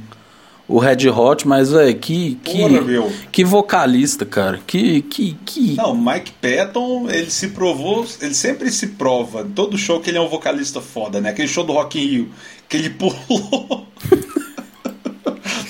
o 0.68 0.80
Red 0.80 1.08
Hot, 1.10 1.48
mas 1.48 1.72
é 1.74 1.94
que 1.94 2.40
que 2.44 2.58
Porra, 2.58 3.12
que 3.32 3.44
vocalista, 3.44 4.26
cara. 4.26 4.60
Que 4.66 5.02
que 5.04 5.38
que 5.46 5.76
Não, 5.76 5.96
Mike 5.96 6.32
Patton, 6.42 7.08
ele 7.10 7.30
se 7.30 7.50
provou, 7.50 8.06
ele 8.20 8.34
sempre 8.34 8.72
se 8.72 8.88
prova 8.88 9.42
em 9.42 9.52
todo 9.52 9.78
show 9.78 10.00
que 10.00 10.10
ele 10.10 10.18
é 10.18 10.22
um 10.22 10.28
vocalista 10.28 10.82
foda, 10.82 11.22
né? 11.22 11.30
Aquele 11.30 11.48
show 11.48 11.64
do 11.64 11.74
Rock 11.74 12.00
in 12.00 12.08
Rio 12.08 12.30
que 12.68 12.78
ele 12.78 12.90
pulou. 12.98 13.88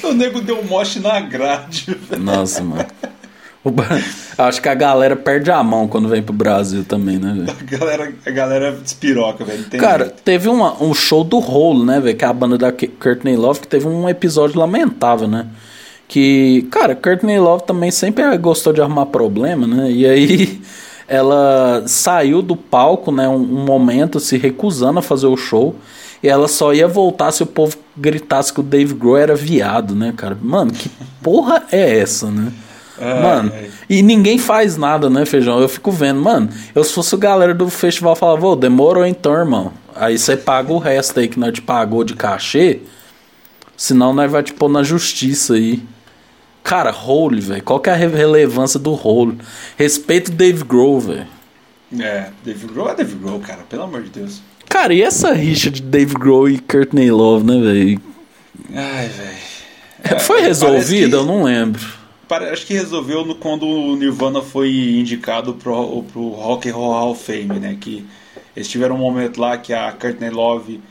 o 0.04 0.14
nego 0.14 0.40
deu 0.40 0.60
um 0.60 0.64
moche 0.64 1.00
na 1.00 1.20
grade. 1.20 1.98
Nossa, 2.18 2.64
mano. 2.64 2.86
Acho 4.38 4.62
que 4.62 4.70
a 4.70 4.76
galera 4.76 5.16
perde 5.16 5.50
a 5.50 5.64
mão 5.64 5.88
quando 5.88 6.08
vem 6.08 6.22
pro 6.22 6.34
Brasil 6.34 6.84
também, 6.84 7.18
né, 7.18 7.34
velho? 7.34 7.58
A 7.60 7.78
galera, 7.78 8.14
a 8.26 8.32
galera 8.32 8.72
despiroca, 8.72 9.44
velho. 9.44 9.66
Cara, 9.80 10.06
jeito. 10.06 10.22
teve 10.24 10.50
uma, 10.50 10.82
um 10.84 10.94
show 10.94 11.24
do 11.24 11.38
Hole, 11.38 11.86
né, 11.86 12.00
velho? 12.00 12.16
Que 12.16 12.26
é 12.26 12.28
a 12.28 12.34
banda 12.34 12.58
da 12.58 12.72
Courtney 12.72 13.36
Love, 13.36 13.62
que 13.62 13.68
teve 13.68 13.88
um 13.88 14.08
episódio 14.08 14.60
lamentável, 14.60 15.28
né? 15.28 15.48
Que, 16.08 16.68
cara, 16.70 16.96
Courtney 16.96 17.40
Love 17.40 17.64
também 17.66 17.90
sempre 17.90 18.38
gostou 18.38 18.72
de 18.72 18.82
arrumar 18.82 19.08
problema, 19.08 19.66
né? 19.66 19.92
E 19.92 20.06
aí 20.06 20.62
ela 21.08 21.84
saiu 21.88 22.42
do 22.42 22.56
palco, 22.56 23.12
né, 23.12 23.28
um, 23.28 23.36
um 23.36 23.66
momento 23.66 24.20
se 24.20 24.38
recusando 24.38 25.00
a 25.00 25.02
fazer 25.02 25.28
o 25.28 25.38
show. 25.38 25.76
E 26.22 26.28
ela 26.28 26.48
só 26.48 26.74
ia 26.74 26.88
voltar 26.88 27.32
se 27.32 27.44
o 27.44 27.46
povo 27.46 27.78
gritasse 27.96 28.52
que 28.52 28.60
o 28.60 28.64
Dave 28.64 28.94
Grohl 28.94 29.18
era 29.18 29.36
viado, 29.36 29.96
né, 29.96 30.14
cara? 30.16 30.38
Mano, 30.42 30.72
que 30.72 30.90
porra 31.22 31.64
é 31.72 32.00
essa, 32.00 32.32
né? 32.32 32.52
Mano, 33.00 33.52
e 33.90 34.02
ninguém 34.02 34.38
faz 34.38 34.78
nada, 34.78 35.10
né, 35.10 35.26
Feijão? 35.26 35.60
Eu 35.60 35.68
fico 35.70 35.92
vendo, 35.92 36.22
mano, 36.22 36.50
eu 36.74 36.84
se 36.84 36.94
fosse 36.94 37.14
o 37.16 37.18
galera 37.18 37.54
do 37.54 37.70
festival 37.70 38.16
falava, 38.16 38.48
ô, 38.48 38.56
demorou 38.56 39.06
então, 39.06 39.34
irmão. 39.34 39.74
Aí 39.96 40.18
você 40.18 40.36
paga 40.36 40.72
o 40.74 40.78
resto 40.78 41.20
aí 41.20 41.28
que 41.28 41.40
nós 41.40 41.54
te 41.54 41.62
pagou 41.62 42.04
de 42.04 42.16
cachê, 42.16 42.82
senão 43.78 44.14
nós 44.14 44.32
vai 44.32 44.44
te 44.44 44.54
pôr 44.54 44.70
na 44.70 44.84
justiça 44.84 45.56
aí. 45.56 45.82
Cara, 46.64 46.92
Hole, 46.92 47.40
velho. 47.42 47.64
Qual 47.64 47.80
que 47.80 47.90
é 47.90 47.94
a 47.94 47.96
relevância 47.96 48.80
do 48.80 48.92
Hole? 48.92 49.38
Respeito 49.78 50.30
o 50.30 50.32
Dave 50.32 50.64
Grohl, 50.64 51.00
velho. 51.00 51.28
É, 52.00 52.30
Dave 52.44 52.66
Grohl 52.68 52.90
é 52.90 52.96
Dave 52.96 53.16
Grohl, 53.16 53.40
cara. 53.40 53.60
Pelo 53.70 53.84
amor 53.84 54.02
de 54.02 54.10
Deus. 54.10 54.42
Cara, 54.68 54.94
e 54.94 55.02
essa 55.02 55.32
rixa 55.32 55.70
de 55.70 55.82
Dave 55.82 56.16
Grohl 56.16 56.50
e 56.50 56.58
Courtney 56.58 57.12
Love, 57.12 57.46
né, 57.46 57.62
velho? 57.62 58.02
Ai, 58.74 59.08
velho. 59.08 59.38
É, 60.04 60.20
foi 60.20 60.42
resolvido? 60.42 61.10
Que, 61.10 61.16
eu 61.16 61.26
não 61.26 61.44
lembro. 61.44 61.82
Acho 62.30 62.66
que 62.66 62.74
resolveu 62.74 63.26
no, 63.26 63.36
quando 63.36 63.68
o 63.68 63.96
Nirvana 63.96 64.42
foi 64.42 64.72
indicado 65.00 65.54
pro, 65.54 66.04
pro 66.04 66.30
Rock 66.30 66.70
and 66.70 66.74
Roll 66.74 66.92
Hall 66.92 67.12
of 67.12 67.24
Fame, 67.24 67.60
né? 67.60 67.78
Que 67.80 68.06
eles 68.56 68.68
tiveram 68.68 68.96
um 68.96 69.00
momento 69.00 69.40
lá 69.40 69.58
que 69.58 69.74
a 69.74 69.92
Courtney 69.92 70.30
Love 70.30 70.82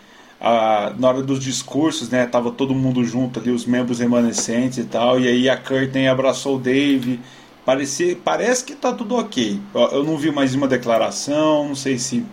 a, 0.44 0.93
na 0.98 1.09
hora 1.09 1.23
dos 1.23 1.40
discursos, 1.40 2.11
né, 2.11 2.27
tava 2.27 2.51
todo 2.51 2.74
mundo 2.74 3.02
junto 3.02 3.40
ali, 3.40 3.51
os 3.51 3.65
membros 3.65 3.98
remanescentes 3.98 4.77
e 4.77 4.85
tal, 4.85 5.19
e 5.19 5.27
aí 5.27 5.48
a 5.48 5.56
Curtin 5.56 6.06
abraçou 6.06 6.56
o 6.56 6.59
Dave, 6.59 7.19
parecia, 7.65 8.15
parece 8.23 8.62
que 8.62 8.74
tá 8.74 8.93
tudo 8.93 9.16
ok. 9.16 9.59
Eu, 9.74 9.81
eu 9.81 10.05
não 10.05 10.19
vi 10.19 10.31
mais 10.31 10.55
uma 10.55 10.69
declaração, 10.69 11.69
não 11.69 11.74
sei 11.74 11.98
se 11.98 12.24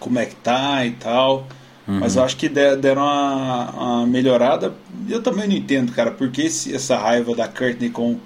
como 0.00 0.18
é 0.18 0.24
que 0.24 0.34
tá 0.36 0.86
e 0.86 0.92
tal, 0.92 1.46
uhum. 1.86 2.00
mas 2.00 2.16
eu 2.16 2.22
acho 2.22 2.36
que 2.36 2.48
deram 2.48 3.02
uma, 3.02 3.70
uma, 3.70 4.06
melhorada. 4.06 4.74
Eu 5.08 5.22
também 5.22 5.48
não 5.48 5.54
entendo, 5.54 5.92
cara, 5.92 6.10
por 6.10 6.30
que 6.30 6.46
essa 6.46 6.96
raiva 6.96 7.34
da 7.34 7.48
Courtney 7.48 7.90
com, 7.90 8.18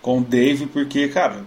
com 0.00 0.18
o 0.18 0.24
Dave, 0.24 0.66
porque, 0.66 1.08
cara, 1.08 1.44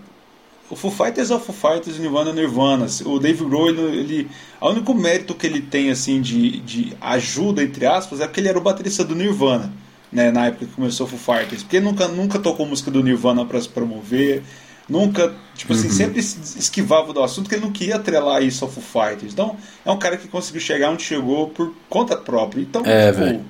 o 0.69 0.75
Foo 0.75 0.89
Fighters 0.89 1.29
é 1.29 1.35
o 1.35 1.39
Foo 1.39 1.53
Fighters, 1.53 1.99
Nirvana 1.99 2.31
é 2.31 2.33
Nirvana. 2.33 2.87
O 3.05 3.19
Dave 3.19 3.43
Grohl, 3.45 3.69
ele, 3.69 4.27
o 4.59 4.69
único 4.69 4.93
mérito 4.93 5.35
que 5.35 5.45
ele 5.45 5.61
tem 5.61 5.91
assim 5.91 6.21
de, 6.21 6.59
de 6.61 6.93
ajuda 6.99 7.63
entre 7.63 7.85
aspas 7.85 8.19
é 8.19 8.25
porque 8.25 8.39
ele 8.39 8.49
era 8.49 8.57
o 8.57 8.61
baterista 8.61 9.03
do 9.03 9.13
Nirvana, 9.13 9.71
né, 10.11 10.31
na 10.31 10.47
época 10.47 10.65
que 10.65 10.71
começou 10.71 11.05
o 11.05 11.09
Foo 11.09 11.19
Fighters, 11.37 11.63
porque 11.63 11.79
nunca 11.79 12.07
nunca 12.07 12.39
tocou 12.39 12.65
música 12.65 12.89
do 12.89 13.03
Nirvana 13.03 13.45
para 13.45 13.61
se 13.61 13.69
promover, 13.69 14.41
nunca, 14.87 15.33
tipo 15.55 15.73
assim, 15.73 15.87
uhum. 15.87 15.93
sempre 15.93 16.19
esquivava 16.19 17.13
do 17.13 17.23
assunto 17.23 17.49
que 17.49 17.55
ele 17.55 17.63
não 17.63 17.71
queria 17.71 17.95
atrelar 17.95 18.43
isso 18.43 18.65
ao 18.65 18.71
Foo 18.71 18.83
Fighters. 18.83 19.33
Então, 19.33 19.55
é 19.85 19.91
um 19.91 19.97
cara 19.97 20.17
que 20.17 20.27
conseguiu 20.27 20.61
chegar 20.61 20.89
onde 20.89 21.03
chegou 21.03 21.49
por 21.49 21.73
conta 21.89 22.15
própria. 22.15 22.61
Então, 22.61 22.81
é, 22.85 23.11
tipo, 23.11 23.45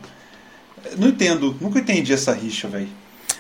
não 0.97 1.07
entendo, 1.07 1.55
nunca 1.59 1.79
entendi 1.79 2.13
essa 2.13 2.33
rixa, 2.33 2.67
velho. 2.67 2.87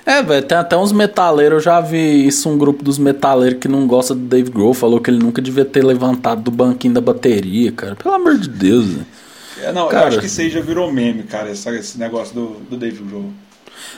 É, 0.05 0.21
velho, 0.21 0.45
tem 0.45 0.57
até 0.57 0.75
uns 0.75 0.91
metaleiros, 0.91 1.57
eu 1.57 1.59
já 1.61 1.79
vi 1.79 2.27
isso, 2.27 2.49
um 2.49 2.57
grupo 2.57 2.83
dos 2.83 2.97
metaleiros 2.97 3.59
que 3.59 3.69
não 3.69 3.87
gosta 3.87 4.13
do 4.13 4.21
Dave 4.21 4.49
Grohl, 4.49 4.73
falou 4.73 4.99
que 4.99 5.09
ele 5.09 5.19
nunca 5.19 5.41
devia 5.41 5.63
ter 5.63 5.83
levantado 5.83 6.41
do 6.41 6.51
banquinho 6.51 6.93
da 6.93 6.99
bateria, 6.99 7.71
cara. 7.71 7.95
Pelo 7.95 8.13
amor 8.13 8.37
de 8.37 8.49
Deus, 8.49 8.85
velho. 8.87 9.05
É, 9.61 9.71
não, 9.71 9.87
cara, 9.87 10.05
eu 10.05 10.07
acho 10.09 10.19
que 10.19 10.25
isso 10.25 10.41
aí 10.41 10.49
já 10.49 10.59
virou 10.59 10.91
meme, 10.91 11.23
cara, 11.23 11.49
esse, 11.51 11.69
esse 11.69 11.97
negócio 11.97 12.35
do, 12.35 12.47
do 12.69 12.75
Dave 12.75 13.01
Grohl. 13.01 13.31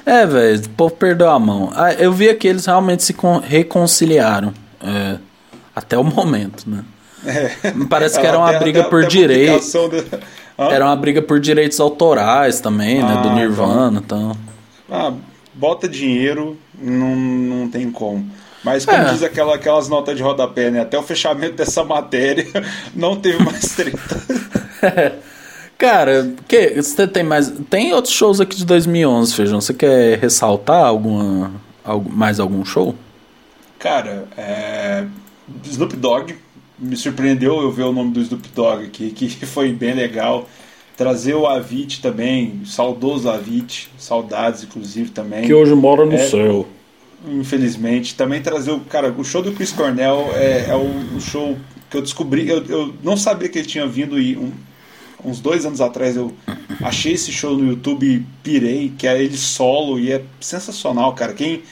É, 0.06 0.26
velho, 0.26 0.66
o 0.66 0.70
povo 0.70 0.96
perdeu 0.96 1.30
a 1.30 1.40
mão. 1.40 1.72
Ah, 1.76 1.94
eu 1.94 2.12
vi 2.12 2.34
que 2.36 2.48
eles 2.48 2.66
realmente 2.66 3.04
se 3.04 3.16
reconciliaram. 3.44 4.54
É, 4.82 5.18
até 5.76 5.98
o 5.98 6.04
momento, 6.04 6.70
né? 6.70 6.84
É. 7.26 7.52
Parece 7.90 8.20
que 8.20 8.26
era 8.26 8.38
uma 8.38 8.54
briga 8.54 8.82
até, 8.82 8.90
por 8.90 9.06
direitos. 9.06 9.74
Era 10.58 10.86
uma 10.86 10.96
briga 10.96 11.22
por 11.22 11.40
direitos 11.40 11.80
autorais 11.80 12.62
também, 12.62 13.04
né? 13.04 13.22
do 13.22 13.30
ah, 13.30 13.34
Nirvana, 13.34 14.02
então. 14.04 14.32
Ah, 14.90 15.12
bota 15.54 15.88
dinheiro, 15.88 16.58
não, 16.80 17.16
não 17.16 17.70
tem 17.70 17.92
como. 17.92 18.30
Mas 18.64 18.86
como 18.86 18.98
é. 18.98 19.12
diz 19.12 19.22
aquela, 19.22 19.56
aquelas 19.56 19.88
notas 19.90 20.16
de 20.16 20.24
rodapé, 20.24 20.72
né? 20.72 20.82
Até 20.82 20.98
o 20.98 21.04
fechamento 21.04 21.56
dessa 21.56 21.84
matéria 21.84 22.48
não 22.96 23.16
teve 23.16 23.44
mais 23.44 23.76
treta. 23.76 24.22
Cara, 25.78 26.34
que, 26.48 26.82
você 26.82 27.08
tem 27.08 27.24
mais. 27.24 27.52
Tem 27.70 27.94
outros 27.94 28.14
shows 28.14 28.40
aqui 28.40 28.56
de 28.56 28.66
2011, 28.66 29.34
Feijão. 29.34 29.60
Você 29.60 29.74
quer 29.74 30.18
ressaltar 30.20 30.86
alguma, 30.86 31.52
mais 32.10 32.40
algum 32.40 32.64
show? 32.64 32.96
Cara, 33.78 34.28
é, 34.38 35.06
Snoop 35.64 35.96
Dogg. 35.96 36.36
Me 36.78 36.98
surpreendeu 36.98 37.62
eu 37.62 37.72
ver 37.72 37.84
o 37.84 37.94
nome 37.94 38.12
do 38.12 38.22
Snoop 38.22 38.50
Dogg 38.54 38.86
aqui, 38.86 39.12
que 39.12 39.46
foi 39.46 39.72
bem 39.72 39.94
legal. 39.94 40.48
Trazer 40.98 41.34
o 41.34 41.46
Avit 41.46 42.02
também, 42.02 42.62
saudoso 42.66 43.30
Avit, 43.30 43.90
saudades 43.98 44.64
inclusive 44.64 45.10
também. 45.10 45.44
Que 45.46 45.54
hoje 45.54 45.76
mora 45.76 46.06
no 46.06 46.14
é, 46.14 46.18
céu. 46.30 46.66
Infelizmente. 47.28 48.16
Também 48.16 48.42
trazer 48.42 48.72
o. 48.72 48.80
Cara, 48.80 49.14
o 49.18 49.24
show 49.24 49.42
do 49.42 49.52
Chris 49.52 49.74
Cornell 49.74 50.30
é, 50.34 50.68
é 50.70 50.76
o, 50.76 51.18
o, 51.18 51.20
show 51.20 51.58
que 51.90 51.98
eu 51.98 52.02
descobri. 52.02 52.48
Eu, 52.48 52.64
eu 52.66 52.94
não 53.04 53.18
sabia 53.18 53.50
que 53.50 53.60
ele 53.60 53.68
tinha 53.68 53.86
vindo 53.86 54.18
e 54.20 54.38
um, 54.38 54.52
uns 55.26 55.40
dois 55.40 55.66
anos 55.66 55.82
atrás 55.82 56.16
eu 56.16 56.34
achei 56.82 57.14
esse 57.14 57.32
show 57.32 57.58
no 57.58 57.68
YouTube 57.68 58.26
pirei, 58.44 58.94
que 58.98 59.08
é 59.08 59.22
ele 59.22 59.38
solo 59.38 60.00
e 60.00 60.12
é 60.12 60.24
sensacional, 60.40 61.14
cara. 61.14 61.34
Quem 61.34 61.64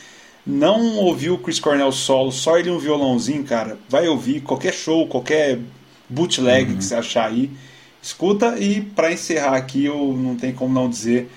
não 0.45 0.97
ouviu 0.97 1.35
o 1.35 1.37
Chris 1.37 1.59
Cornell 1.59 1.91
solo, 1.91 2.31
só 2.31 2.57
ele 2.57 2.69
um 2.69 2.79
violãozinho, 2.79 3.43
cara, 3.43 3.77
vai 3.87 4.07
ouvir 4.07 4.41
qualquer 4.41 4.73
show, 4.73 5.07
qualquer 5.07 5.59
bootleg 6.09 6.71
uhum. 6.71 6.77
que 6.77 6.83
você 6.83 6.95
achar 6.95 7.29
aí 7.29 7.49
escuta. 8.01 8.57
E 8.59 8.81
para 8.81 9.11
encerrar 9.11 9.55
aqui, 9.55 9.85
eu 9.85 10.13
não 10.17 10.35
tem 10.35 10.53
como 10.53 10.73
não 10.73 10.89
dizer 10.89 11.29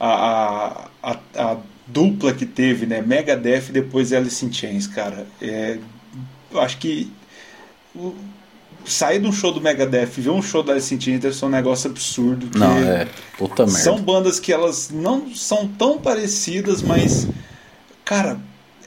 a, 0.00 0.88
a, 1.02 1.18
a, 1.36 1.56
dupla 1.86 2.32
que 2.32 2.46
teve, 2.46 2.86
né? 2.86 3.02
Megadeth 3.02 3.68
e 3.68 3.72
depois 3.72 4.12
Alice 4.12 4.44
in 4.44 4.52
Chains, 4.52 4.86
cara. 4.86 5.26
É, 5.40 5.78
eu 6.50 6.60
acho 6.60 6.78
que 6.78 7.12
sair 8.84 9.20
de 9.20 9.26
um 9.26 9.32
show 9.32 9.52
do 9.52 9.60
Megadeth 9.60 10.10
e 10.18 10.20
ver 10.20 10.30
um 10.30 10.42
show 10.42 10.62
da 10.62 10.72
Alice 10.72 10.94
in 10.94 11.00
Chains 11.00 11.36
ser 11.36 11.44
um 11.44 11.48
negócio 11.48 11.90
absurdo. 11.90 12.58
Não, 12.58 12.76
é. 12.78 13.08
Puta 13.38 13.64
merda. 13.64 13.80
São 13.80 14.00
bandas 14.00 14.38
que 14.38 14.52
elas 14.52 14.90
não 14.90 15.34
são 15.34 15.68
tão 15.68 15.98
parecidas, 15.98 16.82
mas. 16.82 17.28
Cara, 18.04 18.38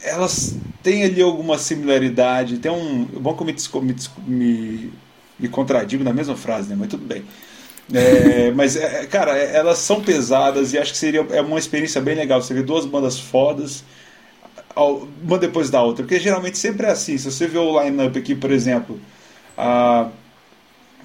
elas 0.03 0.55
têm 0.83 1.03
ali 1.03 1.21
alguma 1.21 1.57
similaridade. 1.57 2.57
Tem 2.57 2.71
um. 2.71 3.03
Bom 3.05 3.33
que 3.33 3.41
eu 3.41 3.81
me, 3.81 3.95
me, 3.95 3.95
me 4.27 4.93
me 5.39 5.47
contradigo 5.47 6.03
na 6.03 6.13
mesma 6.13 6.35
frase, 6.35 6.69
né? 6.69 6.75
Mas 6.77 6.89
tudo 6.89 7.05
bem. 7.05 7.23
É, 7.93 8.51
mas, 8.55 8.75
é, 8.75 9.05
cara, 9.05 9.37
é, 9.37 9.55
elas 9.55 9.77
são 9.77 10.01
pesadas 10.01 10.73
e 10.73 10.77
acho 10.77 10.91
que 10.91 10.97
seria 10.97 11.25
é 11.31 11.41
uma 11.41 11.59
experiência 11.59 12.01
bem 12.01 12.15
legal. 12.15 12.41
Você 12.41 12.53
vê 12.53 12.63
duas 12.63 12.85
bandas 12.85 13.19
fodas, 13.19 13.83
uma 15.21 15.37
depois 15.37 15.69
da 15.69 15.81
outra. 15.81 16.03
Porque 16.03 16.19
geralmente 16.19 16.57
sempre 16.57 16.87
é 16.87 16.91
assim. 16.91 17.17
Se 17.17 17.31
você 17.31 17.47
vê 17.47 17.57
o 17.57 17.81
line-up 17.81 18.17
aqui, 18.17 18.35
por 18.35 18.51
exemplo, 18.51 18.99
a, 19.57 20.09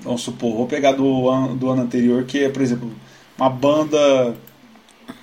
vamos 0.00 0.20
supor, 0.22 0.54
vou 0.54 0.66
pegar 0.66 0.92
do 0.92 1.28
ano, 1.28 1.56
do 1.56 1.70
ano 1.70 1.82
anterior, 1.82 2.24
que 2.24 2.44
é, 2.44 2.48
por 2.48 2.60
exemplo, 2.60 2.92
uma 3.38 3.48
banda, 3.48 4.36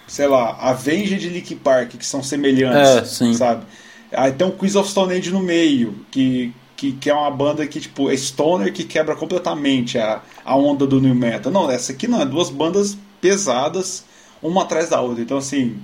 sei 0.08 0.28
lá, 0.28 0.58
Avenged 0.60 1.26
e 1.26 1.30
Linkin 1.30 1.58
Park, 1.58 1.92
que 1.92 2.06
são 2.06 2.24
semelhantes, 2.24 3.22
é, 3.22 3.34
sabe? 3.34 3.66
Aí 4.12 4.32
tem 4.32 4.48
um 4.48 4.52
Quiz 4.52 4.76
of 4.76 4.90
Stone 4.90 5.14
Age 5.14 5.32
no 5.32 5.42
meio, 5.42 5.96
que, 6.10 6.52
que, 6.76 6.94
que 6.94 7.10
é 7.10 7.14
uma 7.14 7.30
banda 7.30 7.66
que, 7.68 7.80
tipo, 7.80 8.10
é 8.10 8.18
stoner 8.18 8.74
que 8.74 8.84
quebra 8.84 9.16
completamente 9.16 10.00
a, 10.00 10.22
a 10.44 10.56
onda 10.56 10.88
do 10.88 11.00
new 11.00 11.14
metal. 11.14 11.52
Não, 11.52 11.70
essa 11.70 11.92
aqui 11.92 12.08
não, 12.08 12.22
é 12.22 12.26
duas 12.26 12.50
bandas 12.50 12.98
pesadas, 13.22 14.04
uma 14.42 14.64
atrás 14.64 14.90
da 14.90 15.00
outra. 15.00 15.22
Então, 15.22 15.38
assim, 15.38 15.78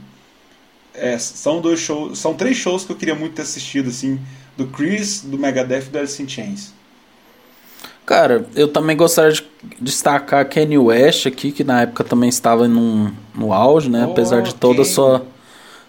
é, 0.94 1.18
são 1.20 1.62
dois 1.62 1.80
shows, 1.80 2.18
são 2.18 2.34
três 2.34 2.58
shows 2.58 2.84
que 2.84 2.92
eu 2.92 2.96
queria 2.96 3.16
muito 3.16 3.36
ter 3.36 3.44
assistido, 3.44 3.90
assim, 3.90 4.20
do 4.58 4.66
Chris, 4.68 5.22
do 5.22 5.38
Megadeth 5.38 5.84
e 5.88 5.90
do 5.90 6.00
Alice 6.00 6.22
in 6.22 6.28
Chains. 6.28 6.74
Cara, 8.06 8.46
eu 8.56 8.68
também 8.68 8.96
gostaria 8.96 9.32
de 9.32 9.44
destacar 9.82 10.48
Kanye 10.48 10.78
West 10.78 11.26
aqui, 11.26 11.52
que 11.52 11.64
na 11.64 11.82
época 11.82 12.04
também 12.04 12.30
estava 12.30 12.68
num, 12.68 13.12
no 13.34 13.52
auge, 13.52 13.90
né? 13.90 14.06
Oh, 14.06 14.12
apesar 14.12 14.42
de 14.42 14.54
toda 14.54 14.84
a 14.84 14.86
sua 14.86 15.26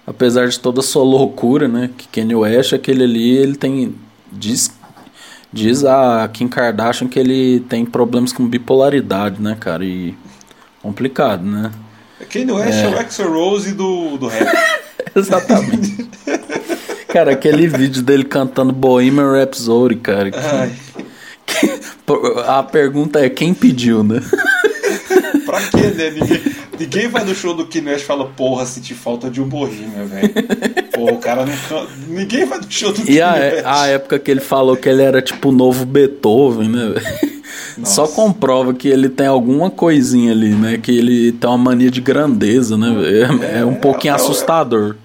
apesar 0.06 0.48
de 0.48 0.58
toda 0.58 0.80
sua 0.80 1.02
loucura, 1.02 1.68
né? 1.68 1.90
Que 1.96 2.08
Kanye 2.08 2.34
West, 2.34 2.72
aquele 2.72 3.04
ali, 3.04 3.36
ele 3.36 3.56
tem 3.56 3.94
diz 4.32 4.70
Diz 5.52 5.84
a 5.84 6.28
Kim 6.32 6.48
Kardashian 6.48 7.08
que 7.08 7.18
ele 7.18 7.60
tem 7.60 7.84
problemas 7.84 8.32
com 8.32 8.46
bipolaridade, 8.46 9.40
né, 9.40 9.56
cara? 9.58 9.84
E 9.84 10.14
complicado, 10.82 11.44
né? 11.44 11.70
Kanye 12.30 12.52
West 12.52 12.78
é, 12.78 12.84
é 12.84 12.88
o 12.88 12.98
Axel 12.98 13.32
Rose 13.32 13.72
do, 13.72 14.16
do 14.18 14.26
rap. 14.26 14.54
Exatamente. 15.16 16.08
cara, 17.08 17.32
aquele 17.32 17.66
vídeo 17.68 18.02
dele 18.02 18.24
cantando 18.24 18.72
Bohemian 18.72 19.32
Rhapsody, 19.32 19.96
cara. 19.96 20.30
Que... 20.30 21.05
A 22.46 22.62
pergunta 22.62 23.18
é 23.18 23.28
quem 23.28 23.52
pediu, 23.52 24.02
né? 24.02 24.20
pra 25.44 25.60
quê, 25.62 25.88
né? 25.88 26.10
Ninguém, 26.10 26.42
ninguém 26.78 27.08
vai 27.08 27.24
no 27.24 27.34
show 27.34 27.54
do 27.54 27.66
Kinesh 27.66 28.02
e 28.02 28.04
fala, 28.04 28.26
porra, 28.26 28.66
senti 28.66 28.94
falta 28.94 29.30
de 29.30 29.40
um 29.40 29.48
Bohemian, 29.48 30.04
velho. 30.06 30.32
Pô, 30.92 31.12
o 31.12 31.18
cara 31.18 31.46
não. 31.46 31.86
Ninguém 32.08 32.44
vai 32.44 32.58
no 32.58 32.70
show 32.70 32.92
do 32.92 33.08
E 33.10 33.20
a, 33.20 33.34
a, 33.64 33.86
época 33.86 34.18
que 34.18 34.30
ele 34.30 34.40
falou 34.40 34.76
que 34.76 34.88
ele 34.88 35.02
era 35.02 35.22
tipo 35.22 35.48
o 35.48 35.52
novo 35.52 35.84
Beethoven, 35.84 36.68
né? 36.68 36.94
Só 37.84 38.06
comprova 38.06 38.72
que 38.72 38.88
ele 38.88 39.08
tem 39.08 39.26
alguma 39.26 39.70
coisinha 39.70 40.32
ali, 40.32 40.50
né? 40.50 40.78
Que 40.78 40.96
ele 40.96 41.32
tem 41.32 41.48
uma 41.48 41.58
mania 41.58 41.90
de 41.90 42.00
grandeza, 42.00 42.76
né? 42.76 42.88
É, 43.52 43.60
é 43.60 43.64
um 43.64 43.74
pouquinho 43.74 44.12
é, 44.12 44.16
assustador. 44.16 44.96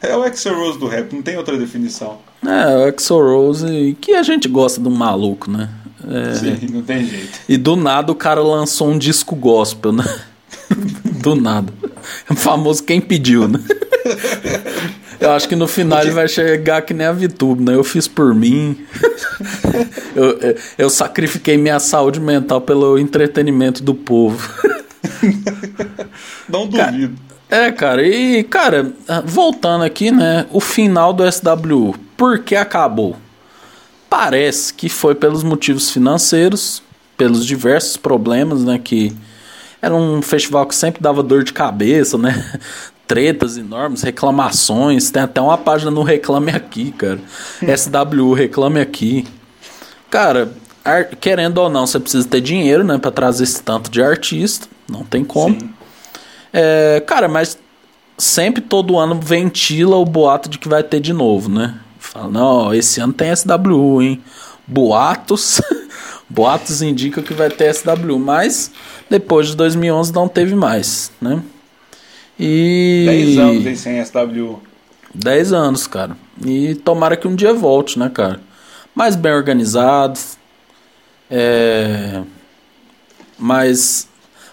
É 0.00 0.16
o 0.16 0.22
Axel 0.22 0.54
Rose 0.54 0.78
do 0.78 0.86
rap, 0.86 1.12
não 1.12 1.22
tem 1.22 1.36
outra 1.36 1.56
definição. 1.56 2.18
É, 2.44 2.76
o 2.76 2.88
Axel 2.88 3.18
Rose, 3.18 3.96
que 4.00 4.12
a 4.12 4.22
gente 4.22 4.48
gosta 4.48 4.80
do 4.80 4.90
maluco, 4.90 5.50
né? 5.50 5.70
É... 6.08 6.34
Sim, 6.34 6.68
não 6.72 6.82
tem 6.82 7.06
jeito. 7.06 7.40
E 7.48 7.56
do 7.56 7.76
nada 7.76 8.12
o 8.12 8.14
cara 8.14 8.42
lançou 8.42 8.90
um 8.90 8.98
disco 8.98 9.34
gospel, 9.34 9.92
né? 9.92 10.04
do 11.22 11.34
nada. 11.34 11.72
O 12.28 12.34
famoso 12.34 12.82
quem 12.82 13.00
pediu, 13.00 13.48
né? 13.48 13.60
Eu 15.20 15.32
acho 15.32 15.48
que 15.48 15.56
no 15.56 15.66
final 15.66 16.02
ele 16.02 16.10
vai 16.10 16.28
chegar 16.28 16.82
que 16.82 16.92
nem 16.92 17.06
a 17.06 17.12
VTube, 17.12 17.62
né? 17.62 17.74
Eu 17.74 17.84
fiz 17.84 18.06
por 18.06 18.34
mim. 18.34 18.76
eu, 20.14 20.56
eu 20.76 20.90
sacrifiquei 20.90 21.56
minha 21.56 21.78
saúde 21.78 22.20
mental 22.20 22.60
pelo 22.60 22.98
entretenimento 22.98 23.82
do 23.82 23.94
povo. 23.94 24.46
Não 26.48 26.66
duvido. 26.66 27.14
É, 27.48 27.70
cara, 27.70 28.06
e, 28.06 28.42
cara, 28.42 28.92
voltando 29.24 29.84
aqui, 29.84 30.10
né? 30.10 30.46
O 30.50 30.60
final 30.60 31.12
do 31.12 31.30
SW, 31.30 31.94
por 32.16 32.40
que 32.40 32.56
acabou? 32.56 33.16
Parece 34.16 34.72
que 34.72 34.88
foi 34.88 35.12
pelos 35.12 35.42
motivos 35.42 35.90
financeiros, 35.90 36.80
pelos 37.16 37.44
diversos 37.44 37.96
problemas, 37.96 38.62
né? 38.62 38.78
Que 38.78 39.12
era 39.82 39.92
um 39.92 40.22
festival 40.22 40.66
que 40.66 40.74
sempre 40.76 41.02
dava 41.02 41.20
dor 41.20 41.42
de 41.42 41.52
cabeça, 41.52 42.16
né? 42.16 42.60
Tretas 43.08 43.56
enormes, 43.56 44.02
reclamações. 44.02 45.10
Tem 45.10 45.20
até 45.20 45.40
uma 45.40 45.58
página 45.58 45.90
no 45.90 46.04
Reclame 46.04 46.52
Aqui, 46.52 46.92
cara. 46.92 47.18
SW, 47.76 48.34
Reclame 48.34 48.80
Aqui. 48.80 49.26
Cara, 50.08 50.48
querendo 51.20 51.58
ou 51.58 51.68
não, 51.68 51.84
você 51.84 51.98
precisa 51.98 52.28
ter 52.28 52.40
dinheiro, 52.40 52.84
né? 52.84 52.96
Pra 52.98 53.10
trazer 53.10 53.42
esse 53.42 53.60
tanto 53.64 53.90
de 53.90 54.00
artista. 54.00 54.68
Não 54.88 55.02
tem 55.02 55.24
como. 55.24 55.58
É, 56.52 57.02
cara, 57.04 57.26
mas 57.26 57.58
sempre 58.16 58.62
todo 58.62 58.96
ano 58.96 59.18
ventila 59.20 59.96
o 59.96 60.04
boato 60.04 60.48
de 60.48 60.56
que 60.56 60.68
vai 60.68 60.84
ter 60.84 61.00
de 61.00 61.12
novo, 61.12 61.50
né? 61.50 61.80
Fala, 62.14 62.28
não, 62.28 62.72
esse 62.72 63.00
ano 63.00 63.12
tem 63.12 63.34
SW, 63.34 64.00
hein? 64.00 64.22
Boatos, 64.68 65.60
boatos 66.30 66.80
indicam 66.80 67.24
que 67.24 67.34
vai 67.34 67.50
ter 67.50 67.74
SW, 67.74 68.16
mas 68.20 68.70
depois 69.10 69.48
de 69.48 69.56
2011 69.56 70.14
não 70.14 70.28
teve 70.28 70.54
mais, 70.54 71.10
né? 71.20 71.42
E 72.38 73.04
10 73.34 73.38
anos 73.38 73.80
sem 73.80 74.04
SW. 74.04 74.60
10 75.12 75.52
anos, 75.52 75.88
cara. 75.88 76.16
E 76.46 76.76
tomara 76.76 77.16
que 77.16 77.26
um 77.26 77.34
dia 77.34 77.52
volte, 77.52 77.98
né, 77.98 78.08
cara? 78.08 78.40
Mais 78.94 79.16
bem 79.16 79.32
organizado, 79.32 80.18
é 81.28 82.22
mais 83.36 84.08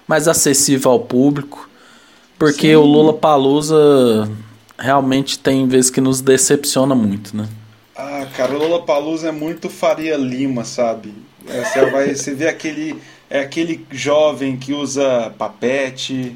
mais 0.08 0.28
acessível 0.28 0.92
ao 0.92 1.00
público. 1.00 1.70
Porque 2.40 2.70
Sim. 2.70 2.76
o 2.76 2.82
Lula 2.82 3.14
Palusa 3.14 4.28
realmente 4.82 5.38
tem 5.38 5.68
vezes 5.68 5.92
que 5.92 6.02
nos 6.02 6.20
decepciona 6.22 6.96
muito, 6.96 7.38
né? 7.38 7.48
Ah, 7.96 8.26
cara, 8.36 8.54
o 8.54 8.58
Lula 8.58 8.82
Palusa 8.84 9.30
é 9.30 9.32
muito 9.32 9.70
Faria 9.70 10.18
Lima, 10.18 10.66
sabe? 10.66 11.14
É, 11.48 11.64
você, 11.64 11.86
vai, 11.86 12.16
você 12.16 12.34
vê 12.34 12.48
aquele, 12.48 13.00
é 13.30 13.40
aquele 13.42 13.86
jovem 13.92 14.58
que 14.58 14.74
usa 14.74 15.32
papete, 15.38 16.36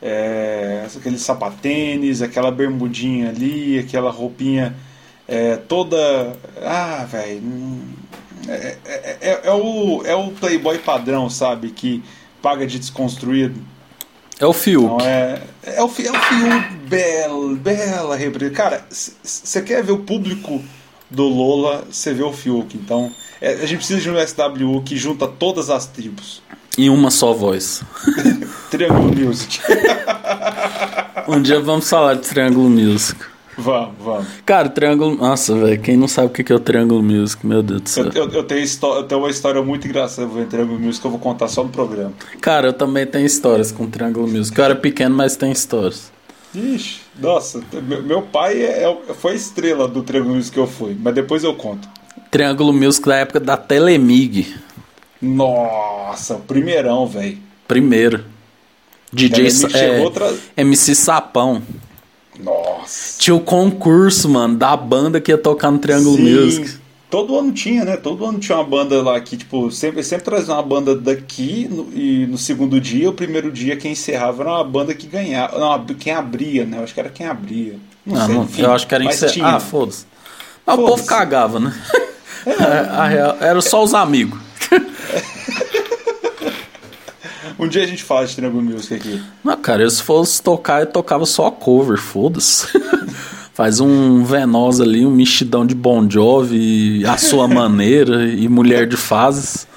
é, 0.00 0.86
aquele 0.96 1.18
sapatênis, 1.18 2.22
aquela 2.22 2.50
bermudinha 2.50 3.30
ali, 3.30 3.78
aquela 3.78 4.10
roupinha 4.10 4.74
é, 5.26 5.56
toda. 5.56 6.32
Ah, 6.62 7.04
velho. 7.10 7.40
Hum, 7.40 7.80
é, 8.48 8.76
é, 8.84 9.16
é, 9.20 9.40
é, 9.44 9.52
o, 9.52 10.02
é 10.04 10.14
o 10.14 10.30
playboy 10.30 10.78
padrão, 10.78 11.28
sabe? 11.28 11.70
Que 11.70 12.02
paga 12.40 12.66
de 12.66 12.78
desconstruído. 12.78 13.60
É 14.40 14.46
o 14.46 14.54
Fiuk. 14.54 14.94
Então, 14.94 15.06
é, 15.06 15.42
é, 15.62 15.82
o, 15.82 15.84
é 15.84 15.84
o 15.84 15.88
Fiuk, 15.88 16.74
bela, 16.88 17.54
bela 17.56 18.16
represa. 18.16 18.50
Cara, 18.52 18.84
você 18.90 19.60
quer 19.60 19.84
ver 19.84 19.92
o 19.92 19.98
público 19.98 20.62
do 21.10 21.24
Lola, 21.24 21.84
você 21.90 22.14
vê 22.14 22.22
o 22.22 22.32
Fiuk. 22.32 22.74
Então, 22.74 23.12
é, 23.38 23.52
a 23.52 23.66
gente 23.66 23.76
precisa 23.76 24.00
de 24.00 24.10
um 24.10 24.16
SW 24.26 24.82
que 24.82 24.96
junta 24.96 25.28
todas 25.28 25.68
as 25.68 25.86
tribos. 25.86 26.42
Em 26.78 26.88
uma 26.88 27.10
só 27.10 27.34
voz. 27.34 27.82
Triângulo 28.70 29.14
Music. 29.14 29.60
um 31.28 31.42
dia 31.42 31.60
vamos 31.60 31.88
falar 31.90 32.14
de 32.14 32.22
Triângulo 32.22 32.70
Music. 32.70 33.20
Vamos, 33.56 33.94
vamos. 33.98 34.26
Cara, 34.46 34.68
Triângulo. 34.68 35.16
Nossa, 35.16 35.54
velho, 35.54 35.80
quem 35.80 35.96
não 35.96 36.08
sabe 36.08 36.28
o 36.28 36.30
que 36.30 36.50
é 36.52 36.54
o 36.54 36.60
Triângulo 36.60 37.02
Music, 37.02 37.46
meu 37.46 37.62
Deus 37.62 37.82
do 37.82 37.88
céu. 37.88 38.04
Eu, 38.14 38.24
eu, 38.24 38.30
eu 38.30 38.44
tenho, 38.44 38.64
eu 38.64 39.02
tenho 39.04 39.20
uma 39.20 39.30
história 39.30 39.62
muito 39.62 39.86
engraçada 39.86 40.28
com 40.28 40.40
o 40.40 40.46
Triângulo 40.46 40.78
Music 40.78 41.00
que 41.00 41.06
eu 41.06 41.10
vou 41.10 41.20
contar 41.20 41.48
só 41.48 41.62
no 41.62 41.70
programa. 41.70 42.12
Cara, 42.40 42.68
eu 42.68 42.72
também 42.72 43.06
tenho 43.06 43.26
histórias 43.26 43.70
com 43.70 43.88
Triângulo 43.88 44.28
Music. 44.28 44.56
Eu 44.58 44.64
era 44.64 44.76
pequeno, 44.76 45.14
mas 45.14 45.36
tem 45.36 45.52
histórias. 45.52 46.10
Ixi, 46.54 47.00
nossa, 47.18 47.62
meu, 48.04 48.22
pai 48.22 48.60
é, 48.60 48.82
é, 48.82 49.14
foi 49.14 49.32
a 49.32 49.36
estrela 49.36 49.86
do 49.86 50.02
Triângulo 50.02 50.34
Music 50.34 50.54
que 50.54 50.58
eu 50.58 50.66
fui, 50.66 50.96
mas 50.98 51.14
depois 51.14 51.44
eu 51.44 51.54
conto. 51.54 51.88
Triângulo 52.30 52.72
Music 52.72 53.06
da 53.06 53.16
época 53.16 53.40
da 53.40 53.56
Telemig. 53.56 54.54
Nossa, 55.20 56.36
o 56.36 56.40
primeirão, 56.40 57.06
velho. 57.06 57.38
Primeiro. 57.68 58.24
DJ 59.12 59.48
é, 59.74 60.00
outra... 60.00 60.32
MC 60.56 60.94
Sapão. 60.94 61.62
Nossa. 62.42 63.18
Tinha 63.18 63.34
o 63.34 63.40
concurso, 63.40 64.28
mano, 64.28 64.56
da 64.56 64.76
banda 64.76 65.20
que 65.20 65.30
ia 65.30 65.38
tocar 65.38 65.70
no 65.70 65.78
Triângulo 65.78 66.16
Sim. 66.16 66.34
Music. 66.34 66.80
Todo 67.10 67.36
ano 67.36 67.50
tinha, 67.50 67.84
né? 67.84 67.96
Todo 67.96 68.24
ano 68.24 68.38
tinha 68.38 68.56
uma 68.56 68.64
banda 68.64 69.02
lá 69.02 69.20
que, 69.20 69.36
tipo, 69.36 69.68
sempre, 69.72 70.02
sempre 70.04 70.24
trazia 70.24 70.54
uma 70.54 70.62
banda 70.62 70.94
daqui 70.94 71.66
no, 71.68 71.92
e 71.92 72.24
no 72.26 72.38
segundo 72.38 72.80
dia, 72.80 73.10
o 73.10 73.12
primeiro 73.12 73.50
dia 73.50 73.76
quem 73.76 73.92
encerrava 73.92 74.44
era 74.44 74.50
uma 74.52 74.64
banda 74.64 74.94
que 74.94 75.08
ganhava. 75.08 75.58
Não, 75.58 75.84
quem 75.96 76.12
abria, 76.12 76.64
né? 76.64 76.78
Eu 76.78 76.84
acho 76.84 76.94
que 76.94 77.00
era 77.00 77.08
quem 77.08 77.26
abria. 77.26 77.76
Não, 78.06 78.14
não 78.14 78.22
ah, 78.22 78.26
sei, 78.26 78.34
não, 78.34 78.44
enfim, 78.44 78.62
eu 78.62 78.72
acho 78.72 78.86
que 78.86 78.94
era 78.94 79.04
encerrar. 79.04 79.56
Ah, 79.56 79.60
foda-se. 79.60 80.06
Mas 80.64 80.76
foda 80.76 80.86
o 80.86 80.90
povo 80.90 81.04
cagava, 81.04 81.58
né? 81.58 81.74
É. 82.46 82.52
a, 82.62 83.02
a 83.02 83.08
real, 83.08 83.36
era 83.40 83.60
só 83.60 83.82
os 83.82 83.92
amigos. 83.92 84.38
Um 87.60 87.68
dia 87.68 87.82
a 87.82 87.86
gente 87.86 88.02
fala 88.02 88.26
de 88.26 88.34
Triangle 88.34 88.62
Music 88.62 88.94
aqui. 88.94 89.22
Não, 89.44 89.54
cara, 89.54 89.82
eu 89.82 89.90
se 89.90 90.02
fosse 90.02 90.42
tocar, 90.42 90.80
eu 90.80 90.86
tocava 90.86 91.26
só 91.26 91.50
cover, 91.50 91.98
foda-se. 91.98 92.66
Faz 93.52 93.80
um 93.80 94.24
Venosa 94.24 94.82
ali, 94.82 95.04
um 95.04 95.10
mexidão 95.10 95.66
de 95.66 95.74
Bon 95.74 96.08
Jovi, 96.08 97.04
a 97.04 97.18
sua 97.18 97.46
maneira 97.48 98.24
e 98.24 98.48
mulher 98.48 98.86
de 98.86 98.96
fases. 98.96 99.68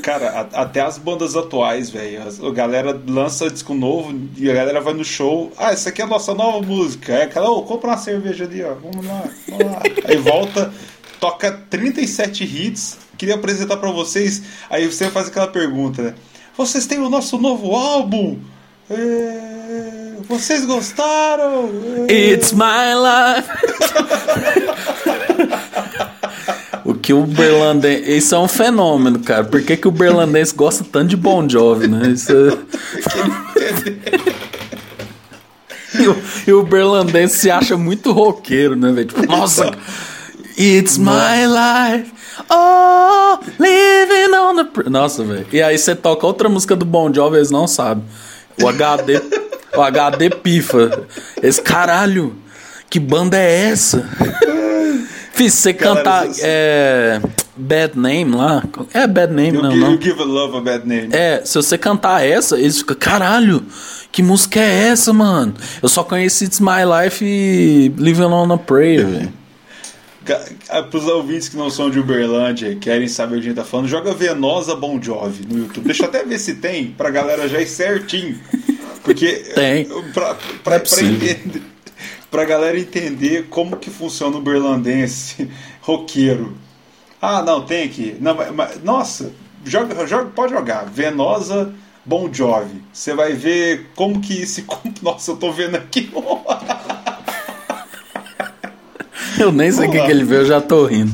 Cara, 0.00 0.48
a, 0.54 0.62
até 0.62 0.80
as 0.80 0.96
bandas 0.96 1.34
atuais, 1.34 1.90
velho. 1.90 2.22
A 2.22 2.52
galera 2.52 2.96
lança 3.08 3.50
disco 3.50 3.74
novo 3.74 4.16
e 4.36 4.48
a 4.48 4.54
galera 4.54 4.80
vai 4.80 4.94
no 4.94 5.04
show. 5.04 5.52
Ah, 5.58 5.72
essa 5.72 5.88
aqui 5.88 6.00
é 6.00 6.04
a 6.04 6.08
nossa 6.08 6.32
nova 6.34 6.64
música. 6.64 7.12
É 7.12 7.24
aquela, 7.24 7.50
oh, 7.50 7.62
compra 7.62 7.90
uma 7.90 7.96
cerveja 7.96 8.44
ali, 8.44 8.62
ó. 8.62 8.74
Vamos 8.74 9.04
lá, 9.04 9.24
vamos 9.48 9.72
lá. 9.72 9.82
Aí 10.06 10.16
volta, 10.18 10.72
toca 11.18 11.50
37 11.68 12.44
hits. 12.44 12.96
Queria 13.18 13.34
apresentar 13.34 13.76
para 13.78 13.90
vocês. 13.90 14.40
Aí 14.70 14.86
você 14.86 15.10
faz 15.10 15.26
aquela 15.26 15.48
pergunta, 15.48 16.00
né? 16.00 16.14
Vocês 16.58 16.86
têm 16.86 16.98
o 16.98 17.08
nosso 17.08 17.38
novo 17.38 17.76
álbum. 17.76 18.36
É... 18.90 20.14
Vocês 20.28 20.66
gostaram? 20.66 21.70
É... 22.08 22.32
It's 22.32 22.52
my 22.52 22.96
life. 22.98 23.48
o 26.84 26.94
que 26.94 27.12
o 27.12 27.24
berlandense. 27.24 28.10
Isso 28.10 28.34
é 28.34 28.38
um 28.40 28.48
fenômeno, 28.48 29.20
cara. 29.20 29.44
Por 29.44 29.62
que, 29.62 29.76
que 29.76 29.86
o 29.86 29.92
berlandense 29.92 30.52
gosta 30.52 30.82
tanto 30.82 31.10
de 31.10 31.16
Bon 31.16 31.48
Jovi, 31.48 31.86
né? 31.86 32.08
Isso 32.08 32.32
é... 32.32 32.58
e, 36.02 36.08
o, 36.08 36.22
e 36.48 36.52
o 36.52 36.64
berlandense 36.64 37.38
se 37.38 37.52
acha 37.52 37.76
muito 37.76 38.10
roqueiro, 38.10 38.74
né, 38.74 38.90
velho? 38.90 39.06
Tipo, 39.06 39.24
nossa. 39.26 39.70
It's 40.58 40.98
my 40.98 41.46
life. 41.46 42.17
Oh, 42.50 43.38
living 43.58 44.34
on 44.34 44.56
the. 44.56 44.90
Nossa, 44.90 45.24
velho. 45.24 45.46
E 45.52 45.62
aí 45.62 45.76
você 45.76 45.94
toca 45.94 46.26
outra 46.26 46.48
música 46.48 46.74
do 46.74 46.84
Bon 46.84 47.12
Jovi, 47.12 47.36
eles 47.36 47.50
não 47.50 47.66
sabem. 47.66 48.04
O 48.62 48.68
HD. 48.68 49.20
o 49.76 49.82
HD 49.82 50.30
pifa. 50.30 51.06
Esse 51.42 51.60
caralho. 51.60 52.36
Que 52.90 52.98
banda 52.98 53.36
é 53.36 53.68
essa? 53.70 54.08
Fiz, 55.32 55.54
você 55.54 55.74
cantar. 55.74 56.26
É. 56.40 57.20
Bad 57.58 57.98
Name 57.98 58.36
lá. 58.36 58.62
É 58.94 59.06
Bad 59.06 59.32
Name, 59.32 59.56
you 59.56 59.62
não, 59.62 59.70
give, 59.70 59.84
não. 59.84 59.92
You 59.92 60.00
give 60.00 60.22
a 60.22 60.24
love 60.24 60.56
a 60.56 60.60
bad 60.60 60.86
name. 60.86 61.08
É, 61.12 61.42
se 61.44 61.56
você 61.56 61.76
cantar 61.76 62.24
essa, 62.24 62.56
eles 62.56 62.78
ficam, 62.78 62.96
caralho, 62.96 63.64
que 64.12 64.22
música 64.22 64.60
é 64.60 64.88
essa, 64.88 65.12
mano? 65.12 65.54
Eu 65.82 65.88
só 65.88 66.04
conheci 66.04 66.44
It's 66.44 66.60
My 66.60 66.84
Life 66.86 67.24
e 67.24 67.92
Living 67.96 68.22
on 68.22 68.52
a 68.52 68.58
Prayer, 68.58 69.06
velho. 69.06 69.37
Para 70.34 70.98
os 70.98 71.06
ouvintes 71.06 71.48
que 71.48 71.56
não 71.56 71.70
são 71.70 71.90
de 71.90 71.98
Uberlândia 71.98 72.76
querem 72.76 73.08
saber 73.08 73.36
o 73.36 73.38
que 73.38 73.46
a 73.46 73.48
gente 73.48 73.56
tá 73.56 73.64
falando, 73.64 73.88
joga 73.88 74.12
Venosa 74.12 74.74
Bon 74.74 75.00
Jovi 75.00 75.46
no 75.46 75.58
YouTube. 75.58 75.86
Deixa 75.86 76.04
eu 76.04 76.08
até 76.08 76.24
ver 76.24 76.38
se 76.38 76.56
tem, 76.56 76.90
pra 76.90 77.10
galera 77.10 77.48
já 77.48 77.60
ir 77.60 77.66
certinho. 77.66 78.38
Porque. 79.02 79.28
Tem. 79.54 79.86
Pra, 80.12 80.34
pra, 80.62 80.74
é 80.76 80.78
pra, 80.78 81.02
entender, 81.02 81.62
pra 82.30 82.44
galera 82.44 82.78
entender 82.78 83.46
como 83.48 83.76
que 83.76 83.90
funciona 83.90 84.36
o 84.36 84.42
berlandense 84.42 85.50
roqueiro. 85.80 86.56
Ah, 87.20 87.42
não, 87.42 87.62
tem 87.62 87.84
aqui. 87.84 88.16
Não, 88.20 88.36
mas, 88.54 88.82
nossa, 88.84 89.32
joga, 89.64 90.06
joga, 90.06 90.26
pode 90.26 90.52
jogar. 90.52 90.84
Venosa 90.84 91.72
Bon 92.04 92.32
Jovi. 92.32 92.82
Você 92.92 93.14
vai 93.14 93.32
ver 93.32 93.86
como 93.94 94.20
que 94.20 94.46
se. 94.46 94.64
Nossa, 95.02 95.32
eu 95.32 95.36
tô 95.36 95.52
vendo 95.52 95.76
aqui. 95.76 96.10
eu 99.40 99.52
nem 99.52 99.70
sei 99.70 99.88
o 99.88 99.90
que, 99.90 100.00
que 100.00 100.10
ele 100.10 100.24
vê, 100.24 100.36
eu 100.36 100.46
já 100.46 100.60
tô 100.60 100.86
rindo. 100.86 101.12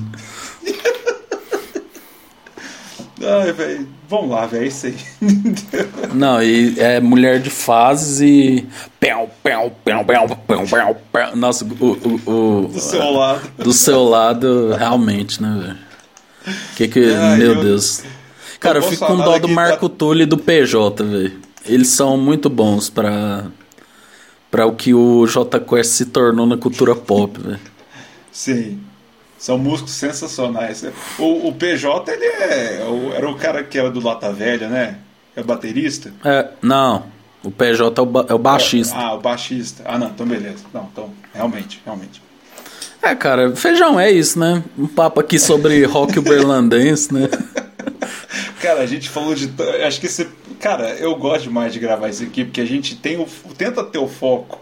Ai, 3.22 3.52
velho. 3.52 3.88
Vamos 4.06 4.30
lá, 4.30 4.46
velho, 4.46 4.64
é 4.64 4.66
isso 4.66 4.86
aí. 4.86 4.96
Não, 6.14 6.42
e 6.42 6.78
é 6.78 7.00
mulher 7.00 7.40
de 7.40 7.48
fases 7.50 8.20
e. 8.20 8.66
Pão, 9.00 9.30
pão, 9.42 9.72
pão, 9.84 10.04
pão, 10.04 10.28
pão, 10.46 10.66
pão, 10.66 10.96
pão. 11.10 11.36
Nossa, 11.36 11.64
o, 11.64 11.68
o, 11.70 12.64
o. 12.64 12.68
Do 12.68 12.80
seu 12.80 13.10
lado. 13.10 13.50
Do 13.58 13.72
seu 13.72 14.04
lado, 14.04 14.74
realmente, 14.78 15.42
né, 15.42 15.58
velho? 15.58 16.56
Que 16.76 16.88
que. 16.88 17.14
Ai, 17.14 17.38
meu 17.38 17.54
eu... 17.54 17.62
Deus. 17.62 18.04
Cara, 18.60 18.78
eu 18.78 18.82
fico 18.82 19.06
com 19.06 19.16
dó 19.16 19.38
do 19.38 19.48
Marco 19.48 19.88
tá... 19.88 19.96
Tulli 19.96 20.22
e 20.22 20.26
do 20.26 20.38
PJ, 20.38 21.02
velho. 21.02 21.32
Eles 21.66 21.88
são 21.88 22.16
muito 22.18 22.50
bons 22.50 22.90
pra. 22.90 23.46
pra 24.50 24.66
o 24.66 24.74
que 24.74 24.92
o 24.92 25.26
J 25.26 25.60
Quest 25.60 25.92
se 25.92 26.06
tornou 26.06 26.46
na 26.46 26.58
cultura 26.58 26.94
pop, 26.94 27.40
velho. 27.40 27.73
Sim. 28.34 28.80
São 29.38 29.56
músicos 29.56 29.92
sensacionais. 29.92 30.84
O, 31.18 31.48
o 31.48 31.52
PJ, 31.52 32.10
ele 32.10 32.24
é. 32.24 32.80
Era 33.14 33.30
o 33.30 33.36
cara 33.36 33.62
que 33.62 33.78
era 33.78 33.90
do 33.90 34.00
Lata 34.00 34.32
Velha, 34.32 34.68
né? 34.68 34.98
É 35.36 35.42
baterista? 35.42 36.12
É, 36.24 36.48
não. 36.60 37.06
O 37.44 37.50
PJ 37.50 38.00
é 38.00 38.02
o, 38.02 38.26
é 38.28 38.34
o 38.34 38.38
baixista. 38.38 38.96
ah, 38.96 39.14
o 39.14 39.20
baixista. 39.20 39.84
Ah, 39.86 39.98
não, 39.98 40.08
então 40.08 40.26
beleza. 40.26 40.64
Não, 40.72 40.88
então, 40.90 41.10
realmente, 41.32 41.80
realmente. 41.84 42.22
É, 43.00 43.14
cara, 43.14 43.54
feijão 43.54 44.00
é 44.00 44.10
isso, 44.10 44.38
né? 44.38 44.64
Um 44.76 44.86
papo 44.86 45.20
aqui 45.20 45.38
sobre 45.38 45.84
rock 45.84 46.18
uberlandense, 46.18 47.12
né? 47.12 47.28
cara, 48.60 48.80
a 48.80 48.86
gente 48.86 49.08
falou 49.08 49.34
de. 49.34 49.52
Acho 49.86 50.00
que 50.00 50.06
esse. 50.06 50.26
Cara, 50.58 50.94
eu 50.94 51.14
gosto 51.16 51.42
demais 51.42 51.72
de 51.72 51.78
gravar 51.78 52.08
isso 52.08 52.22
aqui, 52.22 52.44
porque 52.44 52.62
a 52.62 52.66
gente 52.66 52.96
tem 52.96 53.18
o. 53.18 53.28
Tenta 53.56 53.84
ter 53.84 53.98
o 53.98 54.08
foco 54.08 54.58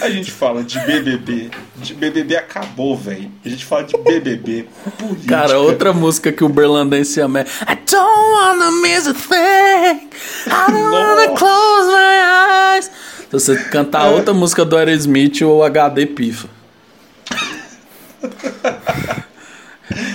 a 0.00 0.10
gente 0.10 0.30
fala 0.30 0.62
de 0.62 0.78
BBB. 0.80 1.50
De 1.76 1.94
BBB 1.94 2.36
acabou, 2.36 2.96
velho. 2.96 3.30
A 3.44 3.48
gente 3.48 3.64
fala 3.64 3.84
de 3.84 3.96
BBB. 3.96 4.66
Política. 4.98 5.28
Cara, 5.28 5.58
outra 5.58 5.92
música 5.92 6.32
que 6.32 6.44
o 6.44 6.48
Berlandense 6.48 7.20
ama 7.20 7.40
é 7.40 7.42
I 7.42 7.78
don't 7.90 8.32
wanna 8.32 8.70
miss 8.82 9.06
a 9.06 9.14
thing. 9.14 10.08
I 10.46 10.70
don't 10.70 10.90
wanna 10.90 11.28
close 11.36 11.86
my 11.88 12.76
eyes. 12.76 12.90
Se 13.30 13.32
você 13.32 13.56
cantar 13.64 14.06
é. 14.06 14.10
outra 14.10 14.34
música 14.34 14.64
do 14.64 14.76
Aerosmith, 14.76 15.42
o 15.42 15.62
HD 15.62 16.06
pifa. 16.06 16.48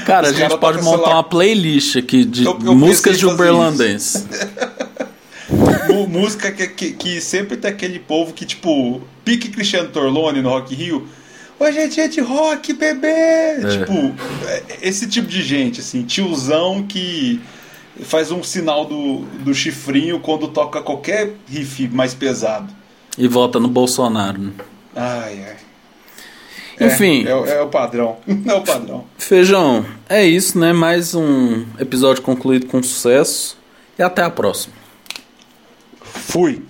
Cara, 0.05 0.27
Os 0.27 0.35
a 0.35 0.39
gente 0.39 0.57
pode 0.57 0.81
montar 0.81 1.11
uma 1.11 1.23
playlist 1.23 1.97
aqui 1.97 2.23
de 2.23 2.45
eu, 2.45 2.59
eu 2.63 2.75
músicas 2.75 3.17
de 3.17 3.25
Uberlandense. 3.25 4.25
música 6.07 6.51
que, 6.51 6.67
que, 6.67 6.91
que, 6.91 7.21
sempre 7.21 7.57
tem 7.57 7.71
aquele 7.71 7.99
povo 7.99 8.33
que, 8.33 8.45
tipo, 8.45 9.01
pique 9.23 9.49
Cristiano 9.49 9.89
Torlone 9.89 10.41
no 10.41 10.49
Rock 10.49 10.75
Rio. 10.75 11.07
Hoje 11.59 11.79
é 11.79 11.87
dia 11.87 12.09
de 12.09 12.19
rock, 12.19 12.73
bebê! 12.73 13.07
É. 13.07 13.67
Tipo, 13.79 14.13
é, 14.47 14.63
esse 14.81 15.07
tipo 15.07 15.27
de 15.27 15.41
gente, 15.41 15.79
assim, 15.79 16.03
tiozão 16.03 16.83
que 16.83 17.39
faz 18.03 18.31
um 18.31 18.43
sinal 18.43 18.85
do, 18.85 19.19
do 19.43 19.53
chifrinho 19.53 20.19
quando 20.19 20.49
toca 20.49 20.81
qualquer 20.81 21.33
riff 21.47 21.87
mais 21.87 22.13
pesado. 22.13 22.73
E 23.17 23.27
vota 23.27 23.59
no 23.59 23.69
Bolsonaro. 23.69 24.39
Né? 24.39 24.51
Ai, 24.95 25.45
ai. 25.47 26.87
Enfim. 26.87 27.25
É, 27.25 27.31
é, 27.31 27.57
é, 27.57 27.61
o 27.61 27.69
padrão. 27.69 28.17
É 28.45 28.53
o 28.53 28.61
padrão. 28.61 29.05
Feijão, 29.17 29.85
é 30.09 30.25
isso, 30.25 30.59
né? 30.59 30.73
Mais 30.73 31.15
um 31.15 31.65
episódio 31.79 32.21
concluído 32.21 32.65
com 32.65 32.83
sucesso. 32.83 33.57
E 33.97 34.03
até 34.03 34.21
a 34.21 34.29
próxima. 34.29 34.74
Fui. 36.27 36.61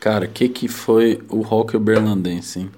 Cara, 0.00 0.24
o 0.24 0.28
que, 0.28 0.48
que 0.48 0.66
foi 0.66 1.22
o 1.28 1.42
rock 1.42 1.78
berlandense, 1.78 2.60
hein? 2.60 2.70